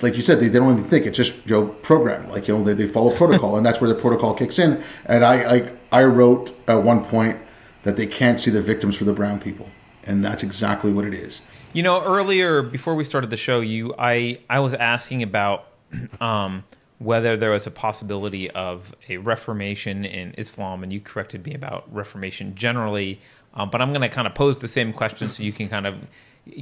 like 0.00 0.16
you 0.16 0.22
said, 0.22 0.40
they, 0.40 0.48
they 0.48 0.58
don't 0.58 0.72
even 0.78 0.84
think 0.84 1.06
it's 1.06 1.16
just 1.16 1.34
you 1.46 1.52
know 1.54 1.66
programmed. 1.66 2.30
Like 2.30 2.48
you 2.48 2.56
know 2.56 2.62
they, 2.62 2.74
they 2.74 2.86
follow 2.86 3.14
protocol, 3.16 3.56
and 3.56 3.64
that's 3.64 3.80
where 3.80 3.88
the 3.88 3.94
protocol 3.94 4.34
kicks 4.34 4.58
in. 4.58 4.82
And 5.06 5.24
I, 5.24 5.56
I 5.56 5.70
I 5.92 6.04
wrote 6.04 6.52
at 6.68 6.82
one 6.82 7.04
point 7.04 7.38
that 7.82 7.96
they 7.96 8.06
can't 8.06 8.40
see 8.40 8.50
the 8.50 8.62
victims 8.62 8.96
for 8.96 9.04
the 9.04 9.12
brown 9.12 9.40
people, 9.40 9.68
and 10.04 10.24
that's 10.24 10.42
exactly 10.42 10.92
what 10.92 11.04
it 11.04 11.14
is. 11.14 11.40
You 11.72 11.82
know, 11.82 12.02
earlier 12.04 12.62
before 12.62 12.94
we 12.94 13.04
started 13.04 13.30
the 13.30 13.36
show, 13.36 13.60
you 13.60 13.94
I 13.98 14.36
I 14.48 14.60
was 14.60 14.74
asking 14.74 15.22
about. 15.22 15.68
Um, 16.20 16.64
whether 16.98 17.36
there 17.36 17.50
was 17.50 17.66
a 17.66 17.70
possibility 17.70 18.50
of 18.52 18.94
a 19.08 19.18
reformation 19.18 20.04
in 20.04 20.34
Islam, 20.38 20.82
and 20.82 20.92
you 20.92 21.00
corrected 21.00 21.44
me 21.44 21.52
about 21.54 21.92
reformation 21.92 22.54
generally. 22.54 23.20
Um, 23.52 23.68
but 23.68 23.82
I'm 23.82 23.90
going 23.90 24.02
to 24.02 24.08
kind 24.08 24.26
of 24.26 24.34
pose 24.34 24.58
the 24.58 24.68
same 24.68 24.92
question 24.92 25.28
so 25.28 25.42
you 25.42 25.52
can 25.52 25.68
kind 25.68 25.86
of 25.86 25.96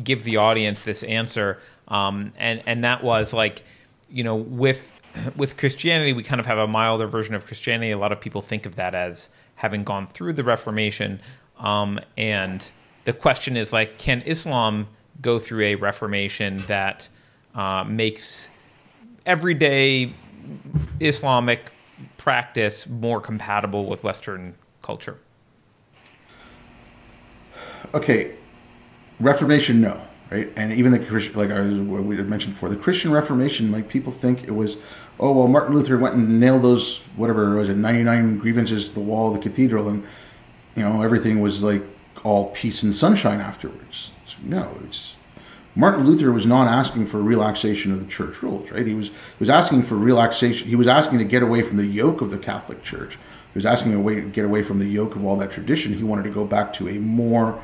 give 0.02 0.24
the 0.24 0.36
audience 0.36 0.80
this 0.80 1.02
answer, 1.02 1.58
um, 1.92 2.32
and 2.38 2.62
and 2.66 2.82
that 2.84 3.04
was 3.04 3.32
like, 3.32 3.62
you 4.10 4.24
know, 4.24 4.34
with 4.34 4.92
with 5.36 5.58
Christianity, 5.58 6.14
we 6.14 6.22
kind 6.22 6.40
of 6.40 6.46
have 6.46 6.58
a 6.58 6.66
milder 6.66 7.06
version 7.06 7.34
of 7.34 7.46
Christianity. 7.46 7.90
A 7.90 7.98
lot 7.98 8.12
of 8.12 8.20
people 8.20 8.40
think 8.40 8.64
of 8.66 8.76
that 8.76 8.94
as 8.94 9.28
having 9.56 9.84
gone 9.84 10.06
through 10.06 10.32
the 10.32 10.42
Reformation, 10.42 11.20
um, 11.58 12.00
and 12.16 12.68
the 13.04 13.12
question 13.12 13.56
is 13.56 13.72
like, 13.72 13.98
can 13.98 14.22
Islam 14.22 14.88
go 15.20 15.38
through 15.38 15.64
a 15.64 15.74
Reformation 15.74 16.64
that 16.66 17.08
uh, 17.54 17.84
makes 17.84 18.48
everyday 19.26 20.14
Islamic 20.98 21.72
practice 22.16 22.88
more 22.88 23.20
compatible 23.20 23.84
with 23.84 24.02
Western 24.02 24.54
culture? 24.80 25.18
Okay, 27.92 28.32
Reformation, 29.20 29.82
no, 29.82 30.00
right? 30.32 30.48
And 30.56 30.72
even 30.72 30.92
the 30.92 30.98
Christian, 30.98 31.34
like 31.34 31.50
I 31.50 31.60
was, 31.60 31.78
we 31.80 32.16
had 32.16 32.28
mentioned 32.28 32.54
before, 32.54 32.70
the 32.70 32.76
Christian 32.76 33.12
Reformation, 33.12 33.70
like 33.70 33.88
people 33.88 34.12
think 34.12 34.44
it 34.44 34.50
was, 34.50 34.78
oh 35.20 35.32
well, 35.32 35.48
Martin 35.48 35.74
Luther 35.74 35.98
went 35.98 36.14
and 36.14 36.40
nailed 36.40 36.62
those 36.62 37.00
whatever 37.16 37.56
was 37.56 37.68
it, 37.68 37.76
99 37.76 38.38
grievances 38.38 38.88
to 38.88 38.94
the 38.94 39.00
wall 39.00 39.34
of 39.34 39.34
the 39.34 39.48
cathedral, 39.48 39.88
and 39.88 40.02
you 40.74 40.82
know 40.82 41.02
everything 41.02 41.40
was 41.40 41.62
like 41.62 41.82
all 42.24 42.50
peace 42.50 42.82
and 42.82 42.94
sunshine 42.94 43.40
afterwards. 43.40 44.10
No, 44.42 44.74
it's 44.84 45.14
Martin 45.74 46.06
Luther 46.06 46.32
was 46.32 46.46
not 46.46 46.66
asking 46.66 47.06
for 47.06 47.22
relaxation 47.22 47.92
of 47.92 48.00
the 48.00 48.10
church 48.10 48.42
rules, 48.42 48.70
right? 48.70 48.86
He 48.86 48.94
was 48.94 49.08
he 49.08 49.38
was 49.38 49.50
asking 49.50 49.82
for 49.82 49.96
relaxation. 49.96 50.66
He 50.66 50.76
was 50.76 50.88
asking 50.88 51.18
to 51.18 51.24
get 51.24 51.42
away 51.42 51.62
from 51.62 51.76
the 51.76 51.86
yoke 51.86 52.22
of 52.22 52.30
the 52.30 52.38
Catholic 52.38 52.82
Church. 52.82 53.14
He 53.52 53.58
was 53.58 53.66
asking 53.66 53.92
to 53.92 54.20
get 54.30 54.46
away 54.46 54.62
from 54.62 54.78
the 54.78 54.86
yoke 54.86 55.14
of 55.14 55.26
all 55.26 55.36
that 55.36 55.52
tradition. 55.52 55.92
He 55.92 56.04
wanted 56.04 56.22
to 56.24 56.30
go 56.30 56.46
back 56.46 56.72
to 56.74 56.88
a 56.88 56.94
more 56.94 57.60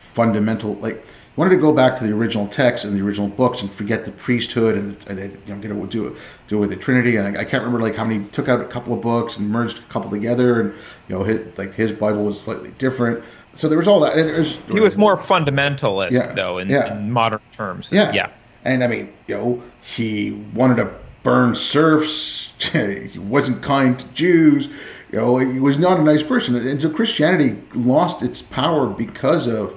fundamental 0.00 0.74
like 0.74 1.06
wanted 1.36 1.50
to 1.50 1.56
go 1.56 1.72
back 1.72 1.96
to 1.98 2.04
the 2.04 2.12
original 2.12 2.46
text 2.46 2.84
and 2.84 2.94
the 2.94 3.00
original 3.00 3.28
books 3.28 3.62
and 3.62 3.72
forget 3.72 4.04
the 4.04 4.10
priesthood 4.10 4.76
and, 4.76 4.96
and 5.06 5.18
you 5.46 5.54
know 5.54 5.60
get 5.60 5.70
it 5.70 5.90
do 5.90 6.06
it 6.08 6.14
do 6.48 6.58
it 6.58 6.60
with 6.60 6.70
the 6.70 6.76
Trinity. 6.76 7.16
And 7.16 7.36
I, 7.36 7.40
I, 7.40 7.44
can't 7.44 7.64
remember 7.64 7.80
like 7.80 7.96
how 7.96 8.04
many 8.04 8.24
took 8.26 8.48
out 8.48 8.60
a 8.60 8.66
couple 8.66 8.92
of 8.94 9.00
books 9.00 9.36
and 9.36 9.48
merged 9.48 9.78
a 9.78 9.82
couple 9.82 10.10
together. 10.10 10.60
And 10.60 10.74
you 11.08 11.16
know 11.16 11.24
his 11.24 11.56
like 11.56 11.74
his 11.74 11.92
Bible 11.92 12.24
was 12.24 12.40
slightly 12.40 12.70
different. 12.78 13.24
So 13.54 13.68
there 13.68 13.78
was 13.78 13.88
all 13.88 14.00
that. 14.00 14.16
Was, 14.16 14.58
he 14.70 14.80
was 14.80 14.96
more 14.96 15.16
fundamentalist 15.16 16.12
yeah, 16.12 16.32
though 16.32 16.58
in, 16.58 16.68
yeah. 16.68 16.96
in, 16.96 17.10
modern 17.10 17.40
terms. 17.52 17.90
Yeah. 17.92 18.12
Yeah. 18.12 18.30
And 18.64 18.84
I 18.84 18.86
mean 18.86 19.12
you 19.26 19.36
know 19.36 19.62
he 19.82 20.32
wanted 20.54 20.76
to 20.76 20.92
burn 21.22 21.54
serfs. 21.54 22.40
He 22.62 23.18
wasn't 23.18 23.60
kind 23.60 23.98
to 23.98 24.06
Jews. 24.08 24.68
You 25.10 25.18
know 25.18 25.38
he 25.38 25.58
was 25.58 25.78
not 25.78 25.98
a 25.98 26.02
nice 26.02 26.22
person. 26.22 26.54
And 26.54 26.80
so 26.80 26.90
Christianity 26.90 27.60
lost 27.74 28.22
its 28.22 28.40
power 28.40 28.86
because 28.86 29.48
of 29.48 29.74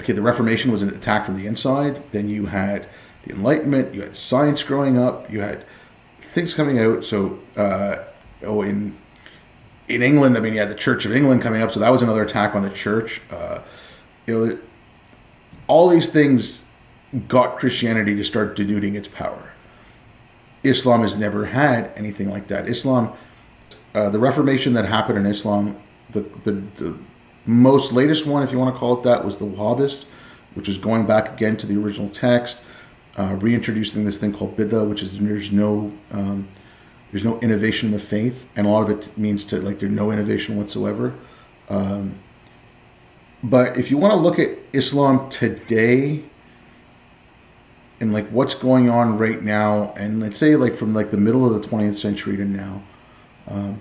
okay, 0.00 0.12
the 0.12 0.22
Reformation 0.22 0.72
was 0.72 0.82
an 0.82 0.90
attack 0.90 1.26
from 1.26 1.36
the 1.36 1.46
inside. 1.46 2.02
Then 2.12 2.28
you 2.28 2.46
had 2.46 2.86
the 3.24 3.32
Enlightenment. 3.32 3.94
You 3.94 4.02
had 4.02 4.16
science 4.16 4.62
growing 4.62 4.98
up. 4.98 5.30
You 5.30 5.40
had 5.40 5.64
things 6.20 6.54
coming 6.54 6.78
out. 6.78 7.04
So, 7.04 7.38
uh, 7.56 8.04
oh, 8.44 8.62
in 8.62 8.96
in 9.88 10.02
England, 10.02 10.36
I 10.36 10.40
mean, 10.40 10.54
you 10.54 10.60
had 10.60 10.70
the 10.70 10.74
Church 10.74 11.04
of 11.04 11.12
England 11.12 11.42
coming 11.42 11.62
up. 11.62 11.72
So 11.72 11.80
that 11.80 11.90
was 11.90 12.02
another 12.02 12.22
attack 12.22 12.54
on 12.54 12.62
the 12.62 12.70
church. 12.70 13.20
Uh, 13.30 13.60
you 14.26 14.34
know, 14.34 14.58
all 15.66 15.88
these 15.88 16.08
things 16.08 16.62
got 17.28 17.58
Christianity 17.58 18.14
to 18.16 18.24
start 18.24 18.56
denuding 18.56 18.94
its 18.94 19.08
power. 19.08 19.42
Islam 20.62 21.02
has 21.02 21.16
never 21.16 21.44
had 21.44 21.90
anything 21.96 22.30
like 22.30 22.46
that. 22.48 22.68
Islam, 22.68 23.12
uh, 23.94 24.10
the 24.10 24.18
Reformation 24.18 24.74
that 24.74 24.84
happened 24.84 25.18
in 25.18 25.26
Islam, 25.26 25.76
the, 26.10 26.20
the, 26.44 26.52
the 26.76 26.94
most 27.50 27.92
latest 27.92 28.26
one, 28.26 28.42
if 28.42 28.52
you 28.52 28.58
want 28.58 28.74
to 28.74 28.78
call 28.78 28.98
it 28.98 29.04
that, 29.04 29.24
was 29.24 29.36
the 29.36 29.44
Wahhabist, 29.44 30.04
which 30.54 30.68
is 30.68 30.78
going 30.78 31.06
back 31.06 31.32
again 31.32 31.56
to 31.58 31.66
the 31.66 31.76
original 31.76 32.08
text, 32.08 32.58
uh, 33.16 33.36
reintroducing 33.40 34.04
this 34.04 34.16
thing 34.18 34.32
called 34.32 34.56
bid'ah, 34.56 34.88
which 34.88 35.02
is 35.02 35.18
there's 35.18 35.52
no 35.52 35.92
um, 36.12 36.48
there's 37.10 37.24
no 37.24 37.40
innovation 37.40 37.88
in 37.88 37.92
the 37.92 38.00
faith, 38.00 38.46
and 38.56 38.66
a 38.66 38.70
lot 38.70 38.88
of 38.88 38.90
it 38.90 39.18
means 39.18 39.44
to 39.44 39.60
like 39.60 39.78
there's 39.78 39.92
no 39.92 40.10
innovation 40.10 40.56
whatsoever. 40.56 41.12
Um, 41.68 42.14
but 43.42 43.78
if 43.78 43.90
you 43.90 43.98
want 43.98 44.12
to 44.12 44.18
look 44.18 44.38
at 44.38 44.50
Islam 44.72 45.28
today 45.28 46.22
and 48.00 48.12
like 48.12 48.28
what's 48.28 48.54
going 48.54 48.88
on 48.90 49.18
right 49.18 49.42
now, 49.42 49.92
and 49.96 50.20
let's 50.20 50.38
say 50.38 50.56
like 50.56 50.74
from 50.74 50.94
like 50.94 51.10
the 51.10 51.16
middle 51.16 51.44
of 51.44 51.60
the 51.60 51.68
20th 51.68 51.96
century 51.96 52.36
to 52.36 52.44
now, 52.44 52.82
um, 53.48 53.80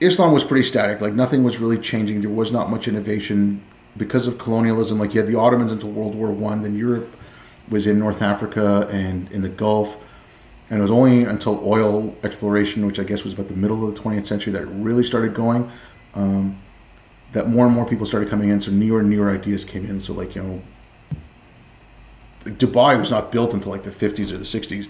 Islam 0.00 0.32
was 0.32 0.44
pretty 0.44 0.66
static. 0.66 1.00
Like 1.00 1.14
nothing 1.14 1.42
was 1.42 1.58
really 1.58 1.78
changing. 1.78 2.20
There 2.20 2.30
was 2.30 2.52
not 2.52 2.70
much 2.70 2.88
innovation 2.88 3.60
because 3.96 4.26
of 4.26 4.38
colonialism. 4.38 4.98
Like 4.98 5.14
you 5.14 5.20
had 5.20 5.28
the 5.28 5.38
Ottomans 5.38 5.72
until 5.72 5.90
World 5.90 6.14
War 6.14 6.30
One, 6.30 6.62
then 6.62 6.76
Europe 6.76 7.08
was 7.68 7.86
in 7.86 7.98
North 7.98 8.22
Africa 8.22 8.88
and 8.90 9.30
in 9.32 9.42
the 9.42 9.48
Gulf. 9.48 9.96
And 10.70 10.78
it 10.78 10.82
was 10.82 10.90
only 10.90 11.24
until 11.24 11.66
oil 11.66 12.14
exploration, 12.22 12.86
which 12.86 13.00
I 13.00 13.04
guess 13.04 13.24
was 13.24 13.32
about 13.32 13.48
the 13.48 13.56
middle 13.56 13.88
of 13.88 13.94
the 13.94 14.00
20th 14.00 14.26
century, 14.26 14.52
that 14.52 14.62
it 14.62 14.66
really 14.66 15.02
started 15.02 15.34
going. 15.34 15.70
Um, 16.14 16.58
that 17.32 17.48
more 17.48 17.66
and 17.66 17.74
more 17.74 17.84
people 17.84 18.06
started 18.06 18.28
coming 18.28 18.50
in. 18.50 18.60
So 18.60 18.70
newer 18.70 19.00
and 19.00 19.10
newer 19.10 19.30
ideas 19.30 19.64
came 19.64 19.86
in. 19.86 20.00
So 20.00 20.12
like 20.12 20.34
you 20.34 20.42
know, 20.42 20.62
Dubai 22.44 22.98
was 22.98 23.10
not 23.10 23.32
built 23.32 23.52
until 23.54 23.72
like 23.72 23.82
the 23.82 23.90
50s 23.90 24.30
or 24.30 24.38
the 24.38 24.44
60s. 24.44 24.88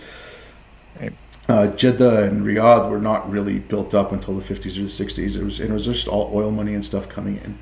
Right. 1.01 1.13
Uh, 1.49 1.69
Jeddah 1.69 2.25
and 2.25 2.45
Riyadh 2.45 2.91
were 2.91 3.01
not 3.01 3.31
really 3.31 3.59
built 3.59 3.95
up 3.95 4.13
until 4.13 4.39
the 4.39 4.43
50s 4.43 4.77
or 4.77 4.83
the 4.83 5.05
60s. 5.23 5.37
It 5.37 5.43
was 5.43 5.61
it 5.61 5.71
was 5.71 5.85
just 5.85 6.07
all 6.07 6.31
oil 6.35 6.51
money 6.51 6.75
and 6.75 6.85
stuff 6.85 7.09
coming 7.09 7.39
in, 7.39 7.59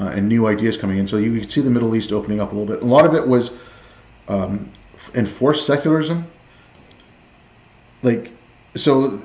uh, 0.00 0.08
and 0.08 0.28
new 0.28 0.48
ideas 0.48 0.76
coming 0.76 0.98
in. 0.98 1.06
So 1.06 1.18
you 1.18 1.38
could 1.38 1.50
see 1.50 1.60
the 1.60 1.70
Middle 1.70 1.94
East 1.94 2.12
opening 2.12 2.40
up 2.40 2.52
a 2.52 2.56
little 2.56 2.74
bit. 2.74 2.82
A 2.82 2.86
lot 2.86 3.06
of 3.06 3.14
it 3.14 3.26
was 3.26 3.52
um, 4.26 4.70
enforced 5.14 5.66
secularism. 5.66 6.26
Like 8.02 8.32
so, 8.74 9.22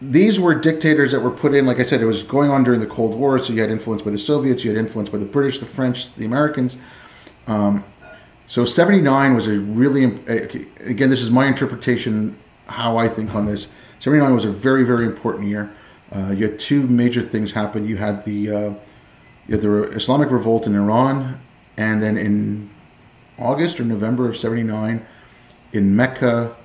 these 0.00 0.40
were 0.40 0.54
dictators 0.54 1.12
that 1.12 1.20
were 1.20 1.30
put 1.30 1.54
in. 1.54 1.64
Like 1.64 1.78
I 1.78 1.84
said, 1.84 2.00
it 2.00 2.06
was 2.06 2.22
going 2.24 2.50
on 2.50 2.64
during 2.64 2.80
the 2.80 2.86
Cold 2.86 3.14
War. 3.14 3.38
So 3.38 3.52
you 3.52 3.60
had 3.60 3.70
influence 3.70 4.02
by 4.02 4.10
the 4.10 4.18
Soviets, 4.18 4.64
you 4.64 4.70
had 4.70 4.78
influence 4.78 5.08
by 5.08 5.18
the 5.18 5.24
British, 5.24 5.60
the 5.60 5.66
French, 5.66 6.12
the 6.16 6.24
Americans. 6.24 6.76
Um, 7.46 7.84
so 8.48 8.64
79 8.64 9.34
was 9.34 9.46
a 9.46 9.58
really, 9.58 10.04
again, 10.04 11.10
this 11.10 11.22
is 11.22 11.30
my 11.30 11.46
interpretation, 11.46 12.36
how 12.66 12.96
I 12.96 13.08
think 13.08 13.34
on 13.34 13.46
this. 13.46 13.68
79 14.00 14.34
was 14.34 14.44
a 14.44 14.50
very, 14.50 14.84
very 14.84 15.04
important 15.04 15.46
year. 15.46 15.70
Uh, 16.14 16.30
you 16.30 16.48
had 16.48 16.58
two 16.58 16.82
major 16.86 17.20
things 17.20 17.50
happen. 17.50 17.86
You 17.86 17.96
had 17.96 18.24
the 18.24 18.50
uh, 18.50 18.74
you 19.48 19.54
had 19.54 19.60
the 19.60 19.82
Islamic 19.90 20.30
revolt 20.30 20.66
in 20.66 20.74
Iran, 20.74 21.38
and 21.76 22.02
then 22.02 22.16
in 22.16 22.68
August 23.38 23.78
or 23.78 23.84
November 23.84 24.28
of 24.28 24.36
79, 24.36 25.04
in 25.72 25.94
Mecca, 25.94 26.56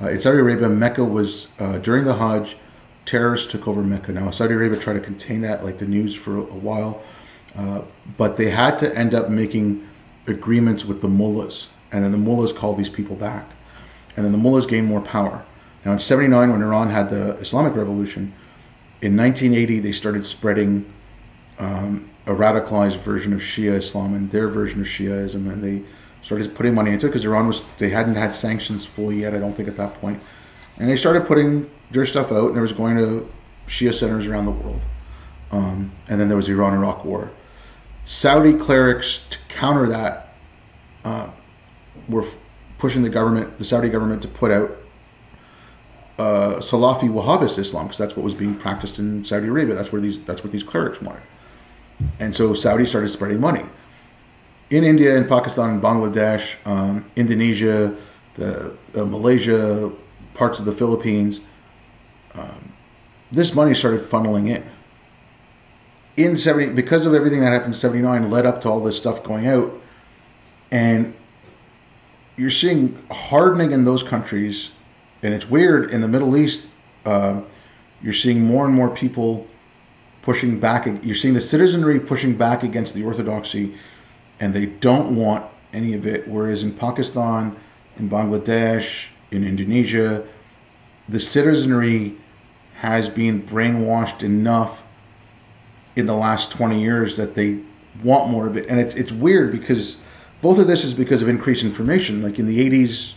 uh, 0.00 0.08
in 0.08 0.20
Saudi 0.20 0.38
Arabia, 0.38 0.68
Mecca 0.68 1.04
was 1.04 1.48
uh, 1.58 1.78
during 1.78 2.04
the 2.04 2.14
Hajj, 2.14 2.56
terrorists 3.04 3.50
took 3.50 3.66
over 3.66 3.82
Mecca. 3.82 4.12
Now 4.12 4.30
Saudi 4.30 4.54
Arabia 4.54 4.78
tried 4.78 4.94
to 4.94 5.00
contain 5.00 5.40
that, 5.42 5.64
like 5.64 5.78
the 5.78 5.86
news, 5.86 6.14
for 6.14 6.38
a, 6.38 6.42
while, 6.42 7.02
uh, 7.56 7.82
but 8.16 8.36
they 8.36 8.48
had 8.48 8.78
to 8.78 8.96
end 8.96 9.14
up 9.14 9.28
making 9.28 9.86
agreements 10.26 10.84
with 10.84 11.00
the 11.02 11.08
mullahs, 11.08 11.68
and 11.90 12.04
then 12.04 12.12
the 12.12 12.18
mullahs 12.18 12.52
called 12.52 12.78
these 12.78 12.88
people 12.88 13.16
back, 13.16 13.46
and 14.16 14.24
then 14.24 14.32
the 14.32 14.38
mullahs 14.38 14.66
gained 14.66 14.86
more 14.86 15.00
power. 15.00 15.42
Now 15.84 15.92
in 15.92 15.98
'79, 15.98 16.50
when 16.50 16.62
Iran 16.62 16.90
had 16.90 17.10
the 17.10 17.36
Islamic 17.38 17.74
Revolution, 17.74 18.32
in 19.00 19.16
1980 19.16 19.80
they 19.80 19.92
started 19.92 20.24
spreading 20.24 20.90
um, 21.58 22.08
a 22.26 22.32
radicalized 22.32 22.98
version 22.98 23.32
of 23.32 23.40
Shia 23.40 23.74
Islam 23.74 24.14
and 24.14 24.30
their 24.30 24.48
version 24.48 24.80
of 24.80 24.86
Shiaism, 24.86 25.50
and 25.50 25.62
they 25.62 25.82
started 26.22 26.54
putting 26.54 26.74
money 26.74 26.92
into 26.92 27.06
it 27.06 27.10
because 27.10 27.24
Iran 27.24 27.46
was 27.48 27.62
they 27.78 27.90
hadn't 27.90 28.14
had 28.14 28.34
sanctions 28.34 28.84
fully 28.84 29.20
yet, 29.20 29.34
I 29.34 29.38
don't 29.38 29.52
think 29.52 29.68
at 29.68 29.76
that 29.76 29.94
point, 29.94 30.20
and 30.78 30.88
they 30.88 30.96
started 30.96 31.26
putting 31.26 31.68
their 31.90 32.06
stuff 32.06 32.32
out, 32.32 32.46
and 32.48 32.54
there 32.54 32.62
was 32.62 32.72
going 32.72 32.96
to 32.96 33.28
Shia 33.66 33.92
centers 33.92 34.26
around 34.26 34.46
the 34.46 34.52
world, 34.52 34.80
um, 35.50 35.90
and 36.08 36.20
then 36.20 36.28
there 36.28 36.36
was 36.36 36.46
the 36.46 36.52
Iran-Iraq 36.52 37.04
War. 37.04 37.30
Saudi 38.04 38.54
clerics 38.54 39.20
to 39.30 39.38
counter 39.48 39.88
that 39.88 40.34
uh, 41.04 41.28
were 42.08 42.24
pushing 42.82 43.02
the 43.02 43.08
government, 43.08 43.56
the 43.58 43.64
Saudi 43.64 43.88
government, 43.88 44.20
to 44.22 44.28
put 44.28 44.50
out 44.50 44.72
uh, 46.18 46.56
Salafi 46.56 47.08
Wahhabist 47.08 47.56
Islam 47.60 47.86
because 47.86 47.96
that's 47.96 48.16
what 48.16 48.24
was 48.24 48.34
being 48.34 48.56
practiced 48.56 48.98
in 48.98 49.24
Saudi 49.24 49.46
Arabia. 49.46 49.76
That's 49.76 49.92
where 49.92 50.02
these 50.02 50.20
that's 50.24 50.42
what 50.42 50.52
these 50.52 50.64
clerics 50.64 51.00
wanted, 51.00 51.22
and 52.18 52.34
so 52.34 52.52
Saudi 52.54 52.84
started 52.84 53.10
spreading 53.10 53.40
money 53.40 53.64
in 54.70 54.82
India 54.82 55.16
and 55.16 55.28
Pakistan 55.28 55.70
and 55.70 55.80
Bangladesh, 55.80 56.56
um, 56.64 57.08
Indonesia, 57.14 57.96
the, 58.34 58.72
uh, 58.96 59.04
Malaysia, 59.04 59.92
parts 60.34 60.58
of 60.58 60.64
the 60.64 60.72
Philippines. 60.72 61.40
Um, 62.34 62.72
this 63.30 63.54
money 63.54 63.76
started 63.76 64.00
funneling 64.00 64.48
in 64.48 64.64
in 66.16 66.36
70 66.36 66.72
because 66.72 67.06
of 67.06 67.14
everything 67.14 67.42
that 67.42 67.52
happened 67.52 67.74
in 67.74 67.80
79 67.80 68.28
led 68.28 68.44
up 68.44 68.62
to 68.62 68.68
all 68.68 68.82
this 68.82 68.96
stuff 68.96 69.22
going 69.22 69.46
out 69.46 69.72
and 70.72 71.14
you're 72.36 72.50
seeing 72.50 72.98
hardening 73.10 73.72
in 73.72 73.84
those 73.84 74.02
countries 74.02 74.70
and 75.22 75.34
it's 75.34 75.48
weird 75.48 75.90
in 75.90 76.00
the 76.00 76.08
middle 76.08 76.36
east 76.36 76.66
uh, 77.04 77.40
you're 78.02 78.12
seeing 78.12 78.40
more 78.40 78.64
and 78.64 78.74
more 78.74 78.88
people 78.88 79.46
pushing 80.22 80.58
back 80.58 80.86
you're 81.02 81.16
seeing 81.16 81.34
the 81.34 81.40
citizenry 81.40 81.98
pushing 81.98 82.36
back 82.36 82.62
against 82.62 82.94
the 82.94 83.04
orthodoxy 83.04 83.74
and 84.40 84.54
they 84.54 84.66
don't 84.66 85.16
want 85.16 85.44
any 85.72 85.94
of 85.94 86.06
it 86.06 86.26
whereas 86.28 86.62
in 86.62 86.72
pakistan 86.72 87.56
in 87.98 88.08
bangladesh 88.08 89.06
in 89.30 89.44
indonesia 89.44 90.26
the 91.08 91.20
citizenry 91.20 92.14
has 92.82 93.08
been 93.08 93.42
brainwashed 93.42 94.22
enough 94.22 94.82
in 95.96 96.06
the 96.06 96.14
last 96.14 96.50
20 96.50 96.80
years 96.80 97.16
that 97.16 97.34
they 97.34 97.58
want 98.02 98.30
more 98.30 98.46
of 98.46 98.56
it. 98.56 98.66
And 98.66 98.80
it's 98.80 98.94
it's 98.94 99.12
weird 99.12 99.52
because 99.52 99.96
both 100.42 100.58
of 100.58 100.66
this 100.66 100.84
is 100.84 100.92
because 100.92 101.22
of 101.22 101.28
increased 101.28 101.64
information. 101.64 102.22
Like 102.22 102.38
in 102.38 102.46
the 102.46 102.68
80s, 102.68 103.14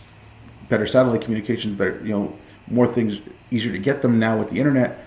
better 0.68 0.86
satellite 0.86 1.20
communications, 1.20 1.76
better 1.76 2.00
you 2.02 2.12
know 2.12 2.36
more 2.68 2.86
things 2.86 3.20
easier 3.50 3.72
to 3.72 3.78
get 3.78 4.00
them 4.00 4.18
now 4.18 4.38
with 4.38 4.50
the 4.50 4.58
internet. 4.58 5.04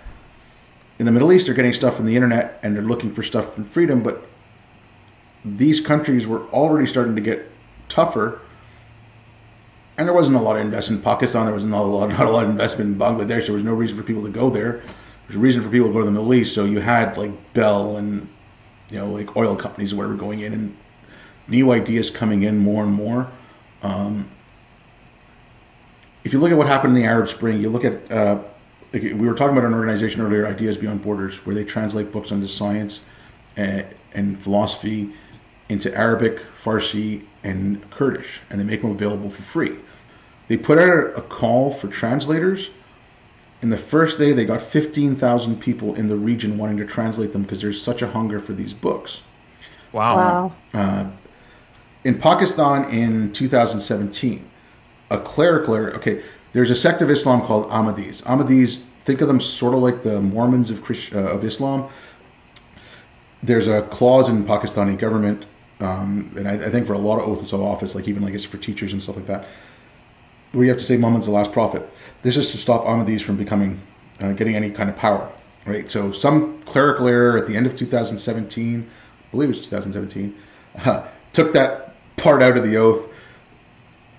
In 1.00 1.06
the 1.06 1.12
Middle 1.12 1.32
East, 1.34 1.46
they're 1.46 1.56
getting 1.56 1.74
stuff 1.74 1.96
from 1.96 2.06
the 2.06 2.16
internet 2.16 2.60
and 2.62 2.76
they're 2.76 2.84
looking 2.84 3.14
for 3.14 3.24
stuff 3.24 3.56
from 3.56 3.64
freedom, 3.64 4.04
but 4.04 4.22
these 5.44 5.80
countries 5.80 6.28
were 6.28 6.42
already 6.50 6.86
starting 6.86 7.16
to 7.16 7.22
get 7.22 7.50
tougher. 7.88 8.42
And 9.98 10.08
there 10.08 10.16
wasn't 10.16 10.38
a 10.38 10.41
lot 10.41 10.58
of 10.58 10.62
investment 10.62 11.00
in 11.00 11.04
Pakistan. 11.04 11.46
There 11.46 11.54
was 11.54 11.64
not 11.64 11.82
a 11.82 11.88
lot, 11.88 12.10
not 12.18 12.28
a 12.28 12.30
lot 12.30 12.44
of 12.44 12.50
investment 12.50 12.91
in 12.91 13.00
Bangladesh. 13.00 13.46
There 13.46 13.54
was 13.54 13.64
no 13.64 13.74
reason 13.74 13.98
for 13.98 14.04
people 14.04 14.24
to 14.24 14.30
go 14.30 14.50
there 14.50 14.84
there's 15.30 15.38
a 15.38 15.40
reason 15.40 15.62
for 15.62 15.70
people 15.70 15.88
to 15.88 15.94
go 15.94 16.00
to 16.00 16.06
the 16.06 16.12
Middle 16.12 16.34
East. 16.34 16.56
So 16.56 16.66
you 16.66 16.80
had 16.80 17.16
like 17.16 17.32
Bell 17.54 17.98
and 17.98 18.28
you 18.90 18.98
know 18.98 19.12
like 19.12 19.38
oil 19.38 19.56
companies 19.56 19.94
or 19.94 19.98
whatever 19.98 20.16
going 20.16 20.40
in 20.40 20.54
and 20.54 20.76
new 21.50 21.72
ideas 21.72 22.10
coming 22.10 22.44
in 22.44 22.58
more 22.58 22.84
and 22.84 22.94
more. 22.94 23.30
Um, 23.82 24.28
if 26.24 26.34
you 26.34 26.40
look 26.40 26.52
at 26.52 26.58
what 26.58 26.68
happened 26.68 26.96
in 26.96 27.02
the 27.02 27.08
Arab 27.08 27.30
Spring, 27.30 27.62
you 27.62 27.70
look 27.70 27.86
at 27.86 28.12
uh, 28.12 28.40
we 28.92 29.14
were 29.14 29.36
talking 29.36 29.56
about 29.56 29.68
an 29.68 29.74
organization 29.74 30.22
earlier, 30.22 30.48
Ideas 30.48 30.78
Beyond 30.78 31.04
Borders, 31.04 31.46
where 31.46 31.54
they 31.54 31.64
translate 31.64 32.12
books 32.12 32.32
on 32.32 32.46
science 32.48 33.04
and, 33.56 33.86
and 34.14 34.40
philosophy 34.40 35.14
into 35.70 35.96
Arabic, 35.96 36.40
Farsi, 36.64 37.24
and 37.44 37.88
Kurdish, 37.92 38.40
and 38.50 38.60
they 38.60 38.64
make 38.64 38.82
them 38.82 38.92
available 38.92 39.30
for 39.30 39.44
free. 39.44 39.78
They 40.48 40.58
put 40.58 40.80
out 40.80 41.16
a 41.16 41.22
call 41.22 41.72
for 41.72 41.88
translators 41.88 42.72
in 43.62 43.70
the 43.70 43.78
first 43.78 44.18
day, 44.18 44.32
they 44.32 44.46
got 44.46 44.62
15,000 44.62 45.60
people 45.60 45.96
in 45.96 46.08
the 46.08 46.16
region 46.16 46.58
wanting 46.58 46.78
to 46.78 46.86
translate 46.86 47.34
them 47.34 47.44
because 47.44 47.62
there's 47.62 47.82
such 47.82 48.02
a 48.02 48.08
hunger 48.08 48.40
for 48.40 48.54
these 48.54 48.74
books. 48.74 49.22
Wow. 49.92 50.16
Wow. 50.16 50.82
Uh, 50.82 51.06
in 52.04 52.18
Pakistan 52.18 52.90
in 52.92 53.32
2017, 53.34 54.50
a 55.10 55.20
clerical, 55.20 55.76
error 55.76 55.96
okay, 55.96 56.22
there's 56.54 56.72
a 56.72 56.76
sect 56.76 57.02
of 57.02 57.10
Islam 57.10 57.42
called 57.42 57.70
Ahmadis. 57.70 58.24
Ahmadis, 58.24 58.82
think 59.06 59.22
of 59.22 59.28
them 59.28 59.42
sort 59.42 59.74
of 59.74 59.82
like 59.82 60.04
the 60.04 60.22
Mormons 60.22 60.72
of, 60.72 60.82
Christ, 60.82 61.14
uh, 61.14 61.20
of 61.20 61.44
Islam. 61.44 61.90
There's 63.44 63.68
a 63.68 63.84
clause 63.84 64.30
in 64.30 64.44
Pakistani 64.46 64.98
government, 64.98 65.46
um, 65.80 66.34
and 66.38 66.48
I, 66.48 66.66
I, 66.66 66.70
think 66.70 66.88
for 66.88 66.94
a 66.94 66.98
lot 66.98 67.20
of 67.20 67.28
oaths 67.28 67.54
of 67.54 67.62
office, 67.62 67.96
like 67.96 68.08
even 68.08 68.24
like 68.24 68.34
it's 68.34 68.44
for 68.44 68.58
teachers 68.58 68.92
and 68.92 69.02
stuff 69.02 69.16
like 69.16 69.28
that, 69.28 69.48
where 70.52 70.66
you 70.66 70.70
have 70.70 70.80
to 70.80 70.84
say 70.84 70.98
Muhammad's 70.98 71.26
the 71.26 71.32
last 71.32 71.52
prophet. 71.52 71.88
This 72.22 72.36
is 72.36 72.52
to 72.52 72.58
stop 72.58 72.84
Ahmadis 72.84 73.22
from 73.22 73.38
becoming, 73.38 73.80
uh, 74.20 74.34
getting 74.34 74.56
any 74.56 74.72
kind 74.72 74.90
of 74.90 74.96
power, 74.96 75.32
right? 75.66 75.90
So 75.90 76.12
some 76.12 76.62
clerical 76.64 77.08
error 77.08 77.38
at 77.38 77.48
the 77.48 77.56
end 77.56 77.66
of 77.66 77.78
2017, 77.78 78.90
I 78.90 79.32
believe 79.32 79.50
was 79.50 79.62
2017, 79.62 80.36
uh, 80.84 81.08
took 81.34 81.54
that 81.54 81.89
part 82.22 82.41
out 82.41 82.58
of 82.58 82.64
the 82.64 82.78
oath, 82.78 83.08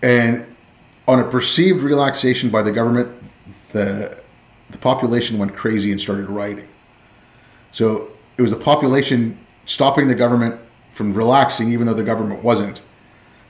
and 0.02 0.44
on 1.06 1.20
a 1.20 1.24
perceived 1.24 1.82
relaxation 1.82 2.50
by 2.50 2.62
the 2.62 2.72
government, 2.72 3.10
the 3.72 4.16
the 4.70 4.78
population 4.78 5.38
went 5.38 5.54
crazy 5.54 5.90
and 5.90 6.00
started 6.00 6.28
rioting. 6.28 6.68
So 7.72 8.08
it 8.36 8.42
was 8.42 8.50
the 8.52 8.56
population 8.56 9.36
stopping 9.66 10.08
the 10.08 10.14
government 10.14 10.60
from 10.92 11.12
relaxing, 11.12 11.72
even 11.72 11.86
though 11.86 11.94
the 11.94 12.04
government 12.04 12.42
wasn't. 12.42 12.82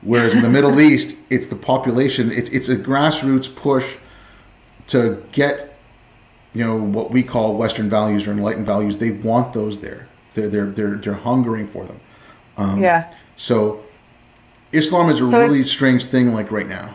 Whereas 0.02 0.34
in 0.34 0.42
the 0.42 0.48
Middle 0.48 0.80
East, 0.88 1.16
it's 1.28 1.46
the 1.46 1.56
population. 1.56 2.30
It's 2.32 2.48
it's 2.50 2.68
a 2.68 2.76
grassroots 2.76 3.54
push 3.54 3.96
to 4.88 5.22
get, 5.32 5.76
you 6.54 6.64
know, 6.64 6.76
what 6.76 7.10
we 7.10 7.22
call 7.22 7.56
Western 7.56 7.88
values 7.90 8.26
or 8.26 8.32
enlightened 8.32 8.66
values. 8.66 8.98
They 8.98 9.10
want 9.10 9.52
those 9.52 9.78
there. 9.80 10.06
They're 10.34 10.48
they're 10.48 10.66
they're 10.66 10.96
they're 10.96 11.14
hungering 11.14 11.68
for 11.68 11.84
them. 11.84 12.00
Um, 12.56 12.82
yeah. 12.82 13.12
So 13.36 13.82
Islam 14.72 15.10
is 15.10 15.20
a 15.20 15.30
so 15.30 15.38
really 15.38 15.66
strange 15.66 16.04
thing, 16.04 16.32
like 16.32 16.50
right 16.50 16.68
now. 16.68 16.94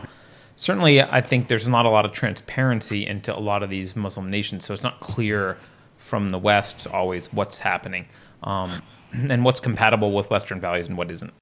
Certainly, 0.55 1.01
I 1.01 1.19
think 1.19 1.49
there's 1.49 1.67
not 1.67 1.85
a 1.85 1.89
lot 1.89 2.05
of 2.05 2.13
transparency 2.13 3.05
into 3.05 3.35
a 3.35 3.39
lot 3.39 3.61
of 3.61 3.69
these 3.69 3.95
Muslim 3.95 4.29
nations, 4.29 4.63
so 4.63 4.73
it's 4.73 4.83
not 4.83 4.99
clear 5.01 5.57
from 5.97 6.29
the 6.29 6.39
West 6.39 6.87
always 6.87 7.31
what's 7.33 7.59
happening 7.59 8.07
um, 8.43 8.81
and 9.13 9.43
what's 9.43 9.59
compatible 9.59 10.13
with 10.13 10.29
Western 10.29 10.61
values 10.61 10.87
and 10.87 10.97
what 10.97 11.11
isn't. 11.11 11.33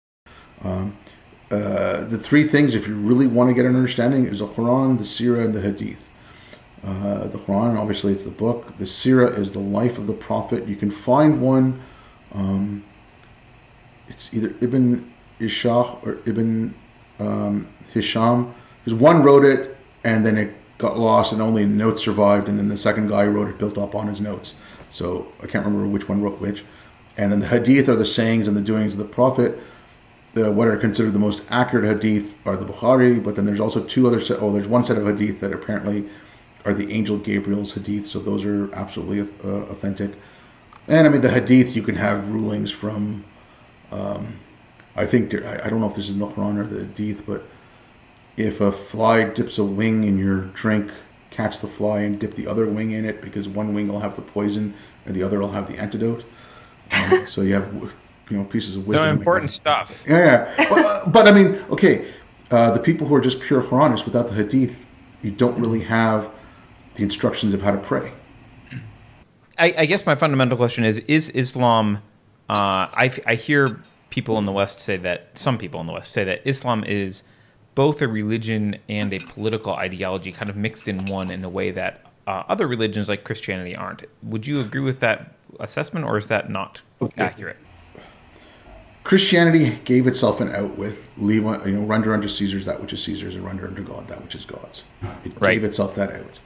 Um, 0.64 0.98
uh, 1.52 2.06
the 2.06 2.18
three 2.18 2.48
things, 2.48 2.74
if 2.74 2.88
you 2.88 2.96
really 2.96 3.28
want 3.28 3.50
to 3.50 3.54
get 3.54 3.66
an 3.66 3.76
understanding, 3.76 4.26
is 4.26 4.40
the 4.40 4.48
Quran, 4.48 4.98
the 4.98 5.04
Sirah, 5.04 5.46
and 5.46 5.54
the 5.54 5.62
Hadith. 5.62 6.00
Uh, 6.84 7.28
the 7.28 7.38
Quran, 7.38 7.78
obviously, 7.78 8.12
it's 8.12 8.24
the 8.24 8.32
book. 8.32 8.76
The 8.78 8.86
Sirah 8.86 9.38
is 9.38 9.52
the 9.52 9.60
life 9.60 10.00
of 10.00 10.08
the 10.08 10.14
Prophet. 10.14 10.68
You 10.68 10.76
can 10.76 10.90
find 10.90 11.40
one. 11.40 11.80
Um, 12.34 12.84
it's 14.08 14.34
either 14.34 14.54
Ibn 14.62 15.13
Ishaq 15.44 16.06
or 16.06 16.18
Ibn 16.26 16.74
um, 17.20 17.68
Hisham. 17.94 18.54
Because 18.84 19.00
one 19.00 19.24
wrote 19.24 19.46
it 19.46 19.78
and 20.04 20.26
then 20.26 20.38
it 20.38 20.54
got 20.78 21.00
lost 21.00 21.32
and 21.32 21.42
only 21.42 21.66
notes 21.66 22.04
survived, 22.04 22.50
and 22.50 22.60
then 22.60 22.68
the 22.68 22.76
second 22.76 23.08
guy 23.08 23.26
wrote 23.26 23.48
it 23.48 23.58
built 23.58 23.78
up 23.78 23.96
on 23.96 24.08
his 24.08 24.20
notes. 24.20 24.56
So 24.90 25.28
I 25.42 25.48
can't 25.48 25.66
remember 25.66 25.88
which 25.88 26.10
one 26.10 26.22
wrote 26.22 26.40
which. 26.40 26.66
And 27.18 27.32
then 27.32 27.40
the 27.40 27.48
Hadith 27.48 27.90
are 27.90 27.96
the 27.96 28.06
sayings 28.06 28.48
and 28.48 28.58
the 28.58 28.62
doings 28.62 28.94
of 28.94 29.00
the 29.00 29.06
Prophet 29.06 29.60
the, 30.34 30.52
what 30.52 30.68
are 30.68 30.78
considered 30.78 31.14
the 31.14 31.20
most 31.20 31.44
accurate 31.50 31.86
hadith 31.86 32.36
are 32.46 32.58
the 32.58 32.66
Bukhari, 32.66 33.24
but 33.24 33.36
then 33.36 33.46
there's 33.46 33.60
also 33.60 33.84
two 33.84 34.08
other 34.08 34.20
set. 34.20 34.42
Oh, 34.42 34.52
there's 34.52 34.68
one 34.68 34.84
set 34.84 34.98
of 34.98 35.06
hadith 35.06 35.40
that 35.42 35.54
apparently 35.54 36.10
are 36.66 36.74
the 36.74 36.92
angel 36.92 37.18
Gabriel's 37.18 37.74
hadith, 37.74 38.06
so 38.06 38.20
those 38.20 38.46
are 38.46 38.74
absolutely 38.74 39.22
uh, 39.44 39.64
authentic. 39.66 40.12
And 40.88 41.08
I 41.08 41.10
mean 41.10 41.22
the 41.22 41.30
hadith, 41.30 41.76
you 41.76 41.84
can 41.84 41.96
have 41.96 42.28
rulings 42.30 42.72
from. 42.72 43.24
Um, 43.92 44.40
I 44.96 45.06
think 45.06 45.32
there, 45.32 45.48
I, 45.48 45.66
I 45.66 45.70
don't 45.70 45.82
know 45.82 45.90
if 45.90 45.96
this 45.96 46.10
is 46.10 46.18
the 46.18 46.26
Quran 46.26 46.60
or 46.60 46.68
the 46.68 46.86
hadith, 46.86 47.26
but 47.26 47.44
if 48.38 48.62
a 48.62 48.72
fly 48.72 49.24
dips 49.24 49.58
a 49.58 49.64
wing 49.64 50.04
in 50.04 50.18
your 50.18 50.42
drink, 50.54 50.92
catch 51.32 51.60
the 51.60 51.68
fly 51.68 52.02
and 52.02 52.20
dip 52.20 52.36
the 52.36 52.48
other 52.48 52.68
wing 52.68 52.92
in 52.92 53.06
it 53.06 53.22
because 53.22 53.48
one 53.48 53.74
wing 53.74 53.88
will 53.88 54.00
have 54.00 54.16
the 54.16 54.22
poison 54.22 54.74
and 55.06 55.16
the 55.16 55.24
other 55.24 55.40
will 55.40 55.52
have 55.52 55.68
the 55.68 55.78
antidote. 55.78 56.24
Um, 56.92 57.26
so 57.28 57.42
you 57.42 57.54
have 57.56 57.74
you 58.30 58.38
know 58.38 58.44
pieces 58.46 58.76
of 58.76 58.88
wisdom. 58.88 59.04
So 59.04 59.10
important 59.10 59.52
stuff. 59.52 59.92
Yeah, 60.08 60.54
yeah. 60.58 60.70
but, 60.70 60.86
uh, 60.86 61.06
but, 61.08 61.28
I 61.28 61.32
mean, 61.32 61.56
okay, 61.70 62.08
uh, 62.52 62.72
the 62.72 62.80
people 62.80 63.08
who 63.08 63.16
are 63.16 63.22
just 63.22 63.40
pure 63.40 63.64
Quranists 63.64 64.06
without 64.06 64.28
the 64.28 64.36
Hadith, 64.36 64.86
you 65.22 65.32
don't 65.32 65.60
really 65.60 65.82
have 65.82 66.30
the 66.96 67.04
instructions 67.04 67.54
of 67.54 67.62
how 67.62 67.72
to 67.72 67.78
pray. 67.78 68.12
I, 69.58 69.74
I 69.78 69.86
guess 69.86 70.06
my 70.06 70.16
fundamental 70.16 70.58
question 70.58 70.84
is: 70.84 71.00
Is 71.00 71.30
Islam? 71.30 71.98
Uh, 72.50 72.92
I, 72.94 73.12
I 73.26 73.36
hear 73.36 73.82
people 74.14 74.38
in 74.38 74.46
the 74.46 74.52
West 74.52 74.80
say 74.80 74.96
that 74.96 75.28
some 75.34 75.58
people 75.58 75.82
in 75.82 75.88
the 75.88 75.92
West 75.92 76.12
say 76.12 76.24
that 76.24 76.42
Islam 76.46 76.84
is 76.84 77.24
both 77.74 78.00
a 78.00 78.08
religion 78.08 78.78
and 78.88 79.12
a 79.12 79.18
political 79.18 79.74
ideology, 79.74 80.32
kind 80.32 80.52
of 80.52 80.56
mixed 80.56 80.88
in 80.88 81.08
one, 81.08 81.32
in 81.32 81.44
a 81.44 81.50
way 81.50 81.72
that 81.72 82.06
uh, 82.28 82.44
other 82.48 82.68
religions 82.68 83.10
like 83.10 83.24
Christianity 83.24 83.76
aren't. 83.76 84.04
Would 84.22 84.46
you 84.46 84.62
agree 84.62 84.82
with 84.82 85.00
that 85.00 85.34
assessment, 85.60 86.06
or 86.06 86.16
is 86.20 86.28
that 86.28 86.52
not 86.52 86.80
okay. 87.02 87.24
accurate? 87.24 87.58
Christianity 89.04 89.80
gave 89.84 90.06
itself 90.06 90.42
an 90.42 90.54
out 90.54 90.78
with 90.78 91.10
leave, 91.18 91.42
you 91.42 91.76
know, 91.76 91.82
render 91.82 92.14
unto 92.14 92.28
Caesar's 92.28 92.66
that 92.66 92.80
which 92.80 92.94
is 92.94 93.04
Caesar's, 93.04 93.34
and 93.34 93.44
render 93.44 93.66
unto 93.66 93.84
God 93.84 94.08
that 94.10 94.22
which 94.22 94.36
is 94.36 94.46
God's. 94.46 94.84
It 95.26 95.34
right. 95.40 95.56
gave 95.56 95.64
itself 95.64 95.96
that 95.96 96.12
out. 96.12 96.40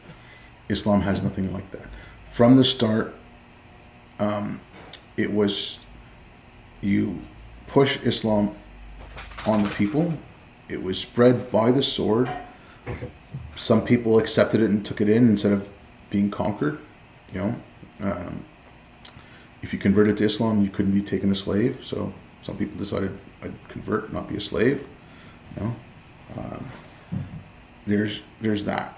Islam 0.69 1.01
has 1.01 1.21
nothing 1.21 1.51
like 1.51 1.69
that. 1.71 1.85
From 2.31 2.55
the 2.55 2.63
start, 2.63 3.13
um, 4.19 4.61
it 5.17 5.29
was 5.29 5.79
you 6.79 7.19
push 7.67 7.97
Islam 8.03 8.55
on 9.45 9.63
the 9.63 9.69
people. 9.69 10.13
It 10.69 10.81
was 10.81 10.99
spread 10.99 11.51
by 11.51 11.71
the 11.71 11.83
sword. 11.83 12.29
Some 13.55 13.83
people 13.83 14.19
accepted 14.19 14.61
it 14.61 14.69
and 14.69 14.85
took 14.85 15.01
it 15.01 15.09
in 15.09 15.29
instead 15.29 15.51
of 15.51 15.67
being 16.09 16.29
conquered. 16.29 16.79
You 17.33 17.39
know, 17.39 17.55
um, 18.01 18.43
if 19.61 19.73
you 19.73 19.79
converted 19.79 20.17
to 20.17 20.25
Islam, 20.25 20.63
you 20.63 20.69
couldn't 20.69 20.93
be 20.93 21.01
taken 21.01 21.31
a 21.31 21.35
slave. 21.35 21.79
So 21.83 22.13
some 22.41 22.57
people 22.57 22.77
decided 22.77 23.17
I'd 23.41 23.53
convert, 23.69 24.13
not 24.13 24.29
be 24.29 24.37
a 24.37 24.41
slave. 24.41 24.85
You 25.55 25.63
know, 25.63 25.75
um, 26.37 26.65
there's 27.85 28.21
there's 28.41 28.65
that. 28.65 28.97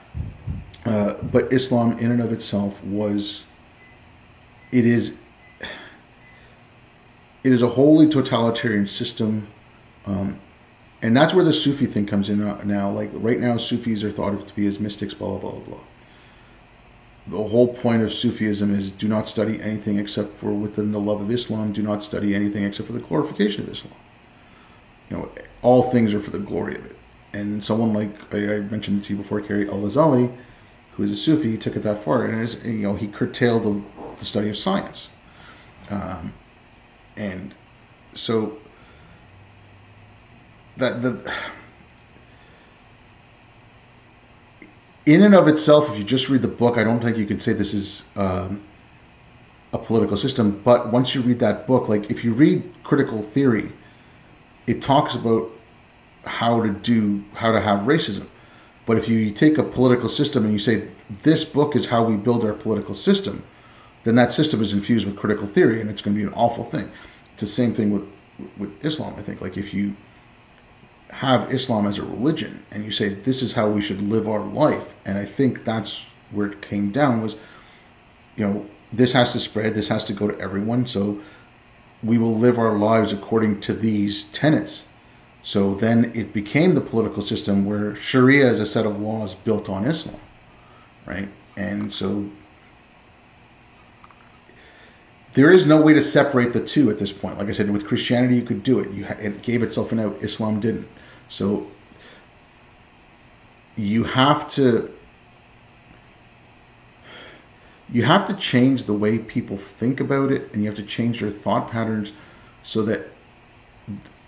Uh, 0.86 1.16
but 1.32 1.52
Islam, 1.52 1.98
in 2.00 2.12
and 2.12 2.22
of 2.22 2.32
itself, 2.32 2.84
was 2.84 3.44
it 4.72 4.86
is 4.86 5.14
it 7.44 7.52
is 7.52 7.61
a 7.61 7.68
wholly 7.68 8.10
totalitarian 8.10 8.88
system, 8.88 9.48
um, 10.06 10.40
and 11.02 11.16
that's 11.16 11.34
where 11.34 11.45
the 11.45 11.53
Sufi 11.53 11.86
thing 11.86 12.06
comes 12.06 12.30
in 12.30 12.40
now. 12.68 12.91
Like 12.91 13.10
right 13.14 13.40
now, 13.40 13.57
Sufis 13.57 14.03
are 14.03 14.11
thought 14.11 14.34
of 14.34 14.45
to 14.45 14.56
be 14.56 14.68
as 14.68 14.80
mystics, 14.80 15.14
blah 15.14 15.38
blah 15.38 15.52
blah 15.52 15.60
blah 15.60 15.80
the 17.30 17.44
whole 17.44 17.74
point 17.74 18.02
of 18.02 18.11
Sufism 18.11 18.74
is 18.74 18.90
do 18.90 19.07
not 19.07 19.28
study 19.28 19.61
anything 19.61 19.98
except 19.98 20.36
for 20.38 20.52
within 20.52 20.91
the 20.91 20.99
love 20.99 21.22
of 21.22 21.32
Islam. 21.32 21.72
Do 21.72 21.82
not 21.82 22.03
study 22.03 22.36
anything 22.36 22.64
except 22.64 22.88
for 22.88 22.94
the 22.94 22.99
glorification 22.99 23.64
of 23.64 23.70
Islam. 23.70 23.94
You 25.10 25.18
know, 25.18 25.30
all 25.61 25.84
things 25.84 26.14
are 26.14 26.20
for 26.20 26.32
the 26.32 26.40
glory 26.40 26.76
of 26.76 26.86
it. 26.86 26.95
And 27.34 27.64
someone 27.64 27.94
like 27.94 28.34
I, 28.34 28.60
mentioned 28.72 29.03
to 29.06 29.14
you 29.14 29.18
before, 29.18 29.41
Ghazali 29.41 30.36
who 30.94 31.03
is 31.03 31.11
a 31.11 31.16
Sufi, 31.16 31.57
took 31.57 31.78
it 31.78 31.84
that 31.84 32.03
far, 32.03 32.26
and 32.26 32.53
you 32.66 32.80
know 32.80 32.94
he 32.94 33.07
curtailed 33.07 33.64
the, 33.64 33.82
the 34.18 34.26
study 34.26 34.49
of 34.49 34.57
science. 34.57 35.10
Um, 35.90 36.34
and 37.20 37.54
so 38.16 38.58
that 40.78 41.02
the 41.04 41.32
in 45.06 45.24
and 45.24 45.36
of 45.36 45.48
itself, 45.48 45.91
if 45.91 45.98
you 45.98 46.04
just 46.04 46.30
read 46.30 46.41
the 46.41 46.48
book, 46.48 46.78
I 46.78 46.84
don't 46.84 47.02
think 47.02 47.18
you 47.18 47.26
can 47.26 47.40
say 47.40 47.54
this 47.54 47.74
is 47.74 48.04
um, 48.16 48.64
a 49.74 49.78
political 49.78 50.18
system. 50.18 50.62
But 50.64 50.91
once 50.91 51.14
you 51.14 51.22
read 51.22 51.40
that 51.40 51.68
book, 51.68 51.90
like 51.90 52.10
if 52.10 52.24
you 52.24 52.34
read 52.34 52.64
critical 52.84 53.22
theory, 53.22 53.72
it 54.66 54.82
talks 54.82 55.16
about 55.16 55.50
how 56.24 56.62
to 56.64 56.70
do 56.70 57.24
how 57.34 57.52
to 57.52 57.60
have 57.60 57.82
racism. 57.82 58.28
But 58.86 58.98
if 58.98 59.10
you 59.10 59.30
take 59.32 59.58
a 59.58 59.64
political 59.64 60.10
system 60.10 60.46
and 60.46 60.54
you 60.54 60.60
say 60.60 60.88
this 61.24 61.44
book 61.44 61.76
is 61.76 61.86
how 61.86 62.04
we 62.04 62.16
build 62.16 62.46
our 62.46 62.54
political 62.54 62.96
system, 62.96 63.44
then 64.04 64.16
that 64.16 64.32
system 64.32 64.62
is 64.62 64.74
infused 64.74 65.06
with 65.06 65.18
critical 65.18 65.48
theory, 65.48 65.82
and 65.82 65.90
it's 65.90 66.02
going 66.02 66.16
to 66.16 66.22
be 66.22 66.28
an 66.28 66.34
awful 66.34 66.66
thing. 66.66 66.90
It's 67.34 67.42
the 67.42 67.48
same 67.48 67.74
thing 67.74 67.92
with 67.92 68.08
with 68.58 68.86
Islam. 68.86 69.16
I 69.18 69.22
think 69.22 69.42
like 69.42 69.58
if 69.58 69.74
you 69.74 69.96
have 71.10 71.52
Islam 71.52 71.88
as 71.88 71.98
a 71.98 72.04
religion 72.04 72.64
and 72.72 72.84
you 72.84 72.92
say 72.92 73.10
this 73.10 73.42
is 73.42 73.52
how 73.52 73.70
we 73.70 73.82
should 73.82 74.02
live 74.02 74.30
our 74.30 74.42
life, 74.42 74.94
and 75.06 75.18
I 75.18 75.26
think 75.26 75.64
that's 75.64 76.06
where 76.32 76.48
it 76.48 76.62
came 76.62 76.92
down 76.92 77.22
was, 77.22 77.36
you 78.36 78.46
know, 78.46 78.66
this 78.94 79.12
has 79.14 79.32
to 79.34 79.40
spread, 79.40 79.74
this 79.74 79.88
has 79.88 80.04
to 80.06 80.14
go 80.14 80.28
to 80.28 80.40
everyone, 80.40 80.86
so 80.86 81.20
we 82.04 82.18
will 82.18 82.38
live 82.38 82.60
our 82.60 82.78
lives 82.78 83.12
according 83.12 83.60
to 83.62 83.74
these 83.74 84.26
tenets. 84.26 84.86
So 85.42 85.74
then 85.74 86.12
it 86.16 86.34
became 86.34 86.76
the 86.76 86.82
political 86.82 87.22
system 87.22 87.66
where 87.66 87.96
Sharia 87.96 88.50
is 88.50 88.60
a 88.60 88.66
set 88.66 88.86
of 88.86 89.02
laws 89.02 89.34
built 89.34 89.70
on 89.70 89.86
Islam, 89.86 90.20
right? 91.06 91.28
And 91.58 91.92
so 91.92 92.30
there 95.34 95.51
is 95.51 95.65
no 95.65 95.81
way 95.81 95.93
to 95.93 96.01
separate 96.01 96.53
the 96.53 96.65
two 96.65 96.89
at 96.89 96.97
this 96.97 97.14
point. 97.14 97.38
Like 97.38 97.49
I 97.49 97.51
said, 97.51 97.69
with 97.69 97.85
Christianity, 97.88 98.35
you 98.35 98.41
could 98.41 98.64
do 98.64 98.80
it. 98.80 98.91
You, 98.91 99.06
it 99.06 99.41
gave 99.41 99.64
itself 99.64 99.91
an 99.91 99.99
out. 99.99 100.18
Islam 100.22 100.60
didn't. 100.60 100.88
So 101.30 101.68
you 103.76 104.03
have 104.03 104.47
to 104.49 104.91
you 107.91 108.03
have 108.03 108.27
to 108.27 108.35
change 108.35 108.84
the 108.84 108.93
way 108.93 109.18
people 109.18 109.57
think 109.57 109.99
about 109.99 110.31
it, 110.31 110.51
and 110.53 110.61
you 110.61 110.69
have 110.69 110.77
to 110.77 110.84
change 110.84 111.22
their 111.22 111.31
thought 111.31 111.72
patterns 111.72 112.11
so 112.64 112.84
that 112.84 113.07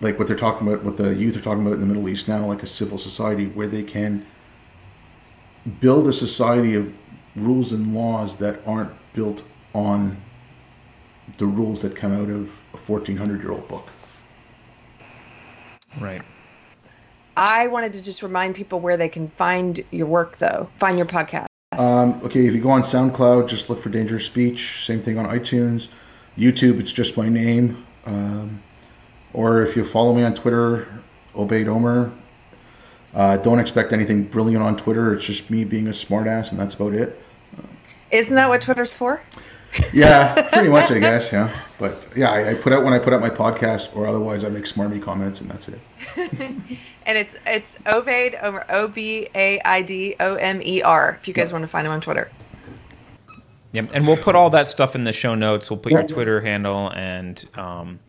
like 0.02 0.18
what 0.18 0.28
they're 0.28 0.38
talking 0.38 0.68
about, 0.68 0.84
what 0.84 0.98
the 0.98 1.14
youth 1.14 1.36
are 1.36 1.42
talking 1.42 1.62
about 1.62 1.74
in 1.74 1.82
the 1.82 1.86
Middle 1.86 2.10
East 2.10 2.28
now, 2.28 2.46
like 2.46 2.64
a 2.64 2.68
civil 2.68 2.98
society 2.98 3.48
where 3.48 3.68
they 3.68 3.84
can 3.84 4.26
build 5.80 6.08
a 6.08 6.14
society 6.14 6.74
of 6.74 6.92
rules 7.36 7.72
and 7.72 7.94
laws 7.94 8.36
that 8.38 8.60
aren't 8.66 8.92
built 9.14 9.44
on 9.74 10.18
the 11.38 11.46
rules 11.46 11.82
that 11.82 11.96
come 11.96 12.14
out 12.14 12.30
of 12.30 12.50
a 12.74 12.78
1400 12.78 13.42
year 13.42 13.52
old 13.52 13.68
book. 13.68 13.88
Right. 16.00 16.22
I 17.38 17.68
wanted 17.68 17.94
to 17.94 18.02
just 18.02 18.24
remind 18.24 18.56
people 18.56 18.80
where 18.80 18.98
they 18.98 19.10
can 19.10 19.30
find 19.30 19.84
your 19.92 20.08
work, 20.08 20.38
though, 20.38 20.70
find 20.78 20.98
your 20.98 21.08
podcast. 21.08 21.48
Um, 21.78 22.22
okay, 22.24 22.46
if 22.46 22.54
you 22.54 22.62
go 22.62 22.70
on 22.70 22.84
SoundCloud, 22.84 23.48
just 23.48 23.70
look 23.70 23.82
for 23.82 23.90
Dangerous 23.90 24.26
Speech. 24.26 24.86
Same 24.86 25.02
thing 25.02 25.18
on 25.18 25.26
iTunes. 25.26 25.88
YouTube, 26.38 26.80
it's 26.80 26.92
just 26.92 27.16
my 27.18 27.30
name. 27.30 27.86
Um, 28.06 28.62
or 29.34 29.64
if 29.64 29.76
you 29.76 29.86
follow 29.86 30.14
me 30.14 30.24
on 30.24 30.34
Twitter, 30.34 30.88
Obaid 31.36 31.68
Omer. 31.68 32.12
Uh, 33.14 33.38
don't 33.38 33.60
expect 33.60 33.94
anything 33.94 34.24
brilliant 34.24 34.64
on 34.64 34.78
Twitter. 34.78 35.14
It's 35.14 35.26
just 35.26 35.50
me 35.50 35.64
being 35.64 35.88
a 35.88 35.92
smartass, 35.92 36.52
and 36.52 36.60
that's 36.60 36.76
about 36.76 36.94
it. 36.94 37.22
Isn't 38.10 38.36
that 38.36 38.50
what 38.50 38.62
Twitter's 38.62 38.94
for? 38.94 39.22
yeah, 39.94 40.50
pretty 40.50 40.70
much, 40.70 40.92
I 40.92 41.00
guess. 41.00 41.32
Yeah, 41.32 41.56
but 41.80 42.06
yeah, 42.16 42.32
I, 42.32 42.50
I, 42.50 42.54
put 42.56 42.74
out 42.74 42.84
when 42.84 42.94
I 42.94 43.00
put 43.00 43.14
out 43.14 43.22
my 43.22 43.30
podcast, 43.30 43.96
or 43.96 44.06
otherwise 44.06 44.44
I 44.44 44.50
make 44.50 44.66
smarmy 44.66 45.02
comments, 45.02 45.40
and 45.40 45.50
that's 45.50 45.70
it. 45.70 45.80
and 47.06 47.18
it's 47.18 47.38
it's 47.46 47.76
Obaid 47.86 48.42
Omer 48.44 48.66
O 48.70 48.88
B 48.90 49.30
A 49.34 49.62
I 49.64 49.82
D 49.82 50.16
O 50.20 50.36
M 50.36 50.62
E 50.62 50.82
R. 50.82 51.18
If 51.20 51.28
you 51.28 51.34
guys 51.34 51.48
yep. 51.48 51.54
want 51.54 51.64
to 51.64 51.68
find 51.68 51.88
him 51.88 51.94
on 51.94 52.02
Twitter. 52.02 52.30
Yeah, 53.72 53.86
and 53.94 54.06
we'll 54.06 54.18
put 54.18 54.36
all 54.36 54.50
that 54.50 54.68
stuff 54.68 54.96
in 54.96 55.06
the 55.06 55.14
show 55.14 55.36
notes. 55.36 55.70
We'll 55.70 55.80
put 55.80 55.94
your 55.94 56.04
Twitter 56.04 56.42
handle 56.42 56.92
and 56.92 57.46
um, 57.58 58.00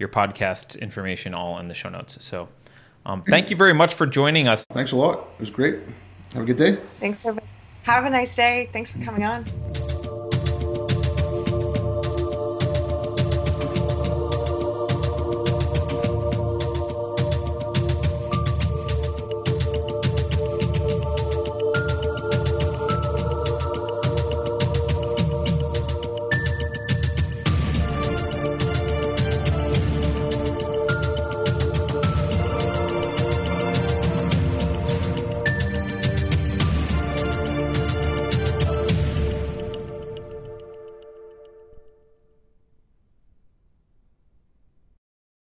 your 0.00 0.08
podcast 0.08 0.80
information 0.80 1.34
all 1.34 1.58
in 1.58 1.68
the 1.68 1.74
show 1.74 1.88
notes. 1.88 2.18
So, 2.24 2.48
um, 3.06 3.22
thank 3.28 3.48
you 3.48 3.56
very 3.56 3.74
much 3.74 3.94
for 3.94 4.06
joining 4.06 4.48
us. 4.48 4.64
Thanks 4.72 4.90
a 4.90 4.96
lot. 4.96 5.18
It 5.34 5.40
was 5.40 5.50
great. 5.50 5.78
Have 6.32 6.42
a 6.42 6.46
good 6.46 6.56
day. 6.56 6.78
Thanks. 6.98 7.20
Have 7.84 8.04
a 8.04 8.10
nice 8.10 8.34
day. 8.34 8.68
Thanks 8.72 8.90
for 8.90 8.98
coming 9.04 9.24
on. 9.24 10.01